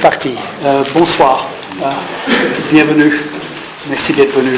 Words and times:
c'est 0.00 0.08
parti. 0.08 0.30
Euh, 0.64 0.82
bonsoir. 0.94 1.46
Euh, 1.82 1.84
bienvenue. 2.72 3.12
Merci 3.88 4.12
d'être 4.14 4.34
venu. 4.34 4.56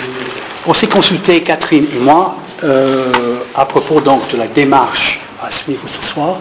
On 0.67 0.73
s'est 0.73 0.87
consulté, 0.87 1.41
Catherine 1.41 1.87
et 1.97 1.99
moi, 1.99 2.37
euh, 2.63 3.11
à 3.55 3.65
propos 3.65 4.01
donc 4.01 4.29
de 4.29 4.37
la 4.37 4.47
démarche 4.47 5.21
à 5.43 5.51
suivre 5.51 5.83
ce 5.89 6.01
soir. 6.01 6.37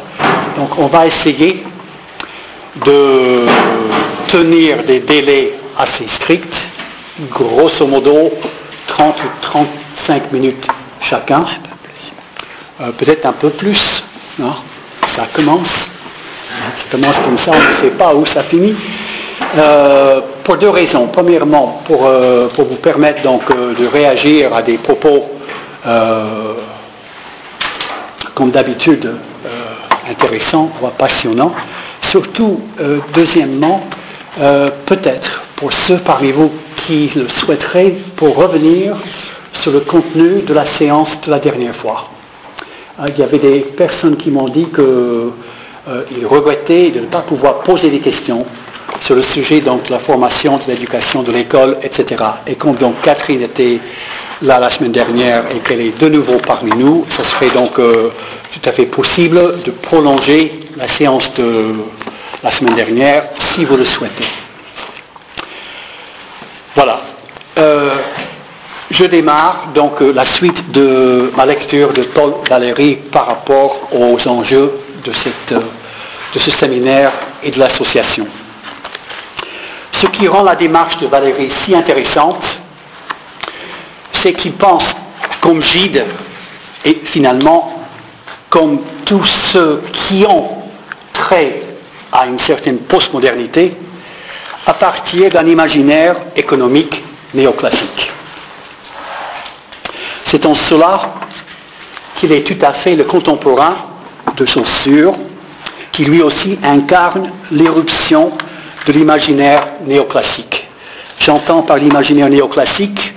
Donc 0.55 0.77
on 0.77 0.85
va 0.85 1.07
essayer 1.07 1.63
de 2.85 3.45
tenir 4.27 4.83
des 4.83 4.99
délais 4.99 5.53
assez 5.79 6.07
stricts, 6.07 6.69
grosso 7.31 7.87
modo 7.87 8.31
30 8.85 9.23
ou 9.23 9.27
35 9.41 10.31
minutes 10.31 10.67
chacun, 10.99 11.43
peut-être 12.97 13.25
un 13.25 13.33
peu 13.33 13.49
plus. 13.49 14.03
Non 14.37 14.53
ça 15.07 15.27
commence. 15.33 15.80
Ça 16.75 16.85
commence 16.91 17.19
comme 17.19 17.37
ça, 17.37 17.51
on 17.51 17.67
ne 17.67 17.73
sait 17.73 17.91
pas 17.91 18.13
où 18.13 18.25
ça 18.25 18.43
finit. 18.43 18.75
Euh, 19.57 20.21
pour 20.43 20.57
deux 20.57 20.69
raisons. 20.69 21.07
Premièrement, 21.07 21.81
pour, 21.85 22.05
euh, 22.05 22.47
pour 22.47 22.65
vous 22.65 22.75
permettre 22.75 23.21
donc 23.21 23.41
euh, 23.51 23.73
de 23.73 23.85
réagir 23.85 24.53
à 24.53 24.61
des 24.61 24.77
propos, 24.77 25.29
comme 28.35 28.51
d'habitude, 28.51 29.11
intéressants, 30.09 30.71
voire 30.79 30.91
passionnants. 30.91 31.53
Surtout, 32.01 32.61
deuxièmement, 33.15 33.83
peut-être 34.85 35.41
pour 35.55 35.73
ceux 35.73 35.97
parmi 35.97 36.31
vous 36.31 36.51
qui 36.75 37.11
le 37.15 37.27
souhaiteraient, 37.27 37.95
pour 38.15 38.35
revenir 38.35 38.95
sur 39.51 39.71
le 39.71 39.79
contenu 39.79 40.43
de 40.43 40.53
la 40.53 40.67
séance 40.67 41.19
de 41.21 41.31
la 41.31 41.39
dernière 41.39 41.75
fois. 41.75 42.11
Il 43.07 43.17
y 43.17 43.23
avait 43.23 43.39
des 43.39 43.61
personnes 43.61 44.17
qui 44.17 44.29
m'ont 44.29 44.49
dit 44.49 44.67
qu'ils 46.07 46.25
regrettaient 46.25 46.91
de 46.91 47.01
ne 47.01 47.05
pas 47.05 47.21
pouvoir 47.21 47.59
poser 47.59 47.89
des 47.89 47.99
questions 47.99 48.45
sur 48.99 49.15
le 49.15 49.21
sujet 49.21 49.61
donc, 49.61 49.87
de 49.87 49.91
la 49.91 49.99
formation, 49.99 50.57
de 50.57 50.63
l'éducation, 50.67 51.23
de 51.23 51.31
l'école, 51.31 51.77
etc. 51.81 52.23
Et 52.47 52.55
comme 52.55 52.75
donc 52.75 53.01
Catherine 53.01 53.41
était 53.41 53.79
là 54.43 54.59
la 54.59 54.69
semaine 54.69 54.91
dernière 54.91 55.43
et 55.55 55.59
qu'elle 55.59 55.81
est 55.81 55.97
de 55.97 56.07
nouveau 56.09 56.37
parmi 56.45 56.71
nous, 56.71 57.05
ce 57.09 57.23
serait 57.23 57.49
donc 57.49 57.79
euh, 57.79 58.09
tout 58.51 58.69
à 58.69 58.71
fait 58.71 58.85
possible 58.85 59.61
de 59.63 59.71
prolonger 59.71 60.59
la 60.77 60.87
séance 60.87 61.33
de 61.35 61.73
la 62.43 62.51
semaine 62.51 62.75
dernière 62.75 63.23
si 63.39 63.65
vous 63.65 63.77
le 63.77 63.85
souhaitez. 63.85 64.25
Voilà. 66.75 67.01
Euh, 67.57 67.91
je 68.89 69.05
démarre 69.05 69.67
donc 69.73 70.01
euh, 70.01 70.11
la 70.11 70.25
suite 70.25 70.71
de 70.71 71.31
ma 71.35 71.45
lecture 71.45 71.93
de 71.93 72.01
Paul 72.01 72.33
Valéry 72.49 72.95
par 72.95 73.27
rapport 73.27 73.89
aux 73.93 74.27
enjeux 74.27 74.71
de, 75.05 75.13
cette, 75.13 75.53
de 76.33 76.39
ce 76.39 76.51
séminaire 76.51 77.11
et 77.43 77.51
de 77.51 77.59
l'association. 77.59 78.27
Ce 79.91 80.07
qui 80.07 80.27
rend 80.27 80.43
la 80.43 80.55
démarche 80.55 80.97
de 80.97 81.07
Valérie 81.07 81.49
si 81.49 81.75
intéressante, 81.75 82.59
c'est 84.11 84.33
qu'il 84.33 84.53
pense 84.53 84.95
comme 85.39 85.61
Gide 85.61 86.05
et 86.85 87.01
finalement 87.03 87.83
comme 88.49 88.81
tous 89.05 89.23
ceux 89.23 89.83
qui 89.91 90.25
ont 90.27 90.49
trait 91.13 91.63
à 92.11 92.25
une 92.25 92.39
certaine 92.39 92.79
postmodernité 92.79 93.75
à 94.65 94.73
partir 94.73 95.29
d'un 95.29 95.45
imaginaire 95.45 96.15
économique 96.35 97.03
néoclassique. 97.33 98.11
C'est 100.25 100.45
en 100.45 100.53
cela 100.53 101.13
qu'il 102.15 102.31
est 102.31 102.45
tout 102.45 102.63
à 102.65 102.73
fait 102.73 102.95
le 102.95 103.03
contemporain 103.03 103.75
de 104.37 104.45
Saussure, 104.45 105.13
qui 105.91 106.05
lui 106.05 106.21
aussi 106.21 106.57
incarne 106.63 107.31
l'éruption 107.51 108.31
de 108.87 108.93
l'imaginaire 108.93 109.65
néoclassique. 109.85 110.67
J'entends 111.19 111.61
par 111.61 111.77
l'imaginaire 111.77 112.29
néoclassique 112.29 113.13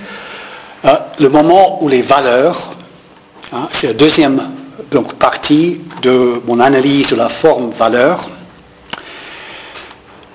euh, 0.85 0.95
le 1.19 1.29
moment 1.29 1.83
où 1.83 1.87
les 1.87 2.03
valeurs, 2.03 2.71
hein, 3.51 3.67
c'est 3.71 3.87
la 3.87 3.93
deuxième 3.93 4.41
donc, 4.91 5.15
partie 5.15 5.81
de 6.03 6.41
mon 6.45 6.59
analyse 6.59 7.07
de 7.07 7.15
la 7.15 7.29
forme 7.29 7.71
valeur, 7.71 8.29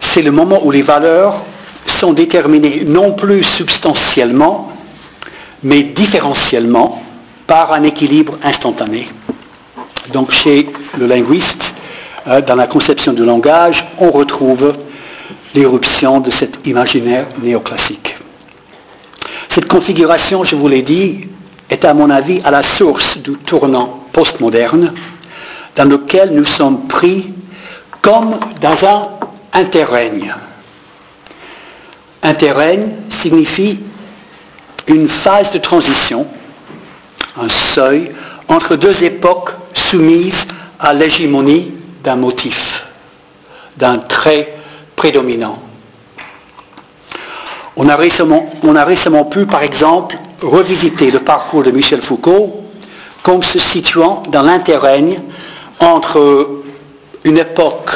c'est 0.00 0.22
le 0.22 0.32
moment 0.32 0.58
où 0.64 0.72
les 0.72 0.82
valeurs 0.82 1.44
sont 1.86 2.12
déterminées 2.12 2.82
non 2.84 3.12
plus 3.12 3.44
substantiellement, 3.44 4.72
mais 5.62 5.84
différentiellement 5.84 7.00
par 7.46 7.72
un 7.72 7.84
équilibre 7.84 8.36
instantané. 8.42 9.08
Donc 10.12 10.32
chez 10.32 10.66
le 10.98 11.06
linguiste, 11.06 11.74
dans 12.26 12.54
la 12.54 12.66
conception 12.66 13.12
du 13.12 13.24
langage, 13.24 13.84
on 13.98 14.10
retrouve 14.10 14.72
l'éruption 15.54 16.20
de 16.20 16.30
cet 16.30 16.66
imaginaire 16.66 17.26
néoclassique. 17.42 18.16
Cette 19.48 19.66
configuration, 19.66 20.44
je 20.44 20.54
vous 20.54 20.68
l'ai 20.68 20.82
dit, 20.82 21.28
est 21.68 21.84
à 21.84 21.94
mon 21.94 22.10
avis 22.10 22.40
à 22.44 22.50
la 22.50 22.62
source 22.62 23.18
du 23.18 23.32
tournant 23.32 24.04
postmoderne 24.12 24.92
dans 25.76 25.84
lequel 25.84 26.30
nous 26.32 26.44
sommes 26.44 26.86
pris 26.86 27.32
comme 28.02 28.38
dans 28.60 28.84
un 28.84 29.08
interrègne. 29.52 30.34
Interrègne 32.22 32.90
signifie 33.08 33.80
une 34.86 35.08
phase 35.08 35.52
de 35.52 35.58
transition, 35.58 36.26
un 37.40 37.48
seuil 37.48 38.10
entre 38.48 38.76
deux 38.76 39.04
époques 39.04 39.50
soumises 39.72 40.46
à 40.78 40.92
l'hégémonie 40.92 41.72
d'un 42.02 42.16
motif, 42.16 42.86
d'un 43.76 43.98
trait 43.98 44.54
prédominant. 44.96 45.60
On 47.76 47.88
a, 47.88 47.96
récemment, 47.96 49.24
pu, 49.24 49.46
par 49.46 49.62
exemple, 49.62 50.18
revisiter 50.42 51.10
le 51.10 51.20
parcours 51.20 51.62
de 51.62 51.70
Michel 51.70 52.02
Foucault 52.02 52.64
comme 53.22 53.42
se 53.42 53.58
situant 53.58 54.22
dans 54.28 54.42
l'interrègne 54.42 55.20
entre 55.78 56.62
une 57.24 57.38
époque 57.38 57.90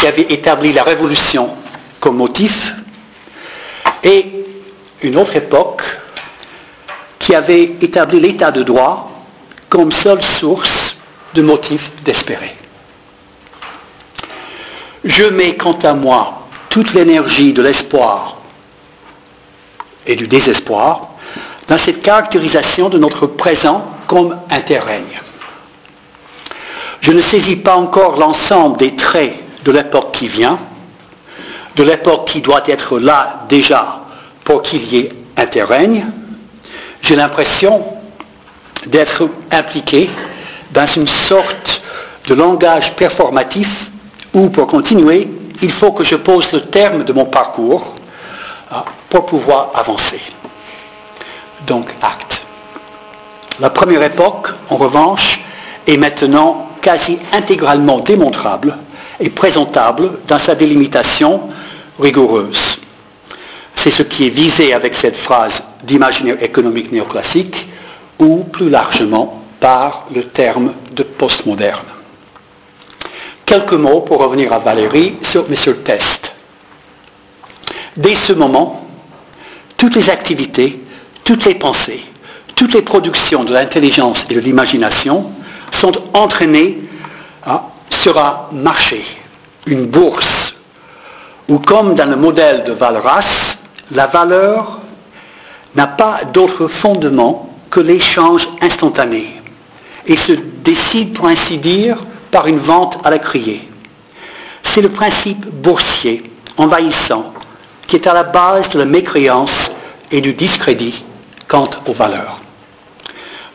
qui 0.00 0.06
avait 0.06 0.22
établi 0.22 0.72
la 0.72 0.82
révolution 0.82 1.50
comme 2.00 2.16
motif 2.16 2.74
et 4.02 4.44
une 5.02 5.16
autre 5.16 5.36
époque 5.36 5.82
qui 7.18 7.34
avait 7.34 7.76
établi 7.80 8.20
l'état 8.20 8.50
de 8.50 8.62
droit 8.62 9.10
comme 9.68 9.92
seule 9.92 10.22
source 10.22 10.96
de 11.34 11.42
motifs 11.42 11.90
d'espérer. 12.04 12.57
Je 15.08 15.24
mets 15.24 15.56
quant 15.56 15.78
à 15.84 15.94
moi 15.94 16.46
toute 16.68 16.92
l'énergie 16.92 17.54
de 17.54 17.62
l'espoir 17.62 18.36
et 20.06 20.14
du 20.16 20.28
désespoir 20.28 21.08
dans 21.66 21.78
cette 21.78 22.02
caractérisation 22.02 22.90
de 22.90 22.98
notre 22.98 23.26
présent 23.26 23.90
comme 24.06 24.36
interrègne. 24.50 25.18
Je 27.00 27.12
ne 27.12 27.20
saisis 27.20 27.56
pas 27.56 27.74
encore 27.76 28.18
l'ensemble 28.18 28.76
des 28.76 28.94
traits 28.94 29.34
de 29.64 29.72
l'époque 29.72 30.12
qui 30.12 30.28
vient, 30.28 30.58
de 31.74 31.82
l'époque 31.84 32.28
qui 32.28 32.42
doit 32.42 32.62
être 32.66 32.98
là 32.98 33.46
déjà 33.48 34.02
pour 34.44 34.60
qu'il 34.60 34.84
y 34.92 34.98
ait 34.98 35.08
interrègne. 35.38 36.04
J'ai 37.00 37.16
l'impression 37.16 37.82
d'être 38.86 39.26
impliqué 39.50 40.10
dans 40.72 40.86
une 40.86 41.08
sorte 41.08 41.80
de 42.26 42.34
langage 42.34 42.94
performatif 42.94 43.90
où, 44.34 44.50
pour 44.50 44.66
continuer, 44.66 45.28
il 45.62 45.70
faut 45.70 45.92
que 45.92 46.04
je 46.04 46.16
pose 46.16 46.52
le 46.52 46.62
terme 46.62 47.04
de 47.04 47.12
mon 47.12 47.24
parcours 47.24 47.94
hein, 48.70 48.84
pour 49.08 49.26
pouvoir 49.26 49.70
avancer. 49.74 50.20
Donc, 51.66 51.88
acte. 52.02 52.42
La 53.60 53.70
première 53.70 54.02
époque, 54.02 54.48
en 54.70 54.76
revanche, 54.76 55.40
est 55.86 55.96
maintenant 55.96 56.68
quasi 56.80 57.18
intégralement 57.32 57.98
démontrable 57.98 58.76
et 59.18 59.30
présentable 59.30 60.10
dans 60.28 60.38
sa 60.38 60.54
délimitation 60.54 61.42
rigoureuse. 61.98 62.78
C'est 63.74 63.90
ce 63.90 64.02
qui 64.02 64.26
est 64.26 64.30
visé 64.30 64.72
avec 64.72 64.94
cette 64.94 65.16
phrase 65.16 65.62
d'imaginaire 65.82 66.42
économique 66.42 66.92
néoclassique 66.92 67.68
ou 68.20 68.44
plus 68.44 68.70
largement 68.70 69.42
par 69.60 70.06
le 70.14 70.24
terme 70.24 70.72
de 70.92 71.02
postmoderne. 71.02 71.97
Quelques 73.48 73.72
mots 73.72 74.02
pour 74.02 74.18
revenir 74.18 74.52
à 74.52 74.58
Valérie 74.58 75.16
sur 75.22 75.46
M. 75.48 75.76
Test. 75.82 76.34
Dès 77.96 78.14
ce 78.14 78.34
moment, 78.34 78.86
toutes 79.78 79.94
les 79.96 80.10
activités, 80.10 80.84
toutes 81.24 81.46
les 81.46 81.54
pensées, 81.54 82.02
toutes 82.54 82.74
les 82.74 82.82
productions 82.82 83.44
de 83.44 83.54
l'intelligence 83.54 84.26
et 84.28 84.34
de 84.34 84.40
l'imagination 84.40 85.32
sont 85.70 85.92
entraînées 86.12 86.76
hein, 87.46 87.62
sur 87.88 88.18
un 88.18 88.48
marché, 88.52 89.02
une 89.64 89.86
bourse, 89.86 90.54
où 91.48 91.58
comme 91.58 91.94
dans 91.94 92.10
le 92.10 92.16
modèle 92.16 92.64
de 92.64 92.72
Valras, 92.72 93.56
la 93.92 94.08
valeur 94.08 94.80
n'a 95.74 95.86
pas 95.86 96.18
d'autre 96.34 96.68
fondement 96.68 97.48
que 97.70 97.80
l'échange 97.80 98.46
instantané 98.60 99.40
et 100.04 100.16
se 100.16 100.32
décide, 100.32 101.14
pour 101.14 101.28
ainsi 101.28 101.56
dire, 101.56 101.96
par 102.30 102.46
une 102.46 102.58
vente 102.58 102.98
à 103.04 103.10
la 103.10 103.18
criée. 103.18 103.68
C'est 104.62 104.82
le 104.82 104.88
principe 104.88 105.46
boursier 105.46 106.30
envahissant 106.56 107.32
qui 107.86 107.96
est 107.96 108.06
à 108.06 108.12
la 108.12 108.24
base 108.24 108.68
de 108.70 108.78
la 108.78 108.84
mécréance 108.84 109.70
et 110.10 110.20
du 110.20 110.34
discrédit 110.34 111.04
quant 111.46 111.70
aux 111.86 111.92
valeurs. 111.92 112.38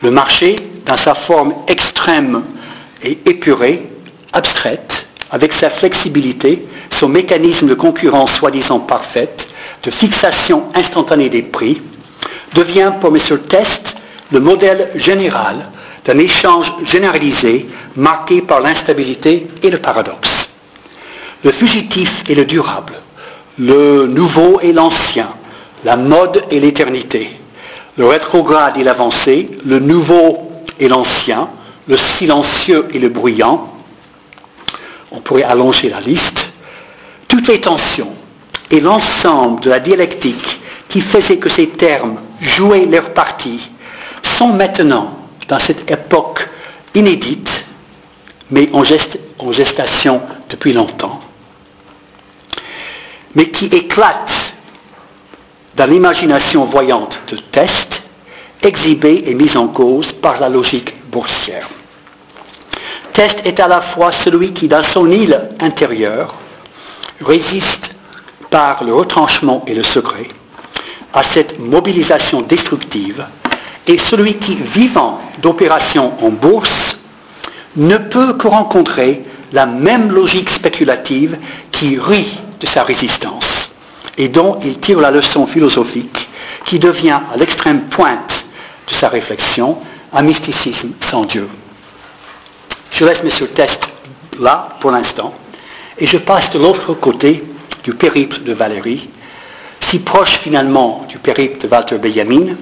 Le 0.01 0.11
marché, 0.11 0.55
dans 0.85 0.97
sa 0.97 1.13
forme 1.13 1.53
extrême 1.67 2.43
et 3.03 3.11
épurée, 3.25 3.89
abstraite, 4.33 5.07
avec 5.31 5.53
sa 5.53 5.69
flexibilité, 5.69 6.67
son 6.89 7.09
mécanisme 7.09 7.67
de 7.67 7.73
concurrence 7.73 8.33
soi-disant 8.33 8.79
parfaite, 8.79 9.47
de 9.83 9.91
fixation 9.91 10.65
instantanée 10.75 11.29
des 11.29 11.41
prix, 11.41 11.81
devient 12.53 12.91
pour 12.99 13.15
M. 13.15 13.39
Test 13.47 13.95
le 14.31 14.39
modèle 14.39 14.89
général 14.95 15.69
d'un 16.05 16.17
échange 16.19 16.73
généralisé 16.83 17.67
marqué 17.95 18.41
par 18.41 18.59
l'instabilité 18.59 19.47
et 19.61 19.69
le 19.69 19.77
paradoxe. 19.77 20.49
Le 21.43 21.51
fugitif 21.51 22.23
et 22.29 22.35
le 22.35 22.45
durable, 22.45 22.93
le 23.59 24.07
nouveau 24.07 24.59
et 24.61 24.73
l'ancien, 24.73 25.29
la 25.83 25.95
mode 25.95 26.43
et 26.51 26.59
l'éternité, 26.59 27.29
le 27.97 28.05
rétrograde 28.05 28.77
et 28.77 28.83
l'avancé, 28.83 29.49
le 29.65 29.79
nouveau 29.79 30.51
et 30.79 30.87
l'ancien, 30.87 31.49
le 31.87 31.97
silencieux 31.97 32.87
et 32.93 32.99
le 32.99 33.09
bruyant. 33.09 33.69
On 35.11 35.19
pourrait 35.19 35.43
allonger 35.43 35.89
la 35.89 35.99
liste. 35.99 36.51
Toutes 37.27 37.47
les 37.47 37.61
tensions 37.61 38.13
et 38.71 38.79
l'ensemble 38.79 39.61
de 39.61 39.69
la 39.69 39.79
dialectique 39.79 40.59
qui 40.87 41.01
faisait 41.01 41.37
que 41.37 41.49
ces 41.49 41.67
termes 41.67 42.15
jouaient 42.41 42.85
leur 42.85 43.11
partie 43.11 43.69
sont 44.23 44.47
maintenant, 44.47 45.22
dans 45.47 45.59
cette 45.59 45.89
époque 45.89 46.49
inédite, 46.95 47.65
mais 48.51 48.69
en, 48.73 48.83
gestation 48.83 50.21
depuis 50.49 50.73
longtemps, 50.73 51.19
mais 53.35 53.49
qui 53.49 53.65
éclatent 53.65 54.53
dans 55.75 55.89
l'imagination 55.89 56.65
voyante 56.65 57.19
de 57.27 57.37
test, 57.37 58.03
exhibée 58.61 59.23
et 59.25 59.33
mise 59.33 59.57
en 59.57 59.67
cause 59.67 60.13
par 60.13 60.39
la 60.39 60.49
logique 60.49 60.93
boursière. 61.09 61.67
Test 63.11 63.45
est 63.45 63.59
à 63.59 63.67
la 63.67 63.81
fois 63.81 64.11
celui 64.11 64.53
qui, 64.53 64.67
dans 64.67 64.83
son 64.83 65.09
île 65.11 65.49
intérieure, 65.59 66.35
résiste 67.21 67.95
par 68.49 68.83
le 68.83 68.93
retranchement 68.93 69.63
et 69.67 69.73
le 69.73 69.83
secret 69.83 70.27
à 71.13 71.21
cette 71.21 71.59
mobilisation 71.59 72.41
destructive, 72.41 73.25
et 73.85 73.97
celui 73.97 74.35
qui, 74.37 74.55
vivant 74.55 75.21
d'opérations 75.43 76.13
en 76.23 76.29
bourse, 76.29 76.97
ne 77.75 77.97
peut 77.97 78.33
que 78.33 78.47
rencontrer 78.47 79.23
la 79.51 79.67
même 79.67 80.11
logique 80.11 80.49
spéculative 80.49 81.37
qui 81.71 81.99
rit 81.99 82.39
de 82.59 82.65
sa 82.65 82.83
résistance 82.83 83.69
et 84.17 84.29
dont 84.29 84.57
il 84.63 84.79
tire 84.79 84.99
la 84.99 85.11
leçon 85.11 85.45
philosophique 85.45 86.29
qui 86.65 86.79
devient 86.79 87.19
à 87.33 87.37
l'extrême 87.37 87.81
pointe 87.81 88.45
de 88.87 88.93
sa 88.93 89.09
réflexion 89.09 89.77
un 90.13 90.21
mysticisme 90.21 90.91
sans 90.99 91.25
Dieu. 91.25 91.47
Je 92.91 93.05
laisse 93.05 93.21
M. 93.21 93.47
Test 93.53 93.89
là 94.39 94.69
pour 94.79 94.91
l'instant 94.91 95.33
et 95.97 96.07
je 96.07 96.17
passe 96.17 96.51
de 96.51 96.59
l'autre 96.59 96.93
côté 96.93 97.43
du 97.83 97.93
périple 97.93 98.43
de 98.43 98.53
Valérie, 98.53 99.09
si 99.81 99.99
proche 99.99 100.37
finalement 100.37 101.05
du 101.09 101.17
périple 101.17 101.59
de 101.59 101.67
Walter 101.67 101.97
Benjamin, 101.97 102.55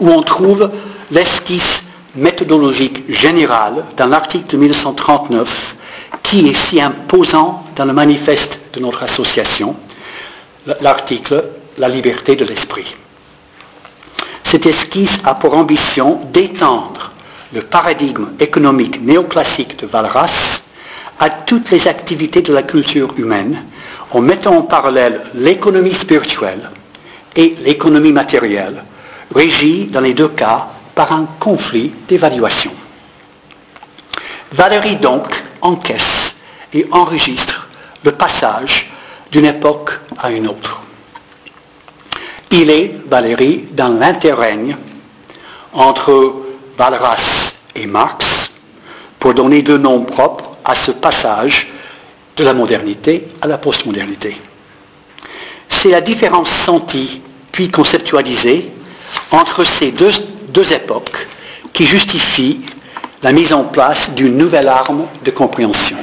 où 0.00 0.10
on 0.10 0.22
trouve 0.22 0.70
l'esquisse 1.10 1.84
méthodologique 2.16 3.04
générale 3.12 3.84
dans 3.96 4.06
l'article 4.06 4.52
de 4.52 4.56
1939 4.56 5.76
qui 6.22 6.48
est 6.48 6.54
si 6.54 6.80
imposant 6.80 7.64
dans 7.76 7.84
le 7.84 7.92
manifeste 7.92 8.58
de 8.72 8.80
notre 8.80 9.02
association, 9.02 9.76
l'article 10.80 11.44
La 11.78 11.88
liberté 11.88 12.36
de 12.36 12.44
l'esprit. 12.44 12.94
Cette 14.44 14.66
esquisse 14.66 15.18
a 15.24 15.34
pour 15.34 15.54
ambition 15.54 16.20
d'étendre 16.32 17.12
le 17.54 17.62
paradigme 17.62 18.28
économique 18.38 19.02
néoclassique 19.02 19.78
de 19.78 19.86
Valras 19.86 20.62
à 21.18 21.30
toutes 21.30 21.70
les 21.70 21.88
activités 21.88 22.42
de 22.42 22.52
la 22.52 22.62
culture 22.62 23.14
humaine 23.16 23.64
en 24.10 24.20
mettant 24.20 24.56
en 24.56 24.62
parallèle 24.62 25.20
l'économie 25.34 25.94
spirituelle 25.94 26.70
et 27.36 27.54
l'économie 27.64 28.12
matérielle, 28.12 28.84
régie 29.34 29.86
dans 29.86 30.00
les 30.00 30.14
deux 30.14 30.28
cas 30.28 30.68
par 30.94 31.12
un 31.12 31.26
conflit 31.38 31.92
d'évaluation. 32.08 32.72
Valérie 34.52 34.96
donc 34.96 35.42
encaisse 35.62 36.34
et 36.72 36.86
enregistre 36.90 37.68
le 38.04 38.12
passage 38.12 38.90
d'une 39.30 39.46
époque 39.46 40.00
à 40.18 40.30
une 40.30 40.48
autre. 40.48 40.80
Il 42.50 42.70
est, 42.70 42.92
Valérie, 43.08 43.66
dans 43.72 43.98
l'interrègne 43.98 44.76
entre 45.72 46.34
Valras 46.76 47.54
et 47.76 47.86
Marx 47.86 48.50
pour 49.18 49.34
donner 49.34 49.62
deux 49.62 49.78
noms 49.78 50.02
propres 50.02 50.56
à 50.64 50.74
ce 50.74 50.90
passage 50.90 51.68
de 52.36 52.44
la 52.44 52.54
modernité 52.54 53.28
à 53.40 53.46
la 53.46 53.58
postmodernité. 53.58 54.36
C'est 55.68 55.90
la 55.90 56.00
différence 56.00 56.50
sentie 56.50 57.20
puis 57.52 57.68
conceptualisée 57.68 58.70
entre 59.30 59.64
ces 59.64 59.92
deux, 59.92 60.10
deux 60.52 60.72
époques 60.72 61.28
qui 61.72 61.86
justifie 61.86 62.60
la 63.22 63.32
mise 63.32 63.52
en 63.52 63.64
place 63.64 64.10
d'une 64.10 64.36
nouvelle 64.36 64.68
arme 64.68 65.06
de 65.24 65.30
compréhension. 65.30 65.96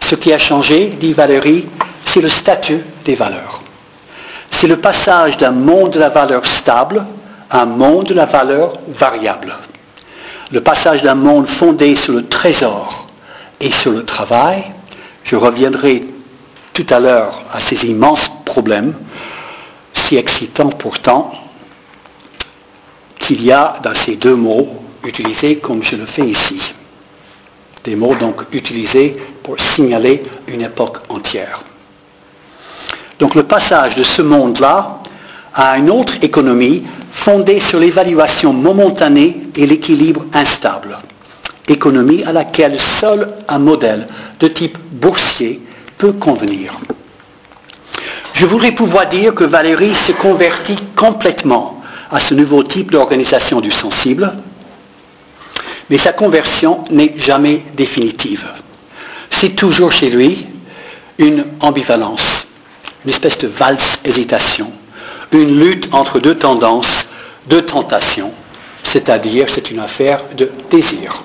Ce 0.00 0.14
qui 0.14 0.32
a 0.32 0.38
changé, 0.38 0.86
dit 0.98 1.12
Valérie, 1.12 1.66
c'est 2.04 2.20
le 2.20 2.28
statut 2.28 2.82
des 3.04 3.14
valeurs. 3.14 3.62
C'est 4.50 4.66
le 4.66 4.76
passage 4.76 5.36
d'un 5.36 5.52
monde 5.52 5.92
de 5.92 6.00
la 6.00 6.08
valeur 6.08 6.46
stable 6.46 7.04
à 7.50 7.62
un 7.62 7.66
monde 7.66 8.04
de 8.04 8.14
la 8.14 8.26
valeur 8.26 8.78
variable. 8.88 9.54
Le 10.50 10.60
passage 10.60 11.02
d'un 11.02 11.14
monde 11.14 11.46
fondé 11.46 11.94
sur 11.96 12.12
le 12.12 12.26
trésor 12.26 13.08
et 13.60 13.70
sur 13.70 13.92
le 13.92 14.04
travail. 14.04 14.64
Je 15.24 15.36
reviendrai 15.36 16.02
tout 16.72 16.86
à 16.90 17.00
l'heure 17.00 17.42
à 17.52 17.60
ces 17.60 17.86
immenses 17.86 18.30
problèmes, 18.44 18.94
si 19.94 20.16
excitants 20.16 20.68
pourtant, 20.68 21.32
qu'il 23.22 23.42
y 23.44 23.52
a 23.52 23.74
dans 23.82 23.94
ces 23.94 24.16
deux 24.16 24.34
mots 24.34 24.68
utilisés 25.04 25.56
comme 25.56 25.82
je 25.82 25.96
le 25.96 26.06
fais 26.06 26.26
ici. 26.26 26.74
Des 27.84 27.96
mots 27.96 28.14
donc 28.16 28.42
utilisés 28.52 29.16
pour 29.42 29.58
signaler 29.58 30.22
une 30.48 30.62
époque 30.62 30.98
entière. 31.08 31.62
Donc 33.18 33.34
le 33.34 33.44
passage 33.44 33.94
de 33.94 34.02
ce 34.02 34.22
monde-là 34.22 34.98
à 35.54 35.78
une 35.78 35.90
autre 35.90 36.14
économie 36.22 36.82
fondée 37.10 37.60
sur 37.60 37.78
l'évaluation 37.78 38.52
momentanée 38.52 39.42
et 39.56 39.66
l'équilibre 39.66 40.26
instable. 40.34 40.98
Économie 41.68 42.24
à 42.24 42.32
laquelle 42.32 42.78
seul 42.78 43.28
un 43.48 43.58
modèle 43.60 44.08
de 44.40 44.48
type 44.48 44.78
boursier 44.90 45.60
peut 45.96 46.12
convenir. 46.12 46.76
Je 48.34 48.46
voudrais 48.46 48.72
pouvoir 48.72 49.06
dire 49.06 49.34
que 49.34 49.44
Valérie 49.44 49.94
se 49.94 50.10
convertit 50.10 50.78
complètement 50.96 51.81
à 52.12 52.20
ce 52.20 52.34
nouveau 52.34 52.62
type 52.62 52.90
d'organisation 52.90 53.60
du 53.60 53.70
sensible, 53.70 54.32
mais 55.88 55.98
sa 55.98 56.12
conversion 56.12 56.84
n'est 56.90 57.14
jamais 57.16 57.62
définitive. 57.74 58.46
C'est 59.30 59.56
toujours 59.56 59.90
chez 59.90 60.10
lui 60.10 60.46
une 61.18 61.44
ambivalence, 61.60 62.46
une 63.04 63.10
espèce 63.10 63.38
de 63.38 63.48
valse-hésitation, 63.48 64.70
une 65.32 65.58
lutte 65.58 65.88
entre 65.92 66.18
deux 66.18 66.36
tendances, 66.36 67.06
deux 67.46 67.62
tentations, 67.62 68.32
c'est-à-dire 68.82 69.46
c'est 69.48 69.70
une 69.70 69.80
affaire 69.80 70.22
de 70.36 70.50
désir. 70.70 71.22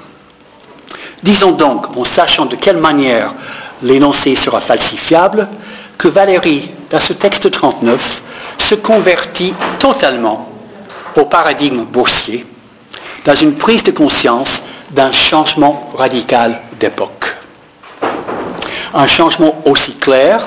Disons 1.21 1.51
donc, 1.51 1.97
en 1.97 2.05
sachant 2.05 2.45
de 2.45 2.55
quelle 2.55 2.77
manière 2.77 3.33
l'énoncé 3.83 4.35
sera 4.35 4.61
falsifiable, 4.61 5.49
que 5.97 6.07
Valérie, 6.07 6.69
dans 6.89 6.99
ce 6.99 7.13
texte 7.13 7.51
39, 7.51 8.21
se 8.57 8.75
convertit 8.75 9.53
totalement 9.79 10.46
au 11.17 11.25
paradigme 11.25 11.83
boursier 11.83 12.45
dans 13.25 13.35
une 13.35 13.55
prise 13.55 13.83
de 13.83 13.91
conscience 13.91 14.61
d'un 14.91 15.11
changement 15.11 15.87
radical 15.97 16.61
d'époque. 16.79 17.35
Un 18.93 19.07
changement 19.07 19.61
aussi 19.65 19.95
clair, 19.95 20.41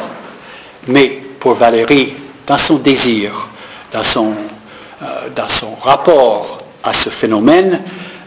mais 0.89 1.21
pour 1.39 1.55
Valérie, 1.55 2.15
dans 2.47 2.57
son 2.57 2.77
désir, 2.77 3.49
dans 3.93 4.03
son, 4.03 4.33
euh, 5.03 5.29
rapport 5.83 6.59
à 6.83 6.95
ce 6.95 7.11
phénomène, 7.11 7.83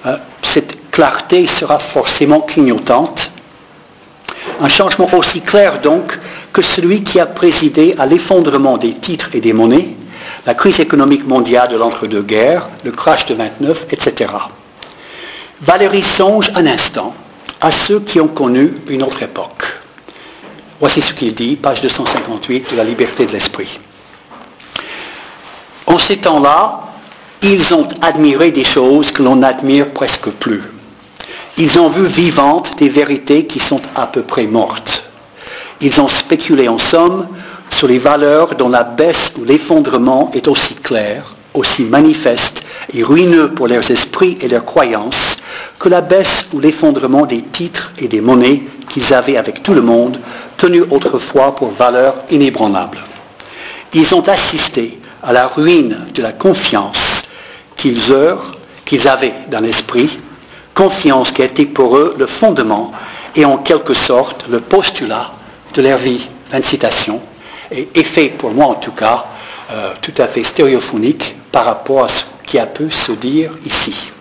euh, 0.06 0.18
cette 0.42 0.92
clarté 0.92 1.48
sera 1.48 1.80
forcément 1.80 2.42
clignotante. 2.42 3.32
Un 4.62 4.70
changement 4.70 5.10
aussi 5.14 5.42
clair 5.42 5.80
donc 5.82 6.20
que 6.52 6.62
celui 6.62 7.04
qui 7.04 7.20
a 7.20 7.26
présidé 7.26 7.96
à 7.98 8.06
l'effondrement 8.06 8.78
des 8.78 8.94
titres 8.94 9.30
et 9.34 9.40
des 9.40 9.54
monnaies 9.54 9.96
la 10.46 10.54
crise 10.54 10.80
économique 10.80 11.26
mondiale 11.26 11.70
de 11.70 11.78
l'entre-deux-guerres, 11.78 12.70
le 12.84 12.92
crash 12.92 13.26
de 13.26 13.34
29, 13.34 13.86
etc. 13.92 14.32
Valérie 15.62 16.04
songe 16.04 16.52
un 16.56 16.66
instant 16.66 17.14
à 17.62 17.72
ceux 17.72 18.02
qui 18.02 18.20
ont 18.20 18.28
connu 18.28 18.74
une 18.90 19.04
autre 19.04 19.24
époque, 19.24 19.80
Voici 20.84 21.02
ce 21.02 21.14
qu'il 21.14 21.34
dit, 21.34 21.56
page 21.56 21.80
258 21.80 22.72
de 22.72 22.76
la 22.76 22.84
liberté 22.84 23.26
de 23.26 23.32
l'esprit. 23.32 23.80
En 25.86 25.98
ces 25.98 26.18
temps-là, 26.18 26.90
ils 27.42 27.74
ont 27.74 27.88
admiré 28.02 28.52
des 28.52 28.66
choses 28.66 29.10
que 29.10 29.24
l'on 29.24 29.38
n'admire 29.38 29.92
presque 29.92 30.30
plus. 30.30 30.62
Ils 31.58 31.80
ont 31.80 31.88
vu 31.88 32.06
vivantes 32.06 32.78
des 32.78 32.90
vérités 32.90 33.46
qui 33.46 33.62
sont 33.62 33.82
à 33.96 34.08
peu 34.08 34.24
près 34.24 34.46
mortes. 34.46 35.06
Ils 35.80 36.02
ont 36.02 36.10
spéculé 36.10 36.68
en 36.68 36.78
somme 36.78 37.30
sur 37.84 37.90
les 37.90 38.00
valeurs 38.00 38.56
dont 38.56 38.70
la 38.70 38.86
baisse 38.86 39.34
ou 39.38 39.44
l'effondrement 39.44 40.32
est 40.34 40.48
aussi 40.48 40.74
clair, 40.74 41.36
aussi 41.54 41.84
manifeste 41.84 42.64
et 42.94 43.04
ruineux 43.04 43.50
pour 43.52 43.68
leurs 43.68 43.92
esprits 43.92 44.38
et 44.40 44.48
leurs 44.48 44.64
croyances 44.64 45.36
que 45.80 45.90
la 45.90 46.00
baisse 46.00 46.46
ou 46.54 46.62
l'effondrement 46.62 47.26
des 47.26 47.42
titres 47.42 47.92
et 48.00 48.08
des 48.08 48.22
monnaies 48.22 48.64
qu'ils 48.88 49.14
avaient 49.14 49.36
avec 49.36 49.64
tout 49.64 49.74
le 49.74 49.82
monde, 49.82 50.18
tenus 50.56 50.86
autrefois 50.92 51.58
pour 51.58 51.72
valeurs 51.72 52.16
inébranlables. 52.32 53.00
Ils 53.94 54.16
ont 54.16 54.26
assisté 54.30 54.98
à 55.22 55.34
la 55.34 55.48
ruine 55.48 56.06
de 56.14 56.22
la 56.22 56.32
confiance 56.32 57.24
qu'ils 57.76 58.00
qu'ils 58.86 59.10
avaient 59.10 59.34
dans 59.52 59.60
l'esprit, 59.60 60.20
confiance 60.74 61.34
qui 61.34 61.42
a 61.42 61.46
été 61.46 61.66
pour 61.66 61.98
eux 61.98 62.16
le 62.18 62.28
fondement 62.28 62.94
et 63.36 63.44
en 63.44 63.58
quelque 63.58 63.94
sorte 63.94 64.46
le 64.50 64.62
postulat 64.62 65.32
de 65.74 65.82
leur 65.82 65.98
vie. 65.98 66.30
Fin 66.50 66.60
de 66.60 66.64
citation. 66.64 67.20
Et 67.74 67.90
effet, 67.96 68.30
pour 68.30 68.52
moi 68.52 68.68
en 68.68 68.76
tout 68.76 68.92
cas, 68.92 69.26
euh, 69.72 69.94
tout 70.02 70.14
à 70.18 70.28
fait 70.28 70.44
stéréophonique 70.44 71.36
par 71.52 71.66
rapport 71.66 72.06
à 72.06 72.10
ce 72.10 72.24
qui 72.46 72.60
a 72.60 72.68
pu 72.68 72.92
se 72.92 73.12
dire 73.14 73.52
ici. 73.66 74.12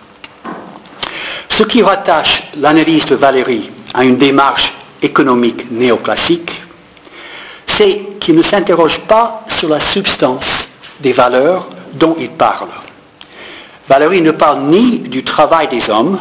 Ce 1.49 1.63
qui 1.65 1.83
rattache 1.83 2.45
l'analyse 2.59 3.05
de 3.05 3.15
Valérie 3.15 3.71
à 3.93 4.05
une 4.05 4.17
démarche 4.17 4.73
économique 5.03 5.71
néoclassique, 5.71 6.63
c'est 7.67 8.01
qu'il 8.21 8.37
ne 8.37 8.43
s'interroge 8.43 9.01
pas 9.01 9.45
sur 9.49 9.69
la 9.69 9.81
substance 9.81 10.69
des 11.01 11.13
valeurs 11.13 11.69
dont 11.95 12.17
il 12.19 12.31
parle. 12.31 12.69
Valérie 13.89 14.23
ne 14.23 14.31
parle 14.31 14.63
ni 14.63 15.01
du 15.01 15.25
travail 15.25 15.69
des 15.69 15.91
hommes, 15.91 16.19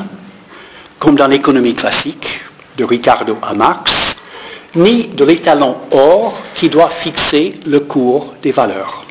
comme 0.99 1.15
dans 1.15 1.27
l'économie 1.27 1.75
classique, 1.75 2.41
de 2.77 2.83
Ricardo 2.83 3.37
à 3.41 3.53
Marx, 3.53 4.15
ni 4.75 5.07
de 5.07 5.25
l'étalon 5.25 5.75
or 5.91 6.33
qui 6.55 6.69
doit 6.69 6.89
fixer 6.89 7.59
le 7.67 7.81
cours 7.81 8.33
des 8.41 8.51
valeurs. 8.51 9.03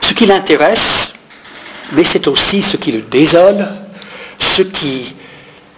Ce 0.00 0.12
qui 0.12 0.26
l'intéresse, 0.26 1.12
mais 1.92 2.04
c'est 2.04 2.28
aussi 2.28 2.62
ce 2.62 2.76
qui 2.76 2.92
le 2.92 3.02
désole, 3.02 3.66
ce 4.38 4.62
qui 4.62 5.14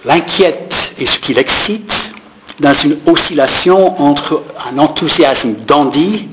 l'inquiète 0.05 0.93
et 0.99 1.07
ce 1.07 1.19
qui 1.19 1.35
l'excite, 1.35 2.13
dans 2.59 2.73
une 2.73 2.97
oscillation 3.07 4.01
entre 4.01 4.43
un 4.71 4.79
enthousiasme 4.79 5.55
dandy 5.67 6.29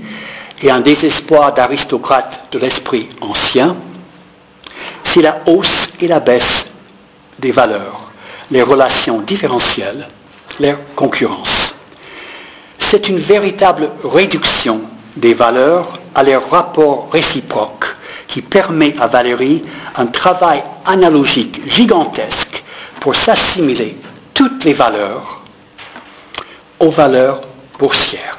et 0.61 0.71
un 0.71 0.79
désespoir 0.79 1.53
d'aristocrate 1.53 2.45
de 2.51 2.59
l'esprit 2.59 3.09
ancien, 3.21 3.75
c'est 5.03 5.21
la 5.21 5.41
hausse 5.47 5.89
et 6.01 6.07
la 6.07 6.19
baisse 6.19 6.65
des 7.39 7.51
valeurs, 7.51 8.11
les 8.49 8.61
relations 8.61 9.19
différentielles, 9.19 10.07
les 10.59 10.73
concurrences. 10.95 11.62
C'est 12.79 13.09
une 13.09 13.19
véritable 13.19 13.89
réduction 14.03 14.81
des 15.15 15.33
valeurs 15.33 15.99
à 16.15 16.23
leurs 16.23 16.49
rapports 16.49 17.09
réciproques 17.11 17.95
qui 18.27 18.41
permet 18.41 18.93
à 18.99 19.07
Valérie 19.07 19.61
un 19.95 20.07
travail 20.07 20.63
analogique 20.85 21.61
gigantesque 21.67 22.63
pour 22.99 23.15
s'assimiler 23.15 23.97
toutes 24.33 24.63
les 24.63 24.73
valeurs 24.73 25.41
aux 26.79 26.89
valeurs 26.89 27.41
boursières. 27.77 28.37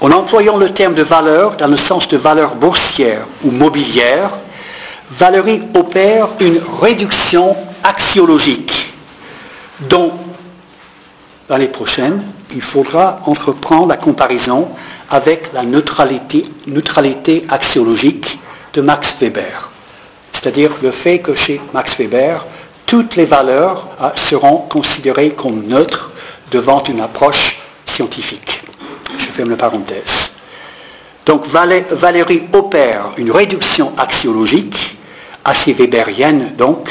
En 0.00 0.10
employant 0.10 0.56
le 0.56 0.72
terme 0.72 0.94
de 0.94 1.02
valeur 1.02 1.56
dans 1.56 1.68
le 1.68 1.76
sens 1.76 2.08
de 2.08 2.16
valeur 2.16 2.54
boursière 2.56 3.26
ou 3.44 3.50
mobilière, 3.50 4.30
Valérie 5.10 5.62
opère 5.74 6.28
une 6.40 6.60
réduction 6.80 7.56
axiologique 7.82 8.92
dont 9.88 10.12
l'année 11.48 11.68
prochaine, 11.68 12.22
il 12.54 12.62
faudra 12.62 13.20
entreprendre 13.26 13.88
la 13.88 13.96
comparaison 13.96 14.68
avec 15.10 15.52
la 15.52 15.62
neutralité, 15.62 17.44
axiologique 17.48 18.38
de 18.72 18.80
Max 18.80 19.14
Weber. 19.20 19.70
C'est-à-dire 20.32 20.70
le 20.82 20.90
fait 20.90 21.18
que 21.18 21.34
chez 21.34 21.60
Max 21.72 21.96
Weber, 21.98 22.44
toutes 22.86 23.16
les 23.16 23.24
valeurs 23.24 23.88
ah, 24.00 24.12
seront 24.16 24.58
considérées 24.68 25.30
comme 25.30 25.66
neutres 25.66 26.10
devant 26.50 26.82
une 26.84 27.00
approche 27.00 27.56
scientifique. 27.86 28.62
Je 29.18 29.26
ferme 29.26 29.50
la 29.50 29.56
parenthèse. 29.56 30.32
Donc 31.24 31.46
Valérie 31.46 32.48
opère 32.52 33.12
une 33.16 33.30
réduction 33.30 33.92
axiologique, 33.96 34.98
assez 35.44 35.72
weberienne 35.72 36.54
donc, 36.56 36.90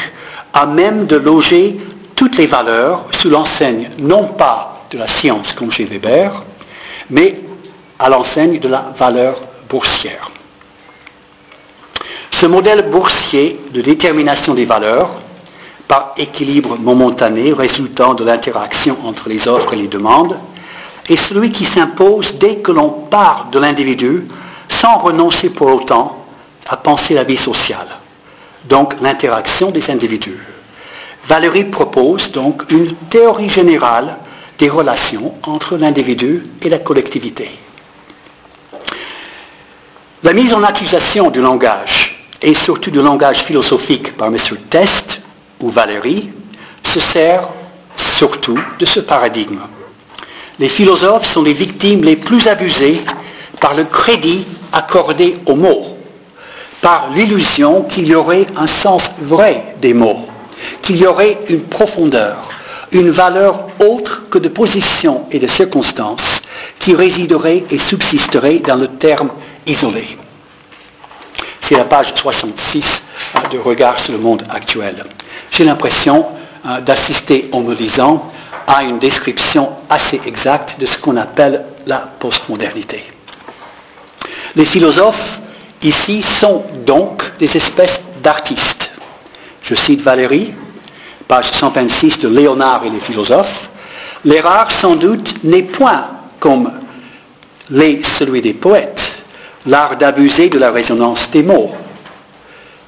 à 0.54 0.66
même 0.66 1.06
de 1.06 1.18
loger 1.18 1.78
toutes 2.16 2.38
les 2.38 2.48
valeurs 2.48 3.06
sous 3.12 3.30
l'enseigne 3.30 3.90
non 4.00 4.26
pas 4.26 4.71
de 4.92 4.98
la 4.98 5.08
science 5.08 5.54
comme 5.54 5.72
chez 5.72 5.86
Weber, 5.86 6.44
mais 7.10 7.36
à 7.98 8.10
l'enseigne 8.10 8.60
de 8.60 8.68
la 8.68 8.94
valeur 8.98 9.40
boursière. 9.70 10.30
Ce 12.32 12.46
modèle 12.46 12.90
boursier 12.90 13.60
de 13.72 13.82
détermination 13.82 14.54
des 14.54 14.66
valeurs, 14.66 15.10
par 15.88 16.14
équilibre 16.18 16.78
momentané 16.78 17.52
résultant 17.54 18.14
de 18.14 18.24
l'interaction 18.24 18.98
entre 19.06 19.30
les 19.30 19.48
offres 19.48 19.74
et 19.74 19.78
les 19.78 19.88
demandes, 19.88 20.38
est 21.10 21.16
celui 21.16 21.52
qui 21.52 21.66
s'impose 21.66 22.36
dès 22.36 22.58
que 22.58 22.72
l'on 22.72 22.90
part 22.90 23.48
de 23.52 23.60
l'individu 23.60 24.28
sans 24.70 24.98
renoncer 24.98 25.50
pour 25.50 25.68
autant 25.68 26.26
à 26.70 26.78
penser 26.78 27.14
la 27.14 27.26
vie 27.26 27.38
sociale, 27.38 27.88
donc 28.66 28.96
l'interaction 29.02 29.72
des 29.72 29.90
individus. 29.92 30.40
Valérie 31.28 31.66
propose 31.66 32.32
donc 32.32 32.64
une 32.70 32.94
théorie 33.10 33.50
générale 33.50 34.18
des 34.62 34.70
relations 34.70 35.34
entre 35.48 35.76
l'individu 35.76 36.46
et 36.62 36.70
la 36.70 36.78
collectivité. 36.78 37.50
La 40.22 40.34
mise 40.34 40.54
en 40.54 40.62
accusation 40.62 41.32
du 41.32 41.42
langage 41.42 42.28
et 42.44 42.54
surtout 42.54 42.92
du 42.92 43.02
langage 43.02 43.40
philosophique 43.44 44.16
par 44.16 44.28
M. 44.28 44.38
Test 44.70 45.22
ou 45.62 45.70
Valéry, 45.70 46.30
se 46.84 47.00
sert 47.00 47.50
surtout 47.96 48.60
de 48.78 48.86
ce 48.86 49.00
paradigme. 49.00 49.60
Les 50.60 50.70
philosophes 50.70 51.26
sont 51.26 51.42
les 51.42 51.54
victimes 51.54 52.04
les 52.04 52.16
plus 52.16 52.48
abusées 52.48 53.02
par 53.60 53.74
le 53.74 53.84
crédit 53.86 54.46
accordé 54.74 55.38
aux 55.48 55.56
mots, 55.56 55.98
par 56.82 57.10
l'illusion 57.16 57.82
qu'il 57.84 58.08
y 58.08 58.14
aurait 58.14 58.46
un 58.58 58.68
sens 58.68 59.12
vrai 59.22 59.76
des 59.82 59.96
mots, 59.96 60.28
qu'il 60.84 60.98
y 60.98 61.08
aurait 61.08 61.40
une 61.50 61.64
profondeur, 61.64 62.61
une 62.92 63.10
valeur 63.10 63.68
autre 63.80 64.24
que 64.30 64.38
de 64.38 64.50
position 64.50 65.26
et 65.32 65.40
de 65.40 65.48
circonstances 65.48 66.42
qui 66.80 66.94
résiderait 66.94 67.64
et 67.70 67.78
subsisterait 67.78 68.60
dans 68.60 68.76
le 68.76 68.88
terme 68.88 69.30
isolé. 69.66 70.18
C'est 71.62 71.76
la 71.76 71.86
page 71.86 72.14
66 72.16 73.04
hein, 73.36 73.44
de 73.52 73.58
Regard 73.58 74.00
sur 74.00 74.14
le 74.14 74.20
monde 74.20 74.44
actuel. 74.50 75.04
J'ai 75.52 75.64
l'impression 75.64 76.26
hein, 76.66 76.82
d'assister 76.82 77.50
en 77.54 77.62
me 77.62 77.74
lisant 77.74 78.30
à 78.68 78.84
une 78.84 79.00
description 79.00 79.70
assez 79.90 80.20
exacte 80.26 80.78
de 80.80 80.86
ce 80.86 80.98
qu'on 80.98 81.18
appelle 81.18 81.64
la 81.88 81.98
postmodernité. 81.98 83.04
Les 84.56 84.66
philosophes 84.66 85.40
ici 85.82 86.22
sont 86.22 86.64
donc 86.86 87.38
des 87.38 87.56
espèces 87.56 88.02
d'artistes. 88.22 88.92
Je 89.62 89.76
cite 89.76 90.02
Valérie, 90.02 90.54
page 91.32 91.50
126 91.54 92.20
de 92.20 92.28
Léonard 92.28 92.84
et 92.86 92.90
les 92.90 93.00
philosophes. 93.00 93.70
Les 94.26 94.42
rares, 94.42 94.70
sans 94.70 94.98
doute, 94.98 95.42
n'est 95.46 95.64
point 95.64 96.06
comme 96.42 96.70
les, 97.70 98.04
celui 98.04 98.42
des 98.42 98.54
poètes 98.54 99.24
l'art 99.66 99.96
d'abuser 99.96 100.50
de 100.50 100.60
la 100.60 100.72
résonance 100.72 101.32
des 101.32 101.42
mots. 101.42 101.72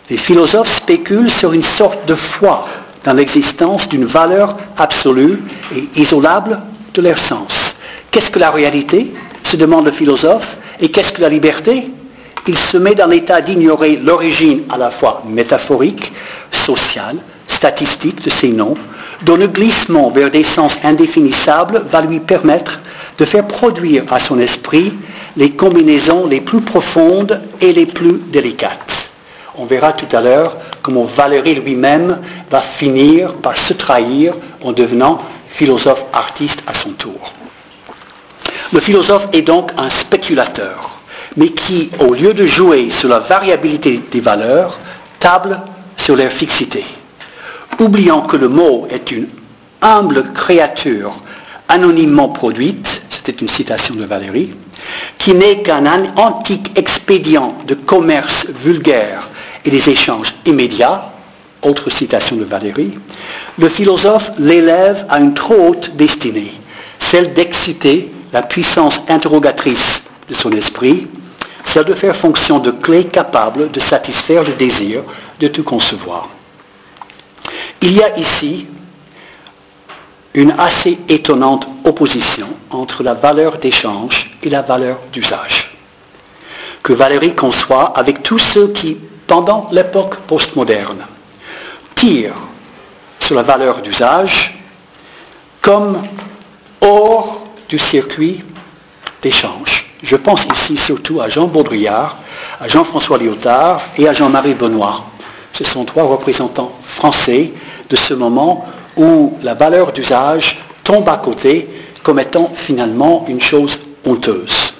Les 0.10 0.18
philosophes 0.18 0.76
spéculent 0.76 1.32
sur 1.32 1.54
une 1.54 1.64
sorte 1.64 2.06
de 2.06 2.16
foi 2.16 2.68
dans 3.06 3.14
l'existence 3.14 3.88
d'une 3.88 4.04
valeur 4.04 4.58
absolue 4.76 5.40
et 5.74 6.02
isolable 6.02 6.60
de 6.94 7.02
leur 7.02 7.20
sens. 7.20 7.78
Qu'est-ce 8.12 8.30
que 8.30 8.40
la 8.40 8.52
réalité 8.52 9.14
se 9.46 9.56
demande 9.56 9.86
le 9.86 9.92
philosophe. 9.92 10.58
Et 10.82 10.90
qu'est-ce 10.90 11.14
que 11.14 11.22
la 11.22 11.30
liberté? 11.30 11.90
Il 12.48 12.58
se 12.58 12.76
met 12.76 12.96
dans 12.96 13.08
l'état 13.08 13.40
d'ignorer 13.40 13.96
l'origine 13.96 14.64
à 14.70 14.78
la 14.78 14.92
fois 14.92 15.24
métaphorique, 15.30 16.12
sociale, 16.52 17.16
statistique 17.63 18.22
de 18.22 18.29
ces 18.29 18.50
noms, 18.50 18.75
dont 19.22 19.38
le 19.38 19.48
glissement 19.48 20.10
vers 20.10 20.29
des 20.29 20.43
sens 20.43 20.77
indéfinissables 20.84 21.86
va 21.89 22.01
lui 22.01 22.20
permettre 22.20 22.82
de 23.17 23.24
faire 23.24 23.48
produire 23.48 24.03
à 24.12 24.20
son 24.20 24.38
esprit 24.38 24.91
les 25.38 25.50
combinaisons 25.50 26.27
les 26.27 26.41
plus 26.41 26.60
profondes 26.60 27.41
et 27.62 27.72
les 27.72 27.86
plus 27.86 28.20
délicates. 28.27 29.13
On 29.55 29.65
verra 29.65 29.93
tout 29.93 30.13
à 30.13 30.20
l'heure 30.20 30.58
comment 30.82 31.05
Valérie 31.05 31.55
lui-même 31.55 32.20
va 32.51 32.60
finir 32.60 33.36
par 33.36 33.58
se 33.58 33.72
trahir 33.72 34.34
en 34.62 34.74
devenant 34.74 35.20
philosophe 35.48 36.03
artiste 36.12 36.63
à 36.67 36.74
son 36.74 36.89
tour. 36.89 37.32
Le 38.74 38.82
philosophe 38.82 39.27
est 39.32 39.43
donc 39.43 39.72
un 39.77 39.89
spéculateur, 39.89 40.98
mais 41.38 41.48
qui, 41.48 41.91
au 42.00 42.13
lieu 42.13 42.34
de 42.34 42.46
jouer 42.46 42.89
sur 42.89 43.08
la 43.08 43.20
variabilité 43.20 44.01
des 44.12 44.20
valeurs, 44.20 44.79
table 45.17 45.62
sur 45.96 46.17
leur 46.17 46.32
fixité, 46.32 46.84
oubliant 47.84 48.22
que 48.22 48.38
le 48.38 48.48
mot 48.48 48.88
est 48.90 49.12
une 49.12 49.28
humble 49.82 50.24
créature 50.34 51.13
anonymement 51.68 52.30
produite, 52.30 53.04
c'était 53.10 53.34
une 53.34 53.48
citation 53.48 53.96
de 53.96 54.06
Valérie, 54.06 54.54
qui 55.18 55.34
n'est 55.34 55.62
qu'un 55.62 55.86
antique 56.16 56.78
expédient 56.78 57.54
de 57.68 57.74
commerce 57.74 58.48
vulgaire 58.48 59.30
et 59.66 59.70
des 59.70 59.90
échanges 59.90 60.34
immédiats, 60.46 61.12
autre 61.62 61.90
citation 61.90 62.36
de 62.36 62.44
Valérie, 62.44 62.94
le 63.58 63.70
philosophe 63.70 64.32
l'élève 64.38 65.06
à 65.10 65.20
une 65.20 65.34
trop 65.34 65.70
haute 65.70 65.96
destinée, 65.96 66.52
celle 67.00 67.34
d'exciter 67.34 68.12
la 68.32 68.42
puissance 68.42 69.02
interrogatrice 69.08 70.04
de 70.28 70.34
son 70.34 70.52
esprit, 70.52 71.08
celle 71.63 71.86
de 71.86 71.94
faire 71.94 72.16
fonction 72.16 72.60
de 72.60 72.72
clé 72.72 73.06
capable 73.06 73.72
de 73.72 73.80
satisfaire 73.80 74.44
le 74.44 74.54
désir 74.54 75.04
de 75.40 75.48
tout 75.48 75.63
concevoir. 75.63 76.30
Il 77.84 77.92
y 77.98 78.02
a 78.02 78.18
ici 78.18 78.66
une 80.34 80.52
assez 80.58 81.00
étonnante 81.10 81.68
opposition 81.84 82.48
entre 82.72 83.04
la 83.04 83.13
valeur 83.13 83.58
d'échange 83.58 84.32
et 84.42 84.50
la 84.50 84.62
valeur 84.62 85.00
d'usage, 85.12 85.75
que 86.82 86.94
Valérie 86.94 87.36
conçoit 87.36 87.92
avec 87.94 88.24
tous 88.24 88.38
ceux 88.38 88.70
qui, 88.70 88.98
pendant 89.28 89.68
l'époque 89.74 90.16
postmoderne, 90.22 91.06
tirent 91.94 92.48
sur 93.20 93.36
la 93.36 93.44
valeur 93.44 93.82
d'usage 93.82 94.58
comme 95.62 96.02
hors 96.80 97.44
du 97.68 97.78
circuit 97.78 98.46
d'échange. 99.22 99.88
Je 100.02 100.16
pense 100.16 100.46
ici 100.46 100.78
surtout 100.78 101.20
à 101.20 101.28
Jean 101.28 101.48
Baudrillard, 101.48 102.18
à 102.62 102.70
Jean-François 102.70 103.18
Lyotard 103.18 103.82
et 103.98 104.08
à 104.08 104.13
Jean-Marie 104.13 104.54
Benoît. 104.54 105.04
Ce 105.52 105.66
sont 105.66 105.84
trois 105.84 106.06
représentants 106.06 106.72
français 106.82 107.52
de 107.94 107.96
ce 107.96 108.16
moment 108.16 108.66
où 108.98 109.38
la 109.44 109.54
valeur 109.54 109.92
d'usage 109.92 110.58
tombe 110.84 111.08
à 111.08 111.18
côté 111.18 111.70
comme 112.02 112.20
étant 112.20 112.52
finalement 112.56 113.24
une 113.28 113.40
chose 113.40 113.78
honteuse. 114.04 114.74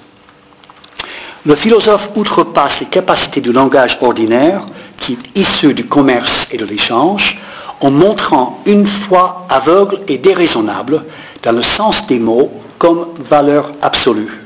Le 1.46 1.54
philosophe 1.54 2.10
outrepasse 2.16 2.80
les 2.80 2.88
capacités 2.88 3.40
du 3.40 3.54
langage 3.54 4.00
ordinaire 4.02 4.62
qui 4.98 5.14
est 5.14 5.40
issu 5.40 5.76
du 5.76 5.86
commerce 5.86 6.48
et 6.50 6.58
de 6.58 6.66
l'échange 6.66 7.40
en 7.82 7.92
montrant 7.92 8.60
une 8.66 8.88
foi 8.88 9.46
aveugle 9.48 10.00
et 10.08 10.18
déraisonnable 10.18 11.04
dans 11.44 11.52
le 11.52 11.62
sens 11.62 12.08
des 12.08 12.18
mots 12.18 12.52
comme 12.80 13.10
valeur 13.30 13.72
absolue, 13.84 14.42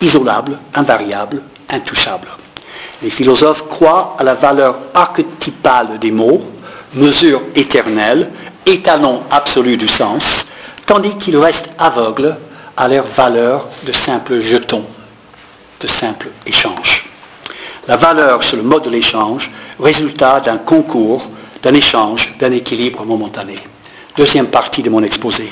isolable, 0.00 0.58
invariable, 0.74 1.42
intouchable. 1.68 2.28
Les 3.02 3.10
philosophes 3.10 3.68
croient 3.68 4.16
à 4.18 4.24
la 4.24 4.34
valeur 4.34 4.78
archétypale 4.94 5.98
des 5.98 6.10
mots, 6.10 6.40
mesure 6.94 7.42
éternelle, 7.54 8.30
étalon 8.66 9.22
absolu 9.30 9.76
du 9.76 9.88
sens, 9.88 10.46
tandis 10.86 11.16
qu'ils 11.16 11.36
restent 11.36 11.70
aveugles 11.78 12.36
à 12.76 12.88
leur 12.88 13.04
valeur 13.04 13.68
de 13.84 13.92
simple 13.92 14.40
jeton, 14.40 14.84
de 15.80 15.86
simple 15.86 16.28
échange. 16.46 17.04
La 17.86 17.96
valeur 17.96 18.42
sur 18.42 18.56
le 18.56 18.62
mode 18.62 18.84
de 18.84 18.90
l'échange, 18.90 19.50
résultat 19.80 20.40
d'un 20.40 20.58
concours, 20.58 21.30
d'un 21.62 21.74
échange, 21.74 22.34
d'un 22.38 22.52
équilibre 22.52 23.04
momentané. 23.04 23.56
Deuxième 24.16 24.48
partie 24.48 24.82
de 24.82 24.90
mon 24.90 25.02
exposé. 25.02 25.48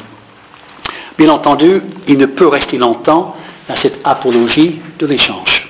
Bien 1.16 1.31
entendu, 1.31 1.81
il 2.09 2.19
ne 2.19 2.26
peut 2.26 2.47
rester 2.47 2.78
longtemps 2.78 3.35
dans 3.69 3.76
cette 3.76 4.07
apologie 4.07 4.81
de 4.99 5.06
l'échange. 5.06 5.69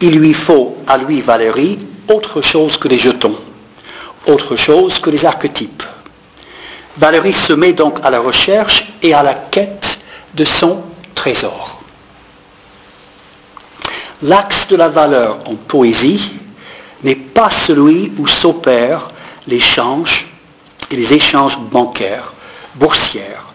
Il 0.00 0.18
lui 0.18 0.32
faut, 0.32 0.76
à 0.86 0.98
lui 0.98 1.20
Valérie, 1.20 1.78
autre 2.08 2.40
chose 2.40 2.76
que 2.76 2.88
les 2.88 2.98
jetons, 2.98 3.36
autre 4.26 4.56
chose 4.56 4.98
que 4.98 5.10
les 5.10 5.24
archétypes. 5.24 5.82
Valérie 6.96 7.32
se 7.32 7.52
met 7.52 7.72
donc 7.72 7.98
à 8.04 8.10
la 8.10 8.20
recherche 8.20 8.92
et 9.02 9.14
à 9.14 9.22
la 9.22 9.34
quête 9.34 9.98
de 10.34 10.44
son 10.44 10.82
trésor. 11.14 11.80
L'axe 14.22 14.68
de 14.68 14.76
la 14.76 14.88
valeur 14.88 15.38
en 15.46 15.56
poésie 15.56 16.32
n'est 17.02 17.16
pas 17.16 17.50
celui 17.50 18.12
où 18.18 18.26
s'opèrent 18.26 19.08
l'échange 19.46 20.26
et 20.90 20.96
les 20.96 21.14
échanges 21.14 21.58
bancaires, 21.58 22.32
boursières, 22.76 23.46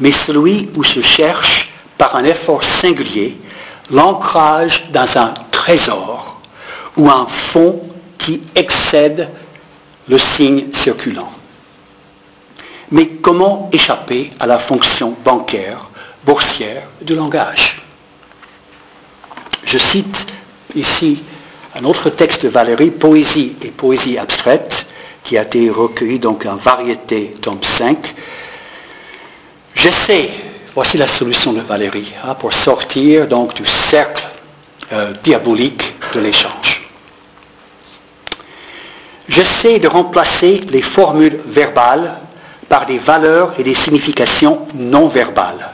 mais 0.00 0.12
celui 0.12 0.70
où 0.76 0.82
se 0.84 1.00
cherche 1.00 1.68
par 1.98 2.16
un 2.16 2.24
effort 2.24 2.64
singulier 2.64 3.36
l'ancrage 3.90 4.86
dans 4.92 5.18
un 5.18 5.34
trésor 5.50 6.40
ou 6.96 7.10
un 7.10 7.26
fond 7.26 7.82
qui 8.16 8.40
excède 8.54 9.28
le 10.08 10.18
signe 10.18 10.72
circulant. 10.72 11.32
Mais 12.90 13.06
comment 13.08 13.70
échapper 13.72 14.30
à 14.38 14.46
la 14.46 14.58
fonction 14.58 15.16
bancaire, 15.24 15.88
boursière 16.24 16.82
du 17.00 17.14
langage? 17.14 17.76
Je 19.64 19.78
cite 19.78 20.26
ici 20.74 21.22
un 21.74 21.84
autre 21.84 22.10
texte 22.10 22.44
de 22.44 22.48
Valérie, 22.48 22.90
Poésie 22.90 23.56
et 23.62 23.70
poésie 23.70 24.18
abstraite, 24.18 24.86
qui 25.24 25.38
a 25.38 25.42
été 25.42 25.70
recueilli 25.70 26.18
donc 26.18 26.46
en 26.46 26.56
variété, 26.56 27.34
tome 27.40 27.62
5, 27.62 28.14
J'essaie, 29.74 30.30
voici 30.74 30.96
la 30.96 31.08
solution 31.08 31.52
de 31.52 31.60
Valérie, 31.60 32.12
hein, 32.22 32.34
pour 32.34 32.54
sortir 32.54 33.26
donc 33.26 33.54
du 33.54 33.64
cercle 33.64 34.24
euh, 34.92 35.12
diabolique 35.22 35.94
de 36.14 36.20
l'échange. 36.20 36.83
J'essaie 39.28 39.78
de 39.78 39.88
remplacer 39.88 40.60
les 40.70 40.82
formules 40.82 41.40
verbales 41.46 42.18
par 42.68 42.86
des 42.86 42.98
valeurs 42.98 43.54
et 43.58 43.62
des 43.62 43.74
significations 43.74 44.66
non 44.74 45.08
verbales, 45.08 45.70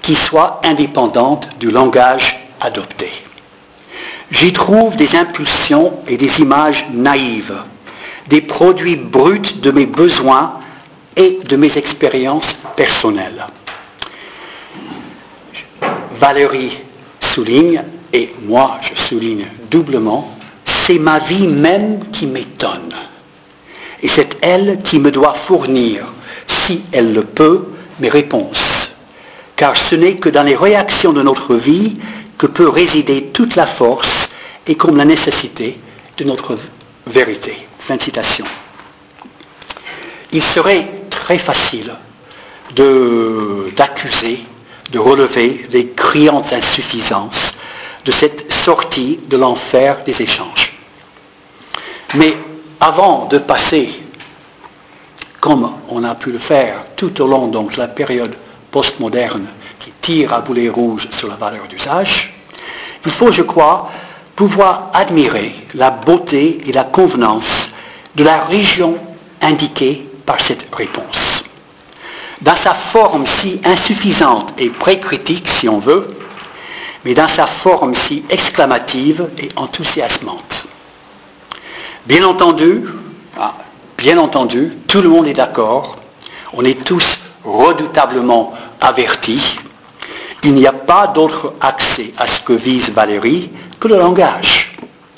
qui 0.00 0.14
soient 0.14 0.60
indépendantes 0.64 1.48
du 1.58 1.70
langage 1.70 2.48
adopté. 2.60 3.10
J'y 4.30 4.52
trouve 4.52 4.96
des 4.96 5.16
impulsions 5.16 5.92
et 6.06 6.16
des 6.16 6.40
images 6.40 6.86
naïves, 6.92 7.54
des 8.28 8.40
produits 8.40 8.96
bruts 8.96 9.56
de 9.60 9.70
mes 9.72 9.86
besoins 9.86 10.60
et 11.16 11.40
de 11.44 11.56
mes 11.56 11.76
expériences 11.76 12.56
personnelles. 12.76 13.46
Valérie 16.18 16.78
souligne, 17.20 17.82
et 18.12 18.32
moi 18.42 18.78
je 18.82 18.94
souligne 19.00 19.46
doublement, 19.70 20.36
c'est 20.90 20.98
ma 20.98 21.20
vie 21.20 21.46
même 21.46 22.10
qui 22.10 22.26
m'étonne. 22.26 22.92
Et 24.02 24.08
c'est 24.08 24.38
elle 24.40 24.80
qui 24.82 24.98
me 24.98 25.12
doit 25.12 25.34
fournir, 25.34 26.12
si 26.48 26.82
elle 26.90 27.14
le 27.14 27.22
peut, 27.22 27.66
mes 28.00 28.08
réponses. 28.08 28.90
Car 29.54 29.76
ce 29.76 29.94
n'est 29.94 30.16
que 30.16 30.28
dans 30.28 30.42
les 30.42 30.56
réactions 30.56 31.12
de 31.12 31.22
notre 31.22 31.54
vie 31.54 31.96
que 32.36 32.48
peut 32.48 32.68
résider 32.68 33.26
toute 33.26 33.54
la 33.54 33.66
force 33.66 34.30
et 34.66 34.74
comme 34.74 34.96
la 34.96 35.04
nécessité 35.04 35.78
de 36.16 36.24
notre 36.24 36.58
vérité. 37.06 37.54
Fin 37.78 37.96
citation. 37.96 38.46
Il 40.32 40.42
serait 40.42 40.88
très 41.08 41.38
facile 41.38 41.92
d'accuser, 43.76 44.40
de, 44.90 44.98
relever 44.98 45.66
les 45.70 45.90
criantes 45.90 46.52
insuffisances 46.52 47.54
de 48.04 48.10
cette 48.10 48.52
sortie 48.52 49.20
de 49.28 49.36
l'enfer 49.36 50.02
des 50.04 50.20
échanges. 50.20 50.79
Mais 52.14 52.36
avant 52.80 53.26
de 53.26 53.38
passer, 53.38 54.02
comme 55.40 55.70
on 55.88 56.02
a 56.04 56.14
pu 56.14 56.32
le 56.32 56.38
faire 56.38 56.84
tout 56.96 57.20
au 57.22 57.26
long 57.26 57.48
de 57.48 57.78
la 57.78 57.88
période 57.88 58.34
postmoderne 58.70 59.46
qui 59.78 59.92
tire 60.00 60.32
à 60.32 60.40
boulet 60.40 60.68
rouge 60.68 61.08
sur 61.10 61.28
la 61.28 61.36
valeur 61.36 61.66
d'usage, 61.68 62.34
il 63.04 63.12
faut, 63.12 63.32
je 63.32 63.42
crois, 63.42 63.90
pouvoir 64.34 64.90
admirer 64.92 65.54
la 65.74 65.90
beauté 65.90 66.60
et 66.66 66.72
la 66.72 66.84
convenance 66.84 67.70
de 68.16 68.24
la 68.24 68.40
région 68.44 68.98
indiquée 69.40 70.06
par 70.26 70.40
cette 70.40 70.74
réponse. 70.74 71.44
Dans 72.40 72.56
sa 72.56 72.74
forme 72.74 73.26
si 73.26 73.60
insuffisante 73.64 74.52
et 74.58 74.70
précritique, 74.70 75.48
si 75.48 75.68
on 75.68 75.78
veut, 75.78 76.16
mais 77.04 77.14
dans 77.14 77.28
sa 77.28 77.46
forme 77.46 77.94
si 77.94 78.24
exclamative 78.30 79.28
et 79.38 79.48
enthousiasmante. 79.56 80.59
Bien 82.10 82.24
entendu, 82.24 82.82
ah, 83.38 83.54
bien 83.96 84.18
entendu, 84.18 84.72
tout 84.88 85.00
le 85.00 85.08
monde 85.08 85.28
est 85.28 85.32
d'accord, 85.32 85.94
on 86.52 86.64
est 86.64 86.82
tous 86.82 87.20
redoutablement 87.44 88.52
avertis, 88.80 89.60
il 90.42 90.54
n'y 90.54 90.66
a 90.66 90.72
pas 90.72 91.06
d'autre 91.06 91.52
accès 91.60 92.12
à 92.18 92.26
ce 92.26 92.40
que 92.40 92.52
vise 92.52 92.90
Valérie 92.90 93.48
que 93.78 93.86
le 93.86 93.96
langage. 93.96 94.72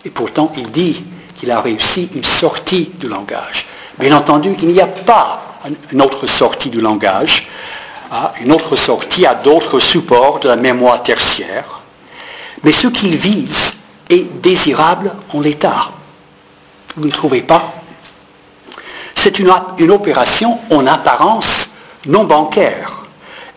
Et 0.05 0.11
pourtant, 0.11 0.53
il 0.55 0.71
dit 0.71 1.03
qu'il 1.35 1.51
a 1.51 1.63
réussi 1.63 2.11
une 2.15 2.25
sortie 2.25 2.91
du 2.99 3.09
langage. 3.09 3.65
Bien 3.99 4.15
entendu, 4.15 4.55
il 4.61 4.69
n'y 4.69 4.83
a 4.83 4.87
pas 4.87 5.63
une 5.93 6.03
autre 6.03 6.27
sortie 6.27 6.69
du 6.69 6.83
langage 6.83 7.49
à 8.11 8.35
une 8.43 8.53
autre 8.53 8.77
sortie 8.77 9.25
à 9.25 9.35
d'autres 9.35 9.81
supports 9.81 10.41
de 10.41 10.49
la 10.49 10.57
mémoire 10.57 11.03
tertiaire, 11.03 11.81
mais 12.63 12.73
ce 12.73 12.89
qu'il 12.89 13.17
vise 13.17 13.77
est 14.11 14.43
désirable 14.43 15.15
en 15.33 15.41
l'état. 15.41 15.89
Vous 16.97 17.07
ne 17.07 17.11
trouvez 17.11 17.43
pas 17.43 17.73
C'est 19.15 19.39
une, 19.39 19.51
opération 19.91 20.59
en 20.71 20.87
apparence 20.87 21.71
non 22.07 22.25
bancaire, 22.25 23.05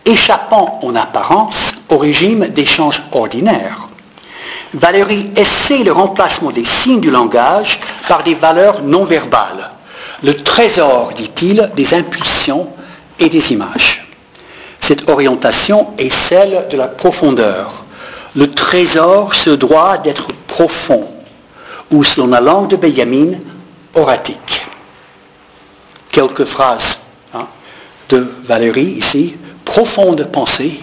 échappant 0.06 0.80
en 0.82 0.96
apparence 0.96 1.74
au 1.90 1.98
régime 1.98 2.48
d'échange 2.48 3.02
ordinaire. 3.12 3.88
Valérie 4.72 5.30
essaie 5.36 5.84
le 5.84 5.92
remplacement 5.92 6.50
des 6.50 6.64
signes 6.64 7.00
du 7.00 7.10
langage 7.10 7.80
par 8.08 8.22
des 8.22 8.34
valeurs 8.34 8.82
non 8.82 9.04
verbales. 9.04 9.70
Le 10.22 10.34
trésor, 10.34 11.12
dit-il, 11.14 11.70
des 11.76 11.92
impulsions 11.92 12.68
et 13.18 13.28
des 13.28 13.52
images. 13.52 14.08
Cette 14.80 15.10
orientation 15.10 15.88
est 15.98 16.10
celle 16.10 16.66
de 16.70 16.76
la 16.76 16.88
profondeur. 16.88 17.84
Le 18.34 18.50
trésor 18.50 19.34
se 19.34 19.50
doit 19.50 19.98
d'être 19.98 20.28
profond, 20.46 21.06
ou 21.92 22.02
selon 22.04 22.28
la 22.28 22.40
langue 22.40 22.68
de 22.68 22.76
Benjamin, 22.76 23.32
oratique. 23.94 24.66
Quelques 26.10 26.44
phrases 26.44 26.98
hein, 27.34 27.46
de 28.08 28.32
Valérie 28.44 28.96
ici. 28.98 29.36
Profonde 29.64 30.28
pensée 30.30 30.80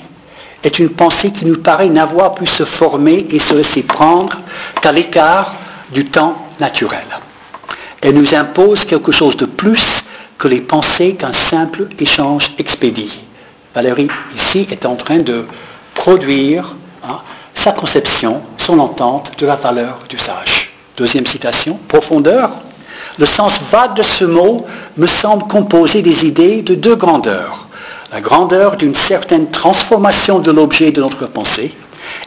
est 0.64 0.80
une 0.80 0.90
pensée 0.90 1.32
qui 1.32 1.46
nous 1.46 1.58
paraît 1.58 1.90
n'avoir 1.90 2.34
pu 2.34 2.46
se 2.46 2.66
former 2.66 3.28
et 3.30 3.40
se 3.40 3.54
laisser 3.54 3.84
prendre 3.84 4.40
qu'à 4.82 4.92
l'écart 4.92 5.56
du 5.92 6.06
temps 6.06 6.38
naturel. 6.60 7.06
Elle 8.02 8.16
nous 8.16 8.36
impose 8.36 8.86
quelque 8.86 9.12
chose 9.12 9.38
de 9.38 9.46
plus 9.46 10.04
que 10.38 10.48
les 10.48 10.62
pensées 10.62 11.16
qu'un 11.16 11.34
simple 11.34 11.88
échange 12.00 12.52
expédie. 12.58 13.22
Valérie, 13.74 14.10
ici, 14.36 14.68
est 14.70 14.86
en 14.86 14.96
train 14.96 15.20
de 15.20 15.46
produire 15.96 16.76
hein, 17.04 17.22
sa 17.56 17.72
conception, 17.72 18.42
son 18.58 18.80
entente 18.80 19.32
de 19.38 19.46
la 19.46 19.56
valeur 19.56 20.00
du 20.10 20.18
sage. 20.18 20.73
Deuxième 20.96 21.26
citation, 21.26 21.80
profondeur. 21.88 22.52
Le 23.18 23.26
sens 23.26 23.60
vague 23.72 23.96
de 23.96 24.04
ce 24.04 24.26
mot 24.26 24.66
me 24.98 25.08
semble 25.08 25.48
composé 25.48 26.02
des 26.04 26.26
idées 26.26 26.62
de 26.62 26.76
deux 26.76 26.96
grandeurs. 26.96 27.68
La 28.12 28.22
grandeur 28.22 28.78
d'une 28.78 28.94
certaine 28.94 29.50
transformation 29.50 30.40
de 30.40 30.52
l'objet 30.52 30.92
de 30.92 31.02
notre 31.02 31.26
pensée 31.26 31.74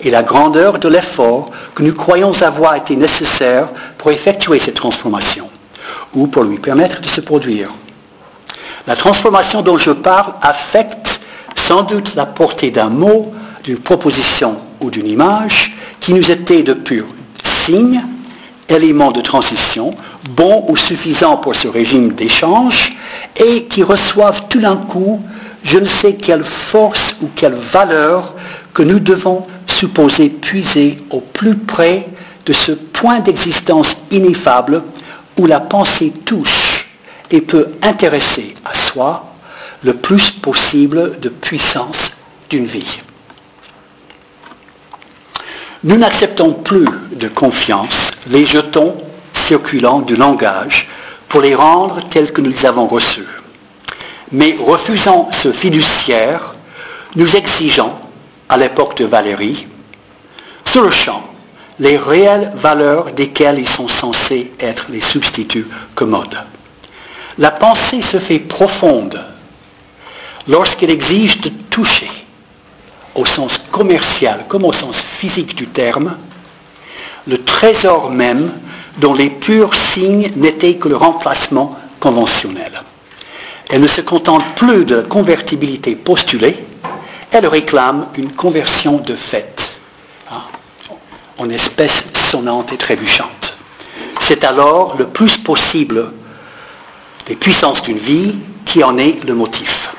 et 0.01 0.11
la 0.11 0.25
grandeur 0.25 0.81
de 0.81 0.89
l'effort 0.89 1.51
que 1.77 1.85
nous 1.85 1.95
croyons 1.95 2.33
avoir 2.43 2.75
été 2.75 2.97
nécessaire 2.97 3.69
pour 3.99 4.11
effectuer 4.11 4.59
cette 4.59 4.75
transformation 4.75 5.49
ou 6.15 6.27
pour 6.27 6.43
lui 6.43 6.59
permettre 6.59 7.01
de 7.01 7.07
se 7.07 7.21
produire. 7.21 7.69
La 8.89 8.97
transformation 8.97 9.63
dont 9.63 9.77
je 9.77 9.93
parle 9.93 10.35
affecte 10.43 11.21
sans 11.55 11.83
doute 11.83 12.17
la 12.17 12.27
portée 12.27 12.73
d'un 12.73 12.89
mot, 12.89 13.33
d'une 13.63 13.79
proposition 13.79 14.57
ou 14.81 14.91
d'une 14.91 15.07
image 15.07 15.77
qui 16.01 16.15
nous 16.15 16.33
était 16.33 16.63
de 16.63 16.73
pur 16.73 17.07
signe, 17.45 18.05
élément 18.69 19.13
de 19.13 19.21
transition, 19.21 19.95
bon 20.31 20.65
ou 20.69 20.77
suffisant 20.77 21.37
pour 21.37 21.55
ce 21.55 21.69
régime 21.69 22.13
d'échange, 22.13 22.97
et 23.37 23.65
qui 23.65 23.83
reçoivent 23.83 24.49
tout 24.49 24.61
d'un 24.61 24.77
coup 24.77 25.23
je 25.67 25.79
ne 25.79 25.85
sais 25.85 26.15
quelle 26.15 26.45
force 26.45 27.17
ou 27.21 27.29
quelle 27.35 27.55
valeur 27.55 28.35
que 28.73 28.85
nous 28.85 29.01
devons 29.01 29.45
supposer 29.67 30.29
puiser 30.29 30.97
au 31.11 31.21
plus 31.21 31.57
près 31.57 32.07
de 32.47 32.53
ce 32.53 32.71
point 32.71 33.19
d'existence 33.19 33.97
ineffable 34.13 34.85
où 35.39 35.47
la 35.47 35.59
pensée 35.59 36.13
touche 36.25 36.87
et 37.33 37.41
peut 37.41 37.67
intéresser 37.83 38.55
à 38.65 38.75
soi 38.75 39.35
le 39.83 39.95
plus 39.95 40.31
possible 40.31 41.19
de 41.21 41.29
puissance 41.29 42.13
d'une 42.49 42.65
vie. 42.65 43.01
Nous 45.87 45.99
n'acceptons 45.99 46.53
plus 46.53 46.88
de 47.12 47.29
confiance 47.29 48.11
les 48.27 48.44
jetons 48.44 48.96
circulants 49.33 50.01
du 50.01 50.16
langage 50.16 50.88
pour 51.29 51.40
les 51.40 51.55
rendre 51.55 52.01
tels 52.11 52.33
que 52.33 52.40
nous 52.40 52.51
les 52.51 52.66
avons 52.66 52.88
reçus. 52.88 53.29
Mais 54.33 54.57
refusant 54.59 55.29
ce 55.31 55.53
fiduciaire, 55.53 56.57
nous 57.14 57.37
exigeons, 57.37 57.92
à 58.49 58.57
l'époque 58.57 58.96
de 58.96 59.05
Valérie, 59.05 59.68
sur 60.64 60.83
le 60.83 60.90
champ, 60.90 61.22
les 61.79 61.96
réelles 61.96 62.51
valeurs 62.57 63.12
desquelles 63.12 63.61
ils 63.61 63.68
sont 63.68 63.87
censés 63.87 64.51
être 64.59 64.87
les 64.90 65.01
substituts 65.01 65.68
commodes. 65.94 66.44
La 67.38 67.53
pensée 67.53 68.03
se 68.03 68.18
fait 68.18 68.40
profonde 68.40 69.25
lorsqu'elle 70.49 70.90
exige 70.90 71.40
de 71.42 71.51
toucher, 71.70 72.11
au 73.17 73.27
sens 73.27 73.59
commercial 73.71 74.45
comme 74.49 74.65
au 74.65 74.73
sens 74.73 75.01
physique 75.01 75.57
du 75.57 75.67
terme, 75.67 76.17
le 77.27 77.43
trésor 77.43 78.11
même 78.11 78.53
dont 78.99 79.15
les 79.15 79.31
purs 79.31 79.75
signes 79.75 80.31
n'étaient 80.37 80.77
que 80.77 80.89
le 80.89 80.97
remplacement 80.97 81.77
conventionnel. 81.99 82.83
Elle 83.69 83.81
ne 83.81 83.87
se 83.87 84.01
contente 84.01 84.45
plus 84.55 84.85
de 84.85 85.03
convertibilité 85.03 85.97
postulée, 85.97 86.57
elle 87.33 87.47
réclame 87.47 88.07
une 88.17 88.31
conversion 88.31 88.99
de 88.99 89.15
fait, 89.15 89.81
hein, 90.31 90.43
en 91.39 91.51
espèce 91.51 92.05
sonnante 92.15 92.73
et 92.73 92.77
trébuchante. 92.77 93.57
C'est 94.21 94.45
alors 94.45 94.97
le 94.97 95.07
plus 95.07 95.37
possible 95.37 96.13
des 97.27 97.35
puissances 97.35 97.83
d'une 97.83 97.99
vie 97.99 98.37
qui 98.65 98.85
en 98.85 98.99
est 98.99 99.25
le 99.25 99.35
motif. 99.35 99.96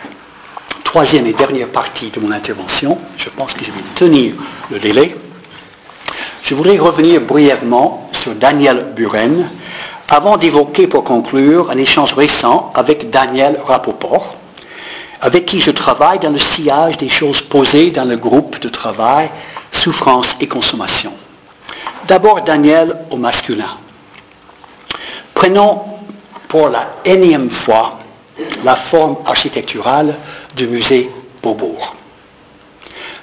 Troisième 0.98 1.28
et 1.28 1.34
dernière 1.34 1.68
partie 1.68 2.10
de 2.10 2.20
mon 2.20 2.32
intervention, 2.32 2.98
je 3.18 3.30
pense 3.30 3.54
que 3.54 3.64
je 3.64 3.70
vais 3.70 3.84
tenir 3.94 4.34
le 4.72 4.80
délai. 4.80 5.16
Je 6.42 6.56
voudrais 6.56 6.80
revenir 6.80 7.22
brièvement 7.22 8.10
sur 8.12 8.34
Daniel 8.34 8.94
Buren, 8.96 9.48
avant 10.10 10.38
d'évoquer 10.38 10.88
pour 10.88 11.04
conclure 11.04 11.70
un 11.70 11.78
échange 11.78 12.14
récent 12.14 12.74
avec 12.74 13.12
Daniel 13.12 13.60
Rapoport, 13.64 14.38
avec 15.22 15.46
qui 15.46 15.62
je 15.62 15.70
travaille 15.70 16.18
dans 16.18 16.32
le 16.32 16.40
sillage 16.40 16.98
des 16.98 17.10
choses 17.10 17.44
posées 17.44 17.92
dans 17.92 18.06
le 18.06 18.16
groupe 18.16 18.60
de 18.60 18.70
travail 18.70 19.30
Souffrance 19.72 20.36
et 20.42 20.48
Consommation. 20.48 21.14
D'abord 22.08 22.42
Daniel 22.42 22.96
au 23.12 23.18
masculin. 23.18 23.78
Prenons 25.36 25.80
pour 26.48 26.70
la 26.70 26.90
énième 27.06 27.52
fois 27.52 28.00
la 28.64 28.76
forme 28.76 29.18
architecturale 29.26 30.16
du 30.58 30.68
musée 30.68 31.10
Beaubourg. 31.42 31.96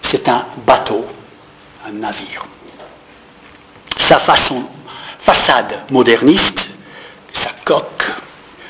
C'est 0.00 0.28
un 0.28 0.46
bateau, 0.66 1.04
un 1.86 1.92
navire. 1.92 2.46
Sa 3.98 4.18
façade 4.18 5.74
moderniste 5.90 6.70
sa 7.34 7.50
coque, 7.64 8.04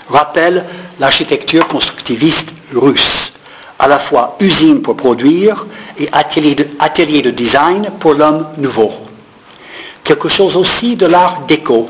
rappelle 0.09 0.65
l'architecture 0.99 1.69
constructiviste 1.69 2.55
russe, 2.73 3.33
à 3.79 3.87
la 3.87 3.99
fois 3.99 4.37
usine 4.41 4.83
pour 4.83 4.97
produire 4.97 5.67
et 5.99 6.09
atelier 6.13 6.55
de, 6.55 6.67
atelier 6.79 7.23
de 7.23 7.31
design 7.31 7.91
pour 8.01 8.15
l'homme 8.15 8.49
nouveau. 8.57 8.93
Quelque 10.03 10.29
chose 10.29 10.57
aussi 10.57 10.97
de 10.97 11.07
l'art 11.07 11.43
déco, 11.47 11.87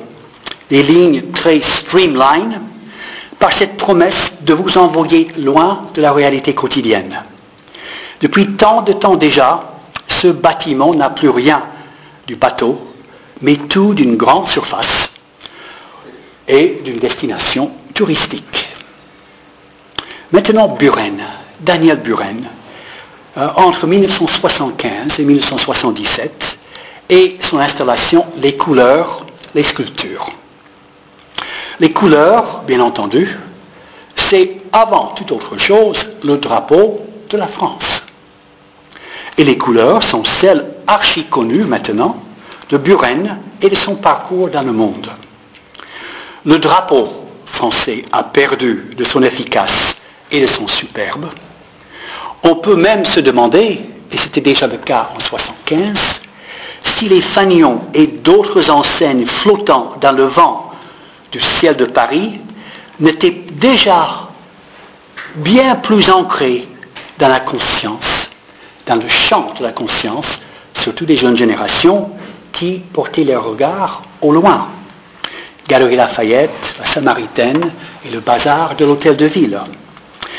les 0.71 0.83
lignes 0.83 1.23
très 1.33 1.61
streamline, 1.61 2.61
par 3.39 3.53
cette 3.53 3.77
promesse 3.77 4.33
de 4.45 4.55
vous 4.55 4.79
envoyer 4.79 5.29
loin 5.39 5.87
de 5.95 6.03
la 6.03 6.13
réalité 6.13 6.55
quotidienne. 6.55 7.23
Depuis 8.21 8.53
tant 8.57 8.83
de 8.83 8.93
temps 8.93 9.17
déjà, 9.17 9.73
ce 10.09 10.29
bâtiment 10.29 10.95
n'a 10.95 11.11
plus 11.11 11.29
rien 11.29 11.63
du 12.27 12.37
bateau, 12.37 12.81
mais 13.41 13.57
tout 13.57 13.95
d'une 13.95 14.17
grande 14.17 14.47
surface 14.47 15.11
et 16.47 16.81
d'une 16.85 16.97
destination 16.97 17.71
touristique. 17.95 18.69
Maintenant, 20.33 20.69
Buren, 20.69 21.19
Daniel 21.61 21.99
Buren, 22.01 22.43
euh, 23.37 23.49
entre 23.57 23.87
1975 23.87 25.19
et 25.21 25.25
1977, 25.25 26.59
et 27.11 27.37
son 27.41 27.59
installation 27.59 28.27
Les 28.39 28.57
couleurs, 28.57 29.27
les 29.55 29.63
sculptures. 29.63 30.31
Les 31.81 31.91
couleurs, 31.91 32.63
bien 32.67 32.81
entendu, 32.81 33.39
c'est 34.25 34.57
avant 34.73 35.09
toute 35.15 35.33
autre 35.33 35.59
chose 35.59 36.07
le 36.25 36.39
drapeau 36.39 37.05
de 37.29 37.37
la 37.37 37.47
France. 37.47 38.03
Et 39.37 39.45
les 39.45 39.59
couleurs 39.59 40.03
sont 40.03 40.25
celles 40.25 40.65
archi 40.87 41.25
connues 41.25 41.65
maintenant 41.65 42.17
de 42.71 42.79
Buren 42.79 43.39
et 43.61 43.69
de 43.69 43.75
son 43.75 43.97
parcours 43.97 44.49
dans 44.49 44.63
le 44.63 44.73
monde. 44.73 45.11
Le 46.47 46.59
drapeau 46.59 47.09
français 47.47 48.03
a 48.13 48.23
perdu 48.23 48.91
de 48.97 49.05
son 49.05 49.23
efficace 49.23 49.97
et 50.31 50.41
de 50.41 50.47
son 50.47 50.69
superbe. 50.69 51.27
On 52.43 52.57
peut 52.57 52.77
même 52.77 53.05
se 53.05 53.21
demander, 53.21 53.81
et 54.11 54.17
c'était 54.17 54.41
déjà 54.41 54.67
le 54.67 54.79
cas 54.79 55.09
en 55.11 55.19
1975, 55.19 56.23
si 56.83 57.09
les 57.09 57.21
fanions 57.21 57.83
et 57.93 58.07
d'autres 58.07 58.71
enseignes 58.71 59.27
flottant 59.27 59.93
dans 60.01 60.13
le 60.13 60.25
vent 60.25 60.73
du 61.33 61.41
ciel 61.41 61.77
de 61.77 61.85
Paris 61.87 62.39
n'étaient 63.01 63.45
déjà 63.53 64.29
bien 65.37 65.77
plus 65.77 66.11
ancrés 66.11 66.69
dans 67.19 67.29
la 67.29 67.41
conscience, 67.41 68.31
dans 68.87 68.97
le 68.97 69.09
champ 69.09 69.53
de 69.59 69.63
la 69.63 69.73
conscience, 69.73 70.41
surtout 70.75 71.07
des 71.07 71.17
jeunes 71.17 71.37
générations 71.37 72.11
qui 72.53 72.79
portaient 72.93 73.25
leur 73.25 73.45
regard 73.45 74.03
au 74.21 74.33
loin. 74.33 74.69
Galerie 75.69 75.97
Lafayette, 75.97 76.77
la 76.79 76.87
Samaritaine 76.87 77.71
et 78.07 78.11
le 78.11 78.21
bazar 78.21 78.77
de 78.77 78.85
l'hôtel 78.85 79.17
de 79.17 79.27
ville. 79.27 79.59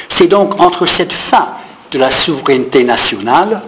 C'est 0.09 0.27
donc 0.27 0.61
entre 0.61 0.85
cette 0.85 1.13
fin 1.13 1.49
de 1.91 1.99
la 1.99 2.11
souveraineté 2.11 2.83
nationale 2.83 3.61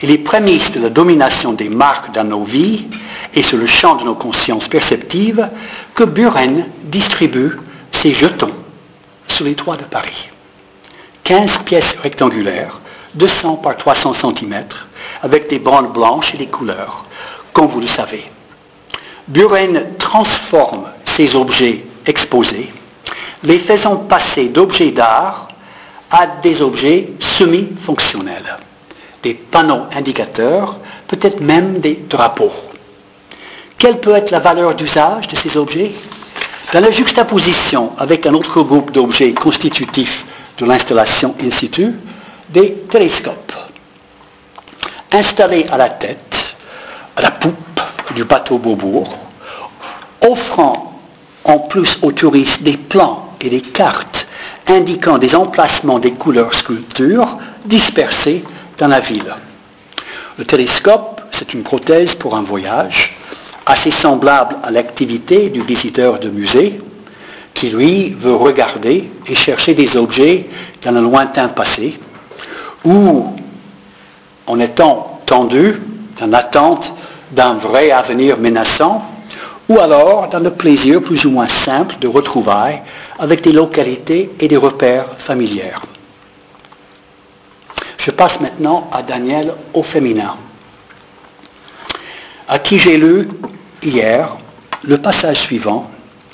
et 0.00 0.06
les 0.06 0.18
prémices 0.18 0.72
de 0.72 0.80
la 0.80 0.88
domination 0.88 1.52
des 1.52 1.68
marques 1.68 2.12
dans 2.12 2.24
nos 2.24 2.44
vies 2.44 2.86
et 3.34 3.42
sur 3.42 3.58
le 3.58 3.66
champ 3.66 3.96
de 3.96 4.04
nos 4.04 4.14
consciences 4.14 4.68
perceptives 4.68 5.48
que 5.94 6.04
Buren 6.04 6.66
distribue 6.84 7.58
ses 8.00 8.14
jetons 8.14 8.54
sur 9.28 9.44
les 9.44 9.54
toits 9.54 9.76
de 9.76 9.84
Paris. 9.84 10.30
15 11.22 11.58
pièces 11.58 11.96
rectangulaires, 12.02 12.80
200 13.14 13.56
par 13.56 13.76
300 13.76 14.14
cm, 14.14 14.64
avec 15.20 15.50
des 15.50 15.58
bandes 15.58 15.92
blanches 15.92 16.34
et 16.34 16.38
des 16.38 16.46
couleurs, 16.46 17.04
comme 17.52 17.66
vous 17.66 17.80
le 17.80 17.86
savez. 17.86 18.24
Buren 19.28 19.98
transforme 19.98 20.86
ces 21.04 21.36
objets 21.36 21.84
exposés, 22.06 22.72
les 23.42 23.58
faisant 23.58 23.96
passer 23.96 24.48
d'objets 24.48 24.92
d'art 24.92 25.48
à 26.10 26.26
des 26.26 26.62
objets 26.62 27.10
semi-fonctionnels, 27.18 28.56
des 29.22 29.34
panneaux 29.34 29.84
indicateurs, 29.94 30.78
peut-être 31.06 31.42
même 31.42 31.80
des 31.80 32.02
drapeaux. 32.08 32.52
Quelle 33.76 34.00
peut 34.00 34.16
être 34.16 34.30
la 34.30 34.40
valeur 34.40 34.74
d'usage 34.74 35.28
de 35.28 35.36
ces 35.36 35.58
objets? 35.58 35.92
Dans 36.72 36.80
la 36.80 36.92
juxtaposition 36.92 37.90
avec 37.98 38.26
un 38.26 38.34
autre 38.34 38.62
groupe 38.62 38.92
d'objets 38.92 39.32
constitutifs 39.32 40.24
de 40.56 40.64
l'installation 40.66 41.34
in 41.40 41.90
des 42.50 42.74
télescopes 42.88 43.52
installés 45.10 45.66
à 45.72 45.76
la 45.76 45.88
tête, 45.88 46.54
à 47.16 47.22
la 47.22 47.32
poupe 47.32 47.80
du 48.14 48.22
bateau 48.22 48.58
Beaubourg, 48.58 49.18
offrant 50.24 51.00
en 51.42 51.58
plus 51.58 51.98
aux 52.02 52.12
touristes 52.12 52.62
des 52.62 52.76
plans 52.76 53.34
et 53.40 53.50
des 53.50 53.62
cartes 53.62 54.28
indiquant 54.68 55.18
des 55.18 55.34
emplacements 55.34 55.98
des 55.98 56.12
couleurs 56.12 56.54
sculptures 56.54 57.36
dispersées 57.64 58.44
dans 58.78 58.86
la 58.86 59.00
ville. 59.00 59.34
Le 60.38 60.44
télescope, 60.44 61.20
c'est 61.32 61.52
une 61.52 61.64
prothèse 61.64 62.14
pour 62.14 62.36
un 62.36 62.42
voyage, 62.42 63.16
assez 63.70 63.92
semblable 63.92 64.56
à 64.64 64.70
l'activité 64.72 65.48
du 65.48 65.62
visiteur 65.62 66.18
de 66.18 66.28
musée, 66.28 66.80
qui 67.54 67.70
lui 67.70 68.10
veut 68.10 68.34
regarder 68.34 69.08
et 69.28 69.34
chercher 69.34 69.74
des 69.74 69.96
objets 69.96 70.46
dans 70.82 70.90
le 70.90 71.00
lointain 71.00 71.48
passé, 71.48 71.98
ou 72.84 73.26
en 74.46 74.58
étant 74.58 75.20
tendu 75.24 75.80
dans 76.18 76.26
l'attente 76.26 76.92
d'un 77.30 77.54
vrai 77.54 77.92
avenir 77.92 78.38
menaçant, 78.38 79.04
ou 79.68 79.78
alors 79.78 80.28
dans 80.28 80.40
le 80.40 80.50
plaisir 80.50 81.00
plus 81.00 81.24
ou 81.24 81.30
moins 81.30 81.48
simple 81.48 81.94
de 82.00 82.08
retrouvailles 82.08 82.82
avec 83.20 83.42
des 83.42 83.52
localités 83.52 84.30
et 84.40 84.48
des 84.48 84.56
repères 84.56 85.06
familières. 85.16 85.82
Je 87.98 88.10
passe 88.10 88.40
maintenant 88.40 88.88
à 88.90 89.02
Daniel 89.02 89.54
au 89.74 89.84
féminin, 89.84 90.34
à 92.48 92.58
qui 92.58 92.78
j'ai 92.78 92.96
lu 92.96 93.28
hier 93.82 94.36
le 94.82 94.98
passage 94.98 95.38
suivant 95.40 95.90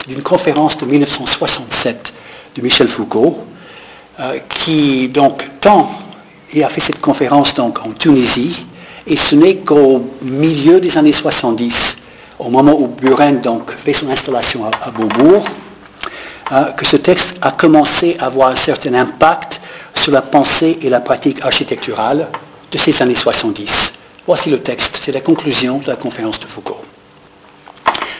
d'une 0.06 0.22
conférence 0.22 0.76
de 0.76 0.86
1967 0.86 2.12
de 2.56 2.62
Michel 2.62 2.88
Foucault, 2.88 3.38
euh, 4.20 4.38
qui 4.48 5.08
donc 5.08 5.44
tant 5.60 5.90
a 6.62 6.68
fait 6.68 6.80
cette 6.80 7.00
conférence 7.00 7.58
en 7.58 7.70
Tunisie, 7.98 8.64
et 9.06 9.16
ce 9.16 9.34
n'est 9.34 9.56
qu'au 9.56 10.10
milieu 10.22 10.80
des 10.80 10.96
années 10.96 11.12
70 11.12 11.96
au 12.38 12.50
moment 12.50 12.74
où 12.78 12.86
Buren 12.88 13.40
donc, 13.40 13.72
fait 13.72 13.92
son 13.92 14.08
installation 14.10 14.64
à, 14.66 14.90
Beaubourg, 14.90 15.44
hein, 16.50 16.64
que 16.76 16.84
ce 16.84 16.96
texte 16.96 17.36
a 17.40 17.50
commencé 17.50 18.16
à 18.18 18.26
avoir 18.26 18.50
un 18.50 18.56
certain 18.56 18.94
impact 18.94 19.60
sur 19.94 20.12
la 20.12 20.22
pensée 20.22 20.78
et 20.82 20.90
la 20.90 21.00
pratique 21.00 21.42
architecturale 21.42 22.28
de 22.70 22.78
ces 22.78 23.00
années 23.02 23.14
70. 23.14 23.92
Voici 24.26 24.50
le 24.50 24.60
texte, 24.60 25.00
c'est 25.02 25.12
la 25.12 25.20
conclusion 25.20 25.78
de 25.78 25.86
la 25.86 25.96
conférence 25.96 26.38
de 26.40 26.46
Foucault. 26.46 26.80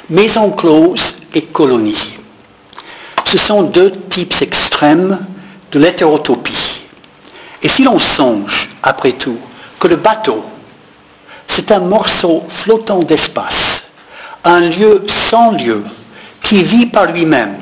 Maison 0.08 0.50
close 0.52 1.16
et 1.34 1.42
colonie. 1.42 2.16
Ce 3.24 3.38
sont 3.38 3.64
deux 3.64 3.90
types 3.90 4.40
extrêmes 4.40 5.18
de 5.72 5.80
l'hétérotopie. 5.80 6.82
Et 7.60 7.66
si 7.68 7.82
l'on 7.82 7.98
songe, 7.98 8.68
après 8.84 9.12
tout, 9.12 9.38
que 9.80 9.88
le 9.88 9.96
bateau, 9.96 10.44
c'est 11.48 11.72
un 11.72 11.80
morceau 11.80 12.44
flottant 12.48 13.00
d'espace, 13.00 13.82
un 14.44 14.60
lieu 14.60 15.04
sans 15.08 15.50
lieu, 15.50 15.82
qui 16.40 16.62
vit 16.62 16.86
par 16.86 17.06
lui-même, 17.06 17.56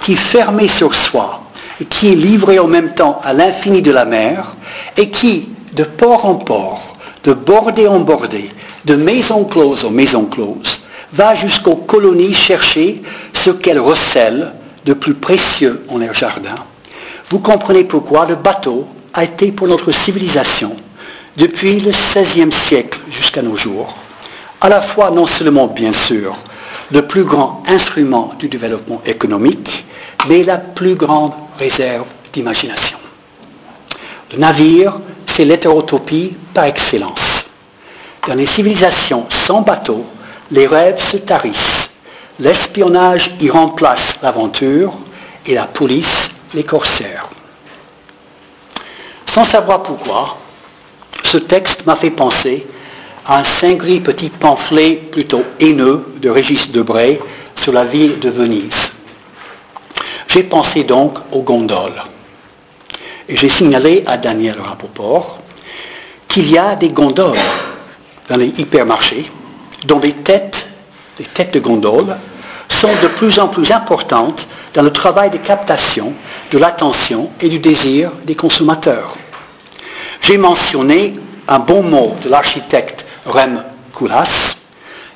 qui 0.00 0.14
est 0.14 0.16
fermé 0.16 0.66
sur 0.66 0.92
soi, 0.92 1.42
et 1.80 1.84
qui 1.84 2.10
est 2.10 2.16
livré 2.16 2.58
en 2.58 2.66
même 2.66 2.94
temps 2.94 3.20
à 3.22 3.32
l'infini 3.32 3.80
de 3.80 3.92
la 3.92 4.04
mer, 4.04 4.56
et 4.96 5.08
qui, 5.10 5.50
de 5.72 5.84
port 5.84 6.24
en 6.24 6.34
port, 6.34 6.96
de 7.22 7.32
bordée 7.32 7.86
en 7.86 8.00
bordée, 8.00 8.48
de 8.84 8.96
maison 8.96 9.44
close 9.44 9.84
en 9.84 9.90
maison 9.90 10.24
close, 10.24 10.80
va 11.16 11.34
jusqu'aux 11.34 11.76
colonies 11.76 12.34
chercher 12.34 13.00
ce 13.32 13.50
qu'elles 13.50 13.80
recèlent 13.80 14.52
de 14.84 14.92
plus 14.92 15.14
précieux 15.14 15.82
en 15.88 15.98
leur 15.98 16.12
jardin. 16.12 16.54
Vous 17.30 17.38
comprenez 17.40 17.84
pourquoi 17.84 18.26
le 18.26 18.34
bateau 18.36 18.86
a 19.14 19.24
été 19.24 19.50
pour 19.50 19.66
notre 19.66 19.92
civilisation, 19.92 20.76
depuis 21.36 21.80
le 21.80 21.90
XVIe 21.90 22.52
siècle 22.52 23.00
jusqu'à 23.10 23.40
nos 23.40 23.56
jours, 23.56 23.96
à 24.60 24.68
la 24.68 24.82
fois 24.82 25.10
non 25.10 25.26
seulement 25.26 25.66
bien 25.66 25.92
sûr 25.92 26.36
le 26.92 27.02
plus 27.02 27.24
grand 27.24 27.62
instrument 27.66 28.32
du 28.38 28.48
développement 28.48 29.00
économique, 29.06 29.86
mais 30.28 30.42
la 30.44 30.58
plus 30.58 30.94
grande 30.94 31.32
réserve 31.58 32.04
d'imagination. 32.32 32.98
Le 34.32 34.38
navire, 34.38 35.00
c'est 35.24 35.44
l'hétérotopie 35.44 36.36
par 36.52 36.64
excellence. 36.64 37.46
Dans 38.28 38.34
les 38.34 38.46
civilisations 38.46 39.26
sans 39.30 39.62
bateau, 39.62 40.04
les 40.50 40.66
rêves 40.66 41.00
se 41.00 41.16
tarissent. 41.16 41.90
L'espionnage 42.38 43.30
y 43.40 43.48
remplace 43.48 44.14
l'aventure 44.22 44.92
et 45.46 45.54
la 45.54 45.66
police 45.66 46.28
les 46.54 46.64
corsaires. 46.64 47.28
Sans 49.26 49.44
savoir 49.44 49.82
pourquoi, 49.82 50.38
ce 51.24 51.38
texte 51.38 51.86
m'a 51.86 51.96
fait 51.96 52.10
penser 52.10 52.66
un 53.26 53.42
singulier 53.42 54.00
petit 54.00 54.30
pamphlet 54.30 54.96
plutôt 54.96 55.42
haineux 55.60 56.14
de 56.20 56.30
Régis 56.30 56.70
Debray 56.70 57.18
sur 57.54 57.72
la 57.72 57.84
ville 57.84 58.20
de 58.20 58.30
Venise. 58.30 58.92
J'ai 60.28 60.44
pensé 60.44 60.84
donc 60.84 61.18
aux 61.32 61.42
gondoles. 61.42 62.02
Et 63.28 63.36
j'ai 63.36 63.48
signalé 63.48 64.04
à 64.06 64.16
Daniel 64.16 64.56
Rapoport 64.60 65.38
qu'il 66.28 66.48
y 66.50 66.58
a 66.58 66.76
des 66.76 66.90
gondoles 66.90 67.38
dans 68.28 68.36
les 68.36 68.48
hypermarchés 68.60 69.26
dont 69.86 70.00
les 70.00 70.12
têtes, 70.12 70.68
les 71.18 71.24
têtes 71.24 71.54
de 71.54 71.60
gondoles, 71.60 72.16
sont 72.68 72.90
de 73.02 73.08
plus 73.08 73.38
en 73.38 73.48
plus 73.48 73.70
importantes 73.70 74.46
dans 74.74 74.82
le 74.82 74.92
travail 74.92 75.30
de 75.30 75.38
captation 75.38 76.12
de 76.50 76.58
l'attention 76.58 77.30
et 77.40 77.48
du 77.48 77.58
désir 77.58 78.10
des 78.24 78.34
consommateurs. 78.34 79.14
J'ai 80.20 80.38
mentionné 80.38 81.14
un 81.48 81.58
bon 81.60 81.82
mot 81.82 82.16
de 82.22 82.28
l'architecte 82.28 83.06
Rem 83.24 83.62
Koolhaas, 83.92 84.56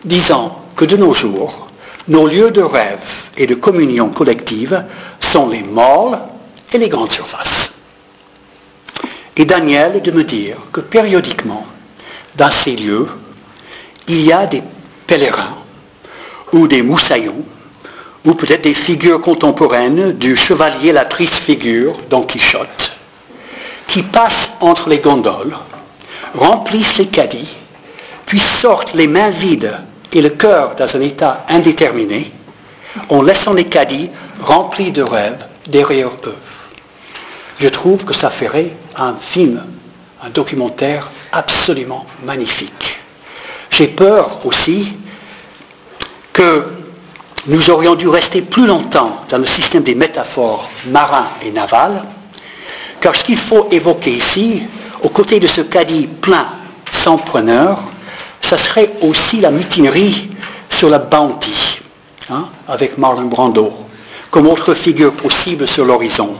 disant 0.05 0.63
que 0.77 0.85
de 0.85 0.97
nos 0.97 1.13
jours, 1.13 1.67
nos 2.09 2.27
lieux 2.27 2.51
de 2.51 2.63
rêve 2.63 3.29
et 3.37 3.47
de 3.47 3.55
communion 3.55 4.09
collective 4.09 4.85
sont 5.21 5.49
les 5.49 5.63
malls 5.63 6.19
et 6.73 6.79
les 6.79 6.89
grandes 6.89 7.11
surfaces. 7.11 7.73
Et 9.37 9.45
Daniel 9.45 10.01
de 10.03 10.11
me 10.11 10.25
dire 10.25 10.57
que 10.73 10.81
périodiquement, 10.81 11.67
dans 12.37 12.51
ces 12.51 12.77
lieux, 12.77 13.09
il 14.09 14.23
y 14.23 14.33
a 14.33 14.47
des 14.47 14.63
pèlerins 15.07 15.57
ou 16.53 16.67
des 16.67 16.83
moussaillons 16.83 17.45
ou 18.27 18.35
peut-être 18.35 18.63
des 18.63 18.75
figures 18.75 19.21
contemporaines 19.21 20.13
du 20.13 20.37
chevalier 20.37 20.93
la 20.93 21.05
triste 21.05 21.37
figure 21.37 21.97
Don 22.11 22.23
Quichotte, 22.23 22.93
qui 23.87 24.03
passent 24.03 24.51
entre 24.61 24.89
les 24.89 24.99
gondoles, 24.99 25.57
remplissent 26.35 26.99
les 26.99 27.07
caddies 27.07 27.57
puis 28.31 28.39
sortent 28.39 28.95
les 28.95 29.09
mains 29.09 29.31
vides 29.31 29.77
et 30.13 30.23
le 30.23 30.29
cœur 30.29 30.77
dans 30.77 30.95
un 30.95 31.01
état 31.01 31.45
indéterminé, 31.49 32.31
en 33.09 33.23
laissant 33.23 33.53
les 33.53 33.65
caddies 33.65 34.09
remplis 34.41 34.93
de 34.93 35.03
rêves 35.03 35.45
derrière 35.67 36.11
eux. 36.27 36.37
Je 37.59 37.67
trouve 37.67 38.05
que 38.05 38.15
ça 38.15 38.31
ferait 38.31 38.77
un 38.95 39.17
film, 39.17 39.61
un 40.23 40.31
documentaire 40.31 41.11
absolument 41.33 42.07
magnifique. 42.23 43.00
J'ai 43.71 43.89
peur 43.89 44.45
aussi 44.45 44.93
que 46.33 46.67
nous 47.47 47.71
aurions 47.71 47.95
dû 47.95 48.09
rester 48.09 48.43
plus 48.43 48.67
longtemps 48.67 49.25
dans 49.29 49.39
le 49.39 49.47
système 49.47 49.83
des 49.83 49.95
métaphores 49.95 50.69
marins 50.87 51.29
et 51.43 51.51
navales, 51.51 52.03
Car 53.01 53.17
ce 53.17 53.25
qu'il 53.25 53.39
faut 53.39 53.67
évoquer 53.71 54.11
ici, 54.11 54.63
aux 55.03 55.09
côtés 55.09 55.41
de 55.41 55.47
ce 55.47 55.63
caddie 55.63 56.07
plein 56.07 56.47
sans 56.93 57.17
preneur, 57.17 57.79
ça 58.43 58.59
serait 58.59 58.93
aussi 59.01 59.41
la 59.41 59.51
mutinerie 59.51 60.31
sur 60.69 60.91
la 60.91 60.99
bounty, 60.99 61.81
hein, 62.31 62.47
avec 62.69 62.99
Marlon 62.99 63.23
Brando, 63.23 63.73
comme 64.31 64.47
autre 64.47 64.75
figure 64.75 65.15
possible 65.15 65.67
sur 65.67 65.85
l'horizon. 65.85 66.37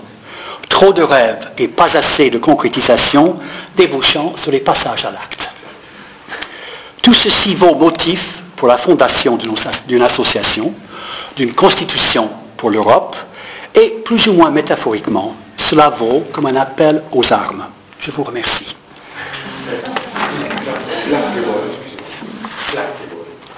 Trop 0.69 0.93
de 0.93 1.03
rêves 1.03 1.51
et 1.59 1.69
pas 1.69 1.97
assez 1.97 2.31
de 2.31 2.39
concrétisation 2.39 3.39
débouchant 3.77 4.35
sur 4.37 4.53
les 4.53 4.61
passages 4.61 5.05
à 5.05 5.11
l'acte. 5.11 5.40
Tout 7.03 7.15
ceci 7.15 7.55
vaut 7.55 7.75
motif 7.75 8.43
pour 8.57 8.69
la 8.69 8.77
fondation 8.77 9.39
d'une 9.87 10.03
association, 10.03 10.75
d'une 11.37 11.53
constitution 11.55 12.31
pour 12.57 12.71
l'Europe, 12.71 13.17
et 13.75 13.91
plus 14.05 14.27
ou 14.29 14.35
moins 14.35 14.51
métaphoriquement, 14.51 15.35
cela 15.57 15.89
vaut 15.89 16.27
comme 16.33 16.47
un 16.47 16.57
appel 16.57 17.03
aux 17.13 17.33
armes. 17.33 17.67
Je 17.99 18.11
vous 18.11 18.23
remercie. 18.25 18.77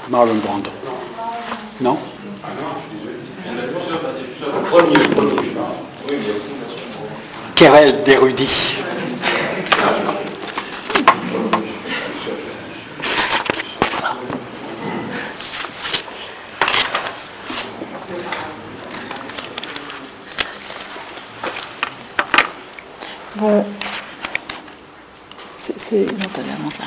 Marlon 0.08 0.34
Brando. 0.34 0.70
Non? 1.80 1.98
Bon, 23.36 23.64
c'est 25.58 26.06
notamment 26.12 26.70
ça. 26.76 26.84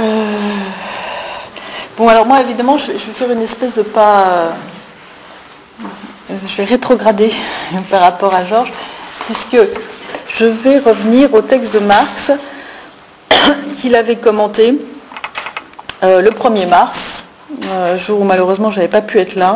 Euh, 0.00 0.36
bon, 1.96 2.08
alors 2.08 2.26
moi, 2.26 2.40
évidemment, 2.40 2.76
je, 2.76 2.90
vais 2.90 2.98
faire 2.98 3.30
une 3.30 3.42
espèce 3.42 3.74
de 3.74 3.82
pas... 3.82 4.26
Euh, 4.26 4.50
je 6.44 6.56
vais 6.56 6.64
rétrograder 6.64 7.32
par 7.90 8.00
rapport 8.00 8.34
à 8.34 8.44
Georges, 8.44 8.72
puisque 9.26 9.58
je 10.34 10.44
vais 10.44 10.78
revenir 10.78 11.32
au 11.34 11.42
texte 11.42 11.72
de 11.72 11.78
Marx 11.78 12.32
qu'il 13.76 13.94
avait 13.94 14.16
commenté 14.16 14.76
euh, 16.02 16.20
le 16.20 16.30
1er 16.30 16.66
mars, 16.66 17.24
jour 17.96 18.20
où 18.20 18.24
malheureusement 18.24 18.72
je 18.72 18.76
n'avais 18.76 18.90
pas 18.90 19.02
pu 19.02 19.20
être 19.20 19.36
là. 19.36 19.54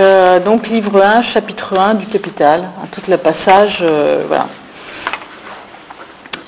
Euh, 0.00 0.38
donc 0.38 0.68
livre 0.68 1.02
1, 1.02 1.22
chapitre 1.22 1.76
1 1.76 1.94
du 1.94 2.06
Capital, 2.06 2.60
hein, 2.60 2.86
tout 2.92 3.02
le 3.08 3.16
passage, 3.16 3.78
euh, 3.82 4.22
voilà. 4.28 4.46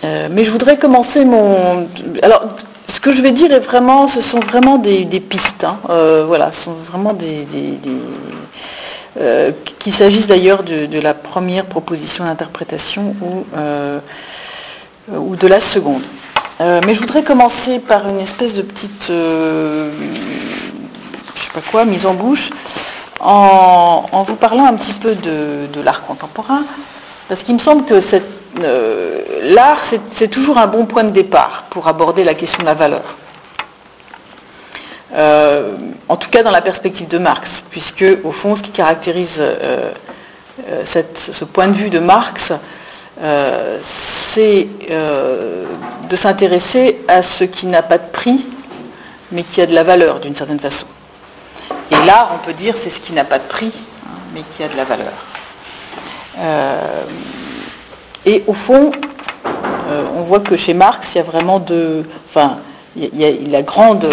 Euh, 0.05 0.29
mais 0.31 0.45
je 0.45 0.51
voudrais 0.53 0.79
commencer 0.79 1.25
mon... 1.25 1.89
Alors, 2.23 2.45
ce 2.87 3.01
que 3.01 3.11
je 3.13 3.21
vais 3.21 3.33
dire 3.33 3.53
est 3.53 3.61
vraiment, 3.61 4.07
ce 4.07 4.21
sont 4.21 4.39
vraiment 4.39 4.79
des, 4.79 5.05
pistes, 5.19 5.65
hein. 5.65 5.79
voilà, 6.27 6.53
ce 6.53 6.63
sont 6.63 6.75
vraiment 6.75 7.13
des... 7.13 7.47
qu'il 9.81 9.93
s'agisse 9.93 10.29
d'ailleurs 10.29 10.63
de, 10.63 11.01
la 11.01 11.15
première 11.15 11.65
proposition 11.65 12.25
d'interprétation 12.25 13.17
ou, 13.21 13.45
ou 15.13 15.37
de 15.37 15.47
la 15.47 15.61
seconde. 15.61 16.03
mais 16.61 16.95
je 16.95 17.01
voudrais 17.01 17.23
commencer 17.23 17.79
par 17.79 18.09
une 18.09 18.21
espèce 18.21 18.55
de 18.55 18.63
petite, 18.63 19.07
je 19.09 19.91
sais 21.35 21.51
pas 21.53 21.63
quoi, 21.71 21.85
mise 21.85 22.07
en 22.07 22.15
bouche, 22.15 22.51
en, 23.21 24.23
vous 24.27 24.37
parlant 24.37 24.67
un 24.67 24.75
petit 24.75 24.93
peu 24.93 25.15
de, 25.15 25.81
l'art 25.83 26.03
contemporain, 26.03 26.63
parce 27.29 27.43
qu'il 27.43 27.55
me 27.55 27.61
semble 27.61 27.85
que 27.85 27.99
euh, 28.63 29.21
l'art, 29.43 29.81
c'est 30.13 30.29
toujours 30.29 30.59
un 30.59 30.67
bon 30.67 30.87
point 30.87 31.05
de 31.05 31.11
départ 31.11 31.65
pour 31.71 31.89
aborder 31.89 32.25
la 32.25 32.35
question 32.35 32.61
de 32.61 32.67
la 32.67 32.75
valeur. 32.75 33.03
Euh, 35.13 35.73
en 36.09 36.17
tout 36.17 36.31
cas 36.31 36.43
dans 36.43 36.51
la 36.51 36.63
perspective 36.63 37.09
de 37.09 37.19
Marx, 37.19 37.65
puisque 37.71 38.05
au 38.25 38.33
fond 38.33 38.55
ce 38.55 38.63
qui 38.63 38.71
caractérise 38.71 39.39
euh, 39.41 39.91
ce 40.85 41.45
point 41.45 41.67
de 41.67 41.73
vue 41.73 41.91
de 41.91 41.99
Marx, 41.99 42.53
c'est 43.83 44.69
de 44.89 46.17
s'intéresser 46.17 47.01
à 47.09 47.23
ce 47.23 47.45
qui 47.45 47.67
n'a 47.67 47.83
pas 47.83 47.99
de 47.99 48.09
prix, 48.11 48.47
mais 49.33 49.43
qui 49.43 49.61
a 49.61 49.67
de 49.67 49.75
la 49.75 49.85
valeur 49.85 50.21
d'une 50.21 50.35
certaine 50.35 50.61
façon. 50.61 50.87
Et 51.91 52.07
l'art, 52.07 52.31
on 52.35 52.45
peut 52.45 52.53
dire, 52.53 52.75
c'est 52.77 52.91
ce 52.91 53.01
qui 53.01 53.13
n'a 53.13 53.25
pas 53.25 53.39
de 53.39 53.45
prix, 53.45 53.73
hein, 54.07 54.19
mais 54.35 54.43
qui 54.57 54.63
a 54.63 54.69
de 54.69 54.77
la 54.77 54.85
valeur. 54.85 55.13
Euh, 56.39 57.03
et 58.27 58.45
au 58.47 58.55
fond, 58.55 58.93
euh, 59.91 60.05
on 60.17 60.23
voit 60.23 60.41
que 60.41 60.57
chez 60.57 60.75
Marx, 60.75 61.15
il 61.15 61.19
y 61.19 61.21
a 61.21 61.25
vraiment 61.25 61.59
de. 61.59 62.05
Enfin, 62.29 62.59
il 62.97 63.17
y 63.17 63.25
a, 63.25 63.31
la, 63.51 63.63
grande, 63.63 64.05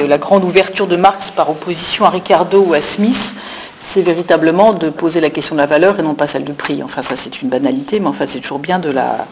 ouverture 0.43 0.87
de 0.87 0.95
Marx 0.95 1.31
par 1.31 1.49
opposition 1.49 2.05
à 2.05 2.09
Ricardo 2.09 2.63
ou 2.67 2.73
à 2.73 2.81
Smith, 2.81 3.33
c'est 3.79 4.01
véritablement 4.01 4.73
de 4.73 4.89
poser 4.89 5.19
la 5.19 5.29
question 5.29 5.55
de 5.55 5.61
la 5.61 5.65
valeur 5.65 5.99
et 5.99 6.03
non 6.03 6.13
pas 6.13 6.27
celle 6.27 6.43
du 6.43 6.53
prix. 6.53 6.83
Enfin, 6.83 7.01
ça 7.01 7.15
c'est 7.15 7.41
une 7.41 7.49
banalité, 7.49 7.99
mais 7.99 8.07
enfin 8.07 8.25
c'est 8.27 8.39
toujours 8.39 8.59
bien 8.59 8.79
de 8.79 8.91
la, 8.91 9.25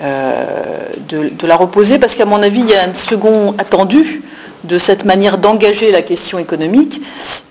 euh, 0.00 0.86
de, 1.08 1.46
la 1.46 1.56
reposer 1.56 1.98
parce 1.98 2.14
qu'à 2.14 2.24
mon 2.24 2.40
avis, 2.40 2.60
il 2.60 2.70
y 2.70 2.74
a 2.74 2.84
un 2.84 2.94
second 2.94 3.54
attendu 3.58 4.22
de 4.64 4.78
cette 4.78 5.04
manière 5.04 5.38
d'engager 5.38 5.90
la 5.90 6.02
question 6.02 6.38
économique, 6.38 7.00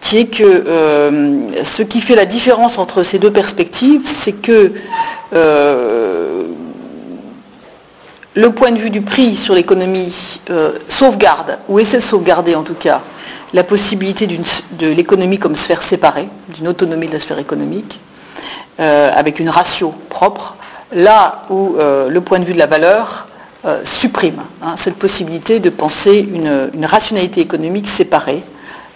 qui 0.01 0.17
est 0.17 0.25
que 0.25 0.43
euh, 0.43 1.63
ce 1.63 1.81
qui 1.81 2.01
fait 2.01 2.15
la 2.15 2.25
différence 2.25 2.77
entre 2.77 3.03
ces 3.03 3.19
deux 3.19 3.31
perspectives, 3.31 4.01
c'est 4.05 4.33
que 4.33 4.73
euh, 5.33 6.43
le 8.33 8.51
point 8.51 8.71
de 8.71 8.77
vue 8.77 8.89
du 8.89 9.01
prix 9.01 9.35
sur 9.35 9.55
l'économie 9.55 10.39
euh, 10.49 10.73
sauvegarde, 10.89 11.57
ou 11.69 11.79
essaie 11.79 11.97
de 11.97 12.03
sauvegarder 12.03 12.55
en 12.55 12.63
tout 12.63 12.75
cas, 12.75 13.01
la 13.53 13.63
possibilité 13.63 14.27
de 14.27 14.87
l'économie 14.87 15.39
comme 15.39 15.55
sphère 15.55 15.81
séparée, 15.81 16.27
d'une 16.55 16.67
autonomie 16.67 17.07
de 17.07 17.13
la 17.13 17.19
sphère 17.19 17.39
économique, 17.39 17.99
avec 18.77 19.39
une 19.39 19.49
ratio 19.49 19.93
propre, 20.09 20.55
là 20.91 21.43
où 21.49 21.77
le 21.79 22.19
point 22.19 22.39
de 22.39 22.45
vue 22.45 22.53
de 22.53 22.59
la 22.59 22.67
valeur 22.67 23.26
euh, 23.67 23.83
supprime 23.83 24.41
hein, 24.61 24.75
cette 24.77 24.95
possibilité 24.95 25.59
de 25.59 25.69
penser 25.69 26.19
une, 26.19 26.85
rationalité 26.85 27.41
économique 27.41 27.89
séparée. 27.89 28.41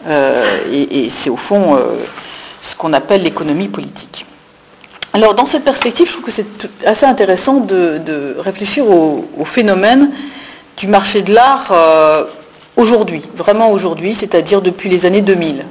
Euh, 0.08 0.60
et, 0.72 1.10
c'est 1.10 1.30
au 1.30 1.36
fond 1.36 1.76
euh, 1.76 1.96
ce 2.62 2.74
qu'on 2.76 2.94
appelle 2.94 3.24
l'économie 3.24 3.68
politique. 3.68 4.26
Alors 5.12 5.34
dans 5.34 5.46
cette 5.46 5.66
perspective, 5.66 6.08
je 6.08 6.14
trouve 6.14 6.24
que 6.24 6.32
c'est 6.32 6.46
assez 6.86 7.06
intéressant 7.06 7.60
de, 7.60 8.38
réfléchir 8.40 8.88
au, 8.88 9.26
phénomène 9.44 10.12
du 10.78 10.88
marché 10.88 11.22
de 11.22 11.34
l'art 11.34 11.74
aujourd'hui, 12.78 13.22
vraiment 13.36 13.72
aujourd'hui, 13.72 14.16
c'est-à-dire 14.16 14.62
depuis 14.62 14.88
les 14.88 15.06
années 15.06 15.20
2000 15.20 15.66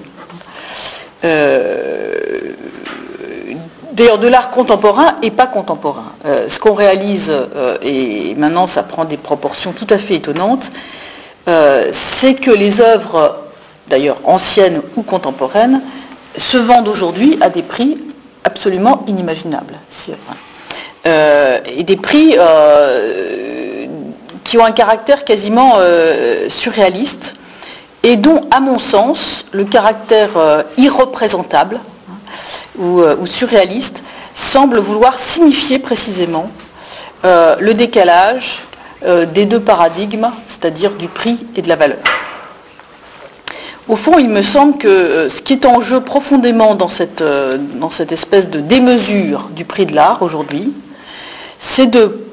d'ailleurs 4.01 4.19
de 4.19 4.29
l'art 4.29 4.51
contemporain 4.51 5.17
et 5.21 5.31
pas 5.31 5.47
contemporain. 5.47 6.13
Euh, 6.25 6.49
ce 6.49 6.59
qu'on 6.59 6.73
réalise, 6.73 7.31
euh, 7.31 7.77
et 7.83 8.35
maintenant 8.35 8.67
ça 8.67 8.83
prend 8.83 9.05
des 9.05 9.19
proportions 9.19 9.73
tout 9.73 9.87
à 9.91 9.99
fait 9.99 10.15
étonnantes, 10.15 10.73
euh, 11.49 11.87
c'est 11.93 12.33
que 12.33 12.51
les 12.51 12.81
œuvres, 12.81 13.45
d'ailleurs 13.89 14.17
anciennes 14.25 14.81
ou 14.97 15.03
contemporaines, 15.03 15.83
se 16.39 16.57
vendent 16.57 16.89
aujourd'hui 16.89 17.37
à 17.43 17.51
des 17.51 17.63
prix 17.63 17.99
absolument 18.45 19.05
inimaginables. 19.07 19.75
et 21.05 21.85
des 21.85 21.97
prix 21.97 22.37
qui 24.45 24.57
ont 24.57 24.65
un 24.65 24.73
caractère 24.73 25.25
quasiment 25.25 25.75
surréaliste 26.49 27.35
et 28.03 28.17
dont, 28.17 28.47
à 28.51 28.61
mon 28.61 28.79
sens, 28.79 29.45
le 29.53 29.65
caractère 29.65 30.31
irreprésentable 30.79 31.81
euh, 32.81 33.17
ou, 33.21 33.27
surréaliste 33.27 34.03
semble 34.35 34.79
vouloir 34.79 35.21
signifier 35.21 35.79
précisément 35.79 36.49
euh, 37.27 37.57
le 37.61 37.75
décalage 37.75 38.61
euh, 39.05 39.27
des 39.27 39.45
deux 39.45 39.61
paradigmes, 39.61 40.31
c'est-à-dire 40.49 40.93
du 40.93 41.09
prix 41.09 41.47
et 41.57 41.63
de 41.63 41.69
la 41.69 41.77
valeur. 41.77 41.99
Au 43.87 43.97
fond, 43.97 44.19
il 44.19 44.31
me 44.31 44.41
semble 44.41 44.79
que 44.79 45.29
ce 45.29 45.43
qui 45.43 45.53
est 45.55 45.67
en 45.67 45.83
jeu 45.83 46.01
profondément 46.01 46.75
dans 46.75 46.89
cette, 46.89 47.23
espèce 48.13 48.49
de 48.49 48.61
démesure 48.61 49.51
du 49.51 49.67
prix 49.67 49.85
de 49.85 49.95
l'art 49.95 50.23
aujourd'hui, 50.23 50.73
c'est 51.59 51.89
de 51.89 52.25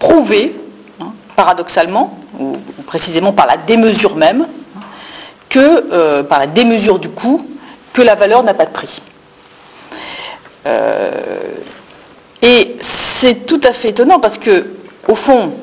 prouver, 0.00 0.56
hein, 1.00 1.12
paradoxalement, 1.36 2.18
ou, 2.40 2.56
précisément 2.86 3.32
par 3.32 3.46
la 3.46 3.58
démesure 3.58 4.16
même, 4.16 4.46
que, 5.50 6.22
par 6.22 6.40
la 6.40 6.46
démesure 6.46 6.98
du 6.98 7.10
coût, 7.10 7.46
que 7.92 8.02
la 8.02 8.14
valeur 8.16 8.42
n'a 8.42 8.54
pas 8.54 8.64
de 8.66 8.72
prix. 8.72 9.00
Euh, 10.66 11.10
et 12.42 12.76
c'est 12.80 13.46
tout 13.46 13.60
à 13.62 13.72
fait 13.72 13.90
étonnant 13.90 14.18
parce 14.20 14.38
que, 14.38 14.66
au 15.08 15.14
fond, 15.14 15.54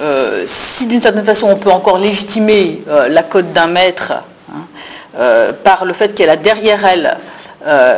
euh, 0.00 0.44
si 0.46 0.86
d'une 0.86 1.02
certaine 1.02 1.24
façon 1.24 1.48
on 1.48 1.56
peut 1.56 1.70
encore 1.70 1.98
légitimer 1.98 2.82
euh, 2.88 3.08
la 3.08 3.22
cote 3.22 3.52
d'un 3.52 3.66
maître 3.66 4.12
hein, 4.52 5.52
par 5.64 5.84
le 5.84 5.92
fait 5.92 6.14
qu'elle 6.14 6.30
a 6.30 6.36
derrière 6.36 6.84
elle 6.86 7.16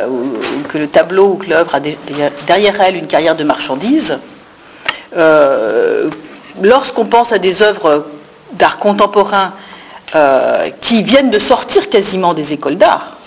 ou, 0.09 0.33
que 0.67 0.77
le 0.77 0.87
tableau 0.87 1.29
ou 1.29 1.35
que 1.35 1.49
l'œuvre 1.49 1.75
a 1.75 1.79
derrière 1.79 2.81
elle 2.81 2.97
une 2.97 3.07
carrière 3.07 3.35
de 3.35 3.45
marchandise, 3.45 4.17
lorsqu'on 6.61 7.05
pense 7.05 7.31
à 7.31 7.37
des 7.37 7.61
œuvres 7.61 8.07
d'art 8.53 8.77
contemporain 8.77 9.53
qui 10.81 11.03
viennent 11.03 11.31
de 11.31 11.39
sortir 11.39 11.89
quasiment 11.89 12.33
des 12.33 12.51
écoles 12.51 12.75
d'art, 12.75 13.17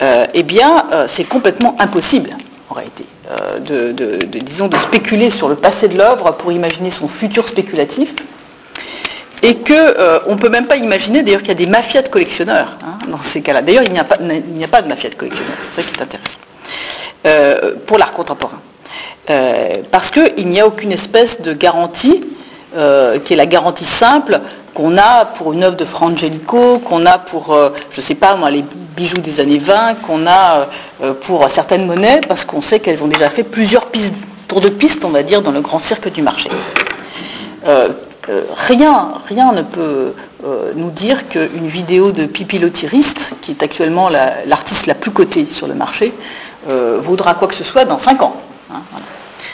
hein, 0.00 0.26
eh 0.34 0.42
bien, 0.42 0.84
c'est 1.06 1.24
complètement 1.24 1.76
impossible, 1.78 2.30
en 2.70 2.74
réalité. 2.74 3.04
Euh, 3.30 3.58
de, 3.58 4.16
disons, 4.38 4.68
de 4.68 4.76
spéculer 4.78 5.30
sur 5.30 5.50
le 5.50 5.54
passé 5.54 5.86
de 5.86 5.98
l'œuvre 5.98 6.32
pour 6.32 6.50
imaginer 6.50 6.90
son 6.90 7.08
futur 7.08 7.46
spéculatif. 7.46 8.14
Et 9.42 9.56
qu'on 9.56 9.74
euh, 9.74 10.20
ne 10.30 10.34
peut 10.36 10.48
même 10.48 10.66
pas 10.66 10.76
imaginer 10.76 11.22
d'ailleurs 11.22 11.40
qu'il 11.40 11.50
y 11.50 11.52
a 11.52 11.54
des 11.54 11.66
mafias 11.66 12.00
de 12.00 12.08
collectionneurs 12.08 12.78
hein, 12.82 12.98
dans 13.08 13.22
ces 13.22 13.42
cas-là. 13.42 13.60
D'ailleurs, 13.60 13.82
il 13.84 13.92
n'y 13.92 13.98
a, 13.98 14.04
pas, 14.04 14.16
de 14.16 14.88
mafia 14.88 15.10
de 15.10 15.14
collectionneurs, 15.14 15.58
c'est 15.62 15.82
ça 15.82 15.86
qui 15.86 15.92
est 15.98 16.02
intéressant, 16.02 16.38
euh, 17.26 17.74
pour 17.86 17.98
l'art 17.98 18.14
contemporain. 18.14 18.60
parce 19.90 20.10
qu'il 20.10 20.48
n'y 20.48 20.58
a 20.58 20.66
aucune 20.66 20.92
espèce 20.92 21.42
de 21.42 21.52
garantie, 21.52 22.24
qui 23.24 23.32
est 23.32 23.36
la 23.36 23.46
garantie 23.46 23.84
simple, 23.84 24.40
qu'on 24.78 24.96
a 24.96 25.24
pour 25.24 25.52
une 25.54 25.64
œuvre 25.64 25.74
de 25.74 25.84
Frangelico, 25.84 26.78
qu'on 26.78 27.04
a 27.04 27.18
pour, 27.18 27.52
je 27.90 28.00
ne 28.00 28.06
sais 28.06 28.14
pas 28.14 28.36
moi, 28.36 28.48
les 28.48 28.64
bijoux 28.96 29.20
des 29.20 29.40
années 29.40 29.58
20 29.58 29.96
qu'on 30.06 30.24
a 30.28 30.68
euh, 31.02 31.14
pour 31.14 31.50
certaines 31.50 31.84
monnaies, 31.84 32.20
parce 32.28 32.44
qu'on 32.44 32.62
sait 32.62 32.78
qu'elles 32.78 33.02
ont 33.02 33.08
déjà 33.08 33.28
fait 33.28 33.42
plusieurs 33.42 33.86
tours 34.46 34.60
de 34.60 34.68
piste, 34.68 35.04
on 35.04 35.08
va 35.08 35.24
dire, 35.24 35.42
dans 35.42 35.50
le 35.50 35.62
grand 35.62 35.80
cirque 35.80 36.12
du 36.12 36.22
marché. 36.22 36.48
Euh, 37.66 37.88
euh, 38.28 38.42
rien, 38.54 39.14
rien 39.26 39.50
ne 39.52 39.62
peut 39.62 40.14
nous 40.76 40.90
dire 40.90 41.28
qu'une 41.28 41.66
vidéo 41.66 42.12
de 42.12 42.26
Pipi 42.26 42.60
Lotiriste, 42.60 43.32
qui 43.40 43.50
est 43.50 43.64
actuellement 43.64 44.08
l'artiste 44.46 44.86
la, 44.86 44.94
plus 44.94 45.10
cotée 45.10 45.48
sur 45.50 45.66
le 45.66 45.74
marché, 45.74 46.12
vaudra 46.68 47.34
quoi 47.34 47.48
que 47.48 47.56
ce 47.56 47.64
soit 47.64 47.84
dans 47.84 47.98
5 47.98 48.22
ans. 48.22 48.36
Hein, 48.72 48.82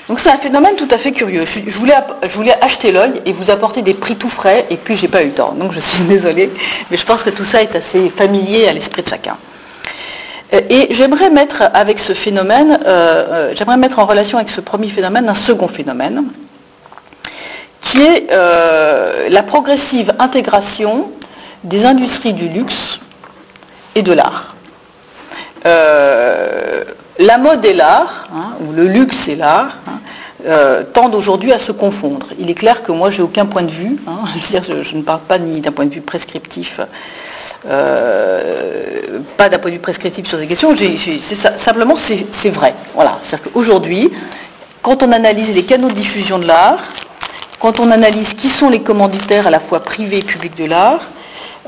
Donc 0.09 0.21
c'est 0.21 0.31
un 0.31 0.39
phénomène 0.39 0.77
tout 0.77 0.89
à 0.91 0.99
fait 0.99 1.13
curieux. 1.13 1.45
Je, 1.47 1.71
voulais, 1.71 2.55
acheter 2.61 2.93
l'œil 2.93 3.23
et 3.25 3.33
vous 3.33 3.51
apporter 3.51 3.81
des 3.81 3.95
prix 3.95 4.17
tout 4.17 4.29
frais, 4.29 4.67
et 4.69 4.77
puis 4.77 4.97
j'ai 4.97 5.09
pas 5.09 5.23
eu 5.23 5.29
le 5.29 5.33
temps. 5.33 5.53
Donc 5.53 5.73
je 5.73 5.81
suis 5.81 6.05
désolée, 6.09 6.51
mais 6.91 6.97
je 6.97 7.07
pense 7.07 7.23
que 7.23 7.31
tout 7.31 7.45
ça 7.45 7.63
est 7.63 7.75
assez 7.75 8.11
familier 8.11 8.69
à 8.69 8.73
l'esprit 8.73 9.03
de 9.03 9.09
chacun. 9.09 9.37
Euh, 10.53 10.61
et 10.69 10.95
j'aimerais 10.95 11.31
mettre 11.31 11.63
avec 11.73 11.99
ce 11.99 12.13
phénomène, 12.13 12.79
euh, 12.85 13.27
euh, 13.51 13.55
j'aimerais 13.57 13.79
mettre 13.79 13.99
en 13.99 14.05
relation 14.05 14.37
avec 14.37 14.51
ce 14.51 14.61
premier 14.61 14.89
phénomène 14.89 15.29
un 15.29 15.35
second 15.35 15.69
phénomène, 15.69 16.25
qui 17.81 18.03
est 18.03 18.29
la 19.31 19.43
progressive 19.43 20.15
intégration 20.19 21.11
des 21.65 21.85
industries 21.85 22.33
du 22.33 22.49
luxe 22.49 22.99
et 23.95 24.03
de 24.03 24.13
l'art. 24.13 24.55
La 27.19 27.39
mode 27.39 27.65
et 27.65 27.75
l'art, 27.75 28.29
hein, 28.35 28.57
ou 28.61 28.73
le 28.73 28.87
luxe 28.87 29.29
et 29.29 29.37
l'art, 29.37 29.79
hein, 29.87 30.01
tendent 30.93 31.15
aujourd'hui 31.15 31.53
à 31.53 31.59
se 31.59 31.73
confondre. 31.73 32.27
Il 32.39 32.51
est 32.51 32.55
clair 32.55 32.83
que 32.83 32.93
moi, 32.93 33.11
j'ai 33.11 33.23
aucun 33.23 33.47
point 33.47 33.63
de 33.63 33.71
vue, 33.71 33.97
hein, 34.07 34.25
je, 34.83 34.97
ne 34.97 35.03
parle 35.03 35.21
pas 35.21 35.39
ni 35.39 35.61
d'un 35.61 35.73
point 35.73 35.87
de 35.87 35.95
vue 35.95 36.03
prescriptif, 36.03 36.81
euh, 37.67 39.21
pas 39.39 39.49
d'un 39.49 39.59
point 39.59 39.71
de 39.71 39.77
vue 39.77 39.81
prescriptif 39.81 40.29
sur 40.29 40.39
ces 40.39 40.47
questions, 40.47 40.75
simplement 41.57 41.95
c'est 41.97 42.51
vrai. 42.51 42.75
Voilà. 42.95 43.19
C'est-à-dire 43.23 43.53
qu'aujourd'hui, 43.53 44.11
quand 44.83 45.03
on 45.03 45.13
analyse 45.13 45.55
les 45.55 45.63
canaux 45.63 45.89
de 45.89 45.95
diffusion 45.95 46.39
de 46.39 46.47
l'art, 46.47 46.83
quand 47.59 47.81
on 47.81 47.91
analyse 47.91 48.35
qui 48.35 48.51
sont 48.51 48.69
les 48.69 48.81
commanditaires 48.81 49.47
à 49.47 49.51
la 49.51 49.61
fois 49.61 49.81
privés 49.81 50.19
et 50.19 50.23
publics 50.23 50.57
de 50.59 50.67
l'art, 50.67 51.01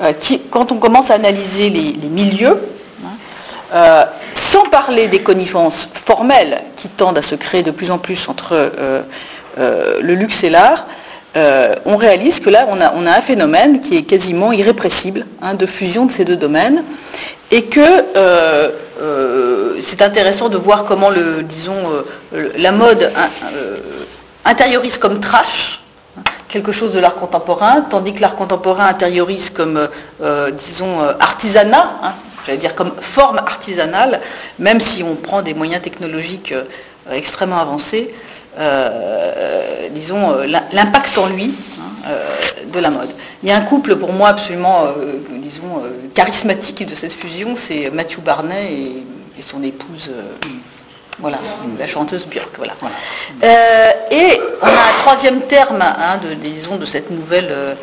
euh, 0.02 0.12
quand 0.50 0.72
on 0.72 0.76
commence 0.76 1.10
à 1.10 1.14
analyser 1.14 1.70
les, 1.70 2.08
milieux, 2.10 2.60
euh, 3.72 4.04
sans 4.46 4.64
parler 4.70 5.08
des 5.08 5.22
connivences 5.22 5.88
formelles 5.92 6.62
qui 6.76 6.88
tendent 6.88 7.18
à 7.18 7.22
se 7.22 7.34
créer 7.34 7.62
de 7.62 7.70
plus 7.70 7.90
en 7.90 7.98
plus 7.98 8.28
entre 8.28 8.72
le 9.56 10.14
luxe 10.14 10.44
et 10.44 10.50
l'art, 10.50 10.86
euh, 11.36 11.74
on 11.84 11.96
réalise 11.96 12.40
que 12.40 12.48
là, 12.48 12.66
on 12.70 12.80
a, 12.80 13.10
un 13.10 13.20
phénomène 13.20 13.82
qui 13.82 13.96
est 13.96 14.04
quasiment 14.04 14.52
irrépressible 14.52 15.26
hein, 15.42 15.54
de 15.54 15.66
fusion 15.66 16.06
de 16.06 16.12
ces 16.12 16.24
deux 16.24 16.36
domaines, 16.36 16.82
et 17.50 17.64
que 17.64 17.80
euh, 17.80 18.70
euh, 19.00 19.76
c'est 19.82 20.00
intéressant 20.00 20.48
de 20.48 20.56
voir 20.56 20.86
comment 20.86 21.10
disons, 21.42 21.76
la 22.56 22.72
mode 22.72 23.12
intériorise 24.46 24.96
comme 24.96 25.20
trash 25.20 25.82
hein, 26.16 26.22
quelque 26.48 26.72
chose 26.72 26.92
de 26.92 27.00
l'art 27.00 27.16
contemporain, 27.16 27.82
tandis 27.82 28.14
que 28.14 28.22
l'art 28.22 28.36
contemporain 28.36 28.86
intériorise 28.86 29.50
comme, 29.50 29.88
disons, 30.56 31.00
artisanat, 31.20 31.90
hein, 32.02 32.12
j'allais 32.46 32.58
dire 32.58 32.74
comme 32.74 32.92
forme 33.00 33.38
artisanale, 33.38 34.20
même 34.58 34.80
si 34.80 35.02
on 35.02 35.16
prend 35.16 35.42
des 35.42 35.54
moyens 35.54 35.82
technologiques 35.82 36.54
extrêmement 37.10 37.58
avancés, 37.58 38.14
euh, 38.58 39.88
disons, 39.90 40.32
euh, 40.32 40.46
l'impact 40.72 41.18
en 41.18 41.26
lui 41.26 41.54
hein, 41.78 42.08
euh, 42.08 42.24
de 42.72 42.78
la 42.78 42.88
mode. 42.88 43.10
Il 43.42 43.48
y 43.50 43.52
a 43.52 43.56
un 43.56 43.60
couple 43.60 43.96
pour 43.96 44.14
moi 44.14 44.30
absolument, 44.30 44.86
disons, 45.30 45.82
charismatique 46.14 46.86
de 46.86 46.94
cette 46.94 47.12
fusion, 47.12 47.54
c'est 47.54 47.90
Matthew 47.90 48.20
Barnet 48.20 48.72
et, 48.72 49.42
son 49.42 49.62
épouse. 49.62 50.10
Voilà, 51.18 51.38
la 51.78 51.86
chanteuse 51.86 52.26
Björk. 52.26 52.56
Voilà. 52.56 52.72
et 54.10 54.40
on 54.62 54.66
a 54.66 54.70
un 54.70 55.02
troisième 55.02 55.42
terme, 55.42 55.82
hein, 55.82 56.18
de, 56.24 56.34
disons, 56.34 56.76
de 56.76 56.86
cette 56.86 57.10
nouvelle. 57.10 57.76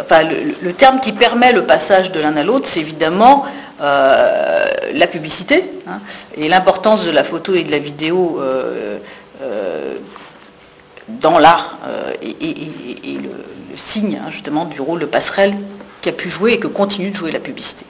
Enfin, 0.00 0.22
le, 0.62 0.72
terme 0.72 1.00
qui 1.00 1.12
permet 1.12 1.52
le 1.52 1.64
passage 1.64 2.12
de 2.12 2.20
l'un 2.20 2.36
à 2.36 2.42
l'autre, 2.42 2.68
c'est 2.68 2.80
évidemment 2.80 3.44
la 3.80 5.06
publicité 5.10 5.70
hein, 5.86 6.00
et 6.36 6.48
l'importance 6.48 7.04
de 7.04 7.10
la 7.10 7.24
photo 7.24 7.54
et 7.54 7.64
de 7.64 7.70
la 7.70 7.78
vidéo 7.78 8.40
euh, 9.44 9.96
dans 11.08 11.38
l'art 11.38 11.78
euh, 11.86 12.12
et, 12.22 13.18
le, 13.18 13.30
signe 13.76 14.20
hein, 14.24 14.30
justement 14.30 14.64
du 14.64 14.80
rôle 14.80 15.00
de 15.00 15.06
passerelle 15.06 15.54
qui 16.00 16.08
a 16.08 16.12
pu 16.12 16.30
jouer 16.30 16.52
et 16.54 16.58
que 16.58 16.68
continue 16.68 17.10
de 17.10 17.16
jouer 17.16 17.32
la 17.32 17.40
publicité. 17.40 17.84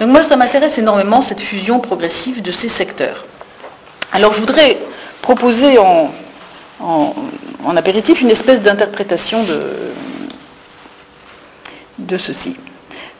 Donc 0.00 0.10
moi 0.10 0.22
ça 0.22 0.36
m'intéresse 0.36 0.78
énormément 0.78 1.20
cette 1.20 1.40
fusion 1.40 1.80
progressive 1.80 2.40
de 2.40 2.52
ces 2.52 2.68
secteurs. 2.68 3.26
Alors 4.12 4.32
je 4.32 4.40
voudrais 4.40 4.78
proposer 5.20 5.76
en, 5.78 6.10
apéritif 7.76 8.22
une 8.22 8.30
espèce 8.30 8.62
d'interprétation 8.62 9.42
de, 9.42 9.92
de 11.98 12.18
ceci. 12.18 12.56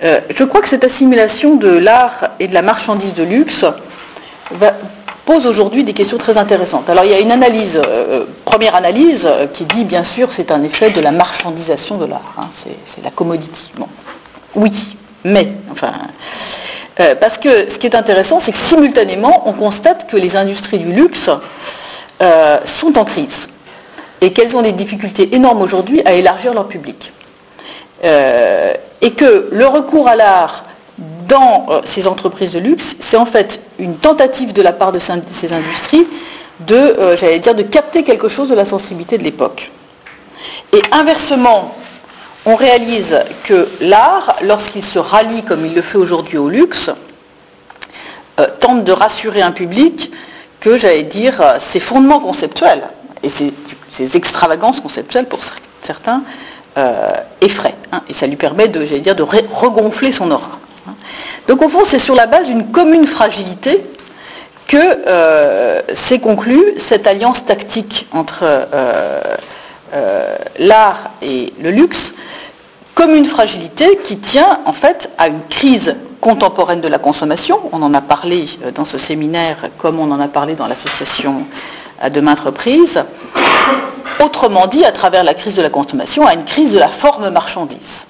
Euh, 0.02 0.20
je 0.34 0.44
crois 0.44 0.60
que 0.60 0.68
cette 0.68 0.84
assimilation 0.84 1.56
de 1.56 1.68
l'art 1.68 2.30
et 2.38 2.46
de 2.46 2.54
la 2.54 2.62
marchandise 2.62 3.14
de 3.14 3.24
luxe 3.24 3.64
pose 5.24 5.46
aujourd'hui 5.46 5.84
des 5.84 5.92
questions 5.92 6.18
très 6.18 6.38
intéressantes. 6.38 6.88
Alors 6.88 7.04
il 7.04 7.10
y 7.10 7.14
a 7.14 7.20
une 7.20 7.32
analyse, 7.32 7.76
euh, 7.76 7.82
euh, 7.86 8.24
première 8.44 8.76
analyse, 8.76 9.28
qui 9.52 9.64
dit 9.64 9.84
bien 9.84 10.04
sûr 10.04 10.32
c'est 10.32 10.52
un 10.52 10.62
effet 10.62 10.90
de 10.90 11.00
la 11.00 11.10
marchandisation 11.10 11.98
de 11.98 12.06
l'art, 12.06 12.34
hein. 12.38 12.48
c'est 12.86 13.02
la 13.02 13.10
commodity. 13.10 13.72
Oui, 14.54 14.72
mais, 15.24 15.48
parce 17.20 17.38
que 17.38 17.70
ce 17.70 17.78
qui 17.78 17.86
est 17.86 17.94
intéressant, 17.94 18.40
c'est 18.40 18.52
que 18.52 18.58
simultanément, 18.58 19.42
on 19.46 19.52
constate 19.52 20.08
que 20.10 20.16
les 20.16 20.36
industries 20.36 20.78
du 20.78 20.90
luxe 20.92 21.28
sont 22.64 22.98
en 22.98 23.04
crise 23.04 23.48
et 24.20 24.32
qu'elles 24.32 24.56
ont 24.56 24.62
des 24.62 24.72
difficultés 24.72 25.34
énormes 25.36 25.60
aujourd'hui 25.60 26.00
à 26.06 26.14
élargir 26.14 26.54
leur 26.54 26.66
public. 26.66 27.12
Et 28.02 29.12
que 29.12 29.48
le 29.50 29.66
recours 29.66 30.08
à 30.08 30.16
l'art 30.16 30.64
dans 31.28 31.66
euh, 31.68 31.80
ces 31.84 32.06
entreprises 32.06 32.50
de 32.50 32.58
luxe, 32.58 32.96
c'est 33.00 33.16
en 33.16 33.26
fait 33.26 33.60
une 33.78 33.96
tentative 33.96 34.52
de 34.52 34.62
la 34.62 34.72
part 34.72 34.92
de 34.92 34.98
ces 34.98 35.52
industries 35.52 36.06
de, 36.60 36.74
euh, 36.74 37.54
de 37.54 37.62
capter 37.62 38.02
quelque 38.02 38.28
chose 38.28 38.48
de 38.48 38.54
la 38.54 38.64
sensibilité 38.64 39.18
de 39.18 39.24
l'époque. 39.24 39.70
Et 40.72 40.82
inversement, 40.90 41.76
on 42.46 42.56
réalise 42.56 43.20
que 43.44 43.68
l'art, 43.80 44.36
lorsqu'il 44.42 44.82
se 44.82 44.98
rallie 44.98 45.42
comme 45.42 45.66
il 45.66 45.74
le 45.74 45.82
fait 45.82 45.98
aujourd'hui 45.98 46.38
au 46.38 46.48
luxe, 46.48 46.90
euh, 48.40 48.46
tente 48.58 48.84
de 48.84 48.92
rassurer 48.92 49.42
un 49.42 49.52
public 49.52 50.10
que, 50.60 50.76
j'allais 50.76 51.04
dire, 51.04 51.56
ses 51.60 51.78
fondements 51.78 52.20
conceptuels 52.20 52.82
et 53.22 53.28
ses, 53.28 53.52
extravagances 54.16 54.80
conceptuelles 54.80 55.26
pour 55.26 55.40
certains 55.82 56.22
effraient. 57.40 57.74
Hein. 57.92 58.02
et 58.08 58.12
ça 58.12 58.26
lui 58.26 58.36
permet 58.36 58.68
de, 58.68 58.80
regonfler 59.22 60.12
son 60.12 60.30
aura. 60.30 60.58
Donc 61.46 61.62
au 61.62 61.68
fond, 61.68 61.80
c'est 61.84 61.98
sur 61.98 62.14
la 62.14 62.26
base 62.26 62.46
d'une 62.46 62.70
commune 62.70 63.06
fragilité 63.06 63.82
que 64.66 64.76
euh, 64.76 65.80
s'est 65.94 66.18
conclue 66.18 66.62
cette 66.76 67.06
alliance 67.06 67.44
tactique 67.46 68.06
entre 68.12 68.40
euh, 68.42 69.22
euh, 69.94 70.36
l'art 70.58 71.10
et 71.22 71.54
le 71.62 71.70
luxe, 71.70 72.14
commune 72.94 73.24
fragilité 73.24 73.98
qui 74.04 74.18
tient 74.18 74.60
en 74.66 74.74
fait 74.74 75.08
à 75.16 75.28
une 75.28 75.40
crise 75.48 75.96
contemporaine 76.20 76.82
de 76.82 76.88
la 76.88 76.98
consommation. 76.98 77.58
On 77.72 77.80
en 77.82 77.94
a 77.94 78.02
parlé 78.02 78.46
dans 78.74 78.84
ce 78.84 78.98
séminaire 78.98 79.56
comme 79.78 79.98
on 79.98 80.10
en 80.10 80.20
a 80.20 80.28
parlé 80.28 80.54
dans 80.54 80.66
l'association 80.66 81.46
à 82.00 82.10
de 82.10 82.20
maintes 82.20 82.40
reprises. 82.40 83.02
Autrement 84.20 84.66
dit, 84.66 84.84
à 84.84 84.92
travers 84.92 85.24
la 85.24 85.34
crise 85.34 85.54
de 85.54 85.62
la 85.62 85.70
consommation, 85.70 86.26
à 86.26 86.34
une 86.34 86.44
crise 86.44 86.72
de 86.72 86.78
la 86.78 86.88
forme 86.88 87.30
marchandise. 87.30 88.06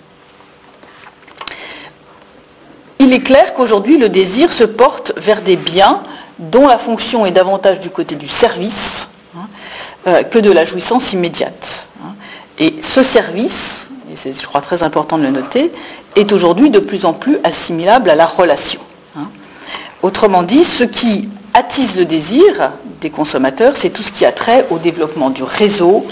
il 3.08 3.14
est 3.14 3.20
clair 3.20 3.54
qu'aujourd'hui 3.54 3.96
le 3.96 4.10
désir 4.10 4.52
se 4.52 4.64
porte 4.64 5.12
vers 5.16 5.40
des 5.40 5.56
biens 5.56 6.02
dont 6.38 6.66
la 6.66 6.76
fonction 6.76 7.24
est 7.24 7.30
davantage 7.30 7.80
du 7.80 7.90
côté 7.90 8.16
du 8.16 8.28
service 8.28 9.08
hein, 9.36 9.48
euh, 10.06 10.22
que 10.22 10.38
de 10.38 10.52
la 10.52 10.66
jouissance 10.66 11.12
immédiate. 11.12 11.88
Hein. 12.04 12.12
Et 12.58 12.76
ce 12.82 13.02
service, 13.02 13.88
et 14.12 14.16
c'est 14.16 14.38
je 14.38 14.46
crois 14.46 14.60
très 14.60 14.82
important 14.82 15.16
de 15.16 15.22
le 15.22 15.30
noter, 15.30 15.72
est 16.16 16.32
aujourd'hui 16.32 16.70
de 16.70 16.80
plus 16.80 17.06
en 17.06 17.14
plus 17.14 17.38
assimilable 17.44 18.10
à 18.10 18.14
la 18.14 18.26
relation. 18.26 18.80
Hein. 19.16 19.28
Autrement 20.02 20.42
dit, 20.42 20.64
ce 20.64 20.84
qui 20.84 21.30
attise 21.58 21.96
le 21.96 22.04
désir 22.04 22.70
des 23.00 23.10
consommateurs, 23.10 23.76
c'est 23.76 23.90
tout 23.90 24.04
ce 24.04 24.12
qui 24.12 24.24
a 24.24 24.30
trait 24.30 24.66
au 24.70 24.78
développement 24.78 25.28
du 25.28 25.42
réseau, 25.42 26.06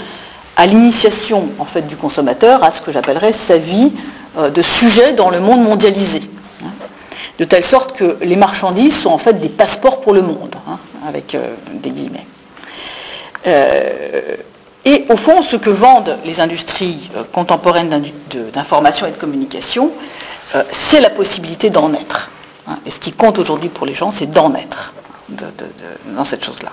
à 0.57 0.65
l'initiation 0.65 1.47
en 1.57 1.65
fait 1.65 1.87
du 1.87 1.95
consommateur 1.95 2.63
à 2.63 2.71
ce 2.71 2.81
que 2.81 2.91
j'appellerais 2.91 3.31
sa 3.31 3.57
vie 3.57 3.93
euh, 4.37 4.49
de 4.49 4.61
sujet 4.61 5.13
dans 5.13 5.29
le 5.29 5.39
monde 5.39 5.63
mondialisé. 5.63 6.19
Hein. 6.63 6.69
De 7.39 7.45
telle 7.45 7.63
sorte 7.63 7.95
que 7.95 8.17
les 8.21 8.35
marchandises 8.35 8.99
sont 8.99 9.09
en 9.09 9.17
fait 9.17 9.39
des 9.39 9.47
passeports 9.47 10.01
pour 10.01 10.13
le 10.13 10.21
monde, 10.21 10.55
hein, 10.67 10.79
avec 11.07 11.33
euh, 11.33 11.55
des 11.71 11.91
guillemets. 11.91 12.27
Euh, 13.45 14.35
et 14.83 15.05
au 15.09 15.15
fond, 15.15 15.41
ce 15.41 15.55
que 15.55 15.69
vendent 15.69 16.17
les 16.25 16.41
industries 16.41 17.09
contemporaines 17.31 18.03
d'information 18.53 19.05
et 19.05 19.11
de 19.11 19.17
communication, 19.17 19.91
c'est 20.71 21.01
la 21.01 21.09
possibilité 21.09 21.69
d'en 21.69 21.93
être. 21.93 22.31
Hein. 22.69 22.77
Et 22.85 22.91
ce 22.91 22.99
qui 22.99 23.11
compte 23.11 23.37
aujourd'hui 23.37 23.67
pour 23.67 23.85
les 23.85 23.93
gens, 23.93 24.11
c'est 24.11 24.31
d'en 24.31 24.55
être 24.55 24.93
dans 25.29 26.25
cette 26.25 26.45
chose-là. 26.45 26.71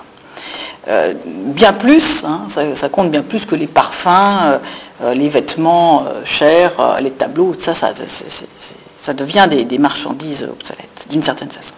Euh, 0.87 1.13
bien 1.25 1.73
plus, 1.73 2.23
hein, 2.23 2.41
ça, 2.75 2.89
compte 2.89 3.09
bien 3.09 3.23
plus 3.23 3.45
que 3.45 3.55
les 3.55 3.65
parfums, 3.65 4.07
euh, 4.07 4.57
euh, 5.03 5.13
les 5.15 5.29
vêtements 5.29 6.05
chers, 6.25 6.73
les 7.01 7.09
tableaux, 7.11 7.55
ça, 7.57 7.73
ça, 7.73 7.91
ça 9.01 9.13
devient 9.13 9.47
des, 9.49 9.77
marchandises 9.79 10.43
obsolètes, 10.43 11.07
d'une 11.09 11.23
certaine 11.23 11.49
façon. 11.49 11.73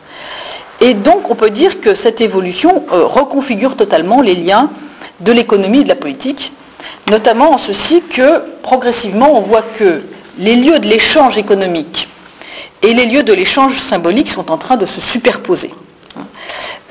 Et 0.82 0.94
donc 0.94 1.32
on 1.32 1.36
peut 1.36 1.50
dire 1.50 1.80
que 1.80 1.96
cette 1.96 2.20
évolution 2.22 2.84
reconfigure 2.92 3.76
totalement 3.76 4.22
les 4.22 4.36
liens 4.36 4.70
de 5.22 5.32
l'économie 5.32 5.80
et 5.80 5.84
de 5.84 5.90
la 5.90 5.96
politique, 5.96 6.52
notamment 7.10 7.54
en 7.54 7.58
ceci 7.58 8.02
que 8.02 8.44
progressivement 8.62 9.36
on 9.38 9.42
voit 9.42 9.64
que 9.64 10.04
les 10.38 10.56
lieux 10.56 10.80
de 10.80 10.86
l'échange 10.88 11.38
économique 11.38 12.10
et 12.84 12.94
les 12.94 13.06
lieux 13.06 13.24
de 13.24 13.34
l'échange 13.34 13.80
symbolique 13.80 14.30
sont 14.30 14.52
en 14.52 14.58
train 14.58 14.78
de 14.78 14.86
se 14.86 15.02
superposer. 15.02 15.72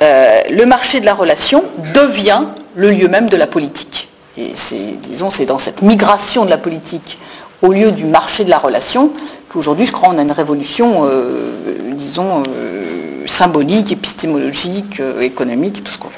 Euh, 0.02 0.42
le 0.50 0.66
marché 0.66 1.00
de 1.00 1.06
la 1.06 1.14
relation 1.14 1.64
devient 1.94 2.42
le 2.74 2.90
lieu 2.90 3.08
même 3.08 3.28
de 3.28 3.36
la 3.36 3.46
politique. 3.46 4.08
Et 4.36 4.52
c'est, 4.54 5.00
disons, 5.02 5.30
c'est 5.30 5.46
dans 5.46 5.58
cette 5.58 5.82
migration 5.82 6.44
de 6.44 6.50
la 6.50 6.58
politique 6.58 7.18
au 7.62 7.72
lieu 7.72 7.90
du 7.90 8.04
marché 8.04 8.44
de 8.44 8.50
la 8.50 8.58
relation 8.58 9.12
qu'aujourd'hui, 9.48 9.86
je 9.86 9.92
crois, 9.92 10.10
on 10.12 10.18
a 10.18 10.22
une 10.22 10.32
révolution, 10.32 11.06
euh, 11.06 11.52
disons, 11.92 12.42
euh, 12.48 13.26
symbolique, 13.26 13.92
épistémologique, 13.92 15.00
économique, 15.20 15.82
tout 15.82 15.92
ce 15.92 15.98
qu'on 15.98 16.08
veut. 16.08 16.14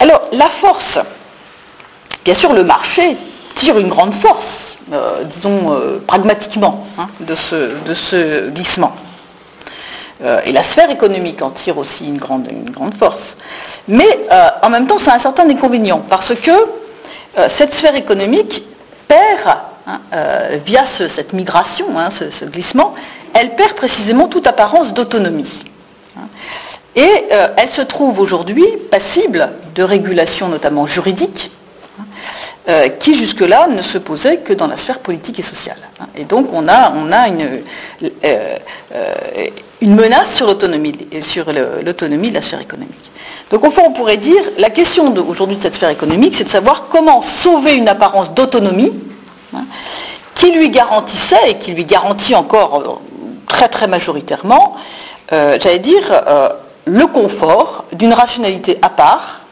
Alors, 0.00 0.22
la 0.32 0.50
force, 0.50 0.98
bien 2.24 2.34
sûr, 2.34 2.52
le 2.52 2.64
marché 2.64 3.16
tire 3.54 3.78
une 3.78 3.88
grande 3.88 4.12
force, 4.12 4.76
disons, 5.32 5.78
pragmatiquement, 6.06 6.86
hein, 6.98 7.06
de, 7.20 7.34
ce, 7.34 7.70
de 7.86 7.94
ce 7.94 8.50
glissement. 8.50 8.94
Euh, 10.22 10.40
et 10.44 10.52
la 10.52 10.62
sphère 10.62 10.90
économique 10.90 11.42
en 11.42 11.50
tire 11.50 11.76
aussi 11.78 12.06
une 12.06 12.18
grande, 12.18 12.46
force. 12.96 13.36
Mais 13.88 14.06
euh, 14.30 14.48
en 14.62 14.70
même 14.70 14.86
temps, 14.86 14.98
ça 14.98 15.12
a 15.12 15.16
un 15.16 15.18
certain 15.18 15.48
inconvénient, 15.48 16.02
parce 16.08 16.34
que 16.34 16.50
euh, 16.50 17.48
cette 17.48 17.74
sphère 17.74 17.96
économique 17.96 18.64
perd, 19.08 19.58
hein, 19.86 20.00
via 20.64 20.84
cette 20.86 21.32
migration, 21.32 21.98
hein, 21.98 22.08
ce, 22.10 22.44
glissement, 22.44 22.94
elle 23.34 23.56
perd 23.56 23.72
précisément 23.72 24.28
toute 24.28 24.46
apparence 24.46 24.94
d'autonomie. 24.94 25.64
Hein. 26.16 26.26
Et 26.96 27.26
elle 27.56 27.68
se 27.68 27.82
trouve 27.82 28.20
aujourd'hui 28.20 28.64
passible 28.88 29.50
de 29.74 29.82
régulation 29.82 30.48
notamment 30.48 30.86
juridique, 30.86 31.50
qui 32.98 33.14
jusque-là 33.14 33.68
ne 33.68 33.82
se 33.82 33.98
posait 33.98 34.38
que 34.38 34.54
dans 34.54 34.66
la 34.66 34.78
sphère 34.78 35.00
politique 35.00 35.38
et 35.38 35.42
sociale. 35.42 35.76
Et 36.16 36.24
donc 36.24 36.48
on 36.52 36.66
a, 36.66 36.92
on 36.96 37.12
a 37.12 37.28
une, 37.28 37.60
une 39.82 39.94
menace 39.94 40.34
sur 40.34 40.46
l'autonomie, 40.46 40.94
sur 41.20 41.52
l'autonomie 41.84 42.30
de 42.30 42.34
la 42.36 42.42
sphère 42.42 42.62
économique. 42.62 43.10
Donc 43.50 43.64
au 43.66 43.70
fond, 43.70 43.82
on 43.86 43.92
pourrait 43.92 44.16
dire, 44.16 44.42
la 44.58 44.70
question 44.70 45.14
aujourd'hui 45.28 45.56
de 45.56 45.62
cette 45.62 45.74
sphère 45.74 45.90
économique, 45.90 46.34
c'est 46.34 46.44
de 46.44 46.48
savoir 46.48 46.86
comment 46.90 47.22
sauver 47.22 47.76
une 47.76 47.88
apparence 47.88 48.32
d'autonomie 48.32 48.92
hein, 49.54 49.64
qui 50.34 50.50
lui 50.52 50.70
garantissait, 50.70 51.50
et 51.50 51.58
qui 51.58 51.72
lui 51.72 51.84
garantit 51.84 52.34
encore 52.34 52.80
euh, 52.80 52.94
très 53.46 53.68
très 53.68 53.86
majoritairement, 53.86 54.74
euh, 55.32 55.58
j'allais 55.60 55.78
dire, 55.78 56.02
euh, 56.10 56.48
le 56.86 57.06
confort 57.06 57.84
d'une 57.92 58.12
rationalité 58.12 58.78
à 58.82 58.88
part, 58.88 59.42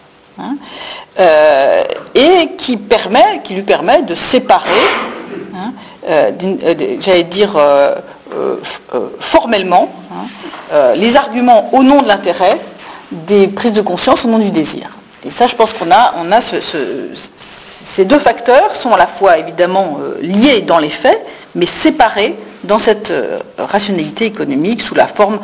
hein, 0.41 0.57
et 2.15 2.51
qui, 2.59 2.77
permet, 2.77 3.41
qui 3.43 3.55
lui 3.55 3.63
permet 3.63 4.03
de 4.03 4.15
séparer, 4.15 4.71
hein, 5.55 5.73
j'allais 7.01 7.23
dire, 7.25 7.57
euh, 8.33 8.57
euh, 8.95 9.09
formellement 9.21 9.93
hein, 10.11 10.25
euh, 10.73 10.95
les 10.95 11.17
arguments 11.17 11.69
au 11.75 11.83
nom 11.83 12.01
de 12.03 12.09
l'intérêt 12.09 12.59
des 13.11 13.49
prises 13.49 13.73
de 13.73 13.83
conscience 13.83 14.25
au 14.25 14.29
nom 14.29 14.39
du 14.39 14.51
désir. 14.51 14.89
Et 15.25 15.31
ça, 15.31 15.47
je 15.47 15.55
pense 15.55 15.73
qu'on 15.75 15.91
a, 15.91 16.15
on 16.19 16.33
a 16.33 16.41
ces 16.41 18.05
deux 18.07 18.19
facteurs 18.19 18.75
sont 18.75 18.93
à 18.93 18.97
la 18.97 19.07
fois 19.07 19.37
évidemment 19.37 19.99
liés 20.23 20.63
dans 20.63 20.79
les 20.79 20.89
faits, 20.89 21.21
mais 21.55 21.67
séparés 21.67 22.37
dans 22.65 22.79
cette 22.79 23.13
rationalité 23.59 24.25
économique 24.25 24.81
sous 24.81 24.95
la 24.95 25.07
forme 25.07 25.41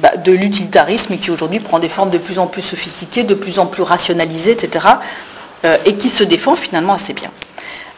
bah, 0.00 0.16
de 0.16 0.32
l'utilitarisme 0.32 1.16
qui 1.16 1.30
aujourd'hui 1.30 1.60
prend 1.60 1.80
des 1.80 1.88
formes 1.88 2.10
de 2.10 2.18
plus 2.18 2.38
en 2.38 2.46
plus 2.46 2.62
sophistiquées, 2.62 3.24
de 3.24 3.34
plus 3.34 3.58
en 3.58 3.66
plus 3.66 3.82
rationalisées, 3.82 4.52
etc., 4.52 4.86
et 5.84 5.94
qui 5.94 6.08
se 6.10 6.24
défend 6.24 6.56
finalement 6.56 6.92
assez 6.92 7.14
bien. 7.14 7.30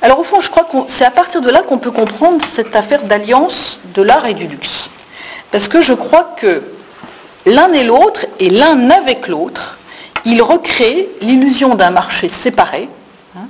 Alors 0.02 0.20
au 0.20 0.24
fond, 0.24 0.40
je 0.40 0.50
crois 0.50 0.64
que 0.64 0.76
c'est 0.88 1.04
à 1.04 1.10
partir 1.10 1.40
de 1.40 1.50
là 1.50 1.62
qu'on 1.62 1.78
peut 1.78 1.90
comprendre 1.90 2.44
cette 2.44 2.76
affaire 2.76 3.02
d'alliance 3.02 3.78
de 3.94 4.02
l'art 4.02 4.26
et 4.26 4.34
du 4.34 4.46
luxe. 4.46 4.88
Parce 5.50 5.68
que 5.68 5.80
je 5.80 5.94
crois 5.94 6.34
que 6.36 6.62
l'un 7.46 7.72
et 7.72 7.84
l'autre, 7.84 8.26
et 8.38 8.50
l'un 8.50 8.90
avec 8.90 9.28
l'autre, 9.28 9.78
ils 10.24 10.42
recréent 10.42 11.06
l'illusion 11.20 11.74
d'un 11.74 11.90
marché 11.90 12.28
séparé, 12.28 12.88
hein, 13.36 13.46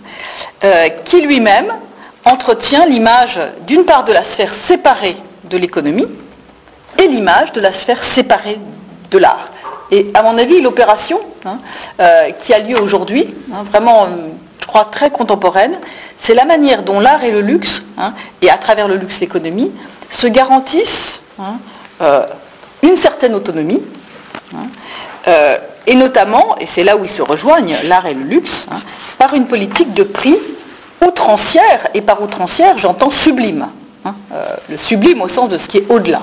euh, 0.64 0.88
qui 1.04 1.22
lui-même 1.22 1.72
entretient 2.24 2.86
l'image 2.86 3.40
d'une 3.66 3.84
part 3.84 4.04
de 4.04 4.12
la 4.12 4.22
sphère 4.22 4.54
séparée 4.54 5.16
de 5.44 5.56
l'économie 5.56 6.08
et 6.98 7.08
l'image 7.08 7.52
de 7.52 7.60
la 7.60 7.72
sphère 7.72 8.04
séparée 8.04 8.58
de 9.10 9.18
l'art. 9.18 9.48
Et 9.90 10.10
à 10.14 10.22
mon 10.22 10.36
avis, 10.38 10.60
l'opération 10.60 11.20
hein, 11.44 11.58
euh, 12.00 12.30
qui 12.40 12.52
a 12.52 12.58
lieu 12.58 12.80
aujourd'hui, 12.80 13.34
hein, 13.52 13.64
vraiment, 13.70 14.08
je 14.60 14.66
crois, 14.66 14.86
très 14.86 15.10
contemporaine, 15.10 15.78
c'est 16.18 16.34
la 16.34 16.44
manière 16.44 16.82
dont 16.82 17.00
l'art 17.00 17.22
et 17.24 17.30
le 17.30 17.40
luxe, 17.40 17.82
hein, 17.98 18.14
et 18.42 18.50
à 18.50 18.56
travers 18.56 18.88
le 18.88 18.96
luxe 18.96 19.20
l'économie, 19.20 19.72
se 20.10 20.26
garantissent 20.26 21.20
euh, 22.00 22.22
une 22.82 22.96
certaine 22.96 23.34
autonomie, 23.34 23.82
euh, 25.28 25.58
et 25.86 25.94
notamment, 25.94 26.56
et 26.60 26.66
c'est 26.66 26.84
là 26.84 26.96
où 26.96 27.04
ils 27.04 27.10
se 27.10 27.22
rejoignent, 27.22 27.76
l'art 27.84 28.06
et 28.06 28.14
le 28.14 28.22
luxe, 28.22 28.66
par 29.18 29.34
une 29.34 29.46
politique 29.46 29.94
de 29.94 30.02
prix 30.02 30.36
outrancière, 31.04 31.88
et 31.94 32.00
par 32.00 32.22
outrancière 32.22 32.78
j'entends 32.78 33.10
sublime, 33.10 33.68
euh, 34.06 34.10
le 34.68 34.76
sublime 34.76 35.22
au 35.22 35.28
sens 35.28 35.48
de 35.48 35.58
ce 35.58 35.68
qui 35.68 35.78
est 35.78 35.90
au-delà, 35.90 36.22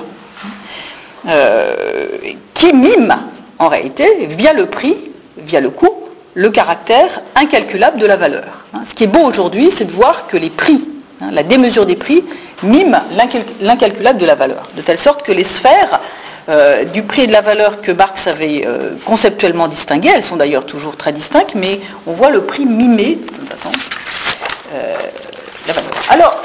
qui 2.54 2.72
mime 2.72 3.16
en 3.64 3.68
réalité, 3.68 4.26
via 4.28 4.52
le 4.52 4.66
prix, 4.66 4.96
via 5.38 5.60
le 5.60 5.70
coût, 5.70 5.90
le 6.34 6.50
caractère 6.50 7.22
incalculable 7.34 7.98
de 7.98 8.06
la 8.06 8.16
valeur. 8.16 8.64
Hein, 8.74 8.82
ce 8.86 8.94
qui 8.94 9.04
est 9.04 9.08
beau 9.08 9.20
aujourd'hui, 9.20 9.70
c'est 9.70 9.84
de 9.84 9.92
voir 9.92 10.26
que 10.26 10.36
les 10.36 10.50
prix, 10.50 10.88
hein, 11.22 11.30
la 11.32 11.42
démesure 11.42 11.86
des 11.86 11.96
prix, 11.96 12.24
miment 12.62 13.02
l'incalculable 13.60 14.18
de 14.18 14.26
la 14.26 14.34
valeur, 14.34 14.64
de 14.76 14.82
telle 14.82 14.98
sorte 14.98 15.22
que 15.22 15.32
les 15.32 15.44
sphères 15.44 16.00
euh, 16.48 16.84
du 16.84 17.02
prix 17.02 17.22
et 17.22 17.26
de 17.26 17.32
la 17.32 17.40
valeur 17.40 17.80
que 17.80 17.90
Marx 17.90 18.26
avait 18.26 18.64
euh, 18.66 18.90
conceptuellement 19.06 19.68
distinguées, 19.68 20.10
elles 20.14 20.24
sont 20.24 20.36
d'ailleurs 20.36 20.66
toujours 20.66 20.96
très 20.96 21.12
distinctes, 21.12 21.54
mais 21.54 21.80
on 22.06 22.12
voit 22.12 22.30
le 22.30 22.42
prix 22.42 22.66
mimer, 22.66 23.16
de 23.16 23.56
façon, 23.56 23.72
euh, 24.74 24.94
la 25.66 25.72
valeur. 25.72 25.90
Alors, 26.10 26.42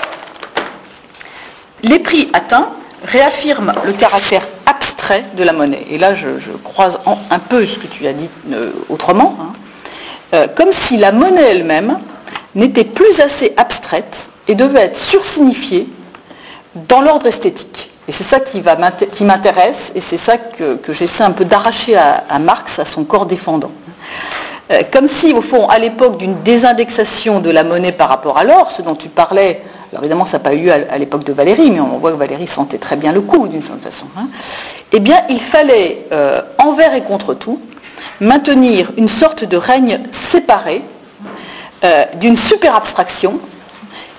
les 1.84 1.99
prix 1.99 2.30
atteints 2.32 2.70
réaffirment 3.06 3.74
le 3.86 3.93
caractère 3.93 4.41
abstrait 4.66 5.24
de 5.36 5.43
la 5.43 5.54
monnaie. 5.54 5.86
Et 5.89 5.97
là, 5.97 6.14
je, 6.14 6.28
croise 6.64 7.00
un 7.06 7.39
peu 7.39 7.66
ce 7.66 7.78
que 7.80 7.88
tu 7.88 8.08
as 8.08 8.14
dit 8.14 8.30
autrement. 8.89 9.38
Hein. 9.41 9.54
Euh, 10.34 10.47
comme 10.56 10.72
si 10.72 10.97
la 10.97 11.12
monnaie 11.12 11.52
elle-même 11.52 12.00
n'était 12.54 12.84
plus 12.84 13.20
assez 13.20 13.54
abstraite 13.58 14.30
et 14.47 14.56
devait 14.56 14.82
être 14.82 14.97
sursignifiée 14.97 15.88
dans 16.76 17.02
l'ordre 17.02 17.28
esthétique. 17.28 17.91
Et 18.08 18.12
c'est 18.12 18.24
ça 18.24 18.39
qui, 18.39 18.62
m'intéresse 19.24 19.91
et 19.95 20.02
c'est 20.02 20.18
ça 20.18 20.38
que, 20.38 20.80
j'essaie 20.89 21.24
un 21.24 21.32
peu 21.32 21.45
d'arracher 21.45 21.95
à, 21.95 22.39
Marx, 22.39 22.80
à 22.80 22.86
son 22.86 23.04
corps 23.04 23.26
défendant. 23.26 23.72
Euh, 24.72 24.82
comme 24.91 25.08
si, 25.08 25.34
au 25.34 25.41
fond, 25.41 25.68
à 25.68 25.80
l'époque 25.80 26.18
d'une 26.18 26.41
désindexation 26.43 27.39
de 27.39 27.50
la 27.50 27.64
monnaie 27.64 27.91
par 27.91 28.10
rapport 28.10 28.38
à 28.38 28.43
l'or, 28.43 28.72
ce 28.72 28.82
dont 28.82 28.95
tu 28.95 29.10
parlais 29.10 29.62
alors 29.92 30.04
évidemment 30.04 30.26
ça 30.26 30.38
n'a 30.38 30.44
pas 30.44 30.54
eu 30.54 30.66
lieu 30.66 30.72
à, 30.72 30.98
l'époque 30.98 31.24
de 31.24 31.34
Valérie, 31.34 31.72
mais 31.72 31.80
on 31.80 31.98
voit 31.98 32.12
que 32.12 32.18
Valérie 32.18 32.48
sentait 32.48 32.78
très 32.78 32.96
bien 32.96 33.12
le 33.12 33.22
coup 33.22 33.48
d'une 33.48 33.64
certaine 33.64 33.92
façon, 33.92 34.06
hein. 34.18 34.28
eh 34.92 35.00
bien 35.00 35.22
il 35.30 35.40
fallait, 35.40 36.06
euh, 36.12 36.42
envers 36.58 36.94
et 36.94 37.02
contre 37.02 37.34
tout, 37.34 37.60
maintenir 38.22 38.92
une 38.98 39.08
sorte 39.08 39.44
de 39.44 39.58
règne 39.58 40.00
séparé 40.12 40.82
euh, 41.84 42.04
d'une 42.20 42.38
super 42.38 42.76
abstraction 42.76 43.40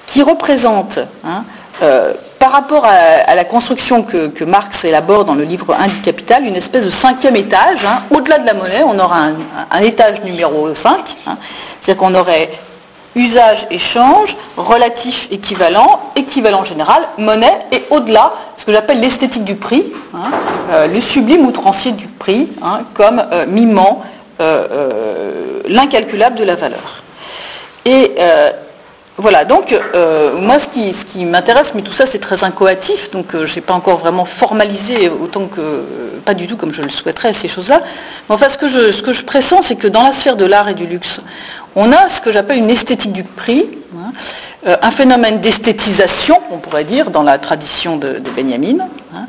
qui 0.07 0.23
représente 0.23 0.99
hein, 1.25 1.45
euh, 1.83 2.15
par 2.39 2.53
rapport 2.53 2.87
à, 2.87 3.35
la 3.35 3.45
construction 3.45 4.03
que, 4.03 4.45
Marx 4.45 4.85
élabore 4.85 5.27
dans 5.27 5.35
le 5.35 5.45
livre 5.45 5.75
1 5.79 5.89
du 5.89 6.01
Capital, 6.01 6.47
une 6.47 6.57
espèce 6.57 6.87
de 6.87 6.91
cinquième 6.91 7.37
étage. 7.37 7.85
Hein. 7.85 8.03
Au-delà 8.11 8.39
de 8.39 8.47
la 8.47 8.55
monnaie, 8.55 8.83
on 8.83 8.99
aura 8.99 9.27
un, 9.71 9.81
étage 9.81 10.23
numéro 10.23 10.75
5. 10.75 11.17
Hein. 11.27 11.37
C'est-à-dire 11.81 12.03
qu'on 12.03 12.15
aurait 12.15 12.51
usage, 13.17 13.67
échange, 13.71 14.37
relatif, 14.57 15.29
équivalent, 15.31 16.01
équivalent 16.17 16.65
général, 16.65 17.03
monnaie, 17.19 17.59
et 17.73 17.85
au-delà, 17.91 18.35
ce 18.57 18.65
que 18.65 18.73
j'appelle 18.73 19.01
l'esthétique 19.01 19.45
du 19.45 19.57
prix, 19.57 19.93
hein, 20.15 20.31
euh, 20.71 20.87
le 20.87 21.01
sublime 21.01 21.47
outrancier 21.47 21.93
du 21.93 22.07
prix, 22.07 22.51
comme 22.95 23.23
euh, 23.33 23.47
mimant 23.47 24.03
euh, 24.41 25.61
l'incalculable 25.69 26.37
de 26.37 26.45
la 26.45 26.55
valeur. 26.55 27.03
Voilà, 29.17 29.45
donc 29.45 29.77
euh, 29.95 30.37
moi 30.39 30.59
ce 30.59 30.69
qui, 30.69 31.25
m'intéresse, 31.25 31.73
mais 31.75 31.83
tout 31.83 31.93
ça 31.93 32.07
c'est 32.07 32.21
très 32.21 32.43
incoatif, 32.43 33.11
donc 33.11 33.35
euh, 33.35 33.47
je 33.47 33.57
n'ai 33.57 33.61
pas 33.61 33.75
encore 33.75 33.99
vraiment 33.99 34.25
formalisé 34.25 35.11
autant 35.11 35.47
que, 35.47 35.61
euh, 35.61 36.21
pas 36.25 36.33
du 36.33 36.47
tout 36.47 36.57
comme 36.57 36.73
je 36.73 36.81
le 36.81 36.89
souhaiterais 36.89 37.35
ces 37.35 37.49
choses-là. 37.49 37.83
Mais 38.29 38.35
enfin 38.35 38.49
ce 38.49 38.57
que 38.57 38.69
je, 38.69 39.23
pressens, 39.23 39.63
c'est 39.63 39.77
que 39.77 39.89
dans 39.89 40.05
la 40.05 40.13
sphère 40.13 40.37
de 40.37 40.47
l'art 40.47 40.69
et 40.69 40.75
du 40.75 40.87
luxe, 40.87 41.21
on 41.77 41.93
a 41.93 42.09
ce 42.09 42.21
que 42.21 42.33
j'appelle 42.33 42.59
une 42.59 42.71
esthétique 42.71 43.13
du 43.13 43.25
prix, 43.25 43.69
hein, 43.95 44.13
un 44.81 44.91
phénomène 44.91 45.41
d'esthétisation, 45.41 46.39
on 46.51 46.59
pourrait 46.59 46.85
dire, 46.85 47.11
dans 47.11 47.23
la 47.23 47.37
tradition 47.39 47.97
de, 47.97 48.23
Benjamin, 48.37 48.87
hein, 49.15 49.27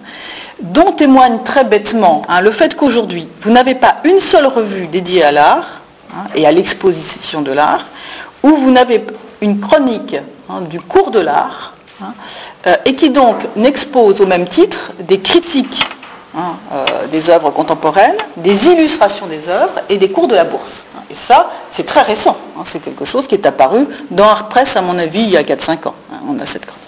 dont 0.62 0.92
témoigne 0.94 1.40
très 1.44 1.66
bêtement 1.66 2.22
hein, 2.30 2.42
le 2.42 2.52
fait 2.52 2.76
qu'aujourd'hui, 2.76 3.28
vous 3.42 3.52
n'avez 3.52 3.76
pas 3.76 3.98
une 4.06 4.20
seule 4.20 4.46
revue 4.46 4.88
dédiée 4.88 5.24
à 5.24 5.32
l'art 5.32 5.82
et 6.36 6.46
à 6.46 6.52
l'exposition 6.52 7.42
de 7.42 7.52
l'art, 7.52 7.86
où 8.44 8.50
vous 8.56 8.72
n'avez 8.72 9.04
une 9.42 9.60
chronique 9.60 10.16
hein, 10.50 10.62
du 10.62 10.80
cours 10.80 11.12
de 11.12 11.20
l'art, 11.20 11.74
hein, 12.02 12.14
euh, 12.68 12.76
et 12.86 12.96
qui 12.96 13.10
donc 13.10 13.38
n'expose 13.56 14.22
au 14.22 14.26
même 14.26 14.48
titre 14.48 14.92
des 15.00 15.20
critiques 15.20 15.84
hein, 16.38 16.56
euh, 16.74 17.08
des 17.08 17.30
œuvres 17.30 17.50
contemporaines, 17.50 18.18
des 18.38 18.68
illustrations 18.68 19.28
des 19.28 19.50
œuvres 19.50 19.82
et 19.90 19.98
des 19.98 20.12
cours 20.12 20.28
de 20.28 20.36
la 20.36 20.44
bourse. 20.44 20.84
Et 21.10 21.16
ça, 21.16 21.52
c'est 21.72 21.86
très 21.86 22.04
récent. 22.04 22.38
c'est 22.64 22.80
quelque 22.80 23.04
chose 23.04 23.28
qui 23.28 23.36
est 23.36 23.46
apparu 23.46 23.86
dans 24.12 24.26
Art 24.26 24.48
Press, 24.48 24.78
à 24.78 24.82
mon 24.82 24.98
avis, 24.98 25.22
il 25.22 25.30
y 25.30 25.38
a 25.38 25.44
4-5 25.44 25.88
ans. 25.90 25.96
on 26.30 26.40
a 26.40 26.46
cette 26.46 26.66
chronique. 26.66 26.82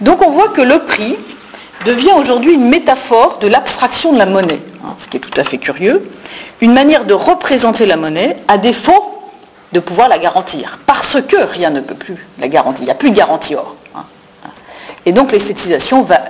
Donc 0.00 0.22
on 0.26 0.30
voit 0.30 0.48
que 0.48 0.62
le 0.62 0.80
prix 0.80 1.16
devient 1.84 2.12
aujourd'hui 2.18 2.54
une 2.54 2.68
métaphore 2.68 3.38
de 3.38 3.46
l'abstraction 3.46 4.12
de 4.12 4.18
la 4.18 4.26
monnaie, 4.26 4.60
ce 4.98 5.06
qui 5.06 5.18
est 5.18 5.20
tout 5.20 5.38
à 5.40 5.44
fait 5.44 5.58
curieux, 5.58 6.10
une 6.60 6.72
manière 6.72 7.04
de 7.04 7.14
représenter 7.14 7.86
la 7.86 7.96
monnaie 7.96 8.36
à 8.48 8.58
défaut 8.58 9.13
de 9.74 9.80
pouvoir 9.80 10.08
la 10.08 10.18
garantir. 10.18 10.78
Parce 10.86 11.20
que 11.20 11.36
rien 11.36 11.70
ne 11.70 11.80
peut 11.80 11.96
plus 11.96 12.16
la 12.38 12.48
garantir. 12.48 12.82
Il 12.82 12.86
n'y 12.86 12.92
a 12.92 12.94
plus 12.94 13.10
de 13.10 13.16
garantie 13.16 13.56
or. 13.56 13.76
Hein. 13.94 14.04
Et 15.04 15.12
donc 15.12 15.32
l'esthétisation 15.32 16.02
va 16.02 16.20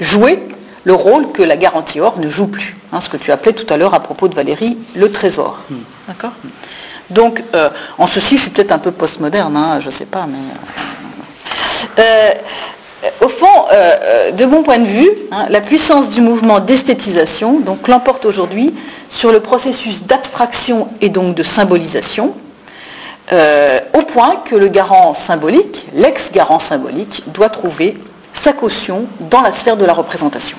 jouer 0.00 0.40
le 0.84 0.94
rôle 0.94 1.32
que 1.32 1.42
la 1.42 1.56
garantie 1.56 2.00
or 2.00 2.18
ne 2.18 2.30
joue 2.30 2.46
plus. 2.46 2.76
Hein, 2.92 3.00
ce 3.00 3.08
que 3.08 3.16
tu 3.16 3.32
appelais 3.32 3.52
tout 3.52 3.72
à 3.72 3.76
l'heure 3.76 3.92
à 3.92 4.00
propos 4.00 4.28
de 4.28 4.34
Valérie, 4.34 4.78
le 4.94 5.10
trésor. 5.10 5.58
Hmm. 5.68 5.82
D'accord? 6.06 6.32
Donc, 7.10 7.42
euh, 7.54 7.68
en 7.98 8.06
ceci, 8.06 8.36
je 8.36 8.42
suis 8.42 8.50
peut-être 8.50 8.72
un 8.72 8.78
peu 8.78 8.92
postmoderne, 8.92 9.56
hein, 9.56 9.80
je 9.80 9.86
ne 9.86 9.90
sais 9.90 10.06
pas, 10.06 10.26
mais... 10.26 10.38
Euh, 11.98 12.30
euh, 13.04 13.10
au 13.20 13.28
fond, 13.28 13.66
de 14.32 14.46
mon 14.46 14.62
point 14.62 14.78
de 14.78 14.86
vue, 14.86 15.10
la 15.50 15.60
puissance 15.60 16.08
du 16.08 16.22
mouvement 16.22 16.58
d'esthétisation 16.60 17.60
l'emporte 17.86 18.24
aujourd'hui 18.24 18.74
sur 19.10 19.30
le 19.30 19.40
processus 19.40 20.04
d'abstraction 20.04 20.88
et 21.02 21.10
donc 21.10 21.34
de 21.34 21.42
symbolisation, 21.42 22.34
euh, 23.32 23.80
au 23.94 24.02
point 24.02 24.36
que 24.44 24.54
le 24.54 24.68
garant 24.68 25.14
symbolique, 25.14 25.86
l'ex-garant 25.94 26.58
symbolique, 26.58 27.22
doit 27.26 27.48
trouver 27.48 27.96
sa 28.34 28.52
caution 28.52 29.06
dans 29.18 29.40
la 29.40 29.52
sphère 29.52 29.76
de 29.76 29.84
la 29.84 29.94
représentation. 29.94 30.58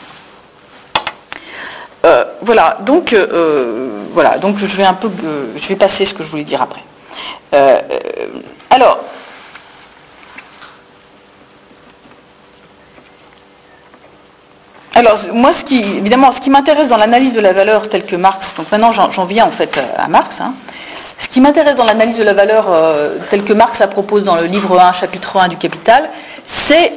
Euh, 2.05 2.23
voilà, 2.41 2.77
donc, 2.81 3.13
euh, 3.13 4.03
voilà, 4.13 4.37
donc 4.39 4.57
je 4.57 4.65
vais 4.65 4.83
un 4.83 4.93
peu, 4.93 5.11
je 5.55 5.67
vais 5.67 5.75
passer 5.75 6.05
ce 6.05 6.13
que 6.13 6.23
je 6.23 6.29
voulais 6.29 6.43
dire 6.43 6.61
après. 6.61 6.81
alors, 8.71 8.99
alors, 14.95 15.19
moi, 15.33 15.53
ce 15.53 15.63
qui, 15.63 15.79
évidemment, 15.81 16.31
ce 16.31 16.41
qui 16.41 16.49
m'intéresse 16.49 16.87
dans 16.87 16.97
l'analyse 16.97 17.33
de 17.33 17.41
la 17.41 17.53
valeur 17.53 17.89
telle 17.89 18.05
que 18.05 18.15
Marx, 18.15 18.55
donc 18.55 18.71
maintenant 18.71 18.91
j'en 18.91 19.25
viens 19.25 19.45
en 19.45 19.51
fait 19.51 19.79
à 19.97 20.07
Marx, 20.07 20.39
hein, 20.39 20.53
ce 21.17 21.27
qui 21.27 21.39
m'intéresse 21.41 21.75
dans 21.75 21.85
l'analyse 21.85 22.17
de 22.17 22.23
la 22.23 22.33
valeur 22.33 22.67
euh, 22.69 23.17
telle 23.29 23.43
que 23.43 23.53
Marx 23.53 23.79
la 23.79 23.87
propose 23.87 24.23
dans 24.23 24.35
le 24.35 24.45
livre 24.45 24.79
1, 24.79 24.91
chapitre 24.93 25.37
1 25.37 25.47
du 25.47 25.57
Capital, 25.57 26.09
c'est 26.45 26.91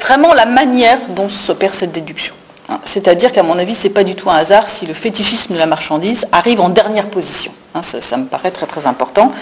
vraiment 0.00 0.34
la 0.34 0.46
manière 0.46 0.98
dont 1.10 1.28
s'opère 1.28 1.74
cette 1.74 1.92
déduction. 1.92 2.34
Hein. 2.68 2.80
C'est-à-dire 2.84 3.30
qu'à 3.30 3.42
mon 3.42 3.58
avis, 3.58 3.74
ce 3.74 3.84
n'est 3.84 3.92
pas 3.92 4.04
du 4.04 4.16
tout 4.16 4.30
un 4.30 4.36
hasard 4.36 4.68
si 4.68 4.86
le 4.86 4.94
fétichisme 4.94 5.54
de 5.54 5.58
la 5.58 5.66
marchandise 5.66 6.26
arrive 6.32 6.60
en 6.60 6.68
dernière 6.68 7.06
position. 7.06 7.52
Hein. 7.74 7.82
ça, 7.82 8.16
me 8.16 8.24
paraît 8.24 8.50
très 8.50 8.66
très 8.66 8.86
important. 8.86 9.32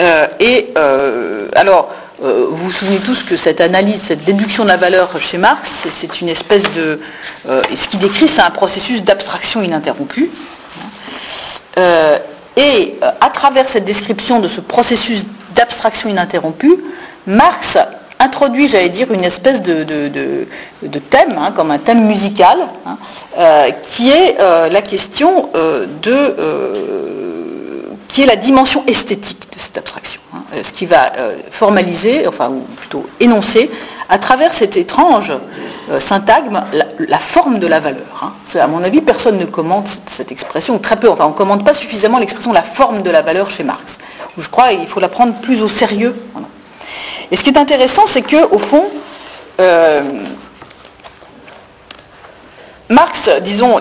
Euh, 0.00 0.26
et 0.40 0.72
euh, 0.76 1.48
alors, 1.54 1.90
vous 2.18 2.56
vous 2.56 2.72
souvenez 2.72 2.98
tous 2.98 3.22
que 3.22 3.36
cette 3.36 3.60
analyse, 3.60 4.00
cette 4.02 4.24
déduction 4.24 4.64
de 4.64 4.68
la 4.68 4.78
valeur 4.78 5.20
chez 5.20 5.36
Marx, 5.36 5.86
c'est 5.90 6.22
une 6.22 6.30
espèce 6.30 6.62
de... 6.74 6.98
ce 7.46 7.88
qu'il 7.88 7.98
décrit, 7.98 8.26
c'est 8.26 8.40
un 8.40 8.50
processus 8.50 9.04
d'abstraction 9.04 9.62
ininterrompue. 9.62 10.30
Et 12.56 12.94
euh, 13.02 13.10
à 13.20 13.30
travers 13.30 13.68
cette 13.68 13.84
description 13.84 14.40
de 14.40 14.48
ce 14.48 14.60
processus 14.60 15.24
d'abstraction 15.54 16.08
ininterrompue, 16.08 16.76
Marx 17.26 17.78
introduit, 18.18 18.68
j'allais 18.68 18.88
dire, 18.88 19.12
une 19.12 19.24
espèce 19.24 19.60
de, 19.60 19.84
thème, 21.10 21.36
hein, 21.38 21.52
comme 21.54 21.70
un 21.70 21.78
thème 21.78 22.06
musical, 22.06 22.58
hein, 22.86 22.96
euh, 23.38 23.70
qui 23.90 24.10
est 24.10 24.36
euh, 24.40 24.70
la 24.70 24.80
question 24.80 25.50
de 26.02 26.34
qui 28.08 28.22
est 28.22 28.26
la 28.26 28.36
dimension 28.36 28.82
esthétique 28.86 29.52
de 29.52 29.58
cette 29.58 29.76
abstraction, 29.76 30.22
hein, 30.32 30.38
ce 30.62 30.72
qui 30.72 30.86
va 30.86 31.12
formaliser, 31.50 32.26
enfin 32.26 32.48
ou 32.48 32.60
plutôt 32.76 33.04
énoncer, 33.20 33.70
à 34.08 34.18
travers 34.18 34.54
cet 34.54 34.76
étrange 34.76 35.32
euh, 35.90 36.00
syntagme, 36.00 36.62
la, 36.98 37.18
forme 37.18 37.58
de 37.58 37.66
la 37.66 37.80
valeur. 37.80 38.22
Hein. 38.22 38.32
À 38.58 38.66
mon 38.66 38.82
avis, 38.82 39.00
personne 39.00 39.38
ne 39.38 39.44
commente 39.44 39.88
cette 40.06 40.32
expression, 40.32 40.76
ou 40.76 40.78
très 40.78 40.96
peu, 40.96 41.10
enfin 41.10 41.26
on 41.26 41.30
ne 41.30 41.34
commente 41.34 41.64
pas 41.64 41.74
suffisamment 41.74 42.18
l'expression 42.18 42.52
la 42.52 42.62
forme 42.62 43.02
de 43.02 43.10
la 43.10 43.22
valeur 43.22 43.50
chez 43.50 43.64
Marx. 43.64 43.98
je 44.38 44.48
crois 44.48 44.70
qu'il 44.70 44.86
faut 44.86 45.00
la 45.00 45.08
prendre 45.08 45.34
plus 45.40 45.62
au 45.62 45.68
sérieux. 45.68 46.14
Et 47.30 47.36
ce 47.36 47.42
qui 47.42 47.50
est 47.50 47.58
intéressant, 47.58 48.06
c'est 48.06 48.22
que 48.22 48.44
au 48.52 48.58
fond, 48.58 48.84
euh, 49.60 50.02
Marx, 52.88 53.28
disons, 53.42 53.80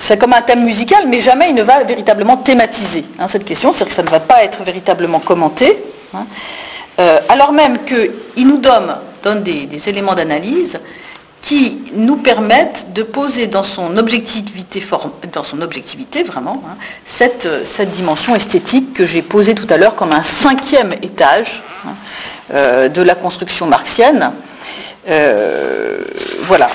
c'est 0.00 0.18
comme 0.18 0.32
un 0.32 0.42
thème 0.42 0.64
musical, 0.64 1.04
mais 1.06 1.20
jamais 1.20 1.50
il 1.50 1.54
ne 1.54 1.62
va 1.62 1.84
véritablement 1.84 2.36
thématiser 2.36 3.04
hein, 3.20 3.28
cette 3.28 3.44
question, 3.44 3.72
c'est-à-dire 3.72 3.88
que 3.88 3.94
ça 3.94 4.02
ne 4.02 4.10
va 4.10 4.20
pas 4.20 4.42
être 4.42 4.64
véritablement 4.64 5.20
commenté. 5.20 5.78
Hein. 6.14 6.26
Euh, 7.00 7.18
alors 7.28 7.52
même 7.52 7.78
qu'il 7.84 8.46
nous 8.46 8.58
donne, 8.58 8.96
des, 9.42 9.88
éléments 9.88 10.14
d'analyse 10.14 10.78
qui 11.40 11.82
nous 11.94 12.16
permettent 12.16 12.92
de 12.94 13.02
poser 13.02 13.46
dans 13.46 13.62
son 13.62 13.96
objectivité, 13.96 14.82
dans 15.32 15.44
son 15.44 15.60
objectivité 15.62 16.22
vraiment, 16.22 16.62
hein, 16.66 16.76
cette, 17.06 17.46
dimension 17.90 18.34
esthétique 18.34 18.94
que 18.94 19.06
j'ai 19.06 19.22
posée 19.22 19.54
tout 19.54 19.66
à 19.70 19.76
l'heure 19.76 19.94
comme 19.94 20.12
un 20.12 20.22
cinquième 20.22 20.92
étage 21.02 21.62
hein, 21.86 21.94
euh, 22.52 22.88
de 22.88 23.02
la 23.02 23.14
construction 23.14 23.66
marxienne. 23.66 24.32
Euh, 25.08 26.02
voilà. 26.42 26.68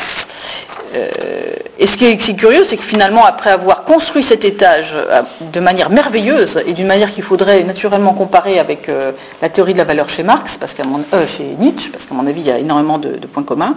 Euh, 0.95 1.07
et 1.77 1.87
ce 1.87 1.97
qui 1.97 2.05
est, 2.05 2.17
curieux, 2.35 2.63
c'est 2.65 2.77
que 2.77 2.83
finalement, 2.83 3.23
après 3.25 3.51
avoir 3.51 3.83
construit 3.83 4.23
cet 4.23 4.43
étage 4.43 4.93
euh, 4.93 5.21
de 5.41 5.59
manière 5.59 5.89
merveilleuse 5.89 6.61
et 6.65 6.73
d'une 6.73 6.87
manière 6.87 7.11
qu'il 7.11 7.23
faudrait 7.23 7.63
naturellement 7.63 8.13
comparer 8.13 8.59
avec 8.59 8.89
euh, 8.89 9.11
la 9.41 9.49
théorie 9.49 9.73
de 9.73 9.77
la 9.77 9.83
valeur 9.83 10.09
chez 10.09 10.23
Marx, 10.23 10.57
parce 10.57 10.73
qu'à 10.73 10.83
mon, 10.83 10.99
chez 11.27 11.55
Nietzsche, 11.59 11.89
parce 11.91 12.05
qu'à 12.05 12.15
mon 12.15 12.27
avis, 12.27 12.41
il 12.41 12.47
y 12.47 12.51
a 12.51 12.57
énormément 12.57 12.97
de, 12.97 13.17
points 13.31 13.43
communs, 13.43 13.75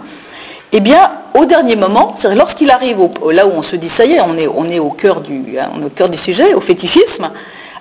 eh 0.71 0.79
bien, 0.79 1.11
au 1.35 1.45
dernier 1.45 1.75
moment, 1.75 2.15
c'est 2.17 2.33
lorsqu'il 2.35 2.71
arrive 2.71 2.97
là 3.31 3.45
où 3.45 3.51
on 3.55 3.61
se 3.61 3.75
dit, 3.75 3.89
ça 3.89 4.05
y 4.05 4.13
est, 4.13 4.21
on 4.21 4.35
est, 4.37 4.47
on 4.47 4.65
est, 4.65 4.79
au, 4.79 4.89
cœur 4.89 5.21
du, 5.21 5.43
hein, 5.59 5.69
au 5.85 5.89
cœur 5.89 6.09
du 6.09 6.17
sujet, 6.17 6.55
au 6.55 6.61
fétichisme, 6.61 7.29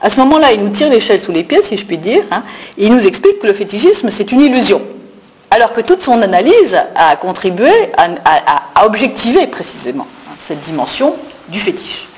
à 0.02 0.10
ce 0.10 0.20
moment-là, 0.20 0.52
il 0.52 0.62
nous 0.62 0.70
tire 0.70 0.90
l'échelle 0.90 1.20
sous 1.20 1.32
les 1.32 1.44
pieds, 1.44 1.62
si 1.62 1.76
je 1.76 1.86
puis 1.86 1.96
dire, 1.96 2.22
hein, 2.30 2.42
et 2.76 2.86
il 2.86 2.94
nous 2.94 3.06
explique 3.06 3.38
que 3.38 3.46
le 3.46 3.54
fétichisme, 3.54 4.10
c'est 4.10 4.30
une 4.30 4.42
illusion 4.42 4.82
alors 5.52 5.74
que 5.74 5.82
toute 5.82 6.02
son 6.02 6.22
analyse 6.22 6.80
a 6.96 7.14
contribué 7.16 7.70
à, 7.98 8.84
objectiver 8.86 9.46
précisément 9.46 10.06
hein, 10.28 10.34
cette 10.38 10.60
dimension 10.60 11.14
du 11.48 11.60
fétiche. 11.60 12.08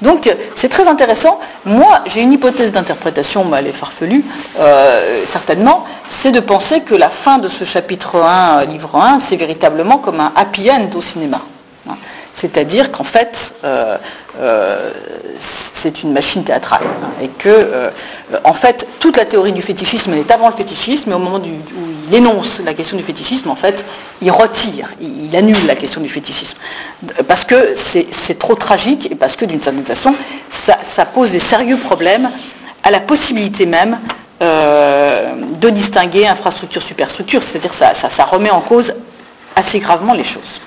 Donc 0.00 0.28
c'est 0.56 0.68
très 0.68 0.88
intéressant. 0.88 1.38
Moi, 1.64 2.00
j'ai 2.06 2.22
une 2.22 2.32
hypothèse 2.32 2.72
d'interprétation, 2.72 3.44
mais 3.44 3.58
elle 3.58 3.68
est 3.68 3.72
farfelue, 3.72 4.24
euh, 4.58 5.22
certainement, 5.26 5.84
c'est 6.08 6.32
de 6.32 6.40
penser 6.40 6.80
que 6.80 6.96
la 6.96 7.08
fin 7.08 7.38
de 7.38 7.46
ce 7.46 7.64
chapitre 7.64 8.16
1, 8.20 8.64
livre 8.64 8.96
1, 9.00 9.20
c'est 9.20 9.36
véritablement 9.36 9.98
comme 9.98 10.18
un 10.18 10.32
happy 10.34 10.68
end 10.68 10.88
au 10.96 11.02
cinéma. 11.02 11.40
Hein. 11.88 11.94
C'est-à-dire 12.34 12.90
qu'en 12.90 13.04
fait, 13.04 13.54
euh, 13.64 13.96
euh, 14.40 14.90
c'est 15.38 16.02
une 16.02 16.12
machine 16.12 16.42
théâtrale. 16.44 16.82
Et 17.20 17.28
que, 17.28 17.48
euh, 17.48 17.90
en 18.44 18.54
fait, 18.54 18.86
toute 19.00 19.16
la 19.16 19.24
théorie 19.24 19.52
du 19.52 19.62
fétichisme, 19.62 20.12
elle 20.12 20.20
est 20.20 20.30
avant 20.30 20.48
le 20.48 20.56
fétichisme, 20.56 21.04
mais 21.10 21.14
au 21.14 21.18
moment 21.18 21.38
où 21.38 22.08
il 22.08 22.14
énonce 22.14 22.60
la 22.64 22.74
question 22.74 22.96
du 22.96 23.02
fétichisme, 23.02 23.50
en 23.50 23.56
fait, 23.56 23.84
il 24.22 24.30
retire, 24.30 24.88
il, 25.00 25.34
annule 25.36 25.66
la 25.66 25.76
question 25.76 26.00
du 26.00 26.08
fétichisme. 26.08 26.56
Parce 27.28 27.44
que 27.44 27.74
c'est 27.76 28.38
trop 28.38 28.54
tragique 28.54 29.10
et 29.10 29.14
parce 29.14 29.36
que, 29.36 29.44
d'une 29.44 29.60
certaine 29.60 29.84
façon, 29.84 30.14
ça, 30.50 31.04
pose 31.04 31.30
des 31.30 31.38
sérieux 31.38 31.76
problèmes 31.76 32.30
à 32.82 32.90
la 32.90 33.00
possibilité 33.00 33.66
même 33.66 33.98
de 34.40 35.70
distinguer 35.70 36.26
infrastructure-superstructure. 36.26 37.42
C'est-à-dire 37.42 37.74
ça, 37.74 37.94
ça 37.94 38.24
remet 38.24 38.50
en 38.50 38.60
cause 38.60 38.94
assez 39.54 39.78
gravement 39.78 40.14
les 40.14 40.24
choses. 40.24 40.60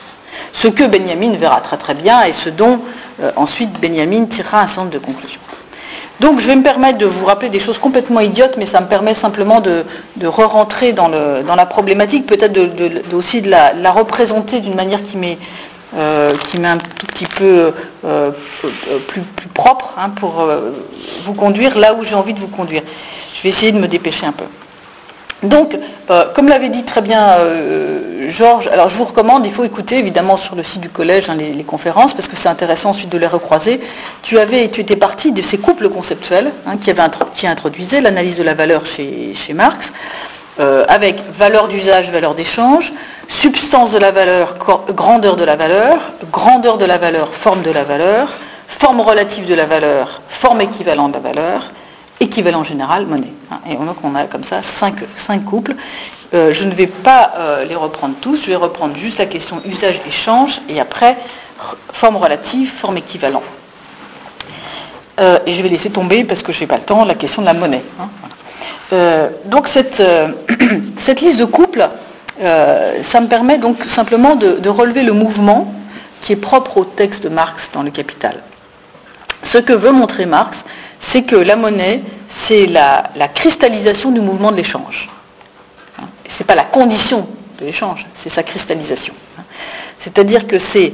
Ce 0.55 0.69
que 0.69 0.85
Benjamin 0.85 1.33
verra 1.35 1.59
très 1.59 1.75
très 1.75 1.93
bien 1.93 2.23
et 2.23 2.31
ce 2.31 2.47
dont 2.47 2.79
euh, 3.21 3.29
ensuite 3.35 3.77
Benjamin 3.81 4.23
tirera 4.25 4.61
un 4.61 4.67
certain 4.67 4.83
nombre 4.83 4.93
de 4.93 4.99
conclusions. 4.99 5.41
Donc 6.21 6.39
je 6.39 6.47
vais 6.47 6.55
me 6.55 6.63
permettre 6.63 6.97
de 6.97 7.05
vous 7.05 7.25
rappeler 7.25 7.49
des 7.49 7.59
choses 7.59 7.77
complètement 7.77 8.21
idiotes, 8.21 8.55
mais 8.57 8.65
ça 8.65 8.79
me 8.79 8.87
permet 8.87 9.15
simplement 9.15 9.59
de, 9.59 9.83
re-rentrer 10.23 10.93
dans, 10.93 11.09
la 11.09 11.65
problématique, 11.65 12.25
peut-être 12.25 12.57
aussi 13.13 13.41
de 13.41 13.49
la, 13.51 13.91
représenter 13.91 14.61
d'une 14.61 14.75
manière 14.75 15.03
qui 15.03 15.17
m'est 15.17 15.37
euh, 15.97 16.33
un 16.63 16.77
tout 16.77 17.05
petit 17.07 17.25
peu 17.25 17.73
euh, 18.05 18.31
plus, 19.09 19.21
propre 19.53 19.93
hein, 19.97 20.09
pour 20.09 20.47
vous 21.25 21.33
conduire 21.33 21.77
là 21.77 21.93
où 21.95 22.05
j'ai 22.05 22.15
envie 22.15 22.33
de 22.33 22.39
vous 22.39 22.47
conduire. 22.47 22.81
Je 23.35 23.43
vais 23.43 23.49
essayer 23.49 23.73
de 23.73 23.77
me 23.77 23.89
dépêcher 23.89 24.25
un 24.25 24.31
peu. 24.31 24.45
Donc, 25.43 25.77
euh, 26.09 26.25
comme 26.33 26.47
l'avait 26.47 26.69
dit 26.69 26.83
très 26.83 27.01
bien 27.01 27.29
euh, 27.39 28.29
Georges, 28.29 28.67
alors 28.67 28.89
je 28.89 28.95
vous 28.95 29.05
recommande, 29.05 29.45
il 29.45 29.51
faut 29.51 29.63
écouter 29.63 29.97
évidemment 29.97 30.37
sur 30.37 30.55
le 30.55 30.63
site 30.63 30.81
du 30.81 30.89
collège 30.89 31.29
hein, 31.29 31.35
les, 31.35 31.63
conférences, 31.63 32.13
parce 32.13 32.27
que 32.27 32.35
c'est 32.35 32.49
intéressant 32.49 32.91
ensuite 32.91 33.09
de 33.09 33.17
les 33.17 33.27
recroiser. 33.27 33.79
Tu, 34.21 34.39
avais, 34.39 34.69
tu 34.69 34.81
étais 34.81 34.95
parti 34.95 35.31
de 35.31 35.41
ces 35.41 35.57
couples 35.57 35.89
conceptuels 35.89 36.51
hein, 36.65 36.77
qui, 36.77 36.91
qui 37.35 37.47
introduisaient 37.47 38.01
l'analyse 38.01 38.37
de 38.37 38.43
la 38.43 38.53
valeur 38.53 38.85
chez, 38.85 39.35
Marx, 39.53 39.91
euh, 40.59 40.85
avec 40.87 41.17
valeur 41.37 41.67
d'usage, 41.67 42.09
valeur 42.11 42.33
d'échange, 42.33 42.93
substance 43.27 43.91
de 43.91 43.99
la 43.99 44.11
valeur, 44.11 44.55
grandeur 44.91 45.35
de 45.35 45.43
la 45.43 45.55
valeur, 45.55 45.97
grandeur 46.31 46.77
de 46.77 46.85
la 46.85 46.97
valeur, 46.97 47.29
forme 47.33 47.61
de 47.61 47.71
la 47.71 47.83
valeur, 47.83 48.29
forme 48.67 49.01
relative 49.01 49.45
de 49.45 49.53
la 49.53 49.65
valeur, 49.65 50.21
forme 50.29 50.61
équivalente 50.61 51.11
de 51.11 51.17
la 51.17 51.33
valeur, 51.33 51.71
équivalent 52.19 52.63
général, 52.63 53.05
monnaie. 53.05 53.33
Hein. 53.51 53.59
Et 53.69 53.75
donc 53.75 53.97
on 54.03 54.15
a 54.15 54.25
comme 54.25 54.43
ça 54.43 54.61
cinq, 54.63 54.95
couples. 55.45 55.75
Euh, 56.33 56.53
je 56.53 56.63
ne 56.63 56.73
vais 56.73 56.87
pas 56.87 57.33
euh, 57.37 57.65
les 57.65 57.75
reprendre 57.75 58.15
tous, 58.19 58.41
je 58.41 58.47
vais 58.47 58.55
reprendre 58.55 58.95
juste 58.95 59.19
la 59.19 59.25
question 59.25 59.61
usage-échange 59.65 60.61
et 60.69 60.79
après 60.79 61.17
forme 61.93 62.17
relative, 62.17 62.71
forme 62.71 62.97
équivalent. 62.97 63.43
Euh, 65.19 65.39
et 65.45 65.53
je 65.53 65.61
vais 65.61 65.69
laisser 65.69 65.89
tomber, 65.89 66.25
parce 66.25 66.43
que 66.43 66.51
je 66.51 66.59
n'ai 66.59 66.67
pas 66.67 66.77
le 66.77 66.83
temps, 66.83 67.05
la 67.05 67.15
question 67.15 67.41
de 67.41 67.47
la 67.47 67.53
monnaie. 67.53 67.83
Hein. 67.99 69.29
donc 69.45 69.67
cette, 69.69 71.21
liste 71.21 71.37
de 71.39 71.45
couples, 71.45 71.87
ça 72.41 73.21
me 73.21 73.27
permet 73.27 73.57
donc 73.57 73.83
simplement 73.87 74.35
de 74.35 74.69
relever 74.69 75.03
le 75.03 75.13
mouvement 75.13 75.73
qui 76.21 76.33
est 76.33 76.37
propre 76.37 76.77
au 76.77 76.85
texte 76.85 77.23
de 77.23 77.29
Marx 77.29 77.69
dans 77.71 77.83
le 77.83 77.91
Capital. 77.91 78.41
Ce 79.43 79.59
que 79.59 79.73
veut 79.73 79.91
montrer 79.91 80.25
Marx, 80.25 80.65
c'est 80.99 81.23
que 81.23 81.35
la 81.35 81.55
monnaie, 81.55 82.01
c'est 82.29 82.65
la, 82.65 83.03
cristallisation 83.33 84.11
du 84.11 84.21
mouvement 84.21 84.51
de 84.51 84.57
l'échange. 84.57 85.09
Ce 86.27 86.39
n'est 86.39 86.47
pas 86.47 86.55
la 86.55 86.63
condition 86.63 87.27
de 87.59 87.65
l'échange, 87.65 88.05
c'est 88.13 88.29
sa 88.29 88.43
cristallisation. 88.43 89.13
C'est-à-dire 89.99 90.47
que 90.47 90.59
c'est 90.59 90.93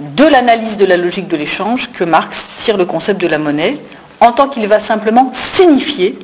de 0.00 0.24
l'analyse 0.24 0.76
de 0.76 0.84
la 0.86 0.96
logique 0.96 1.28
de 1.28 1.36
l'échange 1.36 1.90
que 1.92 2.04
Marx 2.04 2.48
tire 2.58 2.76
le 2.76 2.86
concept 2.86 3.20
de 3.20 3.26
la 3.26 3.38
monnaie, 3.38 3.78
en 4.20 4.32
tant 4.32 4.48
qu'il 4.48 4.66
va 4.68 4.80
simplement 4.80 5.30
signifier 5.34 6.18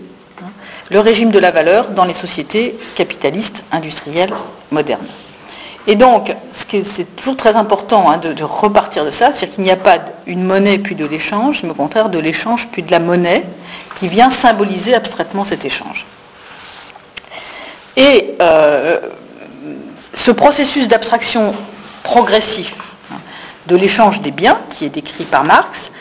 le 0.90 1.00
régime 1.00 1.30
de 1.30 1.38
la 1.38 1.50
valeur 1.50 1.88
dans 1.88 2.04
les 2.04 2.14
sociétés 2.14 2.76
capitalistes 2.94 3.62
industrielles 3.72 4.32
modernes. 4.70 5.06
Et 5.88 5.94
donc, 5.94 6.34
c'est 6.52 7.16
toujours 7.16 7.36
très 7.36 7.54
important 7.54 8.10
hein, 8.10 8.18
de, 8.18 8.42
repartir 8.42 9.04
de 9.04 9.12
ça, 9.12 9.30
c'est-à-dire 9.30 9.54
qu'il 9.54 9.64
n'y 9.64 9.70
a 9.70 9.76
pas 9.76 9.98
une 10.26 10.42
monnaie 10.42 10.78
puis 10.78 10.96
de 10.96 11.06
l'échange, 11.06 11.62
mais 11.62 11.70
au 11.70 11.74
contraire 11.74 12.08
de 12.08 12.18
l'échange 12.18 12.66
puis 12.72 12.82
de 12.82 12.90
la 12.90 12.98
monnaie 12.98 13.44
qui 13.94 14.08
vient 14.08 14.30
symboliser 14.30 14.94
abstraitement 14.94 15.44
cet 15.44 15.64
échange. 15.64 16.04
Et 17.96 18.34
euh, 18.42 18.98
ce 20.12 20.32
processus 20.32 20.88
d'abstraction 20.88 21.54
progressif 22.02 22.74
hein, 23.12 23.18
de 23.68 23.76
l'échange 23.76 24.20
des 24.22 24.32
biens, 24.32 24.58
qui 24.70 24.86
est 24.86 24.90
décrit 24.90 25.24
par 25.24 25.44
Marx, 25.44 25.92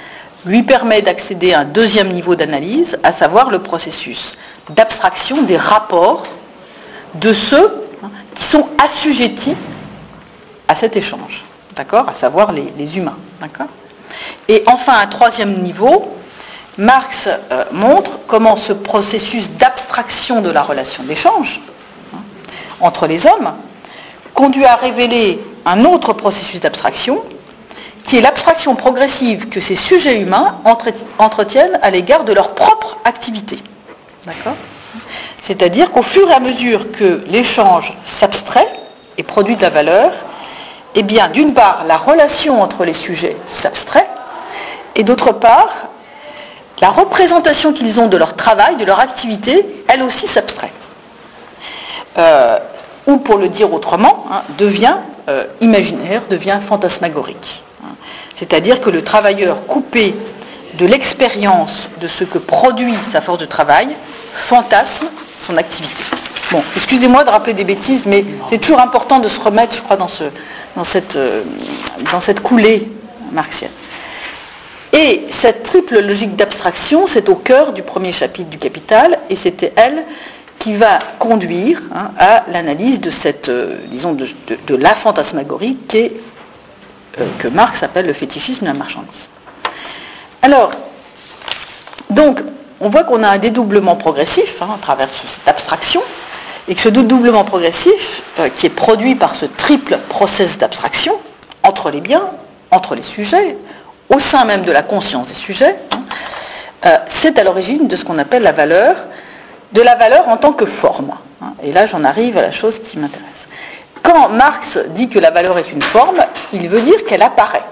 lui 0.45 0.63
permet 0.63 1.03
d'accéder 1.03 1.53
à 1.53 1.59
un 1.59 1.65
deuxième 1.65 2.11
niveau 2.11 2.35
d'analyse, 2.35 2.97
à 3.03 3.11
savoir 3.11 3.51
le 3.51 3.59
processus 3.59 4.33
d'abstraction 4.71 5.43
des 5.43 5.57
rapports 5.57 6.23
de 7.13 7.33
ceux 7.33 7.85
hein, 8.03 8.09
qui 8.33 8.43
sont 8.43 8.67
assujettis 8.83 9.55
à 10.67 10.75
cet 10.75 10.95
échange, 10.95 11.43
d'accord 11.75 12.09
À 12.09 12.13
savoir 12.13 12.51
les, 12.51 12.97
humains, 12.97 13.17
d'accord 13.41 13.67
Et 14.47 14.63
enfin, 14.67 14.99
un 14.99 15.07
troisième 15.07 15.61
niveau, 15.61 16.15
Marx 16.77 17.27
euh, 17.27 17.63
montre 17.71 18.19
comment 18.27 18.55
ce 18.55 18.73
processus 18.73 19.51
d'abstraction 19.51 20.41
de 20.41 20.49
la 20.49 20.63
relation 20.63 21.03
d'échange 21.03 21.61
hein, 22.13 22.19
entre 22.81 23.07
les 23.07 23.25
hommes 23.25 23.53
conduit 24.33 24.65
à 24.65 24.75
révéler 24.75 25.39
un 25.65 25.85
autre 25.85 26.13
processus 26.13 26.59
d'abstraction, 26.59 27.21
qui 28.03 28.17
est 28.17 28.21
l'abstraction 28.21 28.75
progressive 28.75 29.49
que 29.49 29.59
ces 29.59 29.75
sujets 29.75 30.19
humains 30.19 30.59
entretiennent 31.17 31.79
à 31.81 31.89
l'égard 31.89 32.23
de 32.23 32.33
leur 32.33 32.53
propre 32.53 32.97
activité. 33.03 33.57
C'est-à-dire 35.41 35.91
qu'au 35.91 36.03
fur 36.03 36.29
et 36.29 36.33
à 36.33 36.39
mesure 36.39 36.91
que 36.91 37.23
l'échange 37.27 37.93
s'abstrait 38.05 38.67
et 39.17 39.23
produit 39.23 39.55
de 39.55 39.61
la 39.61 39.69
valeur, 39.69 40.11
eh 40.95 41.03
bien, 41.03 41.27
d'une 41.27 41.53
part, 41.53 41.83
la 41.87 41.97
relation 41.97 42.61
entre 42.61 42.85
les 42.85 42.93
sujets 42.93 43.35
s'abstrait, 43.45 44.07
et 44.95 45.03
d'autre 45.03 45.33
part, 45.33 45.69
la 46.81 46.89
représentation 46.89 47.73
qu'ils 47.73 47.99
ont 47.99 48.07
de 48.07 48.17
leur 48.17 48.35
travail, 48.35 48.77
de 48.77 48.85
leur 48.85 48.99
activité, 48.99 49.65
elle 49.87 50.01
aussi 50.03 50.27
s'abstrait. 50.27 50.71
Euh, 52.17 52.57
ou 53.07 53.17
pour 53.17 53.37
le 53.37 53.49
dire 53.49 53.73
autrement, 53.73 54.25
hein, 54.31 54.41
devient 54.57 54.95
euh, 55.29 55.45
imaginaire, 55.61 56.21
devient 56.29 56.59
fantasmagorique. 56.65 57.61
C'est-à-dire 58.35 58.81
que 58.81 58.89
le 58.89 59.03
travailleur 59.03 59.65
coupé 59.67 60.15
de 60.75 60.85
l'expérience 60.85 61.89
de 62.01 62.07
ce 62.07 62.23
que 62.23 62.37
produit 62.37 62.93
sa 63.09 63.21
force 63.21 63.39
de 63.39 63.45
travail 63.45 63.87
fantasme 64.33 65.07
son 65.39 65.57
activité. 65.57 66.03
Bon, 66.51 66.63
excusez-moi 66.75 67.23
de 67.23 67.29
rappeler 67.29 67.53
des 67.53 67.63
bêtises, 67.63 68.05
mais 68.05 68.23
c'est 68.49 68.59
toujours 68.59 68.79
important 68.79 69.19
de 69.19 69.27
se 69.27 69.39
remettre, 69.39 69.75
je 69.75 69.81
crois, 69.81 69.97
euh, 71.15 71.43
dans 72.11 72.19
cette 72.21 72.41
coulée 72.41 72.87
marxienne. 73.31 73.71
Et 74.93 75.25
cette 75.29 75.63
triple 75.63 75.99
logique 75.99 76.35
d'abstraction, 76.35 77.07
c'est 77.07 77.27
au 77.29 77.35
cœur 77.35 77.73
du 77.73 77.81
premier 77.81 78.11
chapitre 78.11 78.49
du 78.49 78.57
Capital, 78.57 79.19
et 79.29 79.35
c'était 79.35 79.73
elle 79.75 80.03
qui 80.59 80.73
va 80.73 80.99
conduire 81.19 81.81
hein, 81.93 82.11
à 82.17 82.45
l'analyse 82.51 83.01
de 83.01 83.11
euh, 83.49 83.77
la 84.69 84.95
fantasmagorie 84.95 85.77
euh, 85.95 86.09
que 87.39 87.47
Marx 87.47 87.83
appelle 87.83 88.07
le 88.07 88.13
fétichisme 88.13 88.61
de 88.61 88.67
la 88.67 88.73
marchandise. 88.73 89.27
Alors, 90.41 90.71
donc, 92.09 92.39
on 92.79 92.89
voit 92.89 93.03
qu'on 93.03 93.23
a 93.23 93.29
un 93.29 93.37
dédoublement 93.37 93.95
progressif 93.95 94.61
hein, 94.61 94.69
à 94.75 94.77
travers 94.77 95.09
cette 95.13 95.47
abstraction, 95.47 96.01
et 96.67 96.75
que 96.75 96.81
ce 96.81 96.89
dédoublement 96.89 97.43
progressif, 97.43 98.21
euh, 98.39 98.49
qui 98.49 98.65
est 98.65 98.69
produit 98.69 99.15
par 99.15 99.35
ce 99.35 99.45
triple 99.45 99.99
process 100.09 100.57
d'abstraction 100.57 101.13
entre 101.63 101.91
les 101.91 102.01
biens, 102.01 102.25
entre 102.71 102.95
les 102.95 103.03
sujets, 103.03 103.57
au 104.09 104.19
sein 104.19 104.45
même 104.45 104.63
de 104.63 104.71
la 104.71 104.81
conscience 104.81 105.27
des 105.27 105.33
sujets, 105.33 105.75
hein, 105.91 105.99
euh, 106.85 106.97
c'est 107.07 107.39
à 107.39 107.43
l'origine 107.43 107.87
de 107.87 107.95
ce 107.95 108.03
qu'on 108.03 108.17
appelle 108.17 108.43
la 108.43 108.51
valeur, 108.51 108.95
de 109.73 109.81
la 109.81 109.95
valeur 109.95 110.29
en 110.29 110.37
tant 110.37 110.53
que 110.53 110.65
forme. 110.65 111.11
Hein. 111.41 111.53
et 111.63 111.71
là, 111.73 111.85
j'en 111.85 112.03
arrive 112.03 112.37
à 112.37 112.41
la 112.41 112.51
chose 112.51 112.79
qui 112.79 112.97
m'intéresse. 112.97 113.47
Quand 114.01 114.29
Marx 114.29 114.77
dit 114.89 115.09
que 115.09 115.19
la 115.19 115.31
valeur 115.31 115.57
est 115.57 115.71
une 115.71 115.81
forme, 115.81 116.23
il 116.53 116.69
veut 116.69 116.81
dire 116.81 117.03
qu'elle 117.07 117.23
apparaît. 117.23 117.63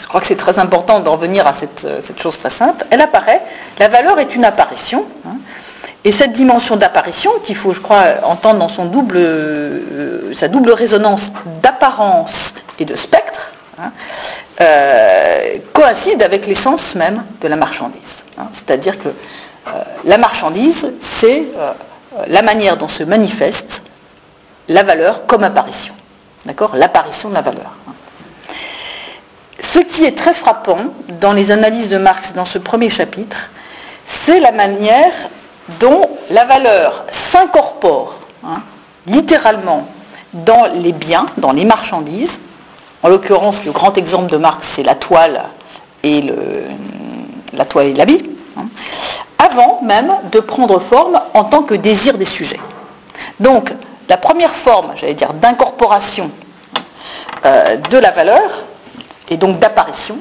Je 0.00 0.06
crois 0.06 0.20
que 0.20 0.26
c'est 0.26 0.36
très 0.36 0.58
important 0.58 1.00
d'en 1.00 1.12
revenir 1.12 1.46
à 1.46 1.54
cette, 1.54 1.84
euh, 1.84 2.00
chose 2.16 2.38
très 2.38 2.50
simple. 2.50 2.84
Elle 2.90 3.00
apparaît. 3.00 3.42
La 3.78 3.88
valeur 3.88 4.18
est 4.18 4.34
une 4.34 4.44
apparition. 4.44 5.04
Hein. 5.26 5.36
Et 6.04 6.12
cette 6.12 6.32
dimension 6.32 6.76
d'apparition, 6.76 7.30
qu'il 7.42 7.56
faut, 7.56 7.72
je 7.72 7.80
crois, 7.80 8.04
entendre 8.24 8.58
dans 8.58 8.68
son 8.68 8.84
double, 8.84 9.16
euh, 9.16 10.34
sa 10.34 10.48
double 10.48 10.72
résonance 10.72 11.30
d'apparence 11.62 12.52
et 12.78 12.84
de 12.84 12.94
spectre, 12.94 13.50
hein, 13.78 13.90
euh, 14.60 15.56
coïncide 15.72 16.22
avec 16.22 16.46
l'essence 16.46 16.94
même 16.94 17.24
de 17.40 17.48
la 17.48 17.56
marchandise. 17.56 18.24
Hein. 18.38 18.48
C'est-à-dire 18.52 18.98
que 18.98 19.08
euh, 19.08 19.70
la 20.04 20.18
marchandise, 20.18 20.92
c'est 21.00 21.44
la 22.28 22.42
manière 22.42 22.76
dont 22.76 22.88
se 22.88 23.02
manifeste 23.02 23.82
la 24.68 24.82
valeur 24.82 25.24
comme 25.26 25.42
apparition. 25.42 25.94
D'accord? 26.44 26.76
L'apparition 26.76 27.30
de 27.30 27.34
la 27.34 27.40
valeur. 27.40 27.72
Hein. 27.88 27.92
Ce 29.60 29.78
qui 29.78 30.04
est 30.04 30.16
très 30.16 30.34
frappant 30.34 30.78
dans 31.20 31.32
les 31.32 31.50
analyses 31.50 31.88
de 31.88 31.96
Marx 31.96 32.34
dans 32.34 32.44
ce 32.44 32.58
premier 32.58 32.90
chapitre, 32.90 33.50
c'est 34.06 34.40
la 34.40 34.52
manière 34.52 35.12
dont 35.80 36.08
la 36.30 36.44
valeur 36.44 37.04
s'incorpore 37.10 38.14
hein, 38.44 38.60
littéralement 39.06 39.86
dans 40.32 40.66
les 40.66 40.92
biens, 40.92 41.26
dans 41.36 41.52
les 41.52 41.64
marchandises. 41.64 42.40
En 43.02 43.08
l'occurrence, 43.08 43.64
le 43.64 43.72
grand 43.72 43.96
exemple 43.96 44.30
de 44.30 44.36
Marx, 44.36 44.66
c'est 44.66 44.82
la 44.82 44.94
toile 44.94 45.44
et 46.02 46.24
la 47.52 47.64
toile 47.64 47.86
et 47.86 47.94
l'habit, 47.94 48.30
hein, 48.58 48.66
avant 49.38 49.80
même 49.82 50.12
de 50.32 50.40
prendre 50.40 50.78
forme 50.80 51.20
en 51.34 51.44
tant 51.44 51.62
que 51.62 51.74
désir 51.74 52.18
des 52.18 52.24
sujets. 52.24 52.60
Donc, 53.40 53.72
la 54.08 54.16
première 54.16 54.50
forme, 54.50 54.92
j'allais 54.96 55.14
dire, 55.14 55.32
d'incorporation 55.34 56.30
euh, 57.44 57.76
de 57.76 57.98
la 57.98 58.10
valeur, 58.10 58.64
et 59.28 59.36
donc 59.36 59.58
d'apparition, 59.58 60.18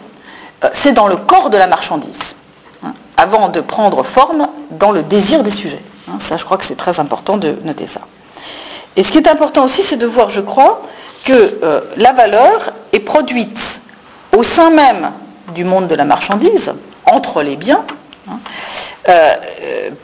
euh, 0.63 0.69
c'est 0.73 0.93
dans 0.93 1.07
le 1.07 1.17
corps 1.17 1.49
de 1.49 1.57
la 1.57 1.67
marchandise, 1.67 2.35
avant 3.17 3.49
de 3.49 3.61
prendre 3.61 4.03
forme 4.03 4.47
dans 4.71 4.91
le 4.91 5.03
désir 5.03 5.43
des 5.43 5.51
sujets. 5.51 5.81
Hein. 6.09 6.17
ça, 6.19 6.37
je 6.37 6.45
crois 6.45 6.57
que 6.57 6.65
c'est 6.65 6.75
très 6.75 6.99
important 6.99 7.37
de 7.37 7.55
noter 7.63 7.87
ça. 7.87 8.01
Et 8.95 9.03
ce 9.03 9.11
qui 9.11 9.17
est 9.17 9.27
important 9.27 9.63
aussi, 9.63 9.83
c'est 9.83 9.97
de 9.97 10.05
voir, 10.05 10.29
je 10.29 10.41
crois, 10.41 10.81
que 11.23 11.59
euh, 11.63 11.81
la 11.97 12.13
valeur 12.13 12.71
est 12.91 12.99
produite 12.99 13.81
au 14.35 14.43
sein 14.43 14.69
même 14.69 15.11
du 15.55 15.63
monde 15.63 15.87
de 15.87 15.95
la 15.95 16.05
marchandise, 16.05 16.73
entre 17.05 17.43
les 17.43 17.55
biens, 17.55 17.83
hein, 18.29 18.39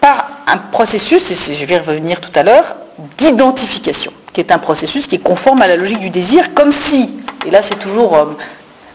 par 0.02 0.30
un 0.48 0.58
processus, 0.58 1.32
et 1.32 1.56
je 1.56 1.66
vais 1.66 1.76
y 1.76 1.80
revenir 1.80 2.20
tout 2.22 2.32
à 2.36 2.44
l'heure, 2.44 2.76
d'identification, 3.18 4.12
qui 4.34 4.42
est 4.42 4.52
un 4.52 4.58
processus 4.58 5.08
qui 5.08 5.16
est 5.16 5.20
conforme 5.20 5.62
à 5.62 5.68
la 5.68 5.78
logique 5.78 6.00
du 6.00 6.10
désir, 6.10 6.54
comme 6.54 6.72
si, 6.72 7.14
et 7.46 7.52
là 7.52 7.62
c'est 7.62 7.80
toujours 7.80 8.16
euh, 8.16 8.26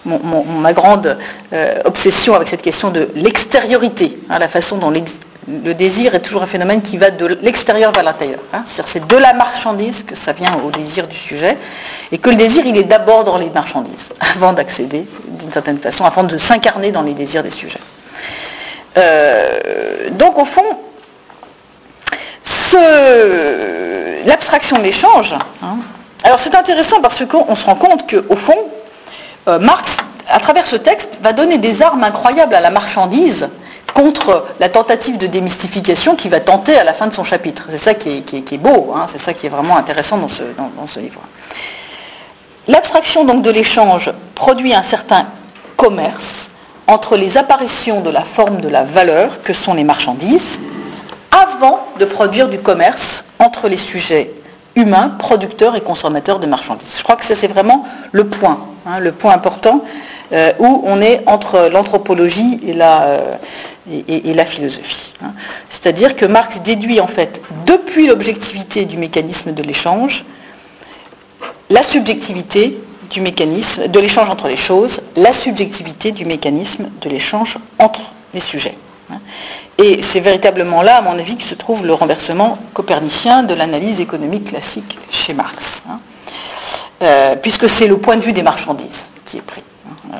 ma 0.04 0.72
grande 0.72 1.16
euh, 1.52 1.80
obsession 1.84 2.34
avec 2.34 2.48
cette 2.48 2.62
question 2.62 2.90
de 2.90 3.08
l'extériorité, 3.14 4.18
hein, 4.28 4.38
la 4.38 4.48
façon 4.48 4.76
dont 4.76 4.90
le 4.90 5.74
désir 5.74 6.14
est 6.14 6.20
toujours 6.20 6.42
un 6.42 6.46
phénomène 6.46 6.82
qui 6.82 6.98
va 6.98 7.10
de 7.10 7.38
l'extérieur 7.42 7.92
vers 7.92 8.02
l'intérieur. 8.02 8.40
Hein. 8.52 8.64
C'est 8.66 9.06
de 9.06 9.16
la 9.16 9.32
marchandise 9.32 10.02
que 10.02 10.14
ça 10.14 10.32
vient 10.32 10.58
au 10.64 10.70
désir 10.70 11.06
du 11.06 11.16
sujet, 11.16 11.56
et 12.12 12.18
que 12.18 12.30
le 12.30 12.36
désir 12.36 12.66
il 12.66 12.76
est 12.76 12.84
d'abord 12.84 13.24
dans 13.24 13.38
les 13.38 13.50
marchandises, 13.50 14.10
avant 14.36 14.52
d'accéder 14.52 15.06
d'une 15.28 15.52
certaine 15.52 15.78
façon, 15.78 16.04
avant 16.04 16.24
de 16.24 16.36
s'incarner 16.36 16.92
dans 16.92 17.02
les 17.02 17.14
désirs 17.14 17.42
des 17.42 17.50
sujets. 17.50 17.80
Euh, 18.96 20.10
donc 20.10 20.38
au 20.38 20.44
fond, 20.44 20.62
l'abstraction 24.26 24.78
de 24.78 24.82
l'échange, 24.82 25.34
hein. 25.62 25.76
alors 26.24 26.38
c'est 26.38 26.54
intéressant 26.54 27.00
parce 27.00 27.24
qu'on 27.24 27.54
se 27.54 27.64
rend 27.64 27.76
compte 27.76 28.10
qu'au 28.10 28.36
fond, 28.36 28.58
euh, 29.48 29.58
Marx, 29.58 29.98
à 30.28 30.40
travers 30.40 30.66
ce 30.66 30.76
texte, 30.76 31.18
va 31.20 31.32
donner 31.32 31.58
des 31.58 31.82
armes 31.82 32.04
incroyables 32.04 32.54
à 32.54 32.60
la 32.60 32.70
marchandise 32.70 33.48
contre 33.92 34.46
la 34.58 34.68
tentative 34.68 35.18
de 35.18 35.26
démystification 35.26 36.16
qu'il 36.16 36.30
va 36.30 36.40
tenter 36.40 36.76
à 36.76 36.84
la 36.84 36.92
fin 36.92 37.06
de 37.06 37.12
son 37.14 37.24
chapitre. 37.24 37.66
C'est 37.70 37.78
ça 37.78 37.94
qui 37.94 38.24
est, 38.32 38.58
beau, 38.58 38.92
hein. 38.96 39.06
c'est 39.10 39.20
ça 39.20 39.32
qui 39.32 39.46
est 39.46 39.50
vraiment 39.50 39.76
intéressant 39.76 40.16
dans 40.16 40.28
ce, 40.28 40.98
livre. 40.98 41.20
L'abstraction 42.66 43.24
de 43.24 43.50
l'échange 43.50 44.10
produit 44.34 44.74
un 44.74 44.82
certain 44.82 45.26
commerce 45.76 46.48
entre 46.86 47.16
les 47.16 47.38
apparitions 47.38 48.00
de 48.00 48.10
la 48.10 48.22
forme 48.22 48.60
de 48.60 48.68
la 48.68 48.82
valeur 48.82 49.42
que 49.42 49.52
sont 49.52 49.74
les 49.74 49.84
marchandises 49.84 50.58
avant 51.30 51.86
de 51.98 52.04
produire 52.04 52.48
du 52.48 52.58
commerce 52.58 53.24
entre 53.38 53.68
les 53.68 53.76
sujets 53.76 54.32
humains, 54.76 55.10
producteurs 55.18 55.76
et 55.76 55.80
consommateurs 55.80 56.38
de 56.38 56.46
marchandises. 56.46 56.94
Je 56.98 57.02
crois 57.02 57.16
que 57.16 57.24
ça 57.24 57.34
c'est 57.34 57.48
vraiment 57.48 57.84
le 58.12 58.26
point, 58.26 58.58
hein, 58.86 58.98
le 58.98 59.12
point 59.12 59.32
important 59.32 59.84
euh, 60.32 60.52
où 60.58 60.82
on 60.84 61.00
est 61.00 61.22
entre 61.26 61.68
l'anthropologie 61.72 62.60
et 62.66 62.72
la, 62.72 63.02
euh, 63.02 64.44
philosophie. 64.46 65.12
Hein. 65.22 65.32
C'est-à-dire 65.68 66.16
que 66.16 66.24
Marx 66.24 66.60
déduit 66.62 67.00
en 67.00 67.06
fait 67.06 67.40
depuis 67.66 68.06
l'objectivité 68.06 68.84
du 68.84 68.96
mécanisme 68.96 69.52
de 69.52 69.62
l'échange, 69.62 70.24
la 71.70 71.82
subjectivité 71.82 72.78
du 73.10 73.20
mécanisme 73.20 73.86
de 73.88 74.00
l'échange 74.00 74.28
entre 74.30 74.48
les 74.48 74.56
choses, 74.56 75.00
la 75.14 75.32
subjectivité 75.32 76.10
du 76.10 76.24
mécanisme 76.24 76.86
de 77.00 77.08
l'échange 77.08 77.58
entre 77.78 78.00
les 78.32 78.40
sujets. 78.40 78.74
Hein. 79.12 79.18
Et 79.78 80.02
c'est 80.02 80.20
véritablement 80.20 80.82
là, 80.82 80.98
à 80.98 81.02
mon 81.02 81.18
avis, 81.18 81.36
que 81.36 81.42
se 81.42 81.54
trouve 81.54 81.84
le 81.84 81.92
renversement 81.92 82.58
copernicien 82.72 83.42
de 83.42 83.54
l'analyse 83.54 84.00
économique 84.00 84.50
classique 84.50 84.98
chez 85.10 85.34
Marx. 85.34 85.82
Hein. 85.88 85.98
Euh, 87.02 87.36
puisque 87.36 87.68
c'est 87.68 87.88
le 87.88 87.98
point 87.98 88.16
de 88.16 88.22
vue 88.22 88.32
des 88.32 88.42
marchandises 88.42 89.06
qui 89.26 89.38
est 89.38 89.42
pris. 89.42 89.64
Hein. 89.86 90.14
Euh, 90.14 90.18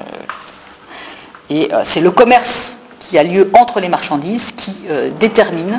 et 1.51 1.73
euh, 1.73 1.83
c'est 1.85 2.01
le 2.01 2.11
commerce 2.11 2.73
qui 2.99 3.17
a 3.17 3.23
lieu 3.23 3.51
entre 3.55 3.81
les 3.81 3.89
marchandises 3.89 4.53
qui 4.57 4.75
détermine 5.21 5.79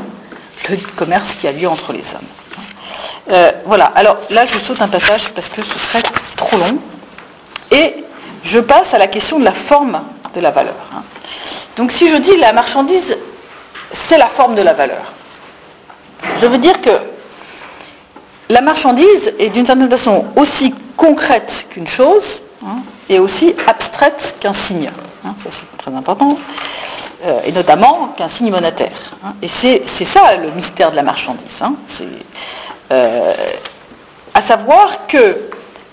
le 0.69 0.77
commerce 0.95 1.33
qui 1.33 1.47
a 1.47 1.51
lieu 1.51 1.67
entre 1.67 1.91
les 1.91 2.03
hommes. 2.13 3.55
voilà, 3.65 3.85
alors 3.95 4.17
là 4.29 4.45
je 4.45 4.59
saute 4.59 4.79
un 4.81 4.87
passage 4.87 5.29
parce 5.33 5.49
que 5.49 5.63
ce 5.63 5.79
serait 5.79 6.03
trop 6.37 6.55
long. 6.57 6.77
Et 7.71 8.05
je 8.43 8.59
passe 8.59 8.93
à 8.93 8.99
la 8.99 9.07
question 9.07 9.39
de 9.39 9.43
la 9.43 9.53
forme 9.53 10.01
de 10.35 10.39
la 10.39 10.51
valeur. 10.51 10.75
Donc 11.77 11.91
si 11.91 12.07
je 12.09 12.15
dis 12.15 12.37
la 12.37 12.53
marchandise 12.53 13.17
c'est 13.91 14.17
la 14.17 14.27
forme 14.27 14.55
de 14.55 14.61
la 14.61 14.73
valeur. 14.73 15.13
Je 16.41 16.45
veux 16.45 16.57
dire 16.57 16.79
que 16.81 16.89
la 18.49 18.61
marchandise 18.61 19.33
est 19.39 19.49
d'une 19.49 19.65
certaine 19.65 19.89
façon 19.89 20.25
aussi 20.35 20.73
concrète 20.97 21.67
qu'une 21.69 21.87
chose 21.87 22.41
hein, 22.65 22.77
et 23.09 23.19
aussi 23.19 23.55
abstraite 23.67 24.35
qu'un 24.39 24.53
signe. 24.53 24.91
Hein, 25.25 25.35
ça 25.43 25.49
c'est 25.51 25.77
très 25.77 25.93
important. 25.93 26.37
Euh, 27.25 27.39
et 27.45 27.51
notamment 27.51 28.13
qu'un 28.17 28.27
signe 28.27 28.51
monétaire. 28.51 29.17
Hein. 29.23 29.33
et 29.41 29.47
c'est 29.47 29.85
ça 30.05 30.35
le 30.37 30.51
mystère 30.51 30.91
de 30.91 30.95
la 30.95 31.03
marchandise. 31.03 31.61
Euh, 32.91 33.33
à 34.33 34.41
savoir 34.41 35.07
que 35.07 35.49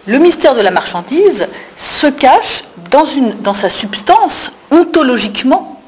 le 0.07 0.19
mystère 0.19 0.55
de 0.55 0.61
la 0.61 0.71
marchandise 0.71 1.47
se 1.79 2.09
cache 2.09 2.65
dans 2.91 3.55
sa 3.55 3.71
substance 3.71 4.51
ontologiquement 4.73 5.81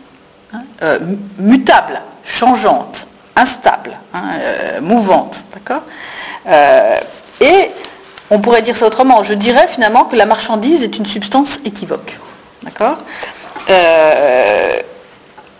euh, 0.82 0.98
mutable, 1.38 2.00
changeante, 2.24 3.06
instable, 3.34 3.96
hein, 4.12 4.22
euh, 4.38 4.80
mouvante. 4.80 5.42
Euh, 6.46 7.00
Et 7.40 7.70
on 8.30 8.38
pourrait 8.38 8.62
dire 8.62 8.76
ça 8.76 8.86
autrement. 8.86 9.22
Je 9.22 9.34
dirais 9.34 9.66
finalement 9.68 10.04
que 10.04 10.14
la 10.16 10.26
marchandise 10.26 10.82
est 10.82 10.96
une 10.98 11.06
substance 11.06 11.58
équivoque. 11.64 12.18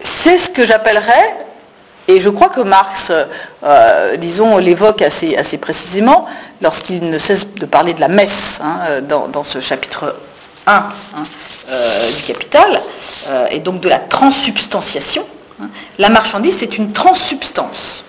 C'est 0.01 0.39
ce 0.39 0.51
que 0.51 0.65
j'appellerais, 0.67 1.35
et 2.09 2.21
je 2.21 2.29
crois 2.29 2.51
que 2.51 2.61
Marx, 2.61 3.11
disons, 4.19 4.59
l'évoque 4.59 5.03
assez, 5.03 5.59
précisément 5.59 6.27
lorsqu'il 6.61 7.09
ne 7.09 7.19
cesse 7.19 7.47
de 7.55 7.67
parler 7.67 7.95
de 7.95 8.01
la 8.01 8.09
messe 8.09 8.59
hein, 8.63 9.01
dans, 9.03 9.45
ce 9.45 9.61
chapitre 9.61 10.17
1 10.67 10.73
hein, 10.75 11.25
du 12.17 12.23
Capital. 12.23 12.81
Euh, 13.29 13.47
et 13.51 13.59
donc 13.59 13.81
de 13.81 13.89
la 13.89 13.99
transsubstantiation. 13.99 15.25
Hein. 15.63 15.69
La 15.99 16.11
marchandise, 16.11 16.57
c'est 16.59 16.77
une 16.77 16.93
transsubstance. 16.93 18.05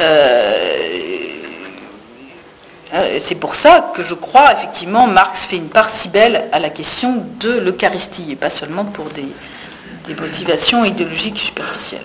Euh, 0.00 0.52
euh, 2.94 3.18
c'est 3.22 3.34
pour 3.34 3.54
ça 3.54 3.92
que 3.94 4.04
je 4.04 4.14
crois, 4.14 4.52
effectivement, 4.52 5.06
Marx 5.06 5.44
fait 5.46 5.56
une 5.56 5.68
part 5.68 5.90
si 5.90 6.08
belle 6.08 6.44
à 6.52 6.58
la 6.58 6.68
question 6.68 7.24
de 7.40 7.58
l'Eucharistie, 7.58 8.32
et 8.32 8.36
pas 8.36 8.50
seulement 8.50 8.84
pour 8.84 9.06
des, 9.06 9.26
motivations 10.14 10.84
idéologiques 10.84 11.38
superficielles. 11.38 12.04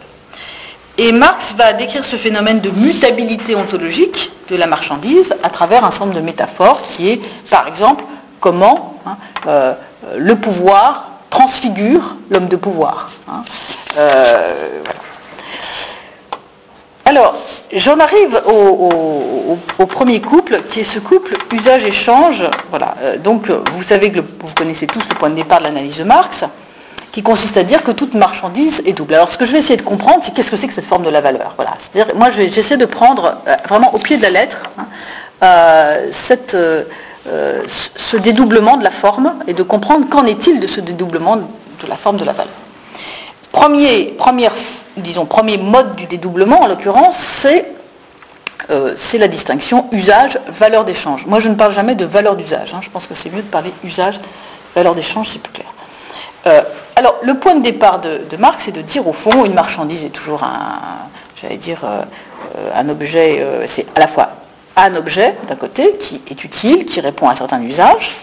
Et 0.97 1.11
Marx 1.11 1.53
va 1.55 1.73
décrire 1.73 2.03
ce 2.03 2.15
phénomène 2.15 2.59
de 2.59 2.71
mutabilité 2.71 3.55
ontologique 3.55 4.31
de 4.49 4.55
la 4.55 4.65
marchandise 4.65 5.35
à 5.43 5.49
travers 5.49 5.83
un 5.83 5.89
ensemble 5.89 6.15
de 6.15 6.19
métaphores 6.19 6.81
qui 6.95 7.09
est, 7.09 7.21
par 7.49 7.67
exemple, 7.67 8.03
comment 8.39 8.99
hein, 9.05 9.75
le 10.17 10.35
pouvoir 10.35 11.10
transfigure 11.31 12.17
l'homme 12.29 12.47
de 12.47 12.55
pouvoir. 12.57 13.09
Hein. 13.27 13.43
Euh, 13.97 14.79
Alors, 17.05 17.35
j'en 17.73 17.99
arrive 17.99 18.39
au, 18.45 19.57
premier 19.87 20.21
couple, 20.21 20.61
qui 20.69 20.81
est 20.81 20.83
ce 20.83 20.99
couple 20.99 21.35
usage-échange. 21.51 22.43
Voilà. 22.69 22.95
Euh, 23.01 23.17
donc, 23.17 23.49
vous 23.49 23.83
savez 23.83 24.11
que 24.11 24.19
vous 24.19 24.53
connaissez 24.55 24.85
tous 24.85 25.03
le 25.09 25.15
point 25.15 25.29
de 25.29 25.35
départ 25.35 25.59
de 25.59 25.63
l'analyse 25.63 25.97
de 25.97 26.03
Marx, 26.03 26.43
qui 27.11 27.23
consiste 27.23 27.57
à 27.57 27.63
dire 27.63 27.83
que 27.83 27.91
toute 27.91 28.13
marchandise 28.13 28.81
est 28.85 28.93
double. 28.93 29.15
Alors, 29.15 29.31
ce 29.31 29.37
que 29.37 29.45
je 29.45 29.51
vais 29.51 29.59
essayer 29.59 29.77
de 29.77 29.81
comprendre, 29.81 30.19
c'est 30.23 30.33
qu'est-ce 30.33 30.51
que 30.51 30.57
c'est 30.57 30.67
que 30.67 30.73
cette 30.73 30.85
forme 30.85 31.03
de 31.03 31.09
la 31.09 31.21
valeur. 31.21 31.53
Voilà. 31.55 31.71
C'est-à-dire, 31.79 32.15
moi, 32.15 32.29
j'essaie 32.31 32.77
de 32.77 32.85
prendre 32.85 33.37
euh, 33.47 33.55
vraiment 33.67 33.93
au 33.95 33.97
pied 33.97 34.17
de 34.17 34.21
la 34.21 34.29
lettre 34.29 34.61
hein, 34.77 34.85
cette 36.11 36.55
ce 37.25 38.17
dédoublement 38.17 38.77
de 38.77 38.83
la 38.83 38.91
forme 38.91 39.35
et 39.47 39.53
de 39.53 39.63
comprendre 39.63 40.09
qu'en 40.09 40.25
est-il 40.25 40.59
de 40.59 40.67
ce 40.67 40.79
dédoublement 40.79 41.37
de 41.37 41.87
la 41.87 41.95
forme 41.95 42.17
de 42.17 42.25
la 42.25 42.33
valeur. 42.33 42.53
Premier, 43.51 44.13
disons, 44.97 45.25
premier 45.25 45.57
mode 45.57 45.95
du 45.95 46.05
dédoublement, 46.05 46.61
en 46.61 46.67
l'occurrence, 46.67 47.17
c'est 47.17 47.67
euh, 48.69 48.95
la 49.13 49.27
distinction 49.27 49.87
usage-valeur 49.91 50.85
d'échange. 50.85 51.25
Moi, 51.25 51.39
je 51.39 51.49
ne 51.49 51.55
parle 51.55 51.73
jamais 51.73 51.95
de 51.95 52.05
valeur 52.05 52.35
d'usage. 52.35 52.73
Hein. 52.73 52.79
Je 52.81 52.89
pense 52.89 53.07
que 53.07 53.15
c'est 53.15 53.29
mieux 53.29 53.41
de 53.41 53.47
parler 53.47 53.73
usage-valeur 53.83 54.95
d'échange, 54.95 55.29
c'est 55.29 55.41
plus 55.41 55.51
clair. 55.51 55.67
Euh, 56.47 56.61
alors, 56.95 57.17
le 57.23 57.37
point 57.37 57.55
de 57.55 57.61
départ 57.61 57.99
de, 57.99 58.37
Marx, 58.37 58.65
c'est 58.65 58.71
de 58.71 58.81
dire, 58.81 59.07
au 59.07 59.13
fond, 59.13 59.45
une 59.45 59.53
marchandise 59.53 60.03
est 60.03 60.09
toujours 60.09 60.43
un, 60.43 60.77
j'allais 61.41 61.57
dire, 61.57 61.81
euh, 61.83 62.03
un 62.75 62.87
objet, 62.89 63.45
c'est 63.65 63.85
à 63.95 63.99
la 63.99 64.07
fois 64.07 64.29
un 64.75 64.95
objet, 64.95 65.35
d'un 65.47 65.55
côté, 65.55 65.97
qui 65.97 66.21
est 66.29 66.43
utile, 66.43 66.85
qui 66.85 66.99
répond 66.99 67.27
à 67.27 67.31
un 67.31 67.35
certain 67.35 67.61
usage, 67.61 68.15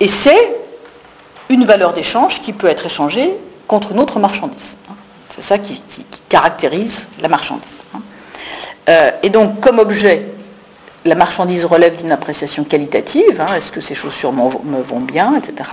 et 0.00 0.08
c'est 0.08 0.56
une 1.48 1.64
valeur 1.64 1.92
d'échange 1.92 2.40
qui 2.40 2.52
peut 2.52 2.66
être 2.66 2.86
échangée 2.86 3.34
contre 3.66 3.92
une 3.92 4.00
autre 4.00 4.18
marchandise. 4.18 4.76
C'est 5.34 5.42
ça 5.42 5.58
qui, 5.58 5.80
caractérise 6.28 7.06
la 7.20 7.28
marchandise. 7.28 7.82
Euh, 8.88 9.10
et 9.22 9.30
donc, 9.30 9.60
comme 9.60 9.78
objet, 9.78 10.26
la 11.04 11.14
marchandise 11.14 11.64
relève 11.64 11.96
d'une 11.96 12.12
appréciation 12.12 12.64
qualitative. 12.64 13.40
Hein. 13.40 13.54
Est-ce 13.56 13.72
que 13.72 13.80
ces 13.80 13.94
chaussures 13.94 14.32
me 14.32 14.82
vont 14.82 15.00
bien, 15.00 15.36
etc. 15.36 15.70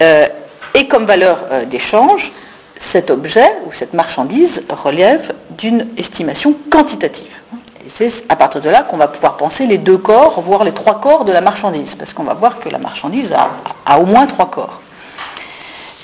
Euh, 0.00 0.26
et 0.74 0.88
comme 0.88 1.04
valeur 1.04 1.44
euh, 1.52 1.64
d'échange, 1.64 2.32
cet 2.78 3.10
objet 3.10 3.48
ou 3.66 3.72
cette 3.72 3.94
marchandise 3.94 4.62
relève 4.68 5.32
d'une 5.50 5.86
estimation 5.96 6.54
quantitative. 6.70 7.32
Et 7.86 7.90
c'est 7.90 8.24
à 8.28 8.36
partir 8.36 8.60
de 8.60 8.70
là 8.70 8.82
qu'on 8.82 8.96
va 8.96 9.08
pouvoir 9.08 9.36
penser 9.36 9.66
les 9.66 9.78
deux 9.78 9.98
corps, 9.98 10.40
voire 10.40 10.64
les 10.64 10.72
trois 10.72 11.00
corps 11.00 11.24
de 11.24 11.32
la 11.32 11.40
marchandise, 11.40 11.94
parce 11.94 12.12
qu'on 12.12 12.24
va 12.24 12.34
voir 12.34 12.58
que 12.58 12.68
la 12.68 12.78
marchandise 12.78 13.34
a 13.86 13.98
au 13.98 14.06
moins 14.06 14.26
trois 14.26 14.50
corps. 14.50 14.80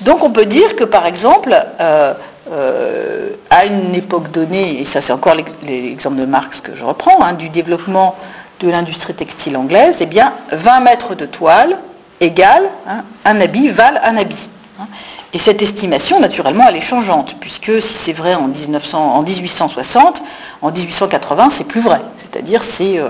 Donc 0.03 0.22
on 0.22 0.31
peut 0.31 0.47
dire 0.47 0.76
que 0.76 0.85
par 0.85 1.07
exemple, 1.07 1.55
euh, 1.81 2.14
euh, 2.51 3.31
à 3.51 3.66
une 3.66 3.95
époque 3.95 4.31
donnée, 4.31 4.81
et 4.81 4.85
ça 4.85 5.01
c'est 5.01 5.12
encore 5.12 5.35
l'exemple 5.62 6.16
de 6.16 6.24
Marx 6.24 6.61
que 6.61 6.74
je 6.74 6.85
reprends, 6.85 7.22
hein, 7.22 7.35
du 7.35 7.49
développement 7.51 8.16
de 8.61 8.70
l'industrie 8.70 9.14
textile 9.14 9.57
anglaise, 9.57 9.99
eh 10.01 10.07
bien 10.07 10.33
20 10.53 10.81
mètres 10.81 11.14
de 11.14 11.26
toile 11.26 11.78
égale 12.20 12.64
hein, 12.87 13.05
un 13.24 13.41
habit, 13.41 13.68
valent 13.68 14.01
un 14.03 14.16
habit. 14.16 14.49
Hein. 14.81 14.87
Et 15.33 15.39
cette 15.39 15.62
estimation, 15.62 16.18
naturellement, 16.18 16.64
elle 16.68 16.76
est 16.76 16.81
changeante, 16.81 17.37
puisque 17.39 17.81
si 17.81 17.95
c'est 17.95 18.12
vrai 18.12 18.35
en, 18.35 18.49
1860, 18.49 20.22
en 20.61 20.72
1880, 20.72 21.51
c'est 21.51 21.64
plus 21.64 21.81
vrai. 21.81 22.01
C'est-à-dire 22.18 22.64
c'est 22.64 23.01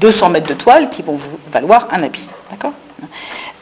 200 0.00 0.26
euh, 0.26 0.30
mètres 0.30 0.48
de 0.48 0.54
toile 0.54 0.90
qui 0.90 1.02
vont 1.02 1.18
valoir 1.50 1.88
un 1.92 2.02
habit. 2.02 2.28
D'accord? 2.50 2.72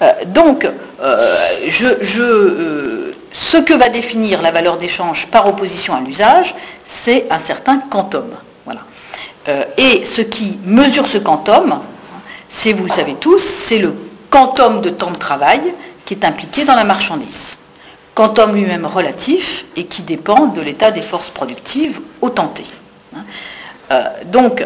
Euh, 0.02 0.12
donc, 0.26 0.68
euh, 1.02 3.12
ce 3.32 3.56
que 3.58 3.74
va 3.74 3.88
définir 3.88 4.42
la 4.42 4.50
valeur 4.50 4.76
d'échange 4.76 5.28
par 5.28 5.46
opposition 5.46 5.94
à 5.94 6.00
l'usage, 6.00 6.54
c'est 6.86 7.26
un 7.30 7.38
certain 7.38 7.78
quantum. 7.78 8.26
Voilà. 8.64 8.80
et 9.76 10.06
ce 10.06 10.22
qui 10.22 10.58
mesure 10.64 11.06
ce 11.06 11.18
quantum, 11.18 11.78
c'est, 12.48 12.72
vous 12.72 12.84
le 12.84 12.90
savez 12.90 13.14
tous, 13.14 13.40
c'est 13.40 13.78
le 13.78 13.94
quantum 14.30 14.80
de 14.80 14.88
temps 14.88 15.10
de 15.10 15.18
travail 15.18 15.60
qui 16.06 16.14
est 16.14 16.24
impliqué 16.24 16.64
dans 16.64 16.74
la 16.74 16.84
marchandise. 16.84 17.56
Quantum 18.14 18.54
lui-même 18.54 18.86
relatif 18.86 19.64
et 19.76 19.86
qui 19.86 20.02
dépend 20.02 20.46
de 20.46 20.60
l'état 20.60 20.90
des 20.90 21.02
forces 21.02 21.30
productives 21.30 22.00
au. 22.20 22.32
Hein. 22.36 24.04
donc, 24.26 24.64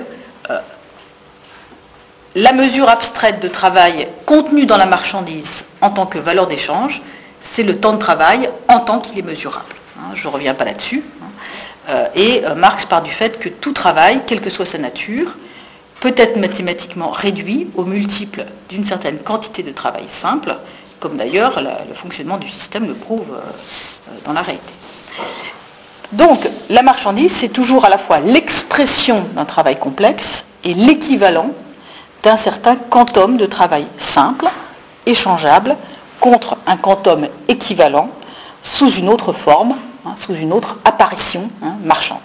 la 2.35 2.53
mesure 2.53 2.89
abstraite 2.89 3.41
de 3.41 3.49
travail 3.49 4.07
contenue 4.27 4.67
dans 4.67 4.77
la 4.77 4.87
marchandise 4.87 5.65
en 5.81 5.91
tant 5.91 6.07
que 6.07 6.19
valeur 6.19 6.47
d'échange, 6.47 7.03
c'est 7.41 7.63
le 7.63 7.79
temps 7.79 7.95
de 7.95 7.99
travail 7.99 8.49
en 8.69 8.81
tant 8.81 9.01
qu'il 9.01 9.19
est 9.19 9.23
mesurable. 9.23 9.75
Hein, 9.99 10.15
je 10.15 10.29
ne 10.29 10.33
reviens 10.33 10.55
pas 10.55 10.65
là-dessus. 10.65 11.03
Hein. 11.23 11.27
Euh, 11.89 12.07
et 12.15 12.45
euh, 12.45 12.55
Marx 12.55 12.85
part 12.85 13.03
du 13.03 13.11
fait 13.11 13.39
que 13.39 13.49
tout 13.49 13.73
travail, 13.73 14.21
quelle 14.27 14.41
que 14.41 14.51
soit 14.51 14.67
sa 14.67 14.79
nature, 14.79 15.37
peut 16.01 16.15
être 16.17 16.37
mathématiquement 16.37 17.11
réduit 17.11 17.69
au 17.75 17.85
multiple 17.85 18.45
d'une 18.69 18.85
certaine 18.85 19.19
quantité 19.19 19.63
de 19.63 19.73
travail 19.73 20.05
simple, 20.07 20.57
comme 21.01 21.17
d'ailleurs 21.17 21.61
le 21.61 21.95
fonctionnement 21.95 22.39
du 22.39 22.49
système 22.49 22.87
le 22.87 22.95
prouve 22.95 23.27
euh, 23.33 24.11
dans 24.25 24.33
la 24.33 24.43
réalité. 24.43 24.73
Donc 26.13 26.49
la 26.71 26.83
marchandise, 26.83 27.33
c'est 27.33 27.49
toujours 27.49 27.85
à 27.85 27.89
la 27.89 27.99
fois 27.99 28.21
l'expression 28.21 29.25
d'un 29.35 29.45
travail 29.45 29.79
complexe 29.79 30.45
et 30.65 30.75
l'équivalent 30.75 31.51
d'un 32.23 32.37
certain 32.37 32.77
quantum 32.77 33.37
de 33.37 33.47
travail 33.47 33.87
simple, 33.99 34.47
échangeable, 35.07 35.77
contre 36.21 36.57
un 36.67 36.77
quantum 36.77 37.29
équivalent 37.47 38.11
sous 38.63 38.91
une 38.91 39.09
autre 39.09 39.33
forme, 39.33 39.77
hein, 40.05 40.15
sous 40.19 40.35
une 40.35 40.53
autre 40.53 40.79
apparition 40.85 41.51
hein, 41.63 41.75
marchande. 41.85 42.19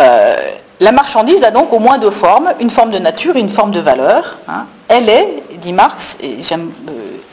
Euh, 0.00 0.36
la 0.80 0.92
marchandise 0.92 1.44
a 1.44 1.50
donc 1.50 1.72
au 1.72 1.78
moins 1.78 1.98
deux 1.98 2.10
formes, 2.10 2.52
une 2.60 2.70
forme 2.70 2.90
de 2.90 2.98
nature 2.98 3.36
et 3.36 3.40
une 3.40 3.50
forme 3.50 3.70
de 3.70 3.80
valeur. 3.80 4.38
Hein. 4.48 4.66
Elle 4.88 5.08
est, 5.08 5.44
dit 5.62 5.72
Marx, 5.72 6.16
et 6.20 6.38
euh, 6.52 6.56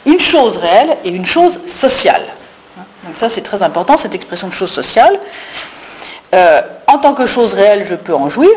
une 0.06 0.20
chose 0.20 0.58
réelle 0.58 0.98
et 1.04 1.10
une 1.10 1.26
chose 1.26 1.60
sociale. 1.68 2.26
Donc 3.04 3.18
ça 3.18 3.30
c'est 3.30 3.42
très 3.42 3.62
important, 3.62 3.98
cette 3.98 4.16
expression 4.16 4.48
de 4.48 4.54
chose 4.54 4.72
sociale. 4.72 5.20
Euh, 6.34 6.62
en 6.88 7.00
tant 7.00 7.14
que 7.14 7.26
chose 7.26 7.54
réelle, 7.54 7.86
je 7.90 7.96
peux 7.96 8.14
en 8.14 8.30
jouir, 8.30 8.56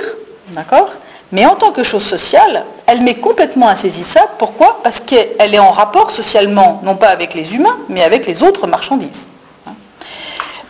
d'accord? 0.49 0.91
Mais 1.33 1.47
en 1.47 1.55
tant 1.55 1.73
que 1.73 1.83
chose 1.83 2.05
sociale, 2.05 2.65
elle 2.87 3.03
m'est 3.03 3.15
complètement 3.15 3.69
insaisissable. 3.69 4.33
Pourquoi? 4.39 4.81
Parce 4.83 5.01
qu'elle 5.01 5.55
est 5.55 5.59
en 5.59 5.71
rapport 5.71 6.11
socialement, 6.11 6.81
non 6.85 6.95
pas 6.95 7.09
avec 7.09 7.33
les 7.33 7.55
humains, 7.55 7.79
mais 7.89 8.03
avec 8.03 8.27
les 8.27 8.43
autres 8.43 8.67
marchandises. 8.67 9.25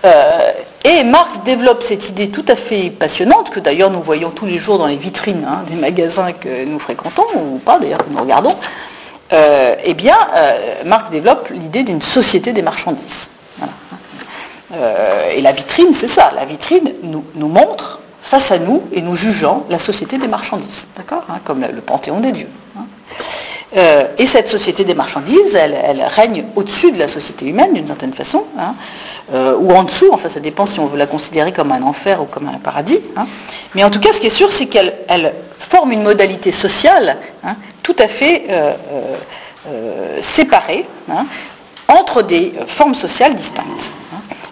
Euh, 0.05 0.53
et 0.85 1.05
Marx 1.05 1.41
développe 1.45 1.83
cette 1.83 2.09
idée 2.09 2.29
tout 2.29 2.45
à 2.49 2.57
fait 2.57 2.91
passionnante, 2.91 3.51
que 3.51 3.61
d'ailleurs 3.61 3.91
nous 3.91 4.03
voyons 4.03 4.31
tous 4.31 4.47
les 4.47 4.59
jours 4.59 4.79
dans 4.79 4.87
les 4.87 4.97
vitrines 4.97 5.45
hein, 5.49 5.65
des 5.69 5.77
magasins 5.77 6.33
que 6.33 6.65
nous 6.65 6.79
fréquentons, 6.79 7.27
ou 7.37 7.59
pas 7.59 7.79
d'ailleurs 7.79 8.05
que 8.07 8.13
nous 8.13 8.21
regardons. 8.21 8.57
Euh, 9.33 9.75
eh 9.85 9.95
bien, 9.95 10.17
euh, 10.35 10.83
Marx 10.85 11.11
développe 11.11 11.49
l'idée 11.51 11.85
d'une 11.85 12.03
société 12.03 12.53
des 12.53 12.63
marchandises. 12.63 13.29
et 15.35 15.41
la 15.41 15.53
vitrine, 15.53 15.95
c'est 15.95 16.09
ça. 16.09 16.33
La 16.35 16.45
vitrine 16.45 16.93
nous 17.03 17.49
montre 17.49 18.01
face 18.33 18.51
à 18.51 18.59
nous 18.59 18.83
et 18.93 19.03
nous 19.03 19.15
jugeant 19.15 19.67
la 19.69 19.79
société 19.79 20.17
des 20.17 20.27
marchandises, 20.27 20.87
d'accord 20.97 21.23
hein, 21.29 21.39
Comme 21.45 21.61
le, 21.61 21.83
panthéon 21.83 22.21
des 22.21 22.33
dieux. 22.33 22.49
Hein. 22.79 22.87
Euh, 23.77 24.07
et 24.19 24.27
cette 24.27 24.49
société 24.49 24.85
des 24.85 24.95
marchandises, 24.95 25.55
elle, 25.55 26.03
règne 26.15 26.45
au-dessus 26.57 26.93
de 26.93 26.99
la 26.99 27.09
société 27.09 27.47
humaine 27.47 27.73
d'une 27.73 27.87
certaine 27.87 28.13
façon, 28.13 28.45
hein, 28.59 28.75
euh, 29.33 29.57
ou 29.59 29.73
en 29.73 29.85
dessous, 29.85 30.11
enfin 30.13 30.29
ça 30.29 30.41
dépend 30.41 30.67
si 30.67 30.79
on 30.79 30.87
veut 30.87 30.99
la 30.99 31.07
considérer 31.07 31.53
comme 31.53 31.73
un 31.73 31.83
enfer 31.83 32.21
ou 32.21 32.27
comme 32.27 32.49
un 32.49 32.59
paradis. 32.59 33.01
Mais 33.75 33.83
en 33.83 33.91
tout 33.91 34.01
cas, 34.01 34.13
ce 34.13 34.21
qui 34.21 34.27
est 34.27 34.31
sûr, 34.31 34.53
c'est 34.53 34.67
qu'elle 34.67 35.33
forme 35.59 35.93
une 35.93 36.03
modalité 36.03 36.53
sociale 36.53 37.17
tout 37.83 37.97
à 37.99 38.09
fait 38.09 38.45
euh, 38.51 38.75
séparée 40.21 40.85
entre 41.89 42.23
des 42.23 42.53
formes 42.67 42.95
sociales 42.95 43.35
distinctes. 43.35 43.91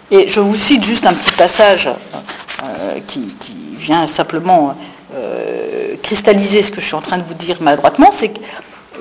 Et 0.09 0.27
je 0.27 0.39
vous 0.39 0.55
cite 0.55 0.83
juste 0.83 1.05
un 1.05 1.13
petit 1.13 1.31
passage 1.33 1.89
qui, 3.07 3.35
vient 3.77 4.07
simplement 4.07 4.75
cristalliser 6.03 6.61
ce 6.61 6.69
que 6.69 6.79
je 6.79 6.85
suis 6.85 6.95
en 6.95 7.01
train 7.01 7.17
de 7.17 7.23
vous 7.23 7.33
dire 7.33 7.57
maladroitement, 7.61 8.11
c'est 8.13 8.29
que 8.29 8.39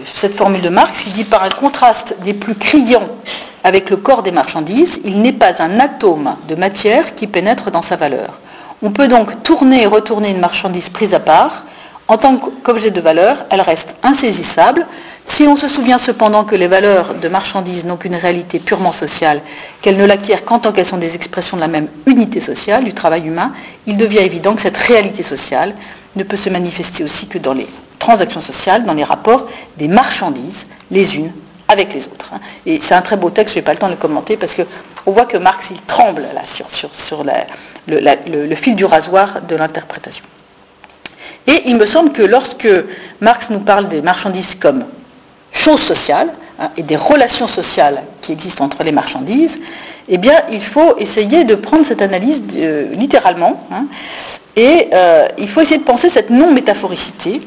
cette 0.04 0.36
formule 0.36 0.60
de 0.60 0.68
Marx, 0.68 1.04
il 1.06 1.12
dit 1.12 1.24
par 1.24 1.42
un 1.42 1.48
contraste 1.48 2.16
des 2.24 2.34
plus 2.34 2.54
criants 2.54 3.08
avec 3.64 3.90
le 3.90 3.96
corps 3.96 4.22
des 4.22 4.32
marchandises, 4.32 5.00
il 5.04 5.20
n'est 5.20 5.32
pas 5.32 5.62
un 5.62 5.80
atome 5.80 6.36
de 6.48 6.54
matière 6.54 7.14
qui 7.14 7.26
pénètre 7.26 7.70
dans 7.70 7.82
sa 7.82 7.96
valeur. 7.96 8.38
On 8.82 8.90
peut 8.90 9.08
donc 9.08 9.42
tourner 9.42 9.82
et 9.82 9.86
retourner 9.86 10.30
une 10.30 10.40
marchandise 10.40 10.88
prise 10.88 11.14
à 11.14 11.20
part. 11.20 11.64
En 12.08 12.16
tant 12.16 12.36
qu'objet 12.36 12.90
de 12.90 13.00
valeur, 13.00 13.36
elle 13.50 13.60
reste 13.60 13.94
insaisissable, 14.02 14.86
si 15.26 15.44
on 15.44 15.56
se 15.56 15.68
souvient 15.68 15.98
cependant 15.98 16.44
que 16.44 16.56
les 16.56 16.66
valeurs 16.66 17.14
de 17.14 17.28
marchandises 17.28 17.84
n'ont 17.84 17.96
qu'une 17.96 18.16
réalité 18.16 18.58
purement 18.58 18.92
sociale, 18.92 19.42
qu'elles 19.80 19.96
ne 19.96 20.06
l'acquièrent 20.06 20.44
qu'en 20.44 20.58
tant 20.58 20.72
qu'elles 20.72 20.86
sont 20.86 20.96
des 20.96 21.14
expressions 21.14 21.56
de 21.56 21.62
la 21.62 21.68
même 21.68 21.86
unité 22.06 22.40
sociale, 22.40 22.82
du 22.82 22.94
travail 22.94 23.28
humain, 23.28 23.52
il 23.86 23.96
devient 23.96 24.18
évident 24.18 24.54
que 24.54 24.62
cette 24.62 24.78
réalité 24.78 25.22
sociale 25.22 25.74
ne 26.16 26.24
peut 26.24 26.36
se 26.36 26.48
manifester 26.48 27.04
aussi 27.04 27.28
que 27.28 27.38
dans 27.38 27.52
les 27.52 27.68
transactions 28.00 28.40
sociales, 28.40 28.84
dans 28.84 28.94
les 28.94 29.04
rapports 29.04 29.46
des 29.76 29.86
marchandises, 29.86 30.66
les 30.90 31.16
unes 31.16 31.30
avec 31.68 31.94
les 31.94 32.06
autres. 32.06 32.30
Hein. 32.34 32.40
Et 32.66 32.80
c'est 32.82 32.94
un 32.94 33.02
très 33.02 33.16
beau 33.16 33.30
texte, 33.30 33.54
je 33.54 33.60
n'ai 33.60 33.64
pas 33.64 33.72
le 33.72 33.78
temps 33.78 33.86
de 33.86 33.92
le 33.92 33.98
commenter 33.98 34.36
parce 34.36 34.56
qu'on 34.56 35.12
voit 35.12 35.26
que 35.26 35.36
Marx, 35.36 35.68
il 35.70 35.80
tremble 35.82 36.22
là 36.34 36.42
sur, 36.44 36.66
sur, 36.92 37.22
le, 37.24 38.54
fil 38.56 38.74
du 38.74 38.84
rasoir 38.84 39.40
de 39.42 39.54
l'interprétation. 39.54 40.24
Et 41.46 41.62
il 41.66 41.76
me 41.76 41.86
semble 41.86 42.10
que 42.10 42.22
lorsque 42.22 42.68
Marx 43.20 43.50
nous 43.50 43.60
parle 43.60 43.88
des 43.88 44.02
marchandises 44.02 44.56
comme 44.56 44.84
choses 45.52 45.80
sociales 45.80 46.30
hein, 46.58 46.70
et 46.76 46.82
des 46.82 46.96
relations 46.96 47.46
sociales 47.46 48.02
qui 48.20 48.32
existent 48.32 48.64
entre 48.64 48.82
les 48.82 48.92
marchandises, 48.92 49.58
eh 50.08 50.18
bien, 50.18 50.42
il 50.50 50.62
faut 50.62 50.96
essayer 50.98 51.44
de 51.44 51.54
prendre 51.54 51.86
cette 51.86 52.02
analyse 52.02 52.42
euh, 52.56 52.92
littéralement 52.94 53.64
hein, 53.70 53.84
et 54.56 54.88
euh, 54.92 55.28
il 55.38 55.48
faut 55.48 55.60
essayer 55.60 55.78
de 55.78 55.84
penser 55.84 56.10
cette 56.10 56.30
non-métaphoricité 56.30 57.40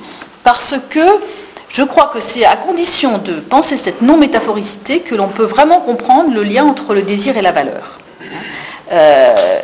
parce 0.43 0.75
que 0.89 0.99
Je 1.73 1.81
crois 1.81 2.11
que 2.13 2.19
c'est 2.19 2.45
à 2.45 2.55
condition 2.55 3.17
de 3.17 3.33
penser 3.33 3.77
cette 3.77 4.03
non-métaphoricité 4.03 4.99
que 4.99 5.15
l'on 5.15 5.27
peut 5.27 5.43
vraiment 5.43 5.79
comprendre 5.79 6.31
le 6.31 6.43
lien 6.43 6.65
entre 6.65 6.93
le 6.93 7.01
désir 7.01 7.35
et 7.35 7.41
la 7.41 7.51
valeur. 7.51 7.97
Euh. 8.91 9.59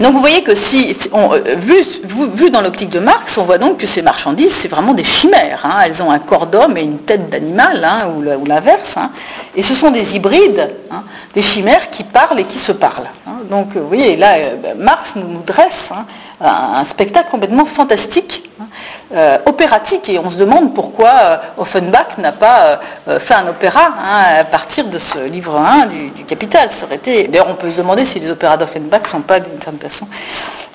Donc 0.00 0.12
vous 0.12 0.20
voyez 0.20 0.42
que 0.42 0.54
si, 0.54 0.94
euh, 1.14 1.56
vu, 1.56 2.50
dans 2.50 2.60
l'optique 2.60 2.90
de 2.90 2.98
Marx, 2.98 3.38
on 3.38 3.44
voit 3.44 3.56
donc 3.56 3.78
que 3.78 3.86
ces 3.86 4.02
marchandises, 4.02 4.52
c'est 4.52 4.68
vraiment 4.68 4.92
des 4.92 5.04
chimères. 5.04 5.60
Hein. 5.64 5.80
Elles 5.86 6.02
ont 6.02 6.10
un 6.10 6.18
corps 6.18 6.46
d'homme 6.46 6.76
et 6.76 6.82
une 6.82 6.98
tête 6.98 7.30
d'animal, 7.30 7.82
hein, 7.82 8.08
ou 8.14 8.44
l'inverse. 8.44 8.98
Hein. 8.98 9.10
Et 9.54 9.62
ce 9.62 9.74
sont 9.74 9.90
des 9.90 10.14
hybrides, 10.14 10.68
des 11.34 11.42
chimères 11.42 11.88
qui 11.88 12.04
parlent 12.04 12.40
et 12.40 12.44
qui 12.44 12.58
se 12.58 12.72
parlent. 12.72 13.08
Donc 13.48 13.68
vous 13.74 13.88
voyez, 13.88 14.16
là, 14.16 14.34
euh, 14.36 14.74
Marx 14.76 15.14
nous 15.16 15.40
dresse 15.46 15.90
un 16.40 16.84
spectacle 16.84 17.30
complètement 17.30 17.64
fantastique 17.64 18.46
euh, 19.14 19.38
opératique 19.46 20.08
et 20.08 20.18
on 20.18 20.28
se 20.30 20.36
demande 20.36 20.74
pourquoi 20.74 21.10
euh, 21.10 21.36
Offenbach 21.58 22.18
n'a 22.18 22.32
pas 22.32 22.80
euh, 23.06 23.20
fait 23.20 23.34
un 23.34 23.46
opéra 23.46 23.92
à 24.02 24.44
partir 24.44 24.86
de 24.86 24.98
ce 24.98 25.18
livre 25.18 25.56
1 25.56 25.86
du, 25.86 26.24
Capital. 26.24 26.68
D'ailleurs, 27.04 27.46
on 27.48 27.54
peut 27.54 27.70
se 27.70 27.76
demander 27.76 28.04
si 28.04 28.18
les 28.18 28.30
opéras 28.30 28.56
d'Offenbach 28.56 29.02
ne 29.04 29.08
sont 29.08 29.20
pas 29.20 29.38
d'une 29.38 29.60
certaine 29.62 29.78
façon 29.88 30.06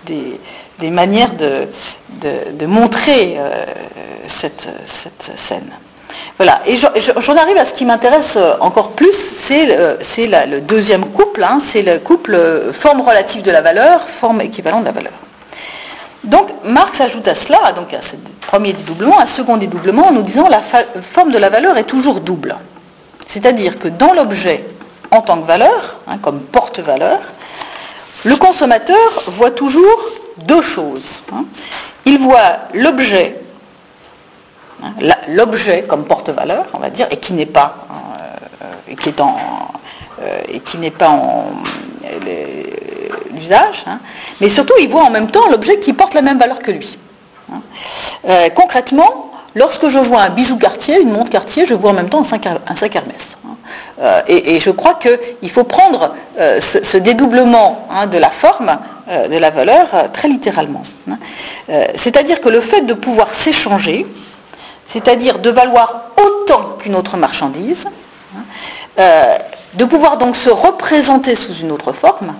des, 0.06 0.90
manières 0.90 1.32
de, 1.34 2.66
montrer 2.66 3.38
cette, 4.28 4.68
cette, 4.86 5.38
scène. 5.38 5.72
Voilà, 6.38 6.62
et 6.66 6.76
j'en 6.78 7.36
arrive 7.38 7.58
à 7.58 7.66
ce 7.66 7.74
qui 7.74 7.86
m'intéresse 7.86 8.38
encore 8.60 8.92
plus, 8.92 9.14
c'est 9.14 9.66
le, 9.66 10.60
deuxième 10.62 11.06
couple, 11.06 11.44
hein, 11.44 11.60
c'est 11.62 11.84
le 11.84 12.00
couple 12.00 12.72
forme 12.74 13.02
relative 13.02 13.44
de 13.44 13.52
la 13.52 13.62
valeur, 13.62 14.08
forme 14.08 14.42
équivalente 14.42 14.82
de 14.82 14.88
la 14.88 14.92
valeur. 14.92 15.14
Donc 16.24 16.50
Marx 16.64 17.02
ajoute 17.02 17.28
à 17.28 17.36
cela, 17.36 17.72
donc 17.76 17.94
à 17.94 18.02
ce 18.02 18.16
premier 18.42 18.74
dédoublement, 18.74 19.20
un 19.20 19.26
second 19.26 19.58
dédoublement 19.58 20.08
en 20.08 20.12
nous 20.12 20.22
disant 20.22 20.48
la 20.48 20.62
forme 21.02 21.32
de 21.32 21.38
la 21.38 21.50
valeur 21.50 21.78
est 21.78 21.84
toujours 21.84 22.20
double. 22.20 22.56
C'est-à-dire 23.28 23.80
que 23.80 23.88
dans 23.88 24.14
l'objet 24.14 24.64
en 25.10 25.22
tant 25.22 25.42
que 25.42 25.48
valeur, 25.48 26.00
hein, 26.08 26.18
comme 26.22 26.40
porte-valeur, 26.40 27.20
le 28.24 28.36
consommateur 28.36 29.24
voit 29.28 29.52
toujours 29.52 30.00
deux 30.46 30.62
choses. 30.62 31.22
Hein. 31.34 31.46
Il 32.06 32.20
voit 32.20 32.60
l'objet, 32.74 33.40
hein, 34.84 34.92
l'objet 35.30 35.84
comme 35.88 36.06
porte-valeur, 36.06 36.66
on 36.74 36.80
va 36.80 36.90
dire, 36.90 37.08
et 37.12 37.18
qui 37.18 37.34
n'est 37.34 37.46
pas, 37.46 37.76
euh, 38.62 38.66
et 38.88 38.96
qui 38.96 39.14
en, 39.22 39.38
euh, 40.22 40.42
et 40.48 40.60
qui 40.60 40.78
n'est 40.78 40.92
pas 40.92 41.10
en, 41.10 41.46
l'usage, 43.34 43.84
hein. 43.88 44.00
mais 44.40 44.50
surtout 44.50 44.74
il 44.80 44.90
voit 44.90 45.04
en 45.04 45.10
même 45.10 45.32
temps 45.32 45.48
l'objet 45.50 45.80
qui 45.80 45.94
porte 45.94 46.14
la 46.14 46.22
même 46.22 46.38
valeur 46.38 46.60
que 46.60 46.72
lui. 46.72 46.98
Euh, 48.28 48.50
concrètement, 48.50 49.32
lorsque 49.56 49.90
je 49.90 50.00
vois 50.00 50.22
un 50.22 50.30
bijou 50.30 50.58
quartier, 50.58 51.02
une 51.02 51.12
montre 51.12 51.30
quartier, 51.30 51.66
je 51.66 51.74
vois 51.74 51.92
en 51.92 51.94
même 51.94 52.10
temps 52.10 52.22
un 52.22 52.76
sac, 52.76 52.96
Hermès. 52.96 53.38
Hein. 54.02 54.06
Euh, 54.06 54.22
et, 54.28 54.60
je 54.60 54.72
crois 54.72 54.96
qu'il 54.96 55.50
faut 55.50 55.64
prendre 55.64 56.14
euh, 56.40 56.60
ce, 56.60 56.98
dédoublement 56.98 57.88
de 58.12 58.18
la 58.18 58.30
forme, 58.30 58.78
de 59.30 59.38
la 59.38 59.50
valeur, 59.50 59.88
très 60.14 60.28
littéralement. 60.28 60.84
c'est-à-dire 61.96 62.40
que 62.40 62.50
le 62.50 62.62
fait 62.62 62.82
de 62.82 62.94
pouvoir 62.94 63.34
s'échanger, 63.34 64.06
c'est-à-dire 64.86 65.40
de 65.40 65.50
valoir 65.50 66.06
autant 66.18 66.78
qu'une 66.80 66.96
autre 66.96 67.18
marchandise, 67.18 67.88
de 68.98 69.86
pouvoir 69.86 70.18
donc 70.18 70.36
se 70.38 70.50
représenter 70.50 71.36
sous 71.36 71.54
une 71.54 71.72
autre 71.72 71.92
forme, 71.92 72.34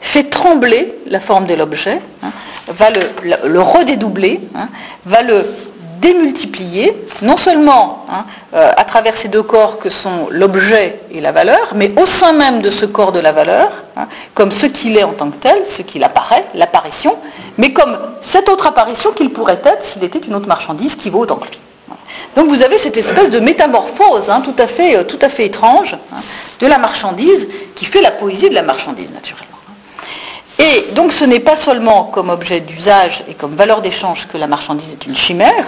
fait 0.00 0.24
trembler 0.24 0.94
la 1.06 1.20
forme 1.20 1.46
de 1.46 1.54
l'objet, 1.54 2.00
hein, 2.22 2.30
va 2.68 2.90
le, 2.90 3.60
redédoubler, 3.60 4.40
hein, 4.54 4.68
va 5.04 5.22
le 5.22 5.44
démultiplier, 6.00 6.96
non 7.22 7.36
seulement 7.36 8.04
hein, 8.10 8.24
euh, 8.54 8.70
à 8.76 8.84
travers 8.84 9.16
ces 9.16 9.28
deux 9.28 9.42
corps 9.42 9.78
que 9.78 9.90
sont 9.90 10.28
l'objet 10.30 11.00
et 11.10 11.20
la 11.20 11.32
valeur, 11.32 11.72
mais 11.74 11.92
au 12.00 12.06
sein 12.06 12.32
même 12.32 12.60
de 12.60 12.70
ce 12.70 12.86
corps 12.86 13.12
de 13.12 13.20
la 13.20 13.32
valeur, 13.32 13.70
comme 14.34 14.52
ce 14.52 14.66
qu'il 14.66 14.96
est 14.96 15.04
en 15.04 15.12
tant 15.12 15.30
que 15.30 15.36
tel, 15.36 15.58
ce 15.68 15.82
qu'il 15.82 16.04
apparaît, 16.04 16.44
l'apparition, 16.54 17.16
mais 17.56 17.72
comme 17.72 17.98
cette 18.22 18.48
autre 18.48 18.66
apparition 18.66 19.12
qu'il 19.12 19.30
pourrait 19.30 19.60
être 19.64 19.84
s'il 19.84 20.04
était 20.04 20.20
une 20.20 20.34
autre 20.34 20.48
marchandise 20.48 20.94
qui 20.94 21.10
vaut 21.10 21.20
autant 21.20 21.36
que 21.36 21.48
lui. 21.48 21.58
Donc 22.36 22.48
vous 22.48 22.62
avez 22.62 22.78
cette 22.78 22.96
espèce 22.96 23.30
de 23.30 23.40
métamorphose 23.40 24.30
fait, 24.68 24.96
euh, 24.96 25.04
tout 25.04 25.18
à 25.20 25.28
fait 25.28 25.46
étrange 25.46 25.96
de 26.60 26.66
la 26.66 26.78
marchandise 26.78 27.48
qui 27.74 27.84
fait 27.84 28.00
la 28.00 28.10
poésie 28.10 28.48
de 28.48 28.54
la 28.54 28.62
marchandise 28.62 29.10
naturellement. 29.10 29.48
Et 30.58 30.92
donc 30.92 31.12
ce 31.12 31.24
n'est 31.24 31.40
pas 31.40 31.56
seulement 31.56 32.04
comme 32.04 32.30
objet 32.30 32.60
d'usage 32.60 33.24
et 33.28 33.34
comme 33.34 33.54
valeur 33.54 33.80
d'échange 33.80 34.26
que 34.26 34.36
la 34.36 34.46
marchandise 34.46 34.90
est 34.92 35.06
une 35.06 35.16
chimère, 35.16 35.66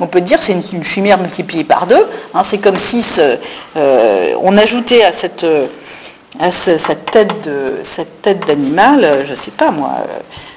on 0.00 0.06
peut 0.06 0.20
dire 0.20 0.38
que 0.38 0.44
c'est 0.44 0.56
une, 0.72 0.84
chimère 0.84 1.18
multipliée 1.18 1.64
par 1.64 1.86
deux. 1.86 2.06
Hein. 2.34 2.42
c'est 2.44 2.58
comme 2.58 2.78
si 2.78 3.04
euh, 3.18 4.34
on 4.40 4.56
ajoutait 4.56 5.02
à 5.04 5.12
cette, 5.12 5.46
cette 6.50 7.10
tête 7.10 8.46
d'animal, 8.46 9.24
je 9.26 9.30
ne 9.30 9.36
sais 9.36 9.50
pas 9.50 9.70
moi, 9.70 9.92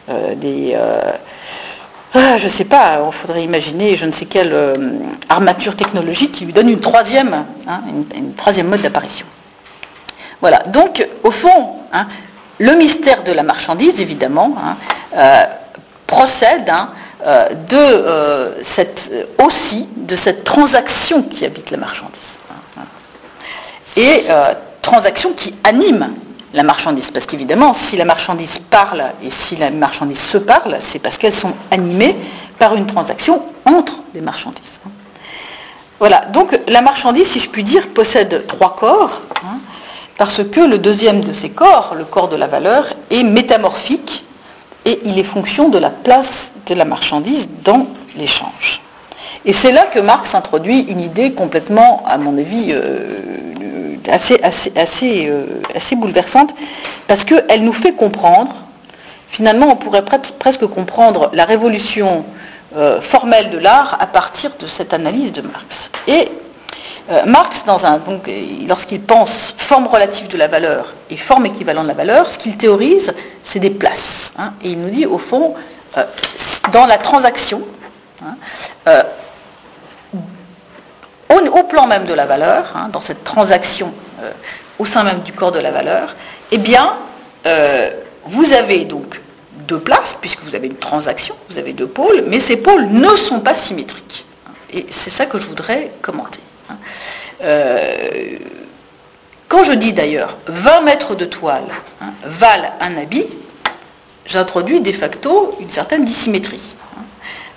euh, 0.10 0.36
des... 0.36 0.78
Ah, 2.14 2.38
je 2.38 2.44
ne 2.44 2.50
sais 2.50 2.66
pas, 2.66 3.00
il 3.06 3.14
faudrait 3.14 3.42
imaginer 3.42 3.96
je 3.96 4.06
ne 4.06 4.12
sais 4.12 4.26
quelle 4.26 4.54
armature 5.30 5.78
technologique 5.78 6.34
qui 6.34 6.46
lui 6.46 6.52
donne 6.52 6.68
une 6.68 6.82
troisième, 6.82 7.46
hein, 7.66 7.82
une, 8.14 8.34
troisième 8.34 8.68
mode 8.68 8.82
d'apparition. 8.82 9.26
Voilà, 10.42 10.60
donc 10.68 11.08
au 11.24 11.32
fond, 11.32 11.76
hein, 11.94 12.08
le 12.62 12.76
mystère 12.76 13.24
de 13.24 13.32
la 13.32 13.44
marchandise, 13.44 14.00
évidemment, 14.02 14.54
euh, 15.16 15.46
procède 16.06 16.72
euh, 17.26 17.50
de 17.50 17.76
euh, 17.76 18.64
cette, 18.64 19.12
aussi 19.44 19.88
de 19.96 20.16
cette 20.16 20.44
transaction 20.44 21.24
qui 21.24 21.46
habite 21.46 21.72
la 21.72 21.78
marchandise. 21.78 22.38
Hein, 22.78 22.84
et 23.98 24.24
transaction 24.82 25.34
qui 25.34 25.54
anime 25.64 26.14
la 26.54 26.64
marchandise. 26.64 27.12
Parce 27.12 27.26
qu'évidemment, 27.26 27.74
si 27.74 27.98
la 27.98 28.06
marchandise 28.06 28.60
parle 28.70 29.04
et 29.24 29.30
si 29.30 29.56
la 29.56 29.70
marchandise 29.70 30.20
se 30.20 30.38
parle, 30.38 30.78
c'est 30.80 31.00
parce 31.00 31.18
qu'elles 31.18 31.34
sont 31.34 31.54
animées 31.72 32.16
par 32.58 32.76
une 32.76 32.86
transaction 32.86 33.44
entre 33.66 33.94
les 34.14 34.22
marchandises. 34.22 34.80
Voilà, 36.00 36.22
donc 36.34 36.60
la 36.68 36.82
marchandise, 36.82 37.28
si 37.28 37.40
je 37.40 37.50
puis 37.50 37.64
dire, 37.64 37.90
possède 37.90 38.48
trois 38.48 38.76
corps 38.76 39.22
parce 40.18 40.44
que 40.44 40.60
le 40.60 40.78
deuxième 40.78 41.24
de 41.24 41.34
ces 41.34 41.50
corps, 41.50 41.96
le 41.98 42.06
corps 42.06 42.28
de 42.28 42.36
la 42.36 42.48
valeur, 42.48 42.86
est 43.10 43.24
métamorphique 43.24 44.24
et 44.86 45.00
il 45.06 45.20
est 45.20 45.24
fonction 45.24 45.70
de 45.70 45.78
la 45.78 45.90
place 45.90 46.52
de 46.66 46.74
la 46.74 46.86
marchandise 46.86 47.48
dans 47.64 47.88
l'échange. 48.16 48.82
Et 49.46 49.54
c'est 49.54 49.72
là 49.72 49.86
que 49.86 50.00
Marx 50.00 50.36
introduit 50.36 50.82
une 50.82 51.00
idée 51.00 51.34
complètement, 51.34 52.04
à 52.06 52.18
mon 52.18 52.38
avis, 52.38 52.72
euh, 52.72 53.22
euh, 54.08 55.62
assez, 55.76 55.96
bouleversante, 55.96 56.54
parce 57.08 57.26
qu'elle 57.26 57.64
nous 57.64 57.74
fait 57.74 57.94
comprendre, 57.94 58.54
finalement 59.30 59.68
on 59.68 59.76
pourrait 59.76 60.04
presque 60.04 60.66
comprendre 60.68 61.32
la 61.34 61.46
révolution 61.46 62.24
euh, 62.76 63.02
formelle 63.02 63.50
de 63.50 63.58
l'art 63.58 63.98
à 64.00 64.08
partir 64.08 64.52
de 64.60 64.68
cette 64.68 64.94
analyse 64.94 65.32
de 65.32 65.42
Marx. 65.42 65.92
Et 66.08 66.30
euh, 67.12 67.26
Marx, 67.26 67.64
lorsqu'il 68.68 69.02
pense 69.02 69.54
forme 69.58 69.88
relative 69.88 70.30
de 70.30 70.38
la 70.38 70.48
valeur 70.48 70.94
et 71.10 71.18
forme 71.18 71.46
équivalente 71.46 71.84
de 71.84 71.90
la 71.90 71.94
valeur, 71.94 72.32
ce 72.32 72.38
qu'il 72.38 72.56
théorise, 72.56 73.14
c'est 73.44 73.60
des 73.60 73.70
places. 73.70 74.32
Hein. 74.38 74.54
et 74.64 74.70
il 74.70 74.80
nous 74.80 74.90
dit, 74.90 75.06
au 75.06 75.18
fond, 75.18 75.56
euh, 75.98 76.06
dans 76.72 76.86
la 76.86 76.98
transaction, 76.98 77.64
hein, 78.24 78.36
euh, 78.88 79.04
au, 81.30 81.64
plan 81.64 81.86
même 81.86 82.06
de 82.06 82.14
la 82.14 82.26
valeur, 82.26 82.72
hein, 82.76 82.90
dans 82.92 83.02
cette 83.02 83.24
transaction 83.24 83.94
au 84.78 84.86
sein 84.86 85.04
même 85.04 85.20
du 85.22 85.34
corps 85.34 85.52
de 85.52 85.60
la 85.60 85.72
valeur, 85.72 86.16
eh 86.52 86.58
bien, 86.58 86.94
vous 88.26 88.54
avez 88.54 88.86
donc 88.86 89.20
deux 89.68 89.80
places, 89.80 90.16
puisque 90.20 90.42
vous 90.44 90.54
avez 90.54 90.68
une 90.68 90.76
transaction, 90.76 91.36
vous 91.50 91.58
avez 91.58 91.74
deux 91.74 91.88
pôles, 91.88 92.26
mais 92.28 92.40
ces 92.40 92.58
pôles 92.58 92.88
ne 92.88 93.16
sont 93.16 93.40
pas 93.40 93.56
symétriques. 93.56 94.26
Et 94.72 94.86
c'est 94.92 95.10
ça 95.10 95.26
que 95.26 95.40
je 95.40 95.46
voudrais 95.46 95.92
commenter. 96.02 96.40
Euh, 97.44 98.38
quand 99.48 99.64
je 99.64 99.74
dis 99.74 99.94
d'ailleurs 99.94 100.38
20 100.48 100.82
mètres 100.82 101.16
de 101.16 101.26
toile 101.26 101.68
hein, 102.02 102.12
valent 102.24 102.72
un 102.80 102.98
habit, 102.98 103.28
j'introduis 104.26 104.82
de 104.82 104.92
facto 104.92 105.56
une 105.60 105.72
certaine 105.72 106.06
dissymétrie. 106.06 106.62
Hein. 106.96 107.02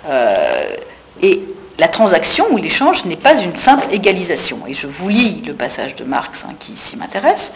Euh, 0.09 0.75
et 1.21 1.43
la 1.77 1.87
transaction 1.87 2.47
ou 2.51 2.57
l'échange 2.57 3.05
n'est 3.05 3.15
pas 3.15 3.33
une 3.33 3.55
simple 3.55 3.85
égalisation. 3.91 4.59
Et 4.67 4.73
je 4.73 4.87
vous 4.87 5.09
lis 5.09 5.43
le 5.45 5.53
passage 5.53 5.95
de 5.95 6.03
Marx 6.03 6.43
hein, 6.45 6.53
qui 6.59 6.73
ici 6.73 6.95
m'intéresse. 6.97 7.51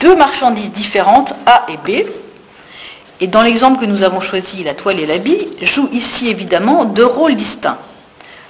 Deux 0.00 0.16
marchandises 0.16 0.72
différentes, 0.72 1.34
A 1.46 1.66
et 1.68 1.76
B, 1.76 2.06
et 3.20 3.26
dans 3.26 3.42
l'exemple 3.42 3.80
que 3.80 3.86
nous 3.86 4.04
avons 4.04 4.20
choisi, 4.20 4.62
la 4.62 4.74
toile 4.74 5.00
et 5.00 5.06
l'habit, 5.06 5.48
jouent 5.62 5.88
ici 5.92 6.28
évidemment 6.28 6.84
deux 6.84 7.04
rôles 7.04 7.34
distincts. 7.34 7.78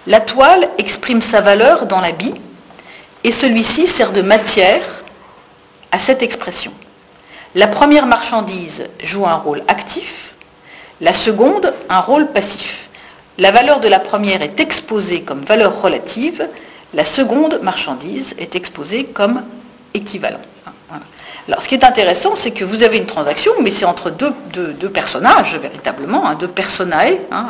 La 0.08 0.22
toile 0.22 0.70
exprime 0.78 1.20
sa 1.20 1.42
valeur 1.42 1.84
dans 1.84 2.00
l'habit, 2.00 2.32
et 3.24 3.30
celui-ci 3.30 3.86
sert 3.86 4.10
de 4.10 4.22
matière 4.22 4.80
à 5.92 5.98
cette 5.98 6.22
expression. 6.22 6.72
La 7.54 7.66
première 7.66 8.06
marchandise 8.06 8.86
joue 9.04 9.26
un 9.26 9.34
rôle 9.34 9.62
actif, 9.68 10.34
la 11.02 11.12
seconde 11.12 11.74
un 11.90 12.00
rôle 12.00 12.28
passif. 12.28 12.88
la 13.36 13.50
valeur 13.50 13.80
de 13.80 13.88
la 13.88 14.00
première 14.00 14.40
est 14.40 14.58
exposée 14.60 15.20
comme 15.20 15.42
valeur 15.42 15.82
relative, 15.82 16.48
la 16.94 17.04
seconde 17.04 17.60
marchandise 17.62 18.34
est 18.38 18.54
exposée 18.54 19.04
comme 19.04 19.42
équivalent. 19.92 20.40
Alors, 21.48 21.62
ce 21.62 21.68
qui 21.68 21.76
est 21.76 21.84
intéressant, 21.84 22.34
c'est 22.36 22.50
que 22.50 22.62
vous 22.62 22.82
avez 22.82 22.98
une 22.98 23.06
transaction, 23.06 23.52
mais 23.62 23.70
c'est 23.70 23.86
entre 23.86 24.10
deux, 24.10 24.32
personnages, 24.90 25.58
véritablement, 25.58 26.28
hein, 26.28 26.34
deux 26.34 26.46
personnae, 26.46 27.16
hein, 27.32 27.46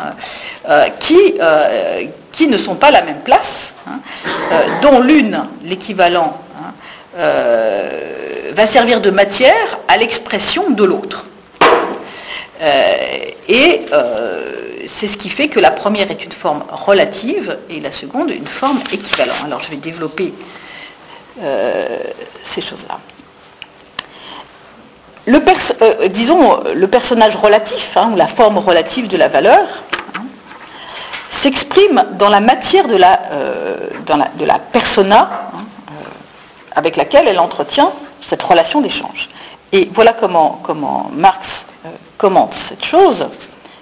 euh, 0.69 0.87
qui, 1.01 1.35
euh, 1.41 2.05
qui 2.31 2.47
ne 2.47 2.57
sont 2.59 2.77
pas 2.77 2.89
à 2.89 2.91
la 2.93 3.03
même 3.03 3.23
place, 3.25 3.75
hein, 3.89 3.99
euh, 4.53 4.63
dont 4.83 5.01
l'une, 5.01 5.43
l'équivalent, 5.65 6.41
va 7.17 8.67
servir 8.67 9.01
de 9.01 9.11
matière 9.11 9.81
à 9.89 9.97
l'expression 9.97 10.71
de 10.71 10.85
l'autre. 10.85 11.25
et 13.49 13.83
c'est 14.87 15.09
ce 15.09 15.17
qui 15.17 15.29
fait 15.29 15.49
que 15.49 15.59
la 15.59 15.73
première 15.73 16.09
est 16.13 16.25
une 16.25 16.33
forme 16.33 16.63
relative 16.71 17.59
et 17.71 17.81
la 17.81 17.91
seconde 17.91 18.31
une 18.31 18.47
forme 18.47 18.81
équivalente. 18.93 19.43
Alors 19.45 19.61
je 19.61 19.71
vais 19.71 19.77
développer 19.79 20.33
ces 22.45 22.61
choses-là 22.61 23.01
le 25.29 25.43
euh, 25.83 26.09
disons, 26.09 26.59
le 26.75 26.87
personnage 26.89 27.37
relatif, 27.37 27.97
hein, 27.99 28.11
ou 28.13 28.17
la 28.17 28.27
forme 28.27 28.57
relative 28.57 29.09
de 29.09 29.17
la 29.19 29.29
valeur, 29.29 29.63
hein, 30.17 30.23
s'exprime 31.29 32.03
dans 32.19 32.31
la 32.31 32.41
matière 32.41 32.89
de 32.89 32.97
la, 32.97 33.21
euh, 33.33 33.77
persona 34.73 35.31
hein, 35.53 35.59
euh, 35.91 36.05
avec 36.77 36.97
laquelle 36.97 37.29
elle 37.29 37.39
entretient 37.39 37.93
cette 38.23 38.43
relation 38.43 38.81
d'échange. 38.81 39.29
Et 39.73 39.91
voilà 39.95 40.15
comment, 40.15 40.63
Marx 41.13 41.67
commente 42.17 42.55
cette 42.55 42.85
chose. 42.85 43.29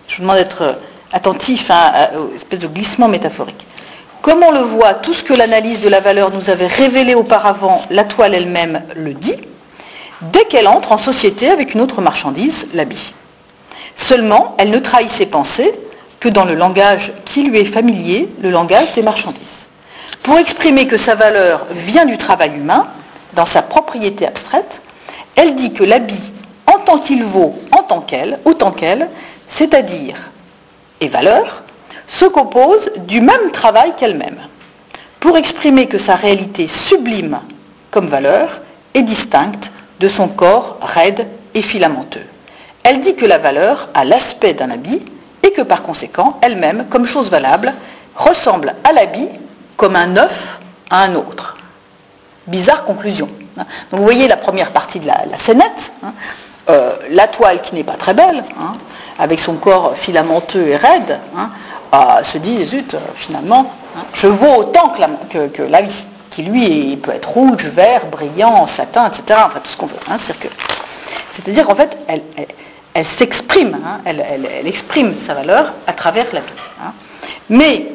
Je 0.08 0.16
vous 0.16 0.22
demande 0.22 0.38
d'être 0.38 0.76
attentif 1.12 1.70
à, 1.70 2.10
aux 2.18 2.34
espèces 2.34 2.58
de 2.58 2.66
glissement 2.66 3.06
métaphorique. 3.06 3.64
Comme 4.20 4.42
on 4.42 4.50
le 4.50 4.60
voit, 4.62 4.94
tout 4.94 5.14
ce 5.14 5.22
que 5.22 5.32
l'analyse 5.32 5.78
de 5.78 5.88
la 5.88 6.00
valeur 6.00 6.32
nous 6.32 6.50
avait 6.50 6.66
révélé 6.66 7.14
auparavant, 7.14 7.82
la 7.90 8.02
toile 8.02 8.34
elle-même 8.34 8.82
le 8.96 9.14
dit 9.14 9.36
dès 10.20 10.44
qu'elle 10.44 10.68
entre 10.68 10.92
en 10.92 10.98
société 10.98 11.50
avec 11.50 11.74
une 11.74 11.80
autre 11.80 12.00
marchandise, 12.00 12.66
l'habit. 12.74 13.12
Seulement, 13.96 14.54
elle 14.58 14.70
ne 14.70 14.78
trahit 14.78 15.10
ses 15.10 15.26
pensées 15.26 15.72
que 16.20 16.28
dans 16.28 16.44
le 16.44 16.54
langage 16.54 17.12
qui 17.24 17.42
lui 17.42 17.58
est 17.58 17.64
familier, 17.64 18.28
le 18.40 18.50
langage 18.50 18.92
des 18.94 19.02
marchandises. 19.02 19.68
Pour 20.22 20.38
exprimer 20.38 20.86
que 20.86 20.96
sa 20.96 21.14
valeur 21.14 21.66
vient 21.70 22.04
du 22.04 22.18
travail 22.18 22.56
humain, 22.56 22.86
dans 23.34 23.46
sa 23.46 23.62
propriété 23.62 24.26
abstraite, 24.26 24.80
elle 25.36 25.54
dit 25.54 25.72
que 25.72 25.84
l'habit, 25.84 26.32
en 26.66 26.78
tant 26.78 26.98
qu'il 26.98 27.22
vaut 27.22 27.54
en 27.72 27.82
tant 27.82 28.00
qu'elle, 28.00 28.40
autant 28.44 28.72
qu'elle, 28.72 29.08
c'est-à-dire, 29.48 30.16
et 31.00 31.08
valeur, 31.08 31.62
se 32.08 32.24
compose 32.24 32.90
du 33.06 33.20
même 33.20 33.50
travail 33.52 33.92
qu'elle-même. 33.96 34.38
Pour 35.20 35.36
exprimer 35.36 35.86
que 35.86 35.98
sa 35.98 36.16
réalité 36.16 36.68
sublime 36.68 37.40
comme 37.90 38.06
valeur 38.06 38.60
est 38.94 39.02
distincte 39.02 39.70
de 40.00 40.08
son 40.08 40.28
corps 40.28 40.78
raide 40.82 41.26
et 41.54 41.62
filamenteux. 41.62 42.26
Elle 42.82 43.00
dit 43.00 43.16
que 43.16 43.26
la 43.26 43.38
valeur 43.38 43.88
a 43.94 44.04
l'aspect 44.04 44.54
d'un 44.54 44.70
habit 44.70 45.04
et 45.42 45.52
que 45.52 45.62
par 45.62 45.82
conséquent, 45.82 46.38
elle-même, 46.42 46.86
comme 46.88 47.06
chose 47.06 47.30
valable, 47.30 47.74
ressemble 48.14 48.74
à 48.84 48.92
l'habit 48.92 49.28
comme 49.76 49.96
un 49.96 50.16
œuf 50.16 50.58
à 50.90 51.02
un 51.02 51.14
autre. 51.14 51.56
Bizarre 52.46 52.84
conclusion. 52.84 53.28
Donc 53.56 54.00
vous 54.00 54.04
voyez 54.04 54.28
la 54.28 54.36
première 54.36 54.70
partie 54.70 55.00
de 55.00 55.06
la, 55.06 55.38
scénette, 55.38 55.92
hein. 56.02 56.12
euh, 56.68 56.94
la 57.10 57.26
toile 57.26 57.60
qui 57.62 57.74
n'est 57.74 57.84
pas 57.84 57.96
très 57.96 58.14
belle, 58.14 58.44
hein, 58.60 58.72
avec 59.18 59.40
son 59.40 59.54
corps 59.54 59.96
filamenteux 59.96 60.68
et 60.68 60.76
raide, 60.76 61.18
hein, 61.36 61.50
ah, 61.92 62.20
se 62.22 62.38
dit, 62.38 62.64
zut, 62.66 62.96
finalement, 63.14 63.72
je 64.12 64.26
vaux 64.26 64.56
autant 64.56 64.92
que 65.30 65.62
la 65.62 65.82
vie 65.82 66.06
qui 66.36 66.42
lui 66.42 66.98
peut 66.98 67.12
être 67.12 67.30
rouge, 67.30 67.64
vert, 67.64 68.04
brillant, 68.12 68.66
satin, 68.66 69.06
etc. 69.06 69.40
Enfin 69.46 69.58
tout 69.58 69.70
ce 69.70 69.76
qu'on 69.78 69.86
veut. 69.86 69.96
Hein, 70.06 70.18
C'est-à-dire 71.30 71.66
qu'en 71.66 71.74
fait, 71.74 71.96
elle, 72.08 73.06
s'exprime, 73.06 73.78
hein, 73.82 74.00
elle, 74.04 74.66
exprime 74.66 75.14
sa 75.14 75.32
valeur 75.32 75.72
à 75.86 75.94
travers 75.94 76.26
la 76.34 76.40
vie. 76.40 76.46
Hein. 76.84 76.92
Mais 77.48 77.86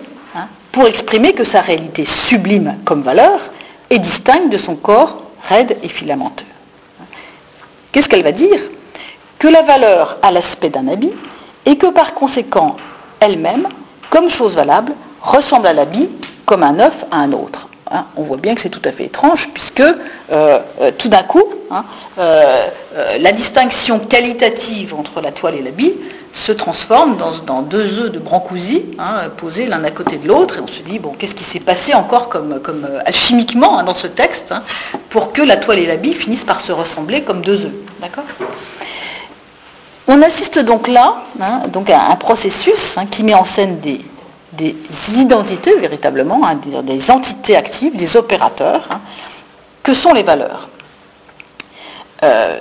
pour 0.72 0.88
exprimer 0.88 1.34
que 1.34 1.44
sa 1.44 1.62
réalité 1.62 2.04
sublime 2.04 2.78
comme 2.84 3.04
valeur 3.04 3.40
est 3.92 4.00
distincte 4.00 4.52
de 4.52 4.58
son 4.58 4.76
corps 4.76 5.22
raide 5.48 5.78
et 5.84 5.88
filamenteux. 5.88 6.46
Qu'est-ce 7.92 8.10
qu'elle 8.10 8.24
va 8.24 8.32
dire? 8.32 8.60
Que 9.38 9.50
la 9.50 9.62
valeur 9.62 10.18
a 10.24 10.32
l'aspect 10.32 10.72
d'un 10.72 10.88
habit 10.88 11.14
et 11.68 11.78
que 11.78 11.92
par 11.92 12.16
conséquent, 12.16 12.76
elle-même, 13.20 13.68
comme 14.10 14.32
chose 14.32 14.56
valable, 14.56 14.94
ressemble 15.22 15.68
à 15.68 15.74
l'habit 15.74 16.10
comme 16.48 16.64
un 16.64 16.80
œuf 16.80 17.06
à 17.12 17.18
un 17.18 17.34
autre. 17.34 17.68
Hein, 17.94 18.06
on 18.16 18.24
voit 18.24 18.38
bien 18.38 18.56
que 18.56 18.62
c'est 18.62 18.70
tout 18.70 18.82
à 18.86 18.92
fait 18.94 19.06
étrange, 19.06 19.50
puisque 19.54 19.82
euh, 19.82 19.94
euh, 20.32 20.92
tout 20.98 21.10
d'un 21.10 21.24
coup, 21.24 21.44
hein, 21.70 21.84
euh, 22.20 22.68
la 23.20 23.34
distinction 23.34 24.00
qualitative 24.00 24.94
entre 24.94 25.20
la 25.20 25.32
toile 25.32 25.56
et 25.56 25.62
l'habit 25.62 25.94
se 26.32 26.54
transforme 26.54 27.18
dans, 27.46 27.62
deux 27.62 28.00
œufs 28.00 28.10
de 28.10 28.20
brancousi 28.20 28.86
hein, 28.98 29.28
posés 29.36 29.66
l'un 29.66 29.84
à 29.84 29.92
côté 29.92 30.16
de 30.16 30.26
l'autre, 30.26 30.58
et 30.58 30.62
on 30.62 30.68
se 30.68 30.82
dit, 30.82 31.00
bon, 31.00 31.12
qu'est-ce 31.20 31.36
qui 31.36 31.44
s'est 31.44 31.60
passé 31.60 31.94
encore 31.94 32.30
comme, 32.30 32.62
alchimiquement 33.06 33.84
dans 33.84 33.96
ce 33.96 34.08
texte, 34.08 34.54
pour 35.10 35.34
que 35.34 35.42
la 35.42 35.58
toile 35.58 35.80
et 35.80 35.86
l'habit 35.86 36.14
finissent 36.14 36.46
par 36.46 36.62
se 36.62 36.72
ressembler 36.72 37.24
comme 37.24 37.42
deux 37.42 37.66
œufs. 37.66 37.74
On 40.08 40.22
assiste 40.22 40.60
donc 40.60 40.88
là 40.88 41.24
donc 41.68 41.90
à 41.90 42.12
un 42.12 42.16
processus 42.16 42.96
qui 43.12 43.24
met 43.24 43.34
en 43.34 43.46
scène 43.46 43.80
des, 43.82 44.00
des 44.54 44.76
identités 45.16 45.76
véritablement, 45.78 46.46
hein, 46.46 46.60
des, 46.84 47.12
entités 47.12 47.56
actives, 47.56 47.96
des 47.96 48.18
opérateurs, 48.18 48.88
hein, 48.92 49.00
que 49.84 49.94
sont 49.94 50.14
les 50.14 50.24
valeurs. 50.24 50.70
Euh, 52.24 52.60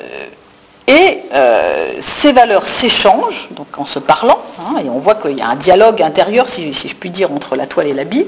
et 0.87 1.21
euh, 1.33 1.93
ces 2.01 2.33
valeurs 2.33 2.67
s'échangent, 2.67 3.49
donc 3.53 3.67
en 3.79 3.85
se 3.85 3.99
parlant, 3.99 4.39
hein, 4.61 4.81
et 4.85 4.89
on 4.89 4.99
voit 4.99 5.17
qu'il 5.17 5.39
y 5.39 5.43
a 5.43 5.49
un 5.49 5.57
dialogue 5.57 6.03
intérieur, 6.03 6.49
si, 6.49 6.73
je 6.73 6.95
puis 6.95 7.11
dire, 7.11 7.33
entre 7.33 7.57
la 7.57 7.67
toile 7.67 7.89
et 7.89 7.95
l'habit. 7.95 8.27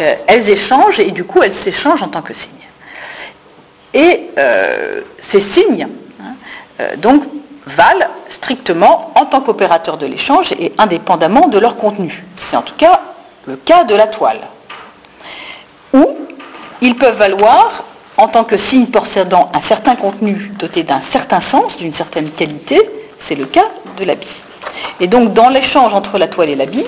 Euh, 0.00 0.14
elles 0.26 0.48
échangent 0.48 1.00
et 1.00 1.10
du 1.10 1.24
coup 1.24 1.42
elles 1.42 1.54
s'échangent 1.54 2.02
en 2.02 2.08
tant 2.08 2.22
que 2.22 2.34
signes. 2.34 2.50
Et 3.94 4.30
ces 5.20 5.40
signes, 5.40 5.86
donc, 6.96 7.24
valent 7.66 8.06
strictement 8.42 9.12
en 9.14 9.24
tant 9.24 9.40
qu'opérateur 9.40 9.96
de 9.96 10.06
l'échange 10.06 10.50
et 10.58 10.72
indépendamment 10.76 11.46
de 11.46 11.58
leur 11.58 11.76
contenu. 11.76 12.24
C'est 12.34 12.56
en 12.56 12.62
tout 12.62 12.74
cas 12.76 13.00
le 13.46 13.54
cas 13.54 13.84
de 13.84 13.94
la 13.94 14.08
toile. 14.08 14.40
Ou 15.94 16.16
ils 16.80 16.96
peuvent 16.96 17.16
valoir 17.16 17.84
en 18.16 18.26
tant 18.26 18.42
que 18.42 18.56
signe 18.56 18.86
possédant 18.86 19.48
un 19.54 19.60
certain 19.60 19.94
contenu 19.94 20.50
doté 20.58 20.82
d'un 20.82 21.00
certain 21.00 21.40
sens, 21.40 21.76
d'une 21.76 21.94
certaine 21.94 22.30
qualité, 22.30 22.80
c'est 23.20 23.36
le 23.36 23.44
cas 23.44 23.68
de 23.96 24.04
l'habit. 24.04 24.42
Et 24.98 25.06
donc 25.06 25.32
dans 25.32 25.48
l'échange 25.48 25.94
entre 25.94 26.18
la 26.18 26.26
toile 26.26 26.48
et 26.48 26.56
l'habit, 26.56 26.86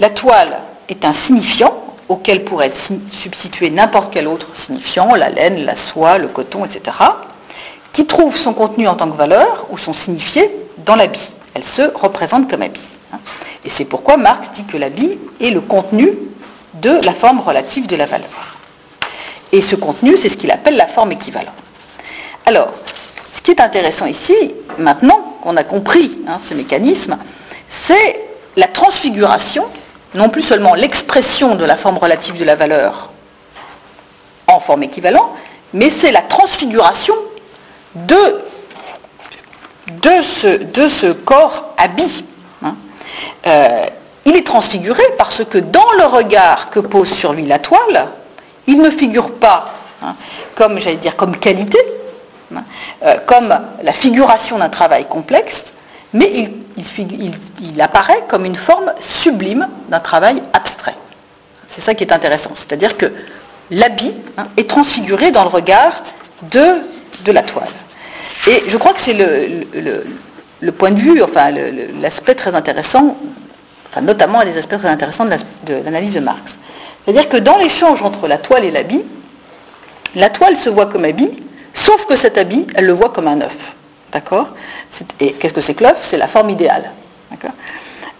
la 0.00 0.10
toile 0.10 0.58
est 0.88 1.04
un 1.04 1.12
signifiant 1.12 1.72
auquel 2.08 2.42
pourrait 2.42 2.66
être 2.66 2.90
substitué 3.12 3.70
n'importe 3.70 4.12
quel 4.12 4.26
autre 4.26 4.48
signifiant, 4.54 5.14
la 5.14 5.28
laine, 5.28 5.64
la 5.64 5.76
soie, 5.76 6.18
le 6.18 6.26
coton, 6.26 6.64
etc 6.64 6.90
qui 7.92 8.06
trouve 8.06 8.36
son 8.36 8.52
contenu 8.52 8.86
en 8.88 8.94
tant 8.94 9.10
que 9.10 9.16
valeur 9.16 9.66
ou 9.70 9.78
son 9.78 9.92
signifié 9.92 10.50
dans 10.78 10.96
l'habit. 10.96 11.30
Elle 11.54 11.64
se 11.64 11.82
représente 11.94 12.50
comme 12.50 12.62
habit. 12.62 12.80
Hein. 13.12 13.18
Et 13.64 13.70
c'est 13.70 13.84
pourquoi 13.84 14.16
Marx 14.16 14.50
dit 14.52 14.64
que 14.64 14.76
l'habit 14.76 15.18
est 15.40 15.50
le 15.50 15.60
contenu 15.60 16.10
de 16.74 16.90
la 17.04 17.12
forme 17.12 17.40
relative 17.40 17.86
de 17.86 17.96
la 17.96 18.06
valeur. 18.06 18.56
Et 19.52 19.60
ce 19.60 19.76
contenu, 19.76 20.16
c'est 20.16 20.28
ce 20.28 20.36
qu'il 20.36 20.50
appelle 20.50 20.76
la 20.76 20.86
forme 20.86 21.12
équivalente. 21.12 21.54
Alors, 22.46 22.72
ce 23.32 23.42
qui 23.42 23.50
est 23.50 23.60
intéressant 23.60 24.06
ici, 24.06 24.34
maintenant 24.78 25.36
qu'on 25.42 25.56
a 25.56 25.64
compris 25.64 26.18
hein, 26.28 26.38
ce 26.46 26.54
mécanisme, 26.54 27.18
c'est 27.68 28.20
la 28.56 28.66
transfiguration, 28.66 29.66
non 30.14 30.28
plus 30.28 30.42
seulement 30.42 30.74
l'expression 30.74 31.56
de 31.56 31.64
la 31.64 31.76
forme 31.76 31.98
relative 31.98 32.38
de 32.38 32.44
la 32.44 32.56
valeur 32.56 33.10
en 34.46 34.60
forme 34.60 34.82
équivalente, 34.82 35.30
mais 35.72 35.90
c'est 35.90 36.12
la 36.12 36.22
transfiguration 36.22 37.14
de, 37.94 38.42
de, 40.02 40.88
ce, 40.88 41.12
corps 41.12 41.74
habit. 41.76 42.24
Hein. 42.62 42.74
Euh, 43.46 43.86
il 44.24 44.36
est 44.36 44.46
transfiguré 44.46 45.02
parce 45.18 45.44
que 45.44 45.58
dans 45.58 45.90
le 45.98 46.04
regard 46.04 46.70
que 46.70 46.80
pose 46.80 47.10
sur 47.10 47.32
lui 47.32 47.46
la 47.46 47.58
toile, 47.58 48.08
il 48.66 48.80
ne 48.80 48.90
figure 48.90 49.32
pas 49.32 49.72
hein, 50.02 50.14
comme, 50.54 50.78
j'allais 50.78 50.96
dire, 50.96 51.16
comme 51.16 51.36
qualité, 51.36 51.78
hein, 52.54 52.62
euh, 53.04 53.16
comme 53.26 53.58
la 53.82 53.92
figuration 53.92 54.58
d'un 54.58 54.68
travail 54.68 55.06
complexe, 55.06 55.64
mais 56.12 56.50
il, 56.76 57.80
apparaît 57.80 58.24
comme 58.28 58.44
une 58.44 58.56
forme 58.56 58.92
sublime 59.00 59.68
d'un 59.88 60.00
travail 60.00 60.42
abstrait. 60.52 60.96
C'est 61.68 61.80
ça 61.80 61.94
qui 61.94 62.04
est 62.04 62.12
intéressant, 62.12 62.50
c'est-à-dire 62.56 62.96
que 62.96 63.12
l'habit 63.70 64.14
est 64.56 64.68
transfiguré 64.68 65.30
dans 65.30 65.44
le 65.44 65.50
regard 65.50 66.02
de 66.50 66.82
la 67.32 67.42
toile. 67.42 67.68
Et 68.46 68.64
je 68.68 68.76
crois 68.76 68.92
que 68.92 69.00
c'est 69.00 69.14
le, 69.14 70.70
point 70.72 70.90
de 70.90 71.00
vue, 71.00 71.22
enfin 71.22 71.50
l'aspect 72.00 72.34
très 72.34 72.54
intéressant, 72.54 73.16
enfin 73.88 74.00
notamment 74.00 74.40
à 74.40 74.44
des 74.44 74.56
aspects 74.56 74.78
très 74.78 74.88
intéressants 74.88 75.26
de 75.26 75.74
l'analyse 75.84 76.14
de, 76.14 76.20
Marx. 76.20 76.56
C'est-à-dire 77.04 77.28
que 77.28 77.36
dans 77.36 77.58
l'échange 77.58 78.02
entre 78.02 78.28
la 78.28 78.38
toile 78.38 78.64
et 78.64 78.70
l'habit, 78.70 79.02
la 80.14 80.30
toile 80.30 80.56
se 80.56 80.68
voit 80.68 80.86
comme 80.86 81.04
habit, 81.04 81.30
sauf 81.74 82.06
que 82.06 82.16
cet 82.16 82.38
habit, 82.38 82.66
elle 82.74 82.86
le 82.86 82.92
voit 82.92 83.10
comme 83.10 83.28
un 83.28 83.40
œuf. 83.40 83.74
D'accord? 84.12 84.48
Et 85.20 85.32
qu'est-ce 85.32 85.54
que 85.54 85.60
c'est 85.60 85.74
que 85.74 85.84
l'œuf? 85.84 86.00
C'est 86.02 86.16
la 86.16 86.26
forme 86.26 86.50
idéale. 86.50 86.90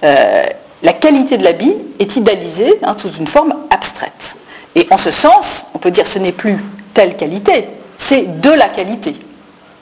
Euh, 0.03 0.47
la 0.83 0.93
qualité 0.93 1.37
de 1.37 1.45
l'habit 1.45 1.75
est 1.99 2.17
idéalisée 2.17 2.79
hein, 2.83 2.95
sous 2.97 3.13
une 3.13 3.27
forme 3.27 3.55
abstraite. 3.71 4.37
Et 4.75 4.87
en 4.91 4.99
ce 4.99 5.11
sens, 5.11 5.65
on 5.75 5.79
peut 5.79 5.91
dire 5.91 6.07
ce 6.07 6.19
n'est 6.19 6.33
plus 6.33 6.57
telle 6.95 7.17
qualité, 7.17 7.69
c'est 7.99 8.41
de 8.41 8.51
la 8.51 8.69
qualité. 8.69 9.15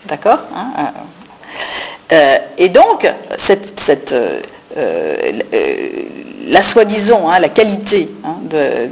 D'accord 0.07 0.39
hein, 0.55 0.73
euh, 0.79 0.83
euh, 2.13 2.39
Et 2.57 2.69
donc, 2.69 3.11
cette, 3.37 4.15
la 6.47 6.63
soi-disant, 6.63 7.29
hein, 7.29 7.39
la 7.39 7.49
qualité 7.49 8.11
de, 8.45 8.89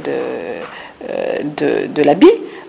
de 1.87 2.01
l'habit, 2.03 2.27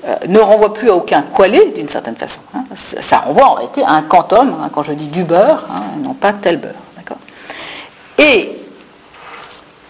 euh, 0.08 0.14
ne 0.28 0.38
renvoie 0.38 0.72
plus 0.72 0.90
à 0.90 0.94
aucun 0.94 1.22
coalé 1.22 1.72
d'une 1.74 1.88
certaine 1.88 2.14
façon. 2.16 2.38
Hein. 2.54 2.64
Ça, 2.74 3.18
renvoie 3.18 3.46
en 3.46 3.54
réalité 3.54 3.82
à 3.82 3.90
un 3.90 4.02
quantum, 4.02 4.56
hein, 4.62 4.70
quand 4.72 4.84
je 4.84 4.92
dis 4.92 5.08
du 5.08 5.24
beurre, 5.24 5.66
hein, 5.70 5.98
non 5.98 6.14
pas 6.14 6.32
tel 6.32 6.58
beurre. 6.58 6.72
Et 8.16 8.58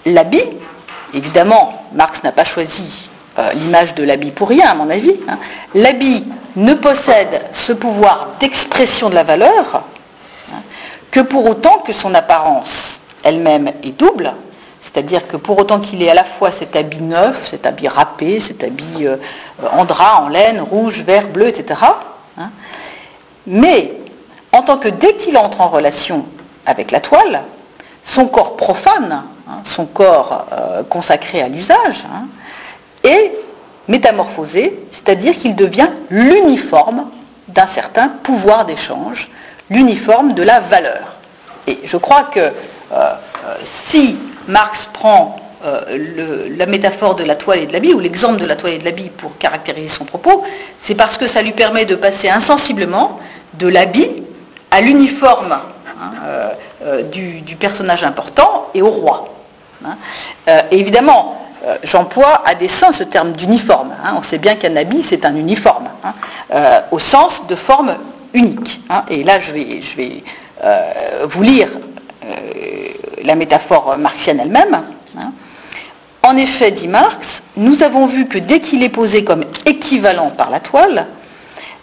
l'habit, 0.04 0.44
évidemment, 1.14 1.86
Marx 1.92 2.22
n'a 2.22 2.32
pas 2.32 2.44
choisi 2.44 3.07
euh, 3.38 3.52
l'image 3.52 3.94
de 3.94 4.02
l'habit 4.02 4.30
pour 4.30 4.48
rien, 4.48 4.66
à 4.68 4.74
mon 4.74 4.90
avis. 4.90 5.14
L'habit 5.74 6.26
ne 6.56 6.74
possède 6.74 7.40
ce 7.52 7.72
pouvoir 7.72 8.28
d'expression 8.40 9.10
de 9.10 9.14
la 9.14 9.22
valeur 9.22 9.84
que 11.10 11.20
pour 11.20 11.46
autant 11.46 11.78
que 11.78 11.92
son 11.92 12.14
apparence 12.14 13.00
elle-même 13.22 13.68
est 13.82 13.98
double, 13.98 14.32
c'est-à-dire 14.80 15.26
que 15.26 15.36
pour 15.36 15.58
autant 15.58 15.80
qu'il 15.80 16.02
ait 16.02 16.10
à 16.10 16.14
la 16.14 16.24
fois 16.24 16.50
cet 16.50 16.76
habit 16.76 17.02
neuf, 17.02 17.48
cet 17.50 17.66
habit 17.66 17.88
râpé, 17.88 18.40
cet 18.40 18.64
habit 18.64 19.06
euh, 19.06 19.16
en 19.72 19.84
drap, 19.84 20.22
en 20.22 20.28
laine, 20.28 20.60
rouge, 20.60 21.00
vert, 21.00 21.28
bleu, 21.28 21.48
etc., 21.48 21.80
hein, 22.38 22.50
mais 23.46 23.92
en 24.52 24.62
tant 24.62 24.78
que 24.78 24.88
dès 24.88 25.14
qu'il 25.14 25.36
entre 25.36 25.60
en 25.60 25.68
relation 25.68 26.24
avec 26.66 26.90
la 26.90 27.00
toile, 27.00 27.42
son 28.04 28.26
corps 28.26 28.56
profane, 28.56 29.24
hein, 29.48 29.60
son 29.64 29.86
corps 29.86 30.46
euh, 30.52 30.82
consacré 30.84 31.42
à 31.42 31.48
l'usage, 31.48 32.04
hein, 32.12 32.26
est 33.04 33.32
métamorphosé, 33.88 34.78
c'est-à-dire 34.92 35.34
qu'il 35.34 35.56
devient 35.56 35.88
l'uniforme 36.10 37.06
d'un 37.48 37.66
certain 37.66 38.08
pouvoir 38.08 38.66
d'échange, 38.66 39.28
l'uniforme 39.70 40.34
de 40.34 40.42
la 40.42 40.60
valeur. 40.60 41.16
Et 41.66 41.78
je 41.84 41.96
crois 41.96 42.24
que 42.24 42.40
euh, 42.40 43.14
si 43.62 44.16
Marx 44.46 44.86
prend 44.92 45.36
euh, 45.64 46.46
la 46.56 46.66
métaphore 46.66 47.16
de 47.16 47.24
la 47.24 47.34
toile 47.34 47.58
et 47.58 47.66
de 47.66 47.72
l'habit, 47.72 47.92
ou 47.92 47.98
l'exemple 47.98 48.40
de 48.40 48.46
la 48.46 48.54
toile 48.54 48.74
et 48.74 48.78
de 48.78 48.84
l'habit 48.84 49.10
pour 49.10 49.36
caractériser 49.38 49.88
son 49.88 50.04
propos, 50.04 50.44
c'est 50.80 50.94
parce 50.94 51.18
que 51.18 51.26
ça 51.26 51.42
lui 51.42 51.50
permet 51.50 51.84
de 51.84 51.96
passer 51.96 52.28
insensiblement 52.28 53.18
de 53.54 53.66
l'habit 53.66 54.22
à 54.70 54.80
l'uniforme 54.80 55.52
hein, 55.52 56.12
euh, 56.24 56.52
euh, 56.84 57.02
du, 57.02 57.56
personnage 57.56 58.04
important 58.04 58.68
et 58.72 58.82
au 58.82 58.90
roi. 58.90 59.34
Hein. 59.84 59.96
et 60.70 60.76
évidemment, 61.62 61.78
j'emploie 61.84 62.42
à 62.44 62.54
dessein 62.54 62.92
ce 62.92 63.04
terme 63.04 63.32
d'uniforme. 63.32 63.92
Hein. 64.04 64.14
on 64.18 64.22
sait 64.22 64.38
bien 64.38 64.54
qu'un 64.54 64.76
habit, 64.76 65.02
c'est 65.02 65.24
un 65.24 65.34
uniforme, 65.34 65.88
au 66.90 66.98
sens 66.98 67.46
de 67.46 67.54
forme 67.54 67.96
unique. 68.34 68.80
et 69.08 69.24
là, 69.24 69.40
je 69.40 69.52
vais, 69.52 69.80
vais 69.96 70.22
vous 71.26 71.42
lire 71.42 71.68
la 73.24 73.34
métaphore 73.34 73.96
marxienne 73.98 74.40
elle-même. 74.40 74.80
Hein. 75.18 75.32
En 76.22 76.36
effet, 76.36 76.70
dit 76.70 76.88
Marx, 76.88 77.42
nous 77.56 77.82
avons 77.82 78.06
vu 78.06 78.26
que 78.26 78.38
dès 78.38 78.60
qu'il 78.60 78.82
est 78.82 78.88
posé 78.88 79.24
comme 79.24 79.44
équivalent 79.66 80.30
par 80.30 80.50
la 80.50 80.60
toile, 80.60 81.06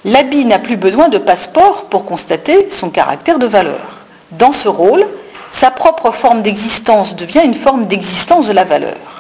l'habit 0.04 0.46
n'a 0.46 0.60
plus 0.60 0.78
besoin 0.78 1.10
de 1.10 1.18
passeport 1.18 1.86
pour 1.86 2.06
constater 2.06 2.70
son 2.70 2.90
caractère 2.90 3.40
de 3.40 3.48
valeur. 3.48 4.04
Dans 4.32 4.52
ce 4.52 4.68
rôle, 4.68 5.06
sa 5.52 5.72
propre 5.72 6.12
forme 6.12 6.42
d'existence 6.42 7.16
devient 7.16 7.42
une 7.46 7.54
forme 7.54 7.88
d'existence 7.88 8.48
de 8.48 8.54
la 8.54 8.66
valeur. 8.66 9.15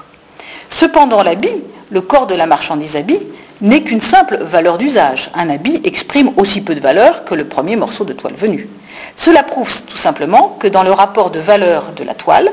Cependant, 0.69 1.23
l'habit, 1.23 1.63
le 1.91 2.01
corps 2.01 2.27
de 2.27 2.35
la 2.35 2.45
marchandise 2.45 2.95
habit, 2.95 3.27
n'est 3.61 3.83
qu'une 3.83 4.01
simple 4.01 4.37
valeur 4.41 4.77
d'usage. 4.77 5.29
Un 5.33 5.49
habit 5.49 5.81
exprime 5.83 6.31
aussi 6.37 6.61
peu 6.61 6.75
de 6.75 6.79
valeur 6.79 7.25
que 7.25 7.35
le 7.35 7.45
premier 7.45 7.75
morceau 7.75 8.03
de 8.03 8.13
toile 8.13 8.35
venu. 8.35 8.67
Cela 9.15 9.43
prouve 9.43 9.81
tout 9.83 9.97
simplement 9.97 10.57
que 10.59 10.67
dans 10.67 10.83
le 10.83 10.91
rapport 10.91 11.29
de 11.29 11.39
valeur 11.39 11.91
de 11.95 12.03
la 12.03 12.13
toile, 12.13 12.51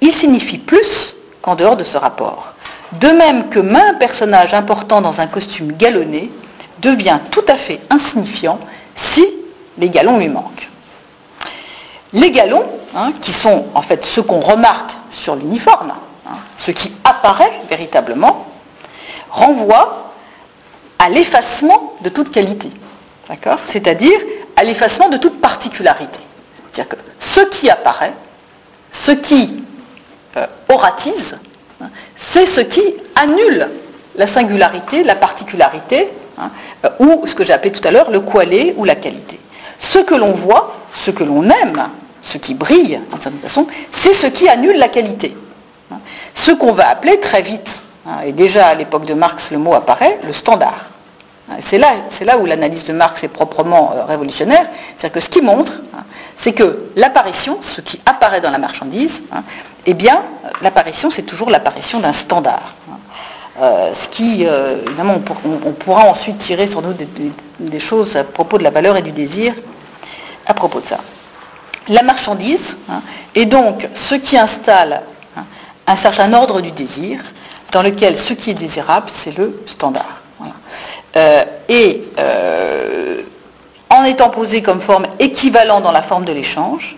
il 0.00 0.12
signifie 0.12 0.58
plus 0.58 1.16
qu'en 1.40 1.54
dehors 1.54 1.76
de 1.76 1.84
ce 1.84 1.96
rapport. 1.96 2.54
De 2.92 3.08
même 3.08 3.48
que 3.48 3.58
main 3.58 3.94
personnage 3.94 4.54
important 4.54 5.00
dans 5.00 5.20
un 5.20 5.26
costume 5.26 5.72
galonné 5.72 6.30
devient 6.80 7.18
tout 7.30 7.44
à 7.48 7.56
fait 7.56 7.80
insignifiant 7.90 8.58
si 8.94 9.24
les 9.78 9.88
galons 9.88 10.18
lui 10.18 10.28
manquent. 10.28 10.68
Les 12.12 12.30
galons, 12.30 12.64
hein, 12.94 13.12
qui 13.20 13.32
sont 13.32 13.66
en 13.74 13.82
fait 13.82 14.04
ce 14.04 14.20
qu'on 14.20 14.40
remarque 14.40 14.92
sur 15.10 15.34
l'uniforme, 15.34 15.92
hein, 16.26 16.36
ce 16.56 16.70
qui 16.70 16.94
apparaît 17.04 17.52
véritablement, 17.68 18.46
renvoient 19.30 20.12
à 20.98 21.08
l'effacement 21.08 21.94
de 22.02 22.08
toute 22.08 22.30
qualité. 22.30 22.70
C'est-à-dire 23.66 24.18
à 24.56 24.64
l'effacement 24.64 25.08
de 25.08 25.16
toute 25.16 25.40
particularité. 25.40 26.20
C'est-à-dire 26.70 26.96
que 26.96 27.02
ce 27.18 27.40
qui 27.40 27.70
apparaît, 27.70 28.12
ce 28.92 29.12
qui 29.12 29.62
euh, 30.36 30.46
oratise, 30.68 31.36
hein, 31.80 31.88
c'est 32.16 32.46
ce 32.46 32.60
qui 32.60 32.82
annule 33.14 33.68
la 34.16 34.26
singularité, 34.26 35.02
la 35.04 35.14
particularité, 35.14 36.08
hein, 36.38 36.50
euh, 36.84 36.90
ou 37.00 37.26
ce 37.26 37.34
que 37.34 37.44
j'ai 37.44 37.52
appelé 37.52 37.72
tout 37.72 37.86
à 37.86 37.90
l'heure 37.90 38.10
le 38.10 38.20
coalé 38.20 38.74
ou 38.76 38.84
la 38.84 38.94
qualité. 38.94 39.40
Ce 39.80 39.98
que 39.98 40.14
l'on 40.14 40.32
voit, 40.32 40.74
ce 40.92 41.10
que 41.10 41.24
l'on 41.24 41.42
aime, 41.44 41.88
ce 42.22 42.38
qui 42.38 42.54
brille 42.54 43.00
d'une 43.10 43.20
certaine 43.20 43.40
façon, 43.40 43.66
c'est 43.90 44.14
ce 44.14 44.26
qui 44.26 44.48
annule 44.48 44.76
la 44.78 44.88
qualité. 44.88 45.36
Hein. 45.94 45.98
Ce 46.34 46.50
qu'on 46.50 46.72
va 46.72 46.88
appeler 46.88 47.20
très 47.20 47.42
vite, 47.42 47.82
et 48.24 48.32
déjà 48.32 48.68
à 48.68 48.74
l'époque 48.74 49.06
de 49.06 49.14
Marx 49.14 49.50
le 49.50 49.58
mot 49.58 49.74
apparaît, 49.74 50.18
le 50.26 50.32
standard. 50.32 50.90
C'est 51.60 51.78
là, 51.78 52.38
où 52.40 52.46
l'analyse 52.46 52.84
de 52.84 52.92
Marx 52.92 53.22
est 53.22 53.28
proprement 53.28 53.92
euh, 53.94 54.04
révolutionnaire. 54.04 54.66
C'est-à-dire 54.96 55.12
que 55.12 55.20
ce 55.20 55.28
qui 55.28 55.42
montre, 55.42 55.72
hein, 55.94 56.02
c'est 56.36 56.52
que 56.52 56.86
l'apparition, 56.96 57.58
ce 57.60 57.80
qui 57.82 58.00
apparaît 58.06 58.40
dans 58.40 58.50
la 58.50 58.58
marchandise, 58.58 59.22
hein, 59.30 59.42
eh 59.84 59.92
bien, 59.94 60.22
l'apparition, 60.62 61.10
c'est 61.10 61.22
toujours 61.22 61.50
l'apparition 61.50 62.00
d'un 62.00 62.14
standard. 62.14 62.74
Hein. 62.90 62.96
Euh, 63.60 63.94
ce 63.94 64.08
qui, 64.08 64.46
euh, 64.46 64.82
évidemment, 64.86 65.20
on, 65.66 65.72
pourra 65.72 66.08
ensuite 66.08 66.38
tirer 66.38 66.66
sans 66.66 66.80
doute 66.80 66.96
des, 67.60 67.78
choses 67.78 68.16
à 68.16 68.24
propos 68.24 68.58
de 68.58 68.64
la 68.64 68.70
valeur 68.70 68.96
et 68.96 69.02
du 69.02 69.12
désir 69.12 69.54
à 70.46 70.54
propos 70.54 70.80
de 70.80 70.86
ça. 70.86 70.98
La 71.88 72.02
marchandise 72.02 72.76
est 73.34 73.44
donc 73.44 73.88
ce 73.94 74.14
qui 74.14 74.38
installe 74.38 75.02
un 75.86 75.96
certain 75.96 76.32
ordre 76.32 76.60
du 76.60 76.70
désir, 76.70 77.20
dans 77.72 77.82
lequel 77.82 78.16
ce 78.16 78.32
qui 78.32 78.50
est 78.50 78.54
désirable, 78.54 79.08
c'est 79.12 79.36
le 79.36 79.62
standard. 79.66 80.22
Euh, 81.16 81.44
et 81.68 82.02
euh, 82.18 83.22
en 83.88 84.04
étant 84.04 84.30
posé 84.30 84.62
comme 84.62 84.80
forme 84.80 85.06
équivalent 85.18 85.80
dans 85.80 85.92
la 85.92 86.02
forme 86.02 86.24
de 86.24 86.32
l'échange, 86.32 86.96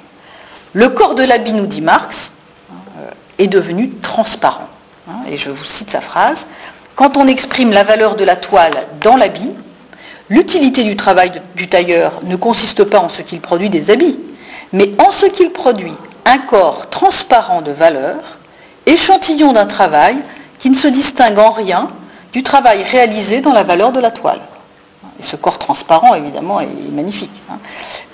le 0.73 0.89
corps 0.89 1.15
de 1.15 1.23
l'habit, 1.23 1.53
nous 1.53 1.67
dit 1.67 1.83
Marx, 1.83 2.31
euh, 2.71 3.11
est 3.39 3.47
devenu 3.47 3.91
transparent. 4.03 4.69
Hein, 5.09 5.17
et 5.29 5.37
je 5.37 5.51
vous 5.51 5.65
cite 5.65 5.91
sa 5.91 6.01
phrase, 6.01 6.47
quand 6.95 7.17
on 7.17 7.27
exprime 7.27 7.73
la 7.73 7.85
valeur 7.85 8.17
de 8.17 8.25
la 8.25 8.37
toile 8.37 8.87
dans 9.03 9.17
l'habit, 9.17 9.53
l'utilité 10.31 10.83
du 10.83 10.97
travail 10.97 11.43
du 11.55 11.69
tailleur 11.69 12.21
ne 12.25 12.37
consiste 12.37 12.85
pas 12.85 13.01
en 13.01 13.09
ce 13.09 13.23
qu'il 13.23 13.41
produit 13.41 13.71
des 13.71 13.91
habits, 13.91 14.19
mais 14.73 14.91
en 14.99 15.13
ce 15.13 15.27
qu'il 15.27 15.53
produit 15.53 15.95
un 16.25 16.39
corps 16.39 16.89
transparent 16.89 17.61
de 17.61 17.71
valeur, 17.71 18.36
échantillon 18.87 19.53
d'un 19.53 19.67
travail 19.67 20.17
qui 20.59 20.71
ne 20.71 20.77
se 20.77 20.89
distingue 20.89 21.39
en 21.39 21.51
rien 21.51 21.89
du 22.33 22.43
travail 22.43 22.83
réalisé 22.83 23.41
dans 23.41 23.53
la 23.53 23.63
valeur 23.63 23.93
de 23.93 24.01
la 24.01 24.11
toile. 24.11 24.41
Et 25.19 25.23
ce 25.23 25.37
corps 25.37 25.59
transparent, 25.59 26.15
évidemment, 26.15 26.61
est 26.61 26.69
magnifique. 26.93 27.31
Hein. 27.51 27.59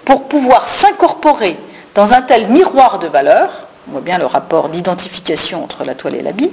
Pour 0.04 0.24
pouvoir 0.28 0.68
s'incorporer 0.68 1.56
dans 1.94 2.12
un 2.12 2.22
tel 2.22 2.48
miroir 2.48 2.98
de 2.98 3.06
valeur, 3.06 3.66
on 3.88 3.92
voit 3.92 4.00
bien 4.00 4.18
le 4.18 4.26
rapport 4.26 4.68
d'identification 4.68 5.62
entre 5.62 5.84
la 5.84 5.94
toile 5.94 6.14
et 6.14 6.22
l'habit, 6.22 6.50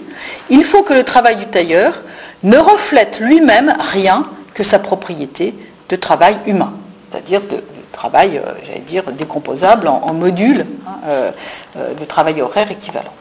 il 0.49 0.63
faut 0.63 0.83
que 0.83 0.93
le 0.93 1.03
travail 1.03 1.35
du 1.35 1.45
tailleur 1.45 2.01
ne 2.43 2.57
reflète 2.57 3.19
lui-même 3.19 3.73
rien 3.79 4.25
que 4.53 4.63
sa 4.63 4.79
propriété 4.79 5.53
de 5.89 5.95
travail 5.95 6.37
humain, 6.45 6.73
c'est-à-dire 7.09 7.41
de, 7.41 7.63
travail, 7.91 8.37
euh, 8.37 8.53
j'allais 8.65 8.79
dire, 8.79 9.03
décomposable 9.11 9.87
en, 9.87 10.13
modules 10.13 10.65
hein, 10.87 10.91
euh, 11.07 11.31
euh, 11.77 11.93
de 11.93 12.05
travail 12.05 12.41
horaire 12.41 12.71
équivalent. 12.71 13.13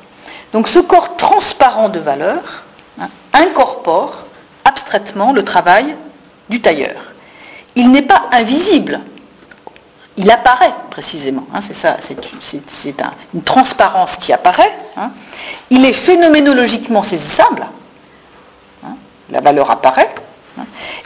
Donc 0.53 0.69
ce 0.69 0.79
corps 0.79 1.17
transparent 1.17 1.89
de 1.89 1.99
valeur 1.99 2.65
hein, 3.01 3.09
incorpore 3.33 4.25
abstraitement 4.65 5.33
le 5.33 5.45
travail 5.45 5.95
du 6.49 6.61
tailleur. 6.61 6.97
Il 7.75 7.91
n'est 7.91 8.03
pas 8.03 8.25
invisible, 8.33 9.01
il 10.17 10.31
apparaît 10.31 10.75
précisément. 10.91 11.47
Hein, 11.55 11.61
c'est 11.67 11.75
ça, 11.75 11.97
c'est 12.01 12.95
une 13.35 13.43
transparence 13.43 14.17
qui 14.17 14.33
apparaît. 14.33 14.77
Hein. 14.97 15.11
Il 15.71 15.85
est 15.85 15.93
phénoménologiquement 15.93 17.03
saisissable. 17.03 17.67
La 19.31 19.41
valeur 19.41 19.71
apparaît. 19.71 20.13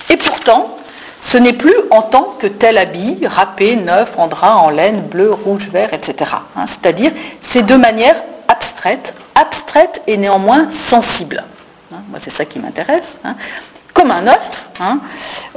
et 0.08 0.16
pourtant, 0.16 0.76
ce 1.20 1.36
n'est 1.36 1.52
plus 1.52 1.74
en 1.90 2.02
tant 2.02 2.34
que 2.38 2.46
tel 2.46 2.78
habit, 2.78 3.26
râpé, 3.26 3.76
neuf, 3.76 4.12
en 4.16 4.28
drap, 4.28 4.56
en 4.56 4.70
laine, 4.70 5.00
bleu, 5.00 5.32
rouge, 5.32 5.68
vert, 5.70 5.92
etc. 5.92 6.30
C'est-à-dire, 6.66 7.12
c'est 7.42 7.66
de 7.66 7.74
manière 7.74 8.16
abstraite, 9.34 10.02
et 10.06 10.16
néanmoins 10.16 10.70
sensible. 10.70 11.44
Moi, 11.90 12.18
c'est 12.20 12.30
ça 12.30 12.44
qui 12.44 12.58
m'intéresse 12.58 13.16
comme 13.92 14.10
un 14.10 14.26
œuf, 14.26 14.66
hein, 14.80 15.00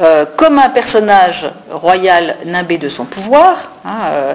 euh, 0.02 0.26
comme 0.36 0.60
un 0.60 0.70
personnage 0.70 1.50
royal 1.72 2.38
nimbé 2.46 2.78
de 2.78 2.90
son 2.90 3.06
pouvoir, 3.06 3.72
hein, 3.86 3.98
euh, 4.10 4.34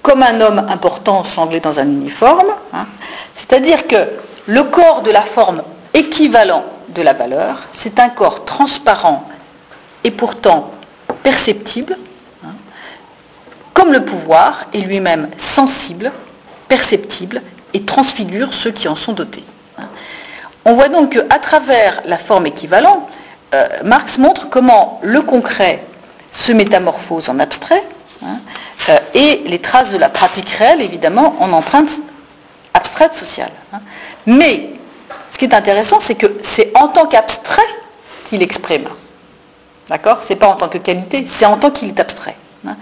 comme 0.00 0.22
un 0.22 0.40
homme 0.40 0.66
important 0.68 1.24
sanglé 1.24 1.60
dans 1.60 1.78
un 1.78 1.86
uniforme. 1.86 2.52
Hein. 2.72 2.86
C'est-à-dire 3.34 3.86
que 3.86 3.96
le 4.46 4.64
corps 4.64 5.02
de 5.02 5.10
la 5.10 5.22
forme 5.22 5.62
équivalent 5.94 6.64
de 6.88 7.02
la 7.02 7.12
valeur, 7.12 7.62
c'est 7.72 7.98
un 7.98 8.08
corps 8.08 8.44
transparent 8.44 9.28
et 10.04 10.10
pourtant 10.10 10.70
perceptible, 11.22 11.96
comme 13.74 13.92
le 13.92 14.04
pouvoir 14.04 14.66
est 14.74 14.78
lui-même 14.78 15.28
sensible, 15.38 16.12
perceptible 16.68 17.42
et 17.74 17.82
transfigure 17.82 18.54
ceux 18.54 18.70
qui 18.70 18.88
en 18.88 18.94
sont 18.94 19.12
dotés. 19.12 19.44
On 20.64 20.74
voit 20.74 20.88
donc 20.88 21.14
qu'à 21.14 21.38
travers 21.38 22.02
la 22.04 22.16
forme 22.16 22.46
équivalente, 22.46 23.08
euh, 23.54 23.66
Marx 23.84 24.18
montre 24.18 24.48
comment 24.48 25.00
le 25.02 25.20
concret 25.22 25.84
se 26.30 26.52
métamorphose 26.52 27.28
en 27.28 27.38
abstrait 27.38 27.82
hein, 28.24 28.38
euh, 28.88 28.98
et 29.14 29.42
les 29.46 29.58
traces 29.58 29.90
de 29.90 29.98
la 29.98 30.08
pratique 30.08 30.48
réelle, 30.48 30.80
évidemment, 30.80 31.34
en 31.40 31.52
empreinte 31.52 31.90
abstraite 32.74 33.14
sociale. 33.14 33.50
Hein. 33.72 33.80
Mais 34.26 34.70
ce 35.30 35.38
qui 35.38 35.44
est 35.44 35.54
intéressant, 35.54 35.98
c'est 36.00 36.14
que 36.14 36.38
c'est 36.42 36.72
en 36.76 36.88
tant 36.88 37.06
qu'abstrait 37.06 37.62
qu'il 38.28 38.42
exprime. 38.42 38.88
D'accord? 39.88 40.20
C'est 40.26 40.36
pas 40.36 40.48
en 40.48 40.54
tant 40.54 40.68
que 40.68 40.78
qualité, 40.78 41.26
c'est 41.26 41.44
en 41.44 41.58
tant 41.58 41.70
qu'il 41.70 41.88
est 41.88 42.00
abstrait. 42.00 42.36
Hein. 42.66 42.76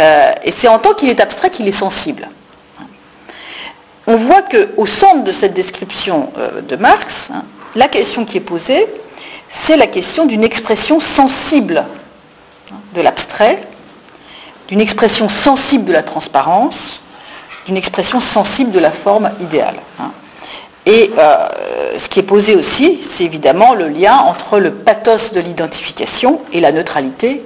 Euh, 0.00 0.32
et 0.42 0.50
c'est 0.50 0.68
en 0.68 0.78
tant 0.78 0.94
qu'il 0.94 1.08
est 1.10 1.20
abstrait 1.20 1.50
qu'il 1.50 1.68
est 1.68 1.72
sensible. 1.72 2.28
On 4.08 4.16
voit 4.16 4.40
qu'au 4.40 4.86
centre 4.86 5.22
de 5.22 5.32
cette 5.32 5.52
description 5.52 6.30
de 6.66 6.76
Marx, 6.76 7.28
la 7.76 7.88
question 7.88 8.24
qui 8.24 8.38
est 8.38 8.40
posée, 8.40 8.86
c'est 9.50 9.76
la 9.76 9.86
question 9.86 10.24
d'une 10.24 10.44
expression 10.44 10.98
sensible 10.98 11.84
de 12.94 13.02
l'abstrait, 13.02 13.62
d'une 14.68 14.80
expression 14.80 15.28
sensible 15.28 15.84
de 15.84 15.92
la 15.92 16.02
transparence, 16.02 17.02
d'une 17.66 17.76
expression 17.76 18.18
sensible 18.18 18.70
de 18.70 18.78
la 18.78 18.90
forme 18.90 19.30
idéale. 19.40 19.76
Hein. 20.00 20.10
Et 20.86 21.10
euh, 21.18 21.48
ce 21.98 22.08
qui 22.08 22.20
est 22.20 22.22
posé 22.22 22.56
aussi, 22.56 23.00
c'est 23.02 23.24
évidemment 23.24 23.74
le 23.74 23.88
lien 23.88 24.16
entre 24.16 24.58
le 24.58 24.72
pathos 24.72 25.34
de 25.34 25.40
l'identification 25.40 26.40
et 26.54 26.60
la 26.60 26.72
neutralité 26.72 27.44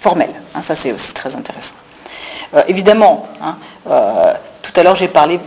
formelle. 0.00 0.34
Hein. 0.52 0.62
ça, 0.62 0.74
c'est 0.74 0.92
aussi 0.92 1.14
très 1.14 1.36
intéressant. 1.36 1.74
Euh, 2.54 2.62
évidemment, 2.66 3.28
hein, 3.40 3.56
euh, 3.88 4.34
tout 4.62 4.72
à 4.74 4.82
l'heure, 4.82 4.96
j'ai 4.96 5.06
parlé 5.06 5.38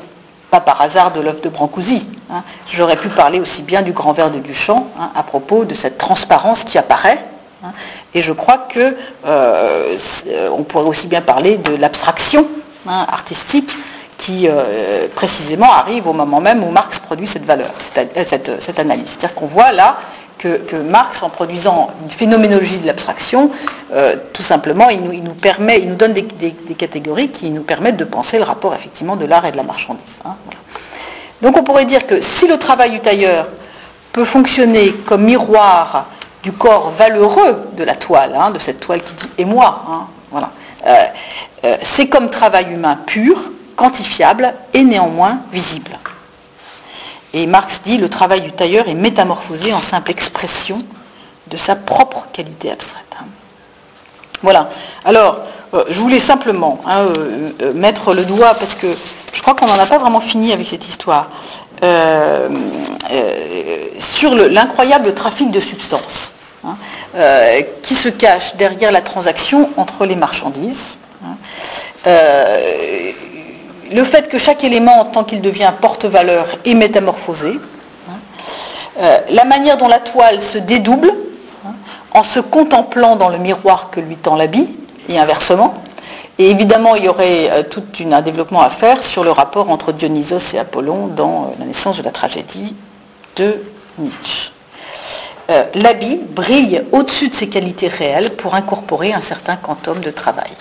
pas 0.51 0.59
par 0.59 0.81
hasard 0.81 1.11
de 1.11 1.21
l'œuvre 1.21 1.41
de 1.41 1.49
Brancusi. 1.49 2.05
Hein. 2.31 2.43
J'aurais 2.71 2.97
pu 2.97 3.09
parler 3.09 3.39
aussi 3.39 3.61
bien 3.61 3.81
du 3.81 3.91
grand 3.91 4.13
verre 4.13 4.31
de 4.31 4.39
Duchamp 4.39 4.87
hein, 4.99 5.11
à 5.15 5.23
propos 5.23 5.65
de 5.65 5.73
cette 5.73 5.97
transparence 5.97 6.63
qui 6.63 6.77
apparaît. 6.77 7.19
Hein. 7.61 7.73
et 8.13 8.21
je 8.21 8.31
crois 8.31 8.69
qu'on 8.73 8.93
euh, 9.27 9.97
pourrait 10.69 10.87
aussi 10.87 11.07
bien 11.07 11.21
parler 11.21 11.57
de 11.57 11.75
l'abstraction 11.75 12.47
artistique 12.87 13.69
qui 14.17 14.47
euh, 14.47 15.07
précisément 15.15 15.71
arrive 15.71 16.07
au 16.07 16.13
moment 16.13 16.39
même 16.41 16.63
où 16.63 16.69
Marx 16.71 16.99
produit 16.99 17.27
cette 17.27 17.45
valeur, 17.45 17.71
cette, 17.79 18.79
analyse. 18.79 19.05
C'est-à-dire 19.07 19.33
qu'on 19.33 19.47
voit 19.47 19.71
là 19.71 19.97
que, 20.39 20.77
Marx, 20.77 21.21
en 21.21 21.29
produisant 21.29 21.91
une 22.01 22.09
phénoménologie 22.09 22.77
de 22.77 22.87
l'abstraction, 22.87 23.51
euh, 23.93 24.15
tout 24.33 24.41
simplement, 24.41 24.89
il 24.89 25.01
nous, 25.01 25.33
permet, 25.33 25.79
il 25.81 25.89
nous 25.89 25.95
donne 25.95 26.13
des, 26.13 26.23
catégories 26.75 27.29
qui 27.29 27.49
nous 27.49 27.63
permettent 27.63 27.97
de 27.97 28.05
penser 28.05 28.37
le 28.37 28.45
rapport 28.45 28.73
effectivement 28.73 29.17
de 29.17 29.25
l'art 29.25 29.45
et 29.45 29.51
de 29.51 29.57
la 29.57 29.63
marchandise. 29.63 30.19
Hein, 30.25 30.35
Donc 31.41 31.57
on 31.57 31.63
pourrait 31.63 31.85
dire 31.85 32.07
que 32.07 32.21
si 32.21 32.47
le 32.47 32.57
travail 32.57 32.91
du 32.91 32.99
tailleur 33.01 33.47
peut 34.13 34.25
fonctionner 34.25 34.91
comme 35.05 35.23
miroir 35.23 36.07
du 36.41 36.53
corps 36.53 36.91
valeureux 36.91 37.69
de 37.75 37.83
la 37.83 37.95
toile, 37.95 38.33
hein, 38.39 38.51
de 38.51 38.59
cette 38.59 38.79
toile 38.79 39.01
qui 39.01 39.13
dit 39.13 39.29
et 39.37 39.45
moi, 39.45 39.83
hein, 39.89 40.07
euh, 40.87 40.93
euh, 41.65 41.77
c'est 41.81 42.07
comme 42.07 42.29
travail 42.29 42.71
humain 42.71 42.97
pur, 43.05 43.51
quantifiable 43.75 44.53
et 44.73 44.83
néanmoins 44.85 45.39
visible. 45.51 45.91
Et 47.33 47.45
Marx 47.45 47.81
dit 47.83 47.97
le 47.97 48.09
travail 48.09 48.41
du 48.41 48.51
tailleur 48.51 48.87
est 48.87 48.95
métamorphosé 48.95 49.73
en 49.73 49.81
simple 49.81 50.11
expression 50.11 50.83
de 51.47 51.57
sa 51.57 51.75
propre 51.75 52.27
qualité 52.33 52.71
abstraite. 52.71 53.05
Voilà. 54.41 54.69
Alors, 55.05 55.39
euh, 55.73 55.83
je 55.89 55.99
voulais 55.99 56.19
simplement 56.19 56.79
hein, 56.85 57.05
euh, 57.17 57.51
euh, 57.61 57.73
mettre 57.73 58.13
le 58.13 58.25
doigt, 58.25 58.53
parce 58.53 58.75
que 58.75 58.87
je 59.33 59.41
crois 59.41 59.53
qu'on 59.53 59.67
n'en 59.67 59.77
a 59.77 59.85
pas 59.85 59.97
vraiment 59.97 60.21
fini 60.21 60.53
avec 60.53 60.67
cette 60.67 60.87
histoire, 60.87 61.29
sur 63.99 64.35
l'incroyable 64.35 65.13
trafic 65.13 65.49
de 65.49 65.61
substances 65.61 66.33
hein, 66.65 66.75
qui 67.83 67.95
se 67.95 68.09
cache 68.09 68.57
derrière 68.57 68.91
la 68.91 68.99
transaction 68.99 69.69
entre 69.77 70.05
les 70.05 70.17
marchandises. 70.17 70.97
Hein 71.23 71.37
le 73.91 74.03
fait 74.03 74.29
que 74.29 74.37
chaque 74.37 74.63
élément, 74.63 75.01
en 75.01 75.05
tant 75.05 75.23
qu'il 75.23 75.41
devient 75.41 75.71
porte-valeur, 75.79 76.45
est 76.65 76.73
métamorphosé, 76.73 77.59
hein, 78.09 78.13
euh, 78.99 79.19
la 79.29 79.45
manière 79.45 79.77
dont 79.77 79.87
la 79.87 79.99
toile 79.99 80.41
se 80.41 80.57
dédouble 80.57 81.11
hein, 81.65 81.71
en 82.13 82.23
se 82.23 82.39
contemplant 82.39 83.15
dans 83.15 83.29
le 83.29 83.37
miroir 83.37 83.89
que 83.89 83.99
lui 83.99 84.15
tend 84.15 84.35
l'habit, 84.35 84.75
et 85.07 85.17
inversement. 85.17 85.73
Et 86.37 86.51
évidemment, 86.51 86.95
il 86.95 87.05
y 87.05 87.09
aurait 87.09 87.49
euh, 87.51 87.63
tout 87.63 87.83
un 88.11 88.21
développement 88.21 88.61
à 88.61 88.69
faire 88.69 89.03
sur 89.03 89.23
le 89.23 89.31
rapport 89.31 89.69
entre 89.69 89.91
Dionysos 89.91 90.53
et 90.53 90.59
Apollon 90.59 91.07
dans 91.07 91.43
euh, 91.43 91.59
la 91.59 91.65
naissance 91.65 91.97
de 91.97 92.03
la 92.03 92.11
tragédie 92.11 92.75
de 93.35 93.63
Nietzsche. 93.97 94.51
l'habit 95.75 96.17
brille 96.17 96.83
au-dessus 96.91 97.29
de 97.29 97.33
ses 97.33 97.49
qualités 97.49 97.87
réelles 97.87 98.35
pour 98.35 98.55
incorporer 98.55 99.13
un 99.13 99.21
certain 99.21 99.55
quantum 99.55 99.99
de 99.99 100.11
travail. 100.11 100.51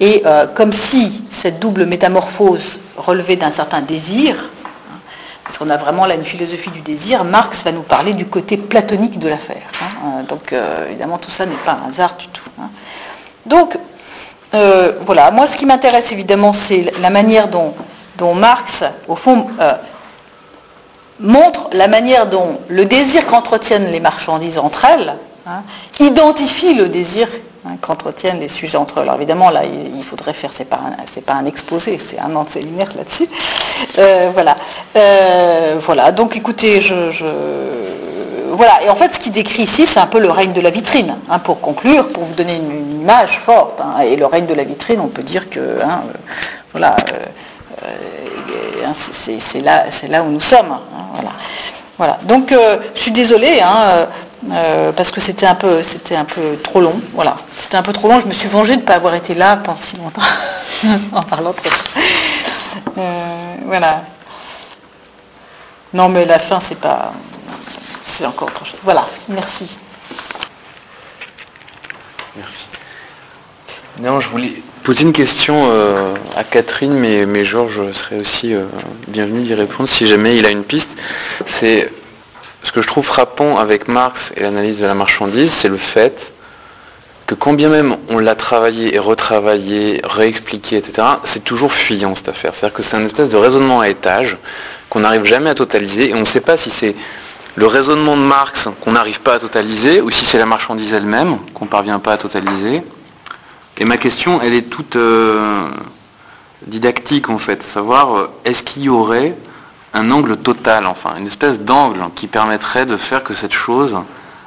Et 0.00 0.22
euh, 0.26 0.46
comme 0.46 0.72
si 0.72 1.24
cette 1.30 1.58
double 1.58 1.86
métamorphose 1.86 2.78
relevait 2.96 3.36
d'un 3.36 3.50
certain 3.50 3.80
désir, 3.80 4.36
hein, 4.36 4.98
parce 5.44 5.58
qu'on 5.58 5.70
a 5.70 5.76
vraiment 5.76 6.06
là 6.06 6.14
une 6.14 6.24
philosophie 6.24 6.70
du 6.70 6.80
désir, 6.80 7.24
Marx 7.24 7.64
va 7.64 7.72
nous 7.72 7.82
parler 7.82 8.12
du 8.12 8.26
côté 8.26 8.56
platonique 8.56 9.18
de 9.18 9.28
l'affaire. 9.28 9.62
Hein. 9.82 9.86
Euh, 10.04 10.22
donc 10.22 10.52
euh, 10.52 10.86
évidemment 10.88 11.18
tout 11.18 11.30
ça 11.30 11.46
n'est 11.46 11.54
pas 11.64 11.78
un 11.84 11.90
hasard 11.90 12.16
du 12.16 12.28
tout. 12.28 12.48
Hein. 12.60 12.70
Donc 13.46 13.76
voilà, 15.04 15.30
moi 15.30 15.46
ce 15.46 15.56
qui 15.56 15.66
m'intéresse 15.66 16.10
évidemment 16.10 16.54
c'est 16.54 16.92
la 17.00 17.10
manière 17.10 17.48
dont, 17.48 17.74
dont, 18.16 18.34
Marx, 18.34 18.82
au 19.06 19.14
fond, 19.14 19.46
montre 21.20 21.68
la 21.72 21.86
manière 21.86 22.26
dont 22.26 22.58
le 22.68 22.86
désir 22.86 23.26
qu'entretiennent 23.26 23.90
les 23.92 24.00
marchandises 24.00 24.56
entre 24.56 24.86
elles 24.86 25.14
identifie 26.00 26.74
le 26.74 26.88
désir 26.88 27.28
Hein, 27.68 27.76
qu'entretiennent 27.80 28.40
les 28.40 28.48
sujets 28.48 28.78
entre 28.78 28.98
eux. 28.98 29.02
Alors 29.02 29.16
évidemment, 29.16 29.50
là, 29.50 29.62
il, 29.64 30.02
faudrait 30.02 30.32
faire, 30.32 30.50
c'est 30.54 30.64
pas, 30.64 30.80
pas 31.26 31.32
un 31.34 31.44
exposé, 31.44 31.98
c'est 31.98 32.18
un 32.18 32.34
an 32.36 32.44
de 32.44 32.50
séminaire 32.50 32.88
là-dessus. 32.96 33.28
Euh, 33.98 34.30
voilà. 34.32 34.56
Euh, 34.96 35.76
voilà. 35.80 36.12
Donc 36.12 36.36
écoutez, 36.36 36.80
je, 36.80 36.94
Voilà. 38.52 38.82
Et 38.84 38.88
en 38.88 38.96
fait, 38.96 39.14
ce 39.14 39.20
qu'il 39.20 39.32
décrit 39.32 39.64
ici, 39.64 39.86
c'est 39.86 40.00
un 40.00 40.06
peu 40.06 40.18
le 40.18 40.30
règne 40.30 40.52
de 40.52 40.60
la 40.60 40.70
vitrine. 40.70 41.16
Hein, 41.28 41.38
pour 41.38 41.60
conclure, 41.60 42.08
pour 42.08 42.24
vous 42.24 42.34
donner 42.34 42.56
une, 42.56 43.00
image 43.00 43.38
forte. 43.38 43.80
Hein. 43.80 44.02
et 44.02 44.16
le 44.16 44.26
règne 44.26 44.46
de 44.46 44.54
la 44.54 44.64
vitrine, 44.64 45.00
on 45.00 45.08
peut 45.08 45.22
dire 45.22 45.50
que. 45.50 45.60
Euh, 45.60 45.84
voilà. 46.72 46.96
c'est 48.94 49.60
là, 50.08 50.22
où 50.22 50.30
nous 50.30 50.40
sommes. 50.40 50.78
voilà. 51.12 51.30
Voilà. 51.98 52.18
Donc, 52.24 52.54
je 52.94 53.00
suis 53.00 53.12
désolée. 53.12 53.60
Euh, 54.52 54.92
parce 54.92 55.10
que 55.10 55.20
c'était 55.20 55.46
un 55.46 55.54
peu 55.54 55.82
un 56.12 56.24
peu 56.24 56.56
trop 56.62 56.80
long. 56.80 57.00
Voilà. 57.12 57.36
C'était 57.56 57.76
un 57.76 57.82
peu 57.82 57.92
trop 57.92 58.08
long. 58.08 58.20
Je 58.20 58.26
me 58.26 58.32
suis 58.32 58.48
vengée 58.48 58.76
de 58.76 58.82
ne 58.82 58.86
pas 58.86 58.94
avoir 58.94 59.14
été 59.14 59.34
là 59.34 59.56
pendant 59.56 59.78
si 59.78 59.96
longtemps 59.96 60.22
en 61.12 61.22
parlant 61.22 61.52
trop. 61.52 61.70
Euh, 62.98 63.54
voilà. 63.66 64.02
Non 65.92 66.08
mais 66.08 66.24
la 66.24 66.38
fin 66.38 66.60
c'est 66.60 66.78
pas. 66.78 67.12
C'est 68.02 68.26
encore 68.26 68.48
autre 68.48 68.64
chose. 68.64 68.80
Voilà, 68.84 69.06
merci. 69.28 69.66
Merci. 72.36 72.66
Non, 74.00 74.20
je 74.20 74.28
voulais 74.28 74.62
poser 74.84 75.02
une 75.02 75.12
question 75.12 75.70
euh, 75.70 76.14
à 76.36 76.44
Catherine, 76.44 76.92
mais, 76.92 77.26
mais 77.26 77.44
Georges 77.44 77.92
serait 77.92 78.18
aussi 78.18 78.54
bienvenu 79.08 79.42
d'y 79.42 79.54
répondre 79.54 79.88
si 79.88 80.06
jamais 80.06 80.36
il 80.36 80.46
a 80.46 80.50
une 80.50 80.62
piste. 80.62 80.96
C'est 81.46 81.92
ce 82.62 82.72
que 82.72 82.82
je 82.82 82.86
trouve 82.86 83.04
frappant 83.04 83.58
avec 83.58 83.88
Marx 83.88 84.32
et 84.36 84.42
l'analyse 84.42 84.78
de 84.78 84.86
la 84.86 84.94
marchandise, 84.94 85.52
c'est 85.52 85.68
le 85.68 85.76
fait 85.76 86.32
que 87.26 87.34
quand 87.34 87.52
bien 87.52 87.68
même 87.68 87.96
on 88.08 88.18
l'a 88.18 88.34
travaillé 88.34 88.94
et 88.94 88.98
retravaillé, 88.98 90.00
réexpliqué, 90.02 90.76
etc., 90.78 91.06
c'est 91.24 91.44
toujours 91.44 91.72
fuyant 91.72 92.14
cette 92.14 92.30
affaire. 92.30 92.54
C'est-à-dire 92.54 92.76
que 92.76 92.82
c'est 92.82 92.96
un 92.96 93.04
espèce 93.04 93.28
de 93.28 93.36
raisonnement 93.36 93.80
à 93.80 93.88
étage 93.88 94.38
qu'on 94.88 95.00
n'arrive 95.00 95.24
jamais 95.24 95.50
à 95.50 95.54
totaliser 95.54 96.10
et 96.10 96.14
on 96.14 96.20
ne 96.20 96.24
sait 96.24 96.40
pas 96.40 96.56
si 96.56 96.70
c'est 96.70 96.96
le 97.54 97.66
raisonnement 97.66 98.16
de 98.16 98.22
Marx 98.22 98.68
qu'on 98.80 98.92
n'arrive 98.92 99.20
pas 99.20 99.34
à 99.34 99.38
totaliser 99.38 100.00
ou 100.00 100.10
si 100.10 100.24
c'est 100.24 100.38
la 100.38 100.46
marchandise 100.46 100.92
elle-même 100.94 101.38
qu'on 101.54 101.66
ne 101.66 101.70
parvient 101.70 101.98
pas 101.98 102.12
à 102.12 102.16
totaliser. 102.16 102.82
Et 103.76 103.84
ma 103.84 103.96
question, 103.96 104.40
elle 104.40 104.54
est 104.54 104.70
toute 104.70 104.96
euh, 104.96 105.68
didactique 106.66 107.28
en 107.28 107.38
fait, 107.38 107.62
savoir 107.62 108.16
euh, 108.16 108.30
est-ce 108.44 108.62
qu'il 108.62 108.84
y 108.84 108.88
aurait 108.88 109.34
un 109.94 110.10
angle 110.10 110.36
total, 110.36 110.86
enfin 110.86 111.16
une 111.18 111.26
espèce 111.26 111.60
d'angle 111.60 112.00
qui 112.14 112.26
permettrait 112.26 112.86
de 112.86 112.96
faire 112.96 113.22
que 113.24 113.34
cette 113.34 113.52
chose 113.52 113.96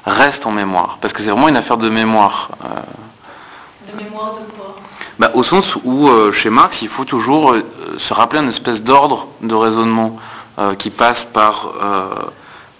reste 0.05 0.45
en 0.45 0.51
mémoire. 0.51 0.97
Parce 1.01 1.13
que 1.13 1.21
c'est 1.21 1.29
vraiment 1.29 1.49
une 1.49 1.57
affaire 1.57 1.77
de 1.77 1.89
mémoire. 1.89 2.49
Euh. 2.63 3.91
de 3.91 4.03
mémoire 4.03 4.33
de 4.33 4.51
quoi? 4.55 4.75
Bah, 5.19 5.31
Au 5.35 5.43
sens 5.43 5.75
où 5.83 6.09
chez 6.31 6.49
Marx, 6.49 6.81
il 6.81 6.87
faut 6.87 7.05
toujours 7.05 7.55
se 7.97 8.13
rappeler 8.13 8.41
une 8.41 8.49
espèce 8.49 8.81
d'ordre 8.81 9.27
de 9.41 9.53
raisonnement 9.53 10.17
qui 10.79 10.89
passe 10.89 11.25
par 11.25 11.73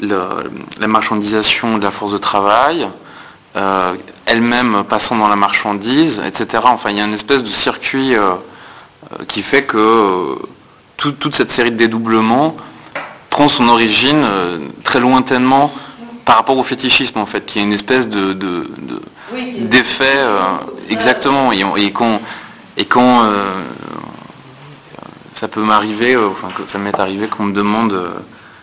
la 0.02 0.88
marchandisation 0.88 1.78
de 1.78 1.84
la 1.84 1.92
force 1.92 2.12
de 2.12 2.18
travail, 2.18 2.88
euh, 3.56 3.94
elle-même 4.26 4.84
passant 4.88 5.18
dans 5.18 5.28
la 5.28 5.36
marchandise, 5.36 6.22
etc. 6.26 6.64
Enfin, 6.66 6.92
il 6.92 6.98
y 6.98 7.02
a 7.02 7.06
une 7.06 7.14
espèce 7.14 7.44
de 7.44 7.50
circuit 7.50 8.16
euh, 8.16 8.32
euh, 8.32 9.26
qui 9.28 9.44
fait 9.44 9.64
que 9.64 10.38
toute 11.10 11.36
cette 11.36 11.52
série 11.52 11.72
de 11.72 11.78
dédoublements 11.78 12.56
prend 13.30 13.50
son 13.50 13.68
origine 13.70 14.24
très 14.84 15.00
lointainement 15.00 15.74
par 16.26 16.36
rapport 16.36 16.58
au 16.58 16.64
fétichisme, 16.64 17.18
en 17.18 17.26
fait, 17.26 17.46
qui 17.46 17.60
est 17.60 17.64
une 17.64 17.74
espèce 17.74 18.08
de, 18.08 18.34
d'effet 19.60 20.20
exactement. 20.90 21.52
Et, 21.52 21.92
quand, 21.92 22.22
et 22.78 22.86
quand 22.86 23.24
ça 25.36 25.48
peut 25.48 25.64
m'arriver, 25.64 26.16
enfin, 26.18 26.50
ça 26.68 26.78
m'est 26.78 27.00
arrivé 27.00 27.28
qu'on 27.28 27.46
me 27.46 27.54
demande 27.54 28.00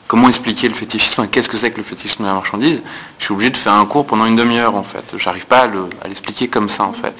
comment 0.08 0.28
expliquer 0.28 0.68
le 0.68 0.74
fétichisme, 0.74 1.28
qu'est-ce 1.28 1.48
que 1.48 1.58
c'est 1.58 1.70
que 1.70 1.76
le 1.76 1.84
fétichisme 1.84 2.22
de 2.22 2.28
la 2.28 2.34
marchandise, 2.34 2.82
je 3.18 3.24
suis 3.24 3.34
obligé 3.34 3.50
de 3.50 3.56
faire 3.56 3.74
un 3.74 3.84
cours 3.84 4.06
pendant 4.06 4.24
une 4.24 4.36
demi-heure 4.36 4.74
en 4.74 4.82
fait. 4.82 5.14
J'arrive 5.18 5.46
pas 5.46 5.68
à 6.02 6.08
l'expliquer 6.08 6.48
comme 6.48 6.68
ça 6.68 6.84
en 6.84 6.94
fait. 6.94 7.14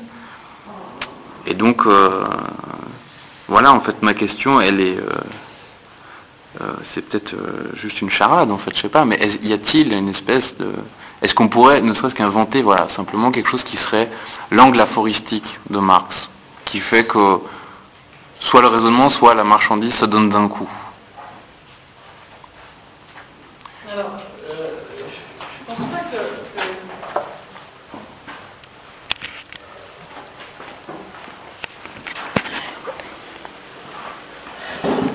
Et 1.47 1.55
donc 1.55 1.87
euh, 1.87 2.25
voilà 3.49 3.73
en 3.73 3.81
fait 3.81 4.03
ma 4.03 4.15
question 4.15 4.61
elle 4.61 4.81
est 4.81 4.99
euh, 4.99 5.09
euh, 6.61 6.73
c'est 6.83 7.09
peut-être 7.09 7.35
juste 7.75 8.01
une 8.01 8.11
charade 8.11 8.51
en 8.51 8.59
fait, 8.59 8.75
je 8.75 8.81
sais 8.81 8.89
pas, 8.89 9.05
mais 9.05 9.19
y 9.43 9.53
a-t-il 9.53 9.93
une 9.93 10.09
espèce 10.09 10.57
de. 10.57 10.73
Est-ce 11.23 11.35
qu'on 11.35 11.49
pourrait 11.49 11.81
ne 11.81 11.95
serait-ce 11.95 12.15
qu'inventer 12.15 12.63
voilà, 12.63 12.89
simplement 12.89 13.31
quelque 13.31 13.49
chose 13.49 13.63
qui 13.63 13.77
serait 13.77 14.09
l'angle 14.51 14.81
aphoristique 14.81 15.61
de 15.71 15.79
Marx, 15.79 16.29
qui 16.65 16.81
fait 16.81 17.05
que 17.05 17.39
soit 18.41 18.61
le 18.61 18.69
raisonnement, 18.69 19.09
soit 19.09 19.35
la 19.35 19.45
marchandise 19.45 19.95
se 19.95 20.05
donne 20.05 20.31
d'un 20.31 20.49
coup? 20.49 20.69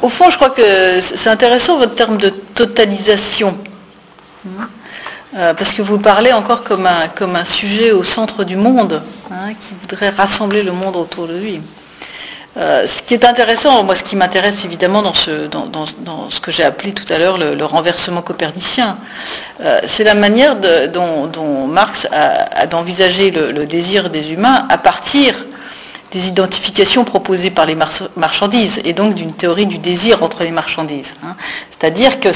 Au 0.04 0.10
fond, 0.10 0.30
je 0.30 0.36
crois 0.36 0.50
que 0.50 1.00
c'est 1.00 1.30
intéressant 1.30 1.78
votre 1.78 1.96
terme 1.96 2.18
de 2.18 2.28
totalisation. 2.28 3.58
Euh, 5.38 5.54
parce 5.54 5.72
que 5.72 5.82
vous 5.82 5.98
parlez 5.98 6.34
encore 6.34 6.64
comme 6.64 6.86
un, 6.86 7.08
comme 7.08 7.38
un 7.38 7.46
sujet 7.46 7.92
au 7.92 8.04
centre 8.04 8.44
du 8.44 8.58
monde, 8.58 9.02
hein, 9.32 9.54
qui 9.58 9.74
voudrait 9.80 10.10
rassembler 10.10 10.62
le 10.62 10.74
monde 10.74 10.98
autour 10.98 11.28
de 11.28 11.38
lui. 11.38 11.62
Euh, 12.58 12.86
ce 12.86 13.02
qui 13.02 13.14
est 13.14 13.24
intéressant, 13.24 13.82
moi 13.86 13.96
ce 13.96 14.04
qui 14.04 14.18
m'intéresse 14.18 14.66
évidemment 14.66 15.02
dans 15.02 15.14
ce, 15.14 15.48
dans, 15.48 16.30
ce 16.30 16.42
que 16.42 16.52
j'ai 16.52 16.64
appelé 16.64 16.92
tout 16.92 17.12
à 17.12 17.18
l'heure 17.18 17.38
le, 17.38 17.66
renversement 17.66 18.22
copernicien, 18.22 18.98
euh, 19.62 19.80
c'est 19.88 20.04
la 20.04 20.16
manière 20.16 20.58
dont, 20.92 21.66
Marx 21.66 22.08
a, 22.12 22.68
d'envisager 22.68 23.32
le, 23.32 23.66
désir 23.66 24.10
des 24.10 24.34
humains 24.34 24.68
à 24.70 24.78
partir 24.78 25.34
des 26.14 26.28
identifications 26.28 27.04
proposées 27.06 27.50
par 27.50 27.66
les 27.66 27.76
marchandises 28.16 28.80
et 28.86 28.94
donc 28.94 29.16
d'une 29.16 29.34
théorie 29.34 29.66
du 29.66 29.80
désir 29.80 30.22
entre 30.22 30.44
les 30.44 30.52
marchandises. 30.52 31.14
Hein. 31.24 31.36
C'est-à-dire 31.72 32.20
que 32.20 32.30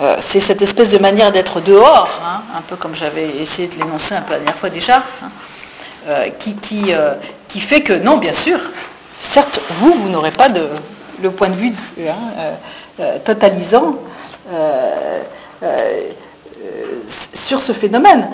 euh, 0.00 0.16
c'est 0.20 0.40
cette 0.40 0.62
espèce 0.62 0.90
de 0.90 0.98
manière 0.98 1.32
d'être 1.32 1.60
dehors, 1.60 2.20
hein, 2.24 2.42
un 2.56 2.62
peu 2.62 2.76
comme 2.76 2.94
j'avais 2.94 3.28
essayé 3.40 3.66
de 3.66 3.74
l'énoncer 3.74 4.14
un 4.14 4.22
peu 4.22 4.32
la 4.32 4.38
dernière 4.38 4.56
fois 4.56 4.70
déjà, 4.70 4.98
hein, 4.98 5.30
euh, 6.06 6.28
qui, 6.38 6.56
euh, 6.92 7.14
qui, 7.48 7.60
fait 7.60 7.80
que 7.80 7.94
non, 7.94 8.18
bien 8.18 8.32
sûr, 8.32 8.60
certes, 9.20 9.60
vous, 9.80 9.92
vous 9.92 10.08
n'aurez 10.08 10.30
pas 10.30 10.48
de, 10.48 10.68
le 11.20 11.30
point 11.32 11.48
de 11.48 11.54
vue 11.54 11.72
totalisant 13.24 13.96
sur 17.34 17.60
ce 17.60 17.72
phénomène. 17.72 18.28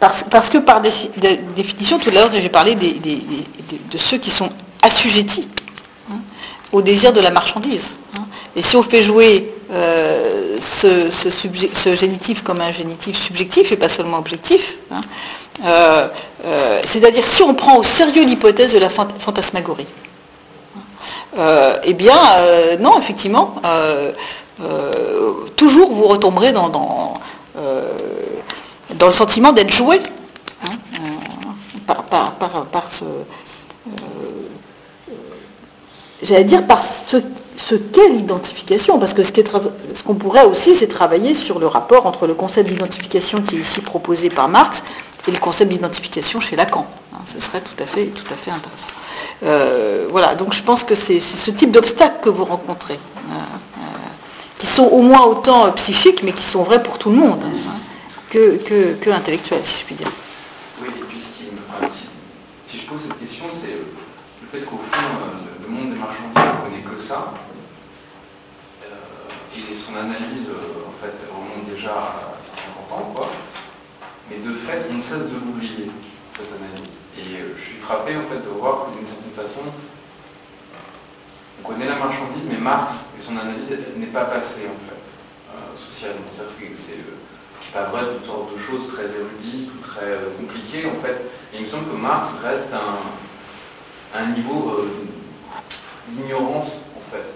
Parce, 0.00 0.48
que 0.48 0.56
par 0.56 0.80
définition, 0.80 1.98
tout 1.98 2.08
à 2.08 2.12
l'heure 2.12 2.30
j'ai 2.32 2.48
parlé 2.48 2.74
de 2.74 3.98
ceux 3.98 4.16
qui 4.16 4.30
sont 4.30 4.48
assujettis 4.82 5.46
hein, 6.10 6.16
au 6.72 6.80
désir 6.80 7.12
de 7.12 7.20
la 7.20 7.30
marchandise. 7.30 7.98
Hein. 8.18 8.22
Et 8.56 8.62
si 8.62 8.76
on 8.76 8.82
fait 8.82 9.02
jouer 9.02 9.52
euh, 9.72 10.56
ce, 10.58 11.94
génitif 11.94 12.42
comme 12.42 12.62
un 12.62 12.72
génitif 12.72 13.22
subjectif 13.22 13.72
et 13.72 13.76
pas 13.76 13.90
seulement 13.90 14.18
objectif, 14.18 14.78
hein, 14.90 15.00
euh, 15.64 16.08
euh, 16.46 16.80
c'est-à-dire 16.84 17.26
si 17.26 17.42
on 17.42 17.54
prend 17.54 17.76
au 17.76 17.82
sérieux 17.82 18.24
l'hypothèse 18.24 18.72
de 18.72 18.78
la 18.78 18.88
fantasmagorie, 18.88 19.86
eh 21.84 21.94
bien 21.94 22.18
non, 22.80 22.98
effectivement, 22.98 23.60
toujours 25.56 25.92
vous 25.92 26.08
retomberez 26.08 26.52
dans, 26.52 26.68
dans 26.68 27.14
dans 28.98 29.06
le 29.06 29.12
sentiment 29.12 29.52
d'être 29.52 29.72
joué 29.72 30.00
hein, 30.64 30.72
euh, 31.88 31.94
par, 32.70 32.90
ce. 32.90 33.04
Euh, 33.04 33.88
j'allais 36.22 36.44
dire 36.44 36.66
par 36.66 36.82
ce, 36.84 37.16
qu'est 37.74 38.08
l'identification, 38.08 38.98
parce 38.98 39.14
que 39.14 39.22
ce 39.22 40.02
qu'on 40.04 40.14
pourrait 40.14 40.44
aussi, 40.44 40.74
c'est 40.74 40.88
travailler 40.88 41.34
sur 41.34 41.58
le 41.58 41.66
rapport 41.66 42.06
entre 42.06 42.26
le 42.26 42.34
concept 42.34 42.68
d'identification 42.68 43.40
qui 43.42 43.56
est 43.56 43.60
ici 43.60 43.80
proposé 43.80 44.28
par 44.28 44.48
Marx 44.48 44.82
et 45.28 45.30
le 45.30 45.38
concept 45.38 45.70
d'identification 45.70 46.40
chez 46.40 46.56
Lacan. 46.56 46.86
Hein, 47.14 47.18
ce 47.32 47.38
serait 47.40 47.60
tout 47.60 47.80
à 47.80 47.86
fait, 47.86 48.06
tout 48.06 48.24
à 48.32 48.36
fait 48.36 48.50
intéressant. 48.50 48.86
Euh, 49.44 50.08
voilà, 50.10 50.34
donc 50.34 50.52
je 50.52 50.62
pense 50.62 50.82
que 50.82 50.94
c'est 50.94 51.20
ce 51.20 51.50
type 51.50 51.70
d'obstacles 51.70 52.22
que 52.22 52.28
vous 52.28 52.44
rencontrez, 52.44 52.98
qui 54.58 54.66
sont 54.66 54.84
au 54.84 55.00
moins 55.00 55.22
autant 55.24 55.70
psychiques, 55.72 56.22
mais 56.22 56.32
qui 56.32 56.44
sont 56.44 56.62
vrais 56.62 56.82
pour 56.82 56.98
tout 56.98 57.10
le 57.10 57.16
monde. 57.16 57.44
Hein 57.44 57.79
que, 58.30 58.94
que, 58.94 59.10
intellectuel, 59.10 59.64
si 59.64 59.80
je 59.80 59.84
puis 59.84 59.94
dire. 59.96 60.10
Oui, 60.80 60.88
et 60.88 61.04
puis 61.04 61.18
ce 61.20 61.36
qui 61.36 61.50
si, 62.66 62.78
je 62.78 62.86
pose 62.86 63.00
cette 63.02 63.18
question, 63.18 63.46
c'est 63.60 63.74
le 63.74 64.46
fait 64.52 64.64
qu'au 64.64 64.78
fond, 64.78 65.02
euh, 65.02 65.66
le 65.66 65.68
monde 65.68 65.92
des 65.92 65.98
marchandises 65.98 66.38
ne 66.38 66.62
connaît 66.62 66.86
que 66.86 67.02
ça. 67.02 67.34
Euh, 68.84 69.58
et 69.58 69.74
son 69.74 69.96
analyse, 69.96 70.46
euh, 70.46 70.86
en 70.86 70.94
fait, 71.02 71.12
remonte 71.26 71.66
déjà 71.74 71.90
à 71.90 72.38
150 72.86 72.92
ans, 72.92 73.12
quoi. 73.12 73.30
Mais 74.30 74.38
de 74.38 74.54
fait, 74.54 74.86
on 74.94 75.00
cesse 75.00 75.26
de 75.26 75.34
l'oublier, 75.34 75.90
cette 76.38 76.54
analyse. 76.54 76.94
Et 77.18 77.42
je 77.58 77.60
suis 77.60 77.78
frappé, 77.82 78.14
en 78.14 78.30
fait, 78.30 78.38
de 78.38 78.54
voir 78.54 78.86
que 78.86 78.98
d'une 78.98 79.06
certaine 79.06 79.34
façon, 79.34 79.66
on 81.58 81.66
connaît 81.66 81.86
la 81.88 81.96
marchandise, 81.96 82.46
mais 82.48 82.58
Marx 82.58 83.06
et 83.18 83.20
son 83.20 83.36
analyse 83.36 83.74
n'est 83.96 84.14
pas 84.14 84.26
passée, 84.26 84.70
en 84.70 84.78
fait, 84.86 85.02
socialement. 85.76 86.30
C'est 86.30 86.94
pas 87.72 87.84
vrai 87.84 88.02
toutes 88.14 88.26
sortes 88.26 88.54
de 88.54 88.58
choses 88.58 88.88
très 88.92 89.04
érudites 89.04 89.70
ou 89.70 89.86
très 89.86 90.06
euh, 90.06 90.30
compliquées 90.38 90.86
en 90.86 91.00
fait. 91.04 91.30
Et 91.52 91.58
il 91.58 91.62
me 91.64 91.68
semble 91.68 91.86
que 91.90 91.96
Marx 91.96 92.30
reste 92.42 92.68
un, 92.72 94.18
un 94.18 94.26
niveau 94.32 94.76
euh, 94.78 95.06
d'ignorance 96.08 96.82
en 96.96 97.10
fait 97.10 97.26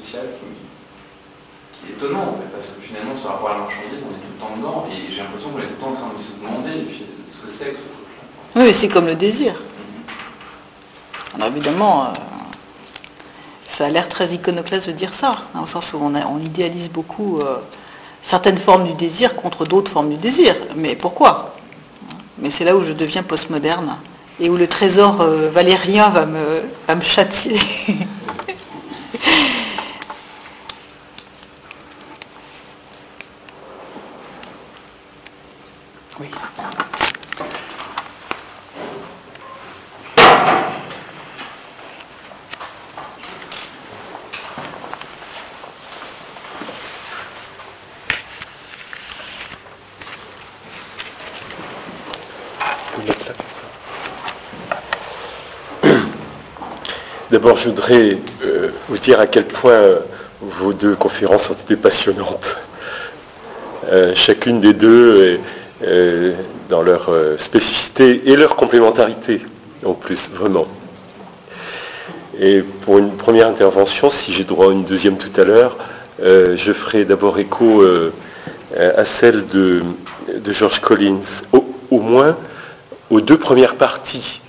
sociale 0.00 0.28
qui, 0.38 1.86
est 1.86 1.92
étonnant 1.96 2.22
en 2.22 2.34
fait, 2.38 2.48
parce 2.52 2.66
que 2.66 2.80
finalement 2.80 3.18
sur 3.18 3.30
rapport 3.30 3.50
à 3.50 3.52
la 3.54 3.58
marchandise 3.60 3.98
on 4.06 4.10
est 4.14 4.22
tout 4.22 4.32
le 4.34 4.40
temps 4.40 4.56
dedans 4.56 4.86
et 4.88 5.10
j'ai 5.10 5.18
l'impression 5.18 5.50
qu'on 5.50 5.58
est 5.58 5.62
tout 5.62 5.74
le 5.74 5.80
temps 5.80 5.90
en 5.90 5.94
train 5.94 6.12
de 6.16 6.22
se 6.22 6.32
demander 6.40 6.86
ce 7.30 7.44
que 7.44 7.50
c'est 7.50 7.70
que 7.72 7.78
ce 7.78 7.82
truc-là. 7.82 8.62
Oui, 8.62 8.72
c'est 8.72 8.88
comme 8.88 9.06
le 9.06 9.16
désir. 9.16 9.54
Mhm. 9.54 11.34
Alors 11.34 11.48
évidemment, 11.48 12.04
euh, 12.04 12.12
ça 13.68 13.86
a 13.86 13.90
l'air 13.90 14.08
très 14.08 14.28
iconoclaste 14.28 14.86
de 14.86 14.92
dire 14.92 15.12
ça, 15.12 15.34
hein, 15.56 15.60
au 15.64 15.66
sens 15.66 15.92
où 15.92 15.98
on, 16.00 16.14
on 16.14 16.38
idéalise 16.38 16.88
beaucoup 16.88 17.40
certaines 18.22 18.58
formes 18.58 18.84
du 18.84 18.94
désir 18.94 19.34
contre 19.36 19.64
d'autres 19.64 19.90
formes 19.90 20.10
du 20.10 20.16
désir. 20.16 20.54
Mais 20.76 20.94
pourquoi? 20.96 21.54
Mais 22.38 22.50
c'est 22.50 22.64
là 22.64 22.76
où 22.76 22.84
je 22.84 22.92
deviens 22.92 23.22
postmoderne 23.22 23.96
et 24.40 24.48
où 24.48 24.56
le 24.56 24.66
trésor 24.66 25.20
euh, 25.20 25.50
valérien 25.50 26.08
va 26.10 26.26
me, 26.26 26.62
va 26.88 26.94
me 26.94 27.02
châtier. 27.02 27.58
D'abord, 57.42 57.56
je 57.56 57.70
voudrais 57.70 58.18
euh, 58.44 58.68
vous 58.88 58.98
dire 58.98 59.18
à 59.18 59.26
quel 59.26 59.46
point 59.46 59.82
vos 60.40 60.72
deux 60.72 60.94
conférences 60.94 61.50
ont 61.50 61.54
été 61.54 61.74
passionnantes. 61.74 62.56
Euh, 63.90 64.12
chacune 64.14 64.60
des 64.60 64.72
deux 64.72 65.40
dans 66.68 66.82
leur 66.82 67.08
euh, 67.08 67.36
spécificité 67.38 68.30
et 68.30 68.36
leur 68.36 68.54
complémentarité, 68.54 69.40
en 69.84 69.94
plus, 69.94 70.30
vraiment. 70.32 70.68
Et 72.38 72.62
pour 72.82 72.98
une 72.98 73.10
première 73.10 73.48
intervention, 73.48 74.08
si 74.08 74.32
j'ai 74.32 74.44
droit 74.44 74.68
à 74.68 74.70
une 74.72 74.84
deuxième 74.84 75.18
tout 75.18 75.40
à 75.40 75.42
l'heure, 75.42 75.78
je 76.20 76.72
ferai 76.72 77.04
d'abord 77.04 77.40
écho 77.40 77.82
à 78.78 79.04
celle 79.04 79.48
de, 79.48 79.82
George 80.46 80.78
Collins, 80.78 81.42
au, 81.52 81.98
moins 81.98 82.36
aux 83.10 83.20
deux 83.20 83.36
premières 83.36 83.74
parties 83.74 84.41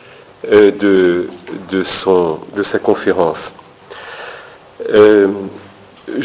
de, 0.49 1.30
de, 1.72 1.84
son, 1.84 2.40
de 2.56 2.64
sa 2.64 2.80
conférence. 2.80 3.53
Euh, 4.90 5.28